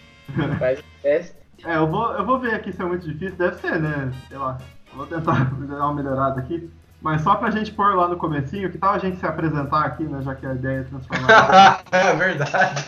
faz 0.59 0.83
teste. 1.01 1.35
É, 1.63 1.75
eu 1.77 1.87
vou, 1.87 2.11
eu 2.13 2.25
vou 2.25 2.39
ver 2.39 2.53
aqui 2.53 2.71
se 2.71 2.81
é 2.81 2.85
muito 2.85 3.07
difícil. 3.07 3.35
Deve 3.37 3.55
ser, 3.57 3.79
né? 3.79 4.11
Sei 4.27 4.37
lá. 4.37 4.57
Eu 4.91 4.97
vou 4.97 5.07
tentar 5.07 5.45
dar 5.65 5.85
uma 5.85 5.93
melhorada 5.93 6.39
aqui. 6.39 6.69
Mas 7.01 7.21
só 7.21 7.35
pra 7.35 7.51
gente 7.51 7.71
pôr 7.71 7.95
lá 7.95 8.07
no 8.07 8.17
comecinho, 8.17 8.71
que 8.71 8.77
tal 8.77 8.93
a 8.95 8.97
gente 8.97 9.17
se 9.17 9.25
apresentar 9.25 9.85
aqui, 9.85 10.03
né? 10.03 10.21
Já 10.23 10.35
que 10.35 10.45
a 10.45 10.53
ideia 10.53 10.79
é 10.79 10.83
transformar. 10.83 11.83
é 11.91 12.13
verdade. 12.15 12.83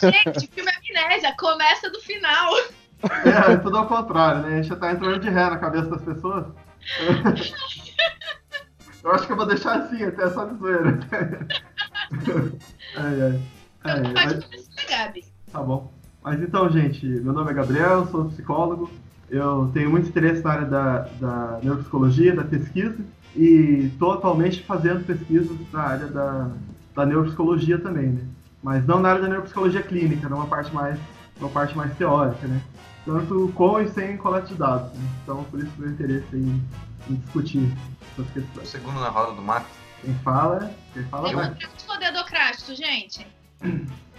Gente, 0.00 0.48
filme 0.52 0.70
Amnésia, 0.70 1.34
começa 1.36 1.90
do 1.90 2.00
final. 2.00 2.52
é, 3.24 3.56
tudo 3.56 3.76
ao 3.76 3.86
contrário, 3.86 4.42
né? 4.42 4.48
A 4.48 4.56
gente 4.62 4.68
já 4.68 4.76
tá 4.76 4.92
entrando 4.92 5.18
de 5.18 5.28
ré 5.28 5.50
na 5.50 5.58
cabeça 5.58 5.88
das 5.90 6.02
pessoas. 6.02 6.46
eu 9.02 9.10
acho 9.12 9.26
que 9.26 9.32
eu 9.32 9.36
vou 9.36 9.46
deixar 9.46 9.76
assim, 9.78 10.02
até 10.04 10.30
só 10.30 10.44
de 10.44 10.56
zoeira. 10.56 10.98
ai, 12.96 13.20
ai. 13.22 13.40
É, 13.84 13.98
Então, 13.98 14.12
mas- 14.14 14.44
começar, 14.44 14.86
Gabi. 14.88 15.24
Tá 15.52 15.62
bom. 15.62 15.92
Mas 16.22 16.40
então, 16.40 16.68
gente, 16.70 17.04
meu 17.06 17.32
nome 17.32 17.50
é 17.50 17.54
Gabriel, 17.54 18.06
sou 18.06 18.26
psicólogo. 18.26 18.90
Eu 19.30 19.70
tenho 19.74 19.90
muito 19.90 20.08
interesse 20.08 20.42
na 20.42 20.50
área 20.50 20.66
da, 20.66 20.98
da 21.20 21.58
neuropsicologia, 21.62 22.34
da 22.34 22.44
pesquisa, 22.44 22.96
e 23.36 23.90
estou 23.92 24.12
atualmente 24.12 24.62
fazendo 24.62 25.04
pesquisas 25.04 25.56
na 25.72 25.82
área 25.82 26.06
da, 26.06 26.50
da 26.94 27.06
neuropsicologia 27.06 27.78
também, 27.78 28.08
né? 28.08 28.22
Mas 28.62 28.86
não 28.86 29.00
na 29.00 29.10
área 29.10 29.22
da 29.22 29.28
neuropsicologia 29.28 29.82
clínica, 29.82 30.28
numa 30.28 30.46
parte 30.46 30.74
mais, 30.74 30.98
uma 31.38 31.48
parte 31.50 31.76
mais 31.76 31.94
teórica, 31.96 32.46
né? 32.46 32.60
Tanto 33.04 33.50
com 33.54 33.80
e 33.80 33.88
sem 33.88 34.16
coleta 34.16 34.48
de 34.48 34.54
dados. 34.54 34.92
Né? 34.92 35.08
Então, 35.22 35.44
por 35.44 35.60
isso 35.60 35.70
meu 35.78 35.90
interesse 35.90 36.26
em, 36.34 36.62
em 37.08 37.14
discutir 37.14 37.70
essas 38.12 38.26
O 38.26 38.32
questões. 38.32 38.68
segundo 38.68 38.98
na 39.00 39.08
roda 39.08 39.32
do 39.32 39.42
mate. 39.42 39.66
Quem 40.02 40.14
fala, 40.16 40.70
quem 40.92 41.02
fala 41.04 41.32
vai. 41.32 41.48
Levanta 41.48 41.68
o 41.88 41.98
dedocrático, 41.98 42.74
gente. 42.74 43.26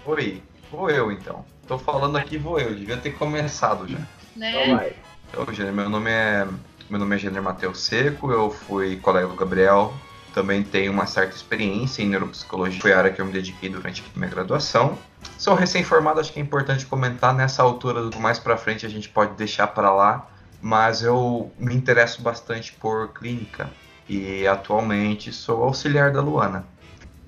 Oi, 0.06 0.42
vou 0.72 0.90
eu 0.90 1.12
então. 1.12 1.46
Tô 1.68 1.78
falando 1.78 2.18
aqui, 2.18 2.38
vou 2.38 2.60
eu. 2.60 2.74
Devia 2.76 2.98
ter 2.98 3.12
começado 3.12 3.88
já. 3.88 4.00
Né? 4.40 4.52
Então 4.52 4.78
vai. 4.78 4.94
Então, 5.30 5.54
Gênero, 5.54 5.76
meu 5.76 5.90
nome 5.90 6.10
é. 6.10 6.48
Meu 6.90 6.98
nome 6.98 7.16
é 7.16 7.20
Gênero 7.20 7.44
Matheus 7.44 7.82
Seco, 7.82 8.32
eu 8.32 8.50
fui 8.50 8.96
colega 8.96 9.28
do 9.28 9.36
Gabriel, 9.36 9.94
também 10.34 10.64
tenho 10.64 10.92
uma 10.92 11.06
certa 11.06 11.36
experiência 11.36 12.02
em 12.02 12.08
neuropsicologia, 12.08 12.82
foi 12.82 12.94
a 12.94 12.98
área 12.98 13.12
que 13.12 13.22
eu 13.22 13.26
me 13.28 13.32
dediquei 13.32 13.70
durante 13.70 14.02
a 14.02 14.18
minha 14.18 14.32
graduação. 14.32 14.98
Sou 15.38 15.54
recém-formado, 15.54 16.20
acho 16.20 16.34
que 16.34 16.40
é 16.40 16.42
importante 16.42 16.88
comentar 16.88 17.36
nessa 17.36 17.62
altura, 17.62 18.10
mais 18.18 18.40
pra 18.40 18.58
frente 18.58 18.88
a 18.88 18.90
gente 18.90 19.08
pode 19.08 19.36
deixar 19.36 19.68
pra 19.68 19.94
lá, 19.94 20.32
mas 20.60 21.04
eu 21.04 21.52
me 21.60 21.76
interesso 21.76 22.24
bastante 22.24 22.74
por 22.74 23.14
clínica 23.14 23.70
e 24.08 24.48
atualmente 24.48 25.32
sou 25.32 25.64
auxiliar 25.64 26.12
da 26.12 26.22
Luana. 26.22 26.66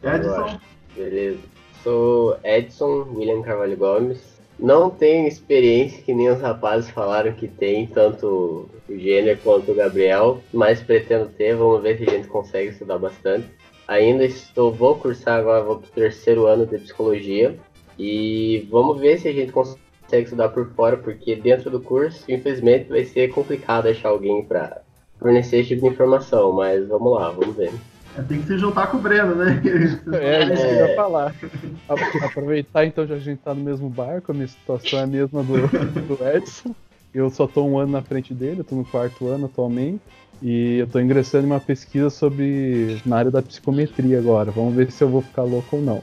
Edson, 0.02 0.60
Beleza. 0.96 1.40
Sou 1.84 2.40
Edson 2.44 3.06
William 3.14 3.44
Carvalho 3.44 3.78
Gomes. 3.78 4.31
Não 4.62 4.92
tenho 4.92 5.28
experiência 5.28 6.04
que 6.04 6.14
nem 6.14 6.30
os 6.30 6.40
rapazes 6.40 6.92
falaram 6.92 7.34
que 7.34 7.48
tem, 7.48 7.88
tanto 7.88 8.70
o 8.88 8.96
Gênero 8.96 9.40
quanto 9.44 9.72
o 9.72 9.76
Gabriel, 9.76 10.40
mas 10.54 10.80
pretendo 10.80 11.26
ter. 11.30 11.56
Vamos 11.56 11.82
ver 11.82 11.98
se 11.98 12.04
a 12.04 12.12
gente 12.12 12.28
consegue 12.28 12.70
estudar 12.70 13.00
bastante. 13.00 13.48
Ainda 13.88 14.24
estou, 14.24 14.72
vou 14.72 14.96
cursar 14.96 15.40
agora, 15.40 15.64
vou 15.64 15.78
para 15.78 15.88
o 15.88 15.92
terceiro 15.92 16.46
ano 16.46 16.68
de 16.68 16.78
psicologia 16.78 17.58
e 17.98 18.68
vamos 18.70 19.00
ver 19.00 19.20
se 19.20 19.28
a 19.28 19.34
gente 19.34 19.52
consegue 19.52 20.26
estudar 20.26 20.50
por 20.50 20.70
fora, 20.76 20.96
porque 20.96 21.36
dentro 21.36 21.72
do 21.72 21.82
curso, 21.82 22.24
infelizmente, 22.32 22.88
vai 22.88 23.04
ser 23.04 23.34
complicado 23.34 23.88
achar 23.88 24.10
alguém 24.10 24.46
para 24.46 24.84
fornecer 25.18 25.58
esse 25.62 25.70
tipo 25.70 25.82
de 25.82 25.88
informação, 25.88 26.52
mas 26.52 26.88
vamos 26.88 27.14
lá, 27.14 27.32
vamos 27.32 27.56
ver. 27.56 27.72
É, 28.18 28.22
tem 28.24 28.42
que 28.42 28.48
se 28.48 28.58
juntar 28.58 28.88
com 28.88 28.98
o 28.98 29.02
Breno, 29.02 29.36
né? 29.36 29.62
É, 29.64 29.84
isso 29.84 29.98
que 30.04 30.10
eu 30.10 30.16
É. 30.86 30.90
ia 30.90 30.96
falar. 30.96 31.34
Aproveitar 32.22 32.86
então, 32.86 33.06
já 33.08 33.16
que 33.16 33.22
a 33.22 33.24
gente 33.24 33.40
tá 33.40 33.54
no 33.54 33.64
mesmo 33.64 33.90
barco, 33.90 34.32
a 34.32 34.36
minha 34.36 34.48
situação 34.48 35.00
é 35.00 35.04
a 35.04 35.08
mesma 35.08 35.44
do, 35.44 35.68
do 36.18 36.28
Edson. 36.28 36.76
Eu 37.14 37.30
só 37.30 37.46
tô 37.46 37.66
um 37.66 37.78
ano 37.78 37.92
na 37.92 38.02
frente 38.02 38.34
dele, 38.34 38.62
eu 38.62 38.64
tô 38.64 38.76
no 38.76 38.86
quarto 38.86 39.28
ano 39.28 39.46
atualmente. 39.46 40.02
E 40.42 40.78
eu 40.80 40.88
tô 40.88 41.00
ingressando 41.00 41.46
em 41.46 41.52
uma 41.52 41.60
pesquisa 41.60 42.10
sobre. 42.10 42.98
na 43.06 43.18
área 43.18 43.30
da 43.30 43.44
psicometria 43.44 44.18
agora. 44.18 44.50
Vamos 44.50 44.74
ver 44.74 44.90
se 44.92 45.04
eu 45.04 45.10
vou 45.10 45.22
ficar 45.22 45.44
louco 45.44 45.76
ou 45.76 45.82
não. 45.84 46.02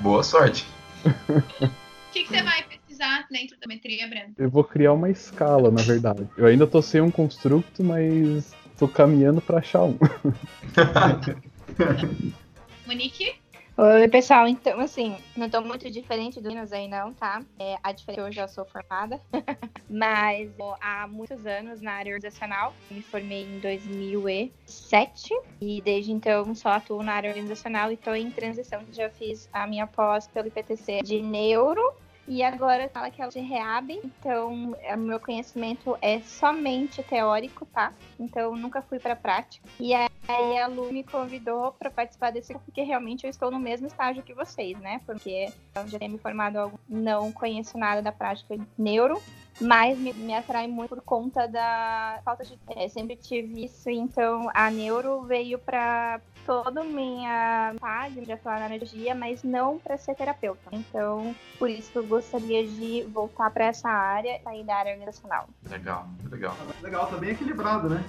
Boa 0.00 0.22
sorte! 0.22 0.66
O 1.04 2.12
que, 2.12 2.24
que 2.24 2.28
você 2.28 2.42
vai 2.42 2.62
pesquisar 2.62 3.26
dentro 3.30 3.56
da 3.60 3.66
metria, 3.66 4.06
Breno? 4.08 4.32
Eu 4.38 4.48
vou 4.48 4.64
criar 4.64 4.92
uma 4.92 5.10
escala, 5.10 5.70
na 5.70 5.82
verdade. 5.82 6.26
Eu 6.36 6.46
ainda 6.46 6.66
tô 6.66 6.80
sem 6.80 7.00
um 7.00 7.10
construto, 7.10 7.82
mas 7.84 8.54
tô 8.78 8.88
caminhando 8.88 9.40
pra 9.40 9.58
achar 9.58 9.82
um. 9.82 9.98
Monique? 12.86 13.34
Oi, 13.76 14.06
pessoal. 14.06 14.46
Então, 14.46 14.78
assim, 14.78 15.16
não 15.36 15.50
tô 15.50 15.60
muito 15.60 15.90
diferente 15.90 16.40
do 16.40 16.48
Minas 16.48 16.72
aí, 16.72 16.86
não, 16.86 17.12
tá? 17.12 17.42
É, 17.58 17.74
a 17.82 17.90
diferença 17.90 18.20
é 18.20 18.22
que 18.22 18.28
eu 18.28 18.32
já 18.32 18.46
sou 18.46 18.64
formada, 18.64 19.20
mas 19.90 20.48
ó, 20.60 20.76
há 20.80 21.08
muitos 21.08 21.44
anos 21.44 21.80
na 21.80 21.94
área 21.94 22.14
organizacional. 22.14 22.72
Me 22.88 23.02
formei 23.02 23.42
em 23.42 23.58
2007 23.58 25.34
e 25.60 25.82
desde 25.82 26.12
então 26.12 26.54
só 26.54 26.68
atuo 26.68 27.02
na 27.02 27.14
área 27.14 27.30
organizacional 27.30 27.90
e 27.90 27.96
tô 27.96 28.14
em 28.14 28.30
transição. 28.30 28.80
Já 28.92 29.10
fiz 29.10 29.48
a 29.52 29.66
minha 29.66 29.88
pós 29.88 30.28
pelo 30.28 30.46
IPTC 30.46 31.02
de 31.02 31.20
neuro. 31.20 31.82
E 32.26 32.42
agora 32.42 32.88
fala 32.88 33.10
que 33.10 33.20
ela 33.20 33.30
de 33.30 33.40
reab, 33.40 33.90
então 34.02 34.72
o 34.94 34.96
meu 34.96 35.20
conhecimento 35.20 35.96
é 36.00 36.20
somente 36.20 37.02
teórico, 37.02 37.66
tá? 37.66 37.92
Então 38.18 38.56
nunca 38.56 38.80
fui 38.82 38.98
pra 38.98 39.14
prática. 39.14 39.66
E 39.78 39.92
Aí 40.26 40.58
a 40.58 40.66
Lu 40.66 40.90
me 40.90 41.04
convidou 41.04 41.72
para 41.72 41.90
participar 41.90 42.30
desse 42.32 42.54
porque 42.54 42.80
realmente 42.80 43.24
eu 43.24 43.30
estou 43.30 43.50
no 43.50 43.58
mesmo 43.58 43.86
estágio 43.86 44.22
que 44.22 44.32
vocês, 44.32 44.74
né? 44.80 45.02
Porque 45.04 45.52
eu 45.76 45.86
já 45.86 45.98
tenho 45.98 46.12
me 46.12 46.18
formado, 46.18 46.56
algo- 46.56 46.80
não 46.88 47.30
conheço 47.30 47.76
nada 47.76 48.00
da 48.00 48.10
prática 48.10 48.56
de 48.56 48.64
neuro, 48.78 49.20
mas 49.60 49.98
me, 49.98 50.14
me 50.14 50.32
atrai 50.34 50.66
muito 50.66 50.88
por 50.88 51.02
conta 51.02 51.46
da 51.46 52.22
falta 52.24 52.42
de. 52.42 52.58
é, 52.74 52.88
sempre 52.88 53.16
tive 53.16 53.66
isso, 53.66 53.90
então 53.90 54.48
a 54.54 54.70
neuro 54.70 55.24
veio 55.24 55.58
para 55.58 56.22
toda 56.46 56.80
a 56.80 56.84
minha 56.84 57.74
fase 57.80 58.20
de 58.20 58.32
atuar 58.32 58.60
na 58.60 58.66
energia, 58.66 59.14
mas 59.14 59.42
não 59.42 59.78
para 59.78 59.96
ser 59.96 60.14
terapeuta. 60.14 60.70
Então, 60.72 61.34
por 61.58 61.68
isso 61.68 61.90
que 61.90 61.98
eu 61.98 62.06
gostaria 62.06 62.66
de 62.66 63.02
voltar 63.12 63.50
para 63.50 63.66
essa 63.66 63.88
área, 63.88 64.40
sair 64.42 64.64
da 64.64 64.76
área 64.76 64.92
organizacional. 64.92 65.48
Legal, 65.68 66.06
legal. 66.30 66.56
Legal, 66.82 67.06
tá 67.06 67.16
bem 67.16 67.30
equilibrado, 67.30 67.88
né? 67.88 68.04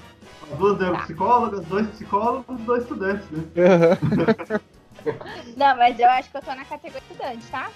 Duas 0.58 0.78
neuropsicólogas, 0.78 1.66
dois 1.66 1.88
psicólogos, 1.88 2.60
dois 2.62 2.84
estudantes, 2.84 3.26
né? 3.32 3.44
Não, 5.56 5.78
mas 5.78 6.00
eu 6.00 6.10
acho 6.10 6.30
que 6.32 6.38
eu 6.38 6.42
tô 6.42 6.54
na 6.56 6.66
categoria 6.66 7.02
estudante, 7.12 7.46
tá? 7.48 7.70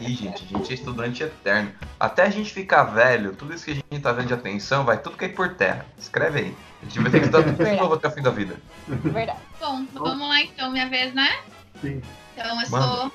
Ih, 0.00 0.14
gente, 0.14 0.44
a 0.44 0.46
gente 0.58 0.70
é 0.70 0.74
estudante 0.74 1.22
eterno. 1.22 1.72
Até 1.98 2.22
a 2.24 2.30
gente 2.30 2.52
ficar 2.52 2.84
velho, 2.84 3.34
tudo 3.34 3.54
isso 3.54 3.64
que 3.64 3.70
a 3.72 3.74
gente 3.74 4.00
tá 4.00 4.12
vendo 4.12 4.28
de 4.28 4.34
atenção 4.34 4.84
vai 4.84 4.98
tudo 5.00 5.16
cair 5.16 5.34
por 5.34 5.54
terra. 5.54 5.84
Escreve 5.98 6.38
aí. 6.40 6.56
A 6.80 6.84
gente 6.86 7.00
vai 7.00 7.10
ter 7.10 7.18
que 7.20 7.26
estudar 7.26 7.44
tudo 7.44 7.64
de 7.64 7.76
novo 7.76 7.94
até 7.94 8.08
o 8.08 8.10
fim 8.10 8.22
da 8.22 8.30
vida. 8.30 8.56
Verdade. 8.88 9.38
Bom, 9.60 9.84
vamos 9.92 10.28
lá 10.28 10.40
então, 10.40 10.70
minha 10.72 10.88
vez, 10.88 11.12
né? 11.14 11.28
Sim. 11.80 12.02
Então, 12.34 12.60
eu 12.62 12.70
Manda. 12.70 12.86
sou. 12.86 13.12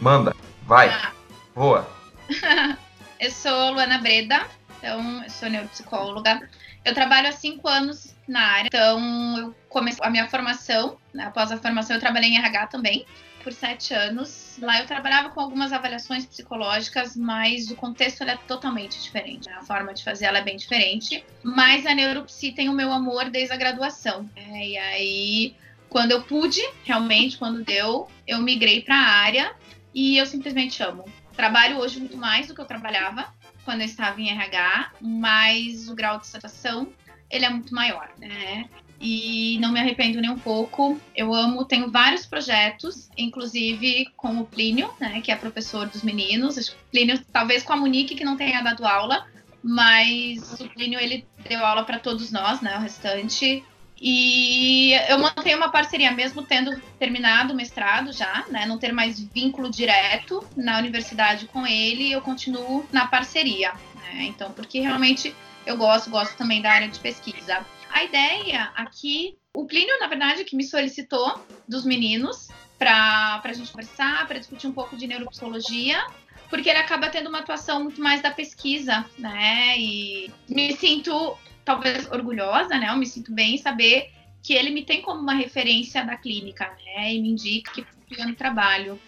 Manda, 0.00 0.36
vai, 0.62 0.88
Ah, 0.90 1.12
voa. 1.54 1.88
eu 3.18 3.30
sou 3.30 3.72
Luana 3.72 3.98
Breda, 3.98 4.46
então 4.78 5.22
eu 5.24 5.30
sou 5.30 5.48
neuropsicóloga. 5.48 6.48
Eu 6.84 6.94
trabalho 6.94 7.28
há 7.28 7.32
cinco 7.32 7.66
anos 7.68 8.14
na 8.28 8.40
área, 8.40 8.68
então 8.68 9.38
eu 9.38 9.54
comecei 9.68 10.04
a 10.04 10.10
minha 10.10 10.28
formação, 10.28 10.98
né, 11.12 11.24
após 11.24 11.50
a 11.50 11.56
formação 11.56 11.96
eu 11.96 12.00
trabalhei 12.00 12.30
em 12.30 12.38
RH 12.38 12.66
também, 12.68 13.06
por 13.42 13.52
sete 13.52 13.94
anos. 13.94 14.58
Lá 14.60 14.78
eu 14.80 14.86
trabalhava 14.86 15.30
com 15.30 15.40
algumas 15.40 15.72
avaliações 15.72 16.26
psicológicas, 16.26 17.16
mas 17.16 17.70
o 17.70 17.76
contexto 17.76 18.22
é 18.22 18.36
totalmente 18.36 19.00
diferente. 19.00 19.48
A 19.50 19.62
forma 19.62 19.94
de 19.94 20.04
fazer 20.04 20.26
ela 20.26 20.38
é 20.38 20.42
bem 20.42 20.56
diferente. 20.56 21.24
Mas 21.42 21.86
a 21.86 21.94
neuropsi 21.94 22.52
tem 22.52 22.68
o 22.68 22.74
meu 22.74 22.92
amor 22.92 23.30
desde 23.30 23.54
a 23.54 23.56
graduação. 23.56 24.28
É, 24.36 24.68
e 24.68 24.76
aí, 24.76 25.56
quando 25.88 26.12
eu 26.12 26.22
pude, 26.22 26.60
realmente, 26.84 27.38
quando 27.38 27.64
deu, 27.64 28.08
eu 28.26 28.38
migrei 28.40 28.82
para 28.82 28.96
a 28.96 29.08
área 29.08 29.54
e 29.94 30.18
eu 30.18 30.26
simplesmente 30.26 30.82
amo. 30.82 31.04
Trabalho 31.34 31.78
hoje 31.78 32.00
muito 32.00 32.16
mais 32.16 32.48
do 32.48 32.54
que 32.54 32.60
eu 32.60 32.66
trabalhava 32.66 33.32
quando 33.64 33.80
eu 33.80 33.86
estava 33.86 34.20
em 34.20 34.30
RH, 34.30 34.92
mas 35.00 35.88
o 35.88 35.94
grau 35.94 36.18
de 36.18 36.26
satisfação 36.26 36.92
ele 37.30 37.44
é 37.44 37.50
muito 37.50 37.74
maior, 37.74 38.08
né? 38.18 38.68
e 39.00 39.58
não 39.60 39.72
me 39.72 39.80
arrependo 39.80 40.20
nem 40.20 40.30
um 40.30 40.38
pouco. 40.38 41.00
Eu 41.14 41.32
amo, 41.32 41.64
tenho 41.64 41.90
vários 41.90 42.26
projetos, 42.26 43.08
inclusive 43.16 44.10
com 44.16 44.40
o 44.40 44.44
Plínio, 44.44 44.90
né, 44.98 45.20
que 45.20 45.30
é 45.30 45.36
professor 45.36 45.86
dos 45.86 46.02
meninos. 46.02 46.74
Plínio, 46.90 47.22
talvez 47.32 47.62
com 47.62 47.72
a 47.72 47.76
Monique, 47.76 48.14
que 48.14 48.24
não 48.24 48.36
tenha 48.36 48.60
dado 48.60 48.86
aula, 48.86 49.26
mas 49.62 50.60
o 50.60 50.68
Plínio 50.68 50.98
ele 50.98 51.26
deu 51.48 51.64
aula 51.64 51.84
para 51.84 51.98
todos 51.98 52.32
nós, 52.32 52.60
né, 52.60 52.76
o 52.76 52.80
restante. 52.80 53.62
E 54.00 54.92
eu 55.08 55.18
mantenho 55.18 55.56
uma 55.56 55.70
parceria, 55.70 56.12
mesmo 56.12 56.42
tendo 56.42 56.80
terminado 56.98 57.52
o 57.52 57.56
mestrado 57.56 58.12
já, 58.12 58.44
né, 58.48 58.66
não 58.66 58.78
ter 58.78 58.92
mais 58.92 59.20
vínculo 59.20 59.70
direto 59.70 60.44
na 60.56 60.78
universidade 60.78 61.46
com 61.46 61.66
ele, 61.66 62.10
eu 62.10 62.20
continuo 62.20 62.84
na 62.92 63.06
parceria. 63.06 63.72
Né, 63.94 64.24
então, 64.24 64.50
porque 64.52 64.80
realmente 64.80 65.34
eu 65.68 65.76
gosto, 65.76 66.08
gosto 66.08 66.34
também 66.36 66.62
da 66.62 66.72
área 66.72 66.88
de 66.88 66.98
pesquisa. 66.98 67.64
A 67.90 68.02
ideia 68.02 68.72
aqui, 68.74 69.36
o 69.54 69.66
Plínio, 69.66 69.98
na 70.00 70.06
verdade, 70.06 70.44
que 70.44 70.56
me 70.56 70.64
solicitou 70.64 71.44
dos 71.68 71.84
meninos 71.84 72.48
para 72.78 73.42
a 73.44 73.52
gente 73.52 73.70
conversar, 73.70 74.26
para 74.26 74.38
discutir 74.38 74.66
um 74.66 74.72
pouco 74.72 74.96
de 74.96 75.06
neuropsicologia, 75.06 76.06
porque 76.48 76.70
ele 76.70 76.78
acaba 76.78 77.10
tendo 77.10 77.28
uma 77.28 77.40
atuação 77.40 77.82
muito 77.82 78.00
mais 78.00 78.22
da 78.22 78.30
pesquisa, 78.30 79.04
né? 79.18 79.78
E 79.78 80.30
me 80.48 80.74
sinto 80.74 81.36
talvez 81.66 82.10
orgulhosa, 82.10 82.78
né? 82.78 82.88
Eu 82.88 82.96
me 82.96 83.06
sinto 83.06 83.30
bem 83.32 83.56
em 83.56 83.58
saber 83.58 84.10
que 84.42 84.54
ele 84.54 84.70
me 84.70 84.84
tem 84.84 85.02
como 85.02 85.20
uma 85.20 85.34
referência 85.34 86.02
da 86.02 86.16
clínica, 86.16 86.64
né? 86.82 87.12
E 87.12 87.20
me 87.20 87.28
indica 87.28 87.72
que 87.72 87.84
eu 88.16 88.26
no 88.26 88.34
trabalho. 88.34 88.98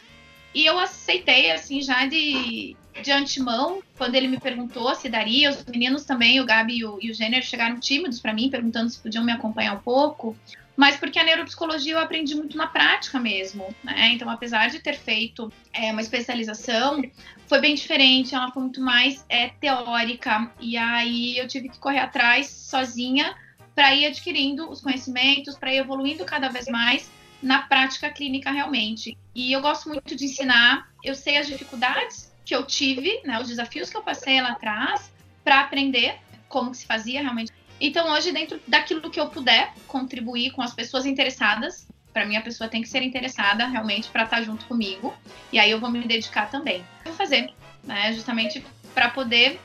E 0.55 0.67
eu 0.67 0.79
aceitei, 0.79 1.51
assim, 1.53 1.81
já 1.81 2.07
de, 2.07 2.77
de 3.03 3.13
antemão, 3.13 3.81
quando 3.97 4.15
ele 4.17 4.27
me 4.27 4.41
perguntou 4.41 4.95
se 4.95 5.09
daria, 5.09 5.51
os 5.51 5.65
meninos 5.65 6.05
também, 6.05 6.41
o 6.41 6.45
Gabi 6.45 6.79
e 6.79 6.85
o, 6.85 6.99
e 7.01 7.11
o 7.11 7.15
Gênero, 7.15 7.45
chegaram 7.45 7.79
tímidos 7.79 8.21
para 8.21 8.33
mim, 8.33 8.51
perguntando 8.51 8.91
se 8.91 8.99
podiam 8.99 9.25
me 9.25 9.31
acompanhar 9.31 9.75
um 9.75 9.81
pouco, 9.81 10.37
mas 10.77 10.97
porque 10.97 11.19
a 11.19 11.25
neuropsicologia 11.25 11.93
eu 11.93 11.99
aprendi 11.99 12.35
muito 12.35 12.57
na 12.57 12.67
prática 12.67 13.21
mesmo, 13.21 13.73
né? 13.85 14.13
Então, 14.13 14.29
apesar 14.31 14.71
de 14.71 14.81
ter 14.81 14.95
feito 14.95 15.53
é, 15.73 15.93
uma 15.93 16.01
especialização, 16.01 17.03
foi 17.47 17.61
bem 17.61 17.75
diferente, 17.75 18.35
ela 18.35 18.51
foi 18.51 18.63
muito 18.63 18.81
mais 18.81 19.25
é, 19.29 19.49
teórica, 19.49 20.51
e 20.59 20.77
aí 20.77 21.37
eu 21.37 21.47
tive 21.47 21.69
que 21.69 21.79
correr 21.79 21.99
atrás 21.99 22.49
sozinha 22.49 23.37
para 23.75 23.95
ir 23.95 24.07
adquirindo 24.07 24.71
os 24.71 24.81
conhecimentos, 24.81 25.57
para 25.57 25.73
ir 25.73 25.79
evoluindo 25.79 26.25
cada 26.25 26.49
vez 26.49 26.67
mais 26.67 27.11
na 27.43 27.63
prática 27.63 28.11
clínica 28.11 28.51
realmente. 28.51 29.17
E 29.35 29.53
eu 29.53 29.61
gosto 29.61 29.89
muito 29.89 30.15
de 30.15 30.25
ensinar, 30.25 30.89
eu 31.03 31.15
sei 31.15 31.37
as 31.37 31.47
dificuldades 31.47 32.31
que 32.45 32.55
eu 32.55 32.65
tive, 32.65 33.21
né, 33.25 33.41
os 33.41 33.49
desafios 33.49 33.89
que 33.91 33.97
eu 33.97 34.03
passei 34.03 34.41
lá 34.41 34.51
atrás 34.51 35.13
para 35.45 35.61
aprender 35.61 36.19
como 36.49 36.71
que 36.71 36.79
se 36.79 36.87
fazia 36.87 37.21
realmente. 37.23 37.53
Então 37.81 38.13
hoje 38.13 38.33
dentro 38.33 38.61
daquilo 38.67 39.11
que 39.11 39.19
eu 39.19 39.29
puder 39.29 39.73
contribuir 39.87 40.51
com 40.51 40.61
as 40.61 40.75
pessoas 40.75 41.07
interessadas, 41.07 41.87
para 42.13 42.27
mim 42.27 42.37
a 42.37 42.43
pessoa 42.43 42.69
tem 42.69 42.83
que 42.83 42.89
ser 42.89 43.03
interessada 43.03 43.67
realmente 43.67 44.11
para 44.11 44.25
estar 44.25 44.39
tá 44.39 44.43
junto 44.43 44.67
comigo 44.67 45.15
e 45.53 45.59
aí 45.59 45.71
eu 45.71 45.81
vou 45.81 45.91
me 45.91 46.07
dedicar 46.07 46.51
também. 46.51 46.85
Vou 47.05 47.15
fazer, 47.15 47.53
né, 47.85 48.13
justamente 48.13 48.65
para 48.93 49.09
poder, 49.11 49.61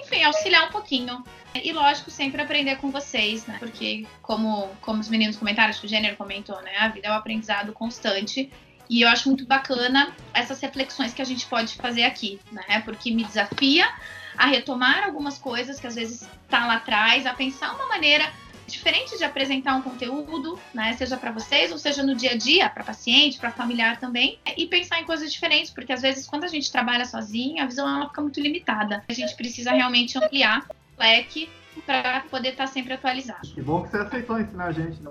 enfim, 0.00 0.22
auxiliar 0.22 0.68
um 0.68 0.72
pouquinho. 0.72 1.22
E 1.54 1.72
lógico, 1.72 2.10
sempre 2.10 2.40
aprender 2.40 2.76
com 2.76 2.90
vocês, 2.90 3.44
né? 3.46 3.56
Porque 3.58 4.06
como 4.22 4.68
como 4.80 5.00
os 5.00 5.08
meninos 5.08 5.36
comentaram, 5.36 5.70
acho 5.70 5.80
que 5.80 5.86
o 5.86 5.90
Gênero 5.90 6.16
comentou, 6.16 6.60
né, 6.62 6.76
a 6.78 6.88
vida 6.88 7.08
é 7.08 7.10
um 7.10 7.14
aprendizado 7.14 7.72
constante 7.72 8.50
e 8.88 9.02
eu 9.02 9.08
acho 9.08 9.28
muito 9.28 9.46
bacana 9.46 10.12
essas 10.34 10.60
reflexões 10.60 11.14
que 11.14 11.22
a 11.22 11.24
gente 11.24 11.46
pode 11.46 11.74
fazer 11.76 12.02
aqui, 12.02 12.40
né? 12.50 12.80
Porque 12.84 13.12
me 13.12 13.24
desafia 13.24 13.88
a 14.36 14.46
retomar 14.46 15.04
algumas 15.04 15.38
coisas 15.38 15.78
que 15.78 15.86
às 15.86 15.94
vezes 15.94 16.28
está 16.44 16.66
lá 16.66 16.74
atrás, 16.74 17.24
a 17.24 17.32
pensar 17.32 17.72
uma 17.74 17.86
maneira 17.86 18.32
diferente 18.66 19.18
de 19.18 19.24
apresentar 19.24 19.74
um 19.76 19.82
conteúdo, 19.82 20.58
né? 20.72 20.92
Seja 20.94 21.16
para 21.16 21.30
vocês 21.30 21.70
ou 21.70 21.78
seja 21.78 22.02
no 22.02 22.14
dia 22.14 22.32
a 22.32 22.36
dia, 22.36 22.68
para 22.68 22.82
paciente, 22.82 23.38
para 23.38 23.50
familiar 23.50 23.98
também, 23.98 24.38
e 24.56 24.66
pensar 24.66 25.00
em 25.00 25.04
coisas 25.04 25.32
diferentes, 25.32 25.70
porque 25.70 25.92
às 25.92 26.02
vezes 26.02 26.26
quando 26.26 26.44
a 26.44 26.48
gente 26.48 26.70
trabalha 26.70 27.04
sozinha, 27.04 27.64
a 27.64 27.66
visão 27.66 27.88
ela 27.88 28.08
fica 28.08 28.22
muito 28.22 28.40
limitada. 28.40 29.04
A 29.08 29.12
gente 29.12 29.34
precisa 29.36 29.72
realmente 29.72 30.18
ampliar 30.18 30.66
leque 31.00 31.50
para 31.86 32.20
poder 32.30 32.50
estar 32.50 32.66
tá 32.66 32.72
sempre 32.72 32.92
atualizado. 32.92 33.48
Que 33.48 33.62
bom 33.62 33.82
que 33.82 33.90
você 33.90 33.96
aceitou 33.98 34.38
ensinar 34.38 34.66
a 34.66 34.72
gente. 34.72 35.00
Né? 35.02 35.10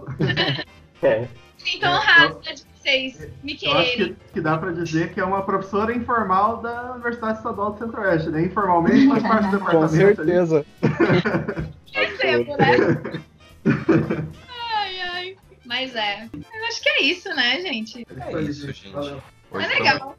é. 1.02 1.28
Então, 1.74 2.00
rápido 2.00 2.56
de 2.56 2.64
vocês 2.76 3.28
me 3.44 3.56
quererem. 3.56 4.00
Eu 4.00 4.06
acho 4.06 4.16
que, 4.16 4.34
que 4.34 4.42
dá 4.42 4.58
para 4.58 4.72
dizer 4.72 5.14
que 5.14 5.20
é 5.20 5.26
uma 5.26 5.42
professora 5.42 5.94
informal 5.94 6.62
da 6.62 6.94
Universidade 6.94 7.40
Estadual 7.40 7.74
do 7.74 7.80
Centro-Oeste, 7.80 8.30
né? 8.30 8.44
Informalmente 8.44 9.08
faz 9.08 9.24
parte 9.24 9.46
do 9.46 9.58
departamento. 9.58 10.16
Com 10.16 10.16
certeza. 10.16 10.66
Recebo, 11.92 12.58
né? 12.58 13.24
ai, 14.76 15.02
ai. 15.02 15.36
Mas 15.66 15.96
é. 15.96 16.30
Eu 16.34 16.66
acho 16.68 16.82
que 16.82 16.90
é 16.90 17.02
isso, 17.04 17.30
né, 17.30 17.60
gente? 17.62 18.08
É 18.20 18.42
isso, 18.42 18.66
gente. 18.68 18.90
Valeu. 18.92 19.22
É 19.54 19.68
legal. 19.68 20.16